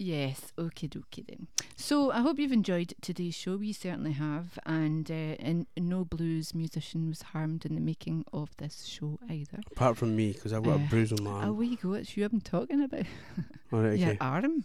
Yes, 0.01 0.52
okay, 0.56 0.86
dokie 0.86 1.27
then. 1.27 1.48
So 1.74 2.12
I 2.12 2.20
hope 2.20 2.39
you've 2.39 2.52
enjoyed 2.52 2.94
today's 3.01 3.35
show. 3.35 3.56
We 3.56 3.73
certainly 3.73 4.12
have, 4.12 4.56
and 4.65 5.10
uh, 5.10 5.35
and 5.40 5.66
no 5.77 6.05
blues 6.05 6.55
musician 6.55 7.09
was 7.09 7.23
harmed 7.23 7.65
in 7.66 7.74
the 7.74 7.81
making 7.81 8.24
of 8.32 8.56
this 8.59 8.85
show 8.85 9.19
either. 9.28 9.59
Apart 9.73 9.97
from 9.97 10.15
me, 10.15 10.32
because 10.35 10.52
I've 10.52 10.62
got 10.62 10.78
a 10.78 10.85
Uh, 10.85 10.89
bruise 10.89 11.10
on 11.12 11.24
my 11.24 11.31
arm. 11.31 11.44
Oh, 11.44 11.47
arm. 11.48 11.56
we 11.56 11.74
go. 11.77 11.94
It's 11.94 12.16
you 12.16 12.24
I'm 12.24 12.40
talking 12.40 12.81
about. 12.85 13.06
All 13.73 13.81
right, 13.81 13.98
Your 13.98 14.16
arm. 14.20 14.65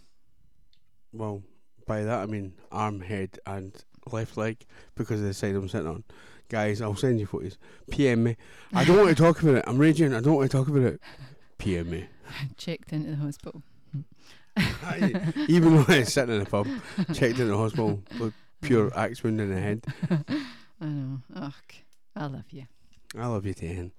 Well, 1.12 1.42
by 1.86 2.02
that 2.02 2.22
I 2.22 2.26
mean 2.26 2.54
arm, 2.72 3.00
head, 3.00 3.38
and 3.46 3.72
left 4.10 4.36
leg 4.36 4.58
because 4.94 5.20
of 5.20 5.26
the 5.26 5.34
side 5.34 5.54
I'm 5.54 5.68
sitting 5.68 5.86
on. 5.86 6.04
Guys, 6.48 6.80
I'll 6.80 6.94
send 6.94 7.20
you 7.20 7.26
photos. 7.26 7.58
PM 7.90 8.24
me. 8.24 8.36
I 8.72 8.84
don't 8.84 8.98
want 8.98 9.08
to 9.08 9.14
talk 9.14 9.42
about 9.42 9.56
it. 9.56 9.64
I'm 9.66 9.78
raging. 9.78 10.14
I 10.14 10.20
don't 10.20 10.34
want 10.34 10.50
to 10.50 10.56
talk 10.56 10.68
about 10.68 10.82
it. 10.82 11.00
PM 11.58 11.90
me. 11.90 12.06
Checked 12.56 12.92
into 12.92 13.10
the 13.10 13.16
hospital. 13.16 13.62
Even 15.48 15.76
though 15.76 15.84
I 15.88 15.98
was 15.98 16.12
sitting 16.12 16.36
in 16.36 16.42
a 16.42 16.44
pub, 16.44 16.68
checked 17.08 17.22
into 17.40 17.46
the 17.46 17.56
hospital 17.56 18.00
with 18.20 18.34
pure 18.60 18.96
axe 18.96 19.24
wound 19.24 19.40
in 19.40 19.52
the 19.52 19.60
head. 19.60 19.84
I 20.80 20.84
know. 20.84 21.20
Ugh, 21.34 21.52
I 22.14 22.26
love 22.26 22.44
you. 22.50 22.66
I 23.16 23.26
love 23.26 23.46
you 23.46 23.54
end. 23.60 23.92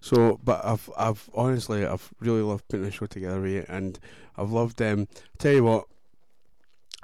So, 0.00 0.38
but 0.44 0.64
I've, 0.64 0.90
I've 0.96 1.28
honestly, 1.34 1.86
I've 1.86 2.10
really 2.20 2.42
loved 2.42 2.68
putting 2.68 2.84
the 2.84 2.90
show 2.90 3.06
together 3.06 3.40
with 3.40 3.50
you, 3.50 3.64
and 3.68 3.98
I've 4.36 4.50
loved 4.50 4.78
them. 4.78 5.08
tell 5.38 5.52
you 5.52 5.64
what, 5.64 5.86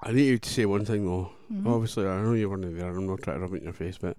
I 0.04 0.12
need 0.12 0.26
you 0.26 0.38
to 0.38 0.48
say 0.48 0.66
one 0.66 0.84
thing 0.84 1.04
though. 1.06 1.30
Mhm. 1.52 1.66
Obviously, 1.66 2.06
I 2.06 2.22
know 2.22 2.34
you 2.34 2.48
weren't 2.50 2.76
there. 2.76 2.88
I'm 2.88 3.06
not 3.06 3.22
trying 3.22 3.36
to 3.38 3.42
rub 3.42 3.54
it 3.54 3.58
in 3.58 3.64
your 3.64 3.72
face, 3.72 3.98
but 3.98 4.16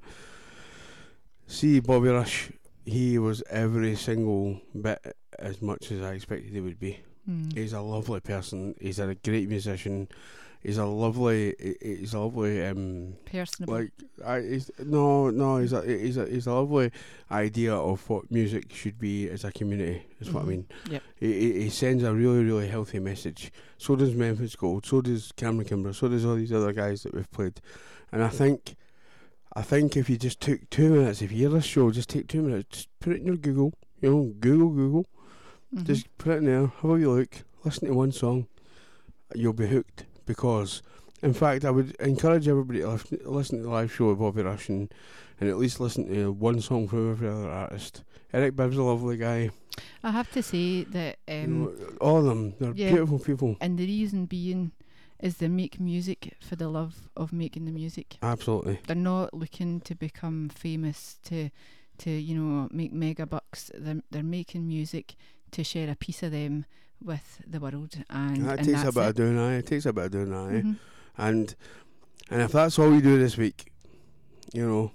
see, 1.47 1.79
Bobby 1.79 2.09
Rush, 2.09 2.51
he 2.85 3.17
was 3.19 3.43
every 3.49 3.95
single 3.95 4.61
bit 4.79 4.99
as 5.39 5.61
much 5.61 5.91
as 5.91 6.01
I 6.01 6.13
expected 6.13 6.51
he 6.53 6.61
would 6.61 6.79
be. 6.79 6.99
Mm. 7.29 7.55
He's 7.55 7.73
a 7.73 7.81
lovely 7.81 8.19
person. 8.19 8.75
He's 8.79 8.99
a 8.99 9.15
great 9.15 9.49
musician. 9.49 10.07
He's 10.65 10.79
a 10.79 10.85
lovely. 10.85 11.53
he- 11.59 11.95
He's 11.99 12.13
a 12.15 12.19
lovely. 12.19 12.65
Um, 12.65 13.13
Personable. 13.25 13.75
Like 13.75 13.91
I, 14.25 14.41
he's, 14.41 14.71
no, 14.79 15.29
no. 15.29 15.57
He's 15.57 15.73
a. 15.73 15.81
He's 15.85 16.17
a. 16.17 16.25
He's 16.27 16.47
a 16.47 16.53
lovely 16.53 16.91
idea 17.29 17.75
of 17.75 18.09
what 18.09 18.31
music 18.31 18.73
should 18.73 18.97
be 18.97 19.29
as 19.29 19.43
a 19.43 19.51
community. 19.51 20.03
Is 20.19 20.31
what 20.31 20.41
I 20.41 20.45
Mhm. 20.45 20.49
mean. 20.49 20.67
Yep. 20.89 21.03
He, 21.19 21.53
he, 21.63 21.69
sends 21.69 22.03
a 22.03 22.11
really, 22.13 22.43
really 22.43 22.67
healthy 22.67 22.99
message. 22.99 23.51
So 23.77 23.95
does 23.95 24.15
Memphis 24.15 24.55
Gold. 24.55 24.87
So 24.87 25.01
does 25.01 25.31
Cameron 25.33 25.67
Kimbrough. 25.67 25.93
So 25.95 26.07
does 26.07 26.25
all 26.25 26.35
these 26.35 26.51
other 26.51 26.73
guys 26.73 27.03
that 27.03 27.13
we've 27.13 27.29
played. 27.31 27.61
And 28.11 28.23
I 28.23 28.29
think, 28.29 28.75
I 29.55 29.61
think 29.61 29.95
if 29.95 30.09
you 30.09 30.17
just 30.17 30.39
took 30.41 30.67
two 30.71 30.89
minutes, 30.89 31.21
if 31.21 31.31
you 31.31 31.37
hear 31.39 31.49
this 31.49 31.65
show, 31.65 31.91
just 31.91 32.09
take 32.09 32.27
two 32.27 32.41
minutes, 32.41 32.69
just 32.77 32.99
put 33.01 33.13
it 33.13 33.19
in 33.21 33.27
your 33.27 33.37
Google. 33.37 33.73
You 34.01 34.09
know, 34.09 34.33
Google, 34.39 34.69
Google. 34.69 35.05
Mhm. 35.75 35.83
Just 35.83 36.17
put 36.17 36.33
it 36.33 36.37
in 36.37 36.45
there. 36.45 36.65
Have 36.67 36.85
a 36.85 36.87
wee 36.93 37.05
look. 37.05 37.43
Listen 37.63 37.87
to 37.89 37.93
one 37.93 38.11
song. 38.11 38.47
You'll 39.35 39.53
be 39.53 39.67
hooked 39.67 40.05
because, 40.25 40.81
in 41.21 41.33
fact, 41.33 41.65
I 41.65 41.71
would 41.71 41.95
encourage 41.95 42.47
everybody 42.47 42.79
to 42.79 42.89
listen, 42.89 43.19
listen 43.25 43.57
to 43.59 43.63
the 43.63 43.69
live 43.69 43.93
show 43.93 44.09
of 44.09 44.19
Bobby 44.19 44.43
Rush 44.43 44.69
and, 44.69 44.93
and 45.39 45.49
at 45.49 45.57
least 45.57 45.79
listen 45.79 46.07
to 46.07 46.31
one 46.31 46.61
song 46.61 46.87
from 46.87 47.11
every 47.11 47.29
other 47.29 47.49
artist. 47.49 48.03
Eric 48.33 48.55
Bibb's 48.55 48.77
a 48.77 48.83
lovely 48.83 49.17
guy. 49.17 49.49
I 50.03 50.11
have 50.11 50.31
to 50.31 50.43
say 50.43 50.83
that 50.83 51.17
um, 51.27 51.97
all 52.01 52.17
of 52.17 52.25
them, 52.25 52.53
they're 52.59 52.73
yeah, 52.75 52.89
beautiful 52.89 53.19
people. 53.19 53.57
And 53.61 53.77
the 53.77 53.85
reason 53.85 54.25
being 54.25 54.71
is 55.19 55.37
they 55.37 55.47
make 55.47 55.79
music 55.79 56.35
for 56.39 56.55
the 56.55 56.67
love 56.67 57.09
of 57.15 57.31
making 57.33 57.65
the 57.65 57.71
music. 57.71 58.17
Absolutely. 58.21 58.79
They're 58.85 58.95
not 58.95 59.33
looking 59.33 59.79
to 59.81 59.95
become 59.95 60.49
famous 60.49 61.17
to 61.25 61.49
to 61.97 62.11
you 62.11 62.35
know 62.35 62.67
make 62.71 62.93
mega 62.93 63.25
bucks. 63.25 63.71
They're 63.73 64.01
they're 64.11 64.23
making 64.23 64.67
music 64.67 65.15
to 65.51 65.63
share 65.63 65.89
a 65.89 65.95
piece 65.95 66.23
of 66.23 66.31
them 66.31 66.65
with 67.03 67.41
the 67.45 67.59
world, 67.59 67.97
and, 68.09 68.45
that 68.45 68.59
and 68.59 68.67
takes 68.67 68.83
a 68.83 68.91
bit 68.91 69.03
it. 69.03 69.09
of 69.09 69.15
doing, 69.15 69.37
aye. 69.39 69.55
It 69.57 69.67
takes 69.67 69.85
a 69.85 69.93
bit 69.93 70.05
of 70.05 70.11
doing, 70.11 70.33
aye. 70.33 70.61
Mhm. 70.61 70.77
And 71.17 71.55
and 72.29 72.41
if 72.41 72.51
that's 72.51 72.79
all 72.79 72.89
we 72.89 73.01
do 73.01 73.17
this 73.19 73.37
week, 73.37 73.71
you 74.53 74.67
know, 74.67 74.91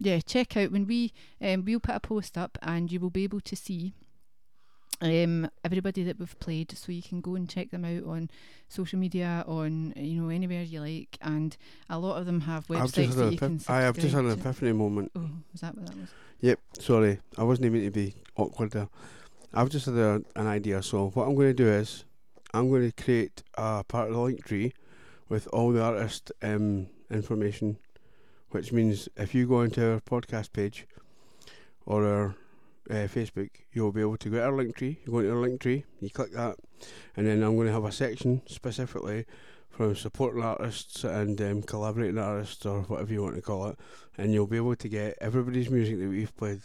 yeah, 0.00 0.18
check 0.20 0.56
out 0.56 0.72
when 0.72 0.86
we 0.86 1.12
um, 1.40 1.64
we'll 1.64 1.80
put 1.80 1.94
a 1.94 2.00
post 2.00 2.36
up 2.36 2.58
and 2.62 2.90
you 2.90 2.98
will 3.00 3.10
be 3.10 3.24
able 3.24 3.40
to 3.40 3.54
see 3.56 3.94
um 5.00 5.50
everybody 5.64 6.04
that 6.04 6.18
we've 6.20 6.38
played 6.38 6.70
so 6.78 6.92
you 6.92 7.02
can 7.02 7.20
go 7.20 7.34
and 7.34 7.48
check 7.48 7.70
them 7.72 7.84
out 7.84 8.04
on 8.04 8.30
social 8.68 8.98
media 9.00 9.42
on 9.48 9.92
you 9.96 10.22
know 10.22 10.28
anywhere 10.28 10.62
you 10.62 10.80
like 10.80 11.18
and 11.22 11.56
a 11.90 11.98
lot 11.98 12.18
of 12.18 12.26
them 12.26 12.42
have 12.42 12.66
websites 12.68 13.14
that 13.16 13.32
you 13.32 13.38
can 13.38 13.58
epiph- 13.58 13.68
I 13.70 13.80
have 13.80 13.96
just 13.98 14.14
had 14.14 14.24
an 14.24 14.30
epiphany 14.30 14.72
moment. 14.72 15.10
oh 15.16 15.28
was 15.50 15.60
that 15.62 15.74
what 15.76 15.86
that 15.86 15.96
was 15.96 16.08
Yep, 16.40 16.58
sorry. 16.80 17.20
I 17.38 17.44
wasn't 17.44 17.66
even 17.66 17.84
to 17.84 17.90
be 17.92 18.14
awkward 18.36 18.72
there. 18.72 18.88
I've 19.54 19.70
just 19.70 19.86
had 19.86 19.96
a, 19.96 20.22
an 20.36 20.46
idea. 20.46 20.82
So 20.82 21.10
what 21.10 21.26
I'm 21.26 21.34
going 21.34 21.48
to 21.48 21.54
do 21.54 21.68
is 21.68 22.04
I'm 22.54 22.68
going 22.70 22.90
to 22.90 23.02
create 23.02 23.42
a 23.54 23.84
part 23.84 24.08
of 24.08 24.14
the 24.14 24.20
link 24.20 24.44
tree 24.44 24.72
with 25.28 25.46
all 25.48 25.72
the 25.72 25.82
artist 25.82 26.32
um, 26.42 26.88
information, 27.10 27.78
which 28.50 28.72
means 28.72 29.08
if 29.16 29.34
you 29.34 29.46
go 29.46 29.62
into 29.62 29.92
our 29.92 30.00
podcast 30.00 30.52
page, 30.52 30.86
or 31.86 32.06
our 32.06 32.34
uh, 32.90 33.06
Facebook, 33.08 33.50
you'll 33.72 33.92
be 33.92 34.00
able 34.00 34.16
to 34.16 34.30
go 34.30 34.36
to 34.36 34.44
our 34.44 34.52
link 34.52 34.76
tree. 34.76 34.98
You 35.04 35.12
go 35.12 35.18
into 35.18 35.32
our 35.32 35.40
link 35.40 35.60
tree, 35.60 35.84
you 36.00 36.10
click 36.10 36.32
that, 36.32 36.56
and 37.16 37.26
then 37.26 37.42
I'm 37.42 37.56
going 37.56 37.66
to 37.66 37.72
have 37.72 37.84
a 37.84 37.92
section 37.92 38.42
specifically 38.46 39.26
from 39.70 39.96
supporting 39.96 40.42
artists 40.42 41.02
and 41.02 41.40
um, 41.40 41.62
collaborating 41.62 42.18
artists 42.18 42.66
or 42.66 42.82
whatever 42.82 43.12
you 43.12 43.22
want 43.22 43.36
to 43.36 43.42
call 43.42 43.68
it, 43.68 43.78
and 44.18 44.32
you'll 44.32 44.46
be 44.46 44.58
able 44.58 44.76
to 44.76 44.88
get 44.88 45.16
everybody's 45.20 45.70
music 45.70 45.98
that 45.98 46.08
we've 46.08 46.36
played, 46.36 46.60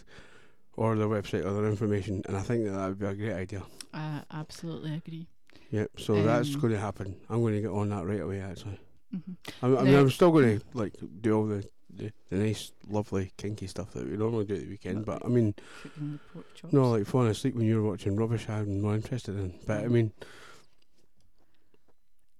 or 0.77 0.95
their 0.95 1.07
website 1.07 1.43
or 1.45 1.51
their 1.53 1.65
information. 1.67 2.21
And 2.27 2.37
I 2.37 2.41
think 2.41 2.63
that 2.65 2.71
that 2.71 2.87
would 2.87 2.99
be 2.99 3.05
a 3.05 3.13
great 3.15 3.33
idea. 3.33 3.63
I 3.93 4.21
absolutely 4.31 4.93
agree. 4.95 5.27
Yep. 5.71 5.91
So 5.99 6.23
that's 6.23 6.53
Um, 6.55 6.61
going 6.61 6.73
to 6.73 6.79
happen. 6.79 7.15
I'm 7.29 7.41
going 7.41 7.55
to 7.55 7.61
get 7.61 7.71
on 7.71 7.89
that 7.89 8.05
right 8.05 8.21
away. 8.21 8.39
Actually. 8.39 8.79
Mhm. 9.13 9.35
I, 9.61 9.67
I 9.67 9.83
mean, 9.83 9.95
I'm 9.95 10.09
still 10.09 10.31
going 10.31 10.59
to 10.59 10.65
like 10.73 10.93
do 11.21 11.33
all 11.35 11.45
the, 11.45 11.67
the 11.89 12.11
the 12.29 12.35
nice, 12.37 12.71
lovely, 12.87 13.31
kinky 13.37 13.67
stuff 13.67 13.91
that 13.93 14.05
we 14.09 14.15
normally 14.17 14.45
do 14.45 14.53
at 14.55 14.61
the 14.61 14.67
weekend. 14.69 15.05
But 15.05 15.25
I 15.25 15.29
mean, 15.29 15.55
Cooking 15.83 16.11
the 16.13 16.19
pork 16.33 16.45
chops. 16.55 16.73
no, 16.73 16.91
like 16.91 17.05
falling 17.07 17.29
asleep 17.29 17.55
when 17.55 17.65
you're 17.65 17.83
watching 17.83 18.15
rubbish. 18.15 18.47
I'm 18.49 18.81
more 18.81 18.95
interested 18.95 19.35
in. 19.37 19.53
But 19.65 19.83
I 19.83 19.87
mean, 19.87 20.11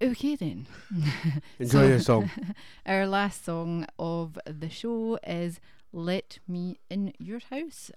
Okay 0.00 0.36
then. 0.36 0.66
Enjoy 1.58 1.88
your 1.88 1.98
song. 1.98 2.30
Our 2.86 3.06
last 3.06 3.44
song 3.44 3.84
of 3.98 4.38
the 4.46 4.68
show 4.70 5.18
is 5.26 5.58
Let 5.92 6.38
Me 6.46 6.78
In 6.88 7.12
Your 7.18 7.40
House. 7.50 7.90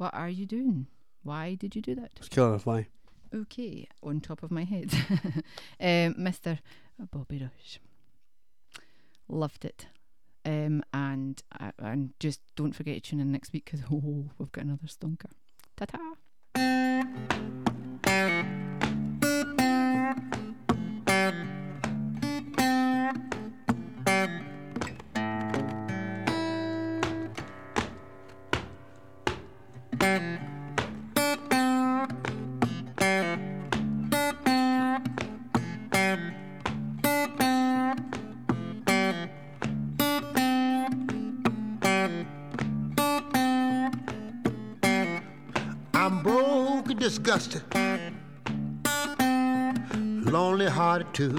What 0.00 0.14
are 0.14 0.30
you 0.30 0.46
doing? 0.46 0.86
Why 1.24 1.56
did 1.56 1.76
you 1.76 1.82
do 1.82 1.94
that? 1.96 2.12
it's 2.16 2.30
killing 2.30 2.54
a 2.54 2.58
fly. 2.58 2.86
Okay, 3.34 3.86
on 4.02 4.22
top 4.22 4.42
of 4.42 4.50
my 4.50 4.64
head. 4.64 4.94
um, 5.78 6.14
Mr. 6.14 6.58
Bobby 7.12 7.38
Rush. 7.38 7.80
Loved 9.28 9.66
it. 9.66 9.88
Um, 10.46 10.82
and 10.94 11.42
uh, 11.60 11.72
and 11.78 12.14
just 12.18 12.40
don't 12.56 12.72
forget 12.72 12.94
to 12.94 13.10
tune 13.10 13.20
in 13.20 13.30
next 13.30 13.52
week 13.52 13.66
because 13.66 13.82
oh, 13.92 14.30
we've 14.38 14.50
got 14.50 14.64
another 14.64 14.86
stonker. 14.86 15.32
Ta 15.76 15.84
ta. 15.84 16.16
Disgusted, 47.22 47.62
lonely 50.32 50.66
hearted 50.66 51.12
too. 51.12 51.36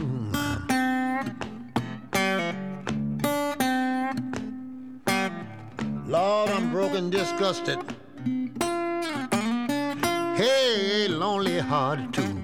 Lord, 6.05 6.49
I'm 6.49 6.71
broke 6.71 6.93
and 6.93 7.11
disgusted. 7.11 7.79
Hey, 10.35 11.07
lonely 11.07 11.57
hearted 11.57 12.13
too. 12.13 12.37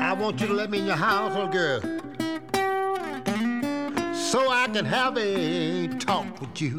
I 0.00 0.16
want 0.18 0.40
you 0.40 0.46
to 0.46 0.54
let 0.54 0.70
me 0.70 0.78
in 0.78 0.86
your 0.86 0.96
house, 0.96 1.34
little 1.34 1.48
girl 1.48 1.80
so 4.14 4.50
I 4.50 4.66
can 4.68 4.84
have 4.84 5.16
a 5.16 5.86
talk 5.98 6.40
with 6.40 6.60
you. 6.60 6.76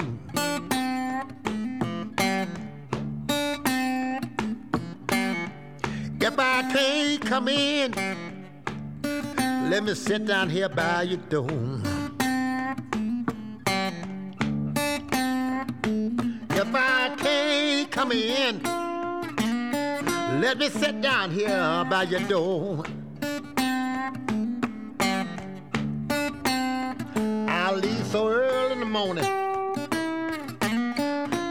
I 6.37 6.63
can't 6.71 7.21
come 7.21 7.47
in, 7.47 7.93
let 9.69 9.83
me 9.83 9.93
sit 9.93 10.25
down 10.25 10.49
here 10.49 10.69
by 10.69 11.03
your 11.03 11.19
door. 11.29 11.47
If 16.49 16.73
I 16.73 17.15
can't 17.17 17.91
come 17.91 18.11
in, 18.11 18.61
let 20.41 20.57
me 20.57 20.69
sit 20.69 21.01
down 21.01 21.31
here 21.31 21.85
by 21.89 22.03
your 22.03 22.21
door. 22.21 22.83
I'll 27.47 27.77
leave 27.77 28.05
so 28.07 28.27
early 28.27 28.73
in 28.73 28.79
the 28.79 28.85
morning 28.85 29.25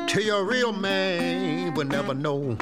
till 0.09 0.23
your 0.23 0.45
real 0.45 0.73
man 0.73 1.75
will 1.75 1.87
never 1.87 2.15
know. 2.15 2.57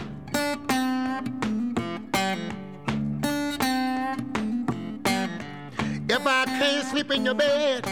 If 6.15 6.27
I 6.27 6.45
can't 6.45 6.87
sleep 6.89 7.11
in 7.11 7.25
your 7.25 7.35
bed, 7.35 7.87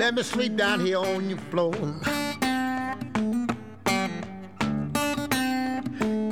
let 0.00 0.14
me 0.14 0.24
sleep 0.24 0.56
down 0.56 0.80
here 0.80 0.98
on 0.98 1.30
your 1.30 1.38
floor. 1.38 1.72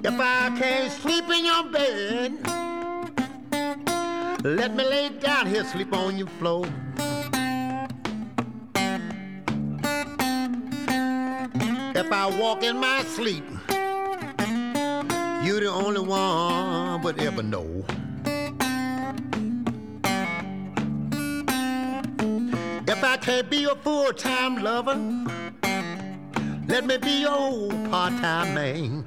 If 0.03 0.19
I 0.19 0.57
can't 0.59 0.93
sleep 0.93 1.25
in 1.31 1.45
your 1.45 1.71
bed, 1.71 2.33
let 4.43 4.75
me 4.75 4.83
lay 4.83 5.11
down 5.11 5.47
here, 5.47 5.63
sleep 5.63 5.93
on 5.93 6.19
your 6.19 6.27
floor. 6.41 6.67
If 11.95 12.11
I 12.11 12.27
walk 12.41 12.65
in 12.65 12.77
my 12.79 13.05
sleep, 13.05 13.45
you're 15.47 15.61
the 15.61 15.71
only 15.73 16.01
one 16.01 17.03
would 17.03 17.21
ever 17.21 17.45
know. 17.45 17.85
If 22.99 23.05
I 23.05 23.17
can't 23.17 23.49
be 23.49 23.59
your 23.59 23.77
full-time 23.77 24.57
lover, 24.57 24.97
let 26.67 26.85
me 26.85 26.97
be 26.97 27.21
your 27.21 27.71
part-time 27.91 28.55
man. 28.55 29.05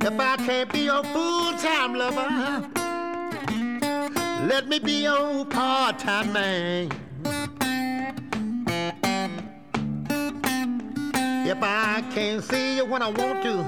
If 0.00 0.20
I 0.20 0.36
can't 0.36 0.72
be 0.72 0.82
your 0.82 1.02
full-time 1.02 1.96
lover, 1.96 2.70
let 4.46 4.68
me 4.68 4.78
be 4.78 5.02
your 5.02 5.44
part-time 5.46 6.32
man. 6.32 6.92
If 11.44 11.58
I 11.60 12.04
can't 12.14 12.44
see 12.44 12.76
you 12.76 12.84
when 12.84 13.02
I 13.02 13.08
want 13.08 13.42
to, 13.42 13.64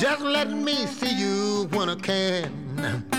just 0.00 0.22
let 0.22 0.50
me 0.50 0.86
see 0.86 1.14
you 1.14 1.68
when 1.72 1.90
I 1.90 1.94
can. 1.96 3.17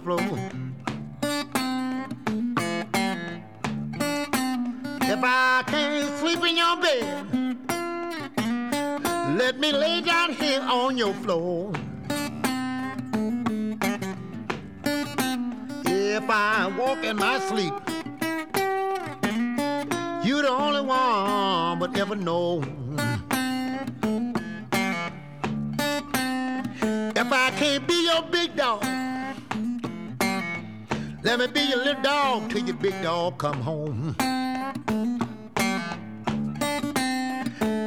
Floor. 0.00 0.20
If 5.02 5.20
I 5.22 5.62
can't 5.66 6.18
sleep 6.18 6.44
in 6.44 6.56
your 6.56 6.76
bed, 6.76 7.26
let 9.36 9.58
me 9.58 9.72
lay 9.72 10.00
down 10.00 10.32
here 10.32 10.60
on 10.62 10.96
your 10.96 11.14
floor. 11.14 11.72
If 15.84 16.28
I 16.28 16.72
walk 16.78 17.04
in 17.04 17.16
my 17.16 17.38
sleep, 17.40 17.74
you're 20.24 20.42
the 20.42 20.50
only 20.50 20.82
one 20.82 21.78
would 21.80 21.98
ever 21.98 22.16
know. 22.16 22.62
If 27.14 27.32
I 27.32 27.50
can't 27.58 27.86
be 27.86 28.04
your 28.04 28.22
big 28.22 28.56
dog, 28.56 29.01
Let 31.24 31.38
me 31.38 31.46
be 31.46 31.60
your 31.60 31.78
little 31.78 32.02
dog 32.02 32.50
till 32.50 32.64
your 32.64 32.74
big 32.74 33.00
dog 33.00 33.38
come 33.38 33.60
home. 33.60 34.16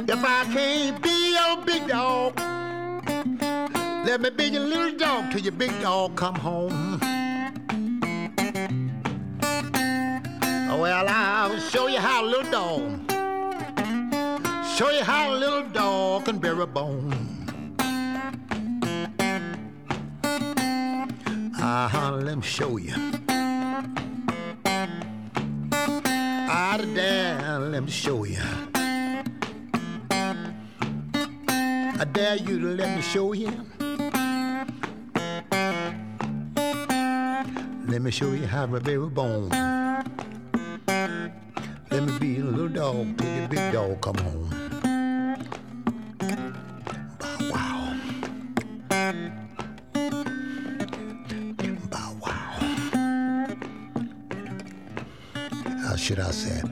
If 0.08 0.24
I 0.24 0.44
can't 0.54 1.02
be 1.02 1.34
your 1.34 1.62
big 1.66 1.86
dog, 1.86 2.40
let 4.06 4.22
me 4.22 4.30
be 4.30 4.44
your 4.44 4.62
little 4.62 4.96
dog 4.96 5.30
till 5.30 5.42
your 5.42 5.52
big 5.52 5.70
dog 5.82 6.16
come 6.16 6.36
home. 6.36 6.98
Well, 10.80 11.06
I'll 11.06 11.58
show 11.58 11.88
you 11.88 11.98
how 11.98 12.24
a 12.24 12.26
little 12.26 12.50
dog, 12.50 13.10
show 14.76 14.88
you 14.90 15.04
how 15.04 15.34
a 15.34 15.36
little 15.36 15.68
dog 15.70 16.24
can 16.24 16.38
bear 16.38 16.58
a 16.60 16.66
bone. 16.66 17.12
Uh-huh, 21.58 22.12
let 22.12 22.36
me 22.36 22.42
show 22.42 22.78
you. 22.78 22.94
Out 26.56 26.80
of 26.80 26.94
there, 26.94 27.58
let 27.58 27.84
me 27.84 27.90
show 27.90 28.24
you. 28.24 28.40
I 32.00 32.04
dare 32.10 32.36
you 32.36 32.58
to 32.58 32.68
let 32.68 32.96
me 32.96 33.02
show 33.02 33.34
you. 33.34 33.52
Let 37.86 38.00
me 38.00 38.10
show 38.10 38.32
you 38.32 38.46
how 38.46 38.66
bear 38.66 39.02
a 39.02 39.06
bone. 39.06 39.50
Let 41.90 42.02
me 42.04 42.18
be 42.18 42.38
a 42.38 42.44
little 42.44 42.68
dog 42.68 43.18
till 43.18 43.36
your 43.36 43.48
big 43.48 43.72
dog 43.74 44.00
come 44.00 44.16
home. 44.16 44.48
Wow. 47.52 48.00
should 56.06 56.20
I 56.20 56.30
say, 56.30 56.62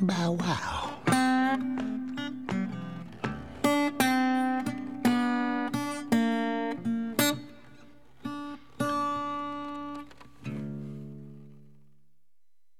bow 0.00 0.38
wow. 0.38 1.85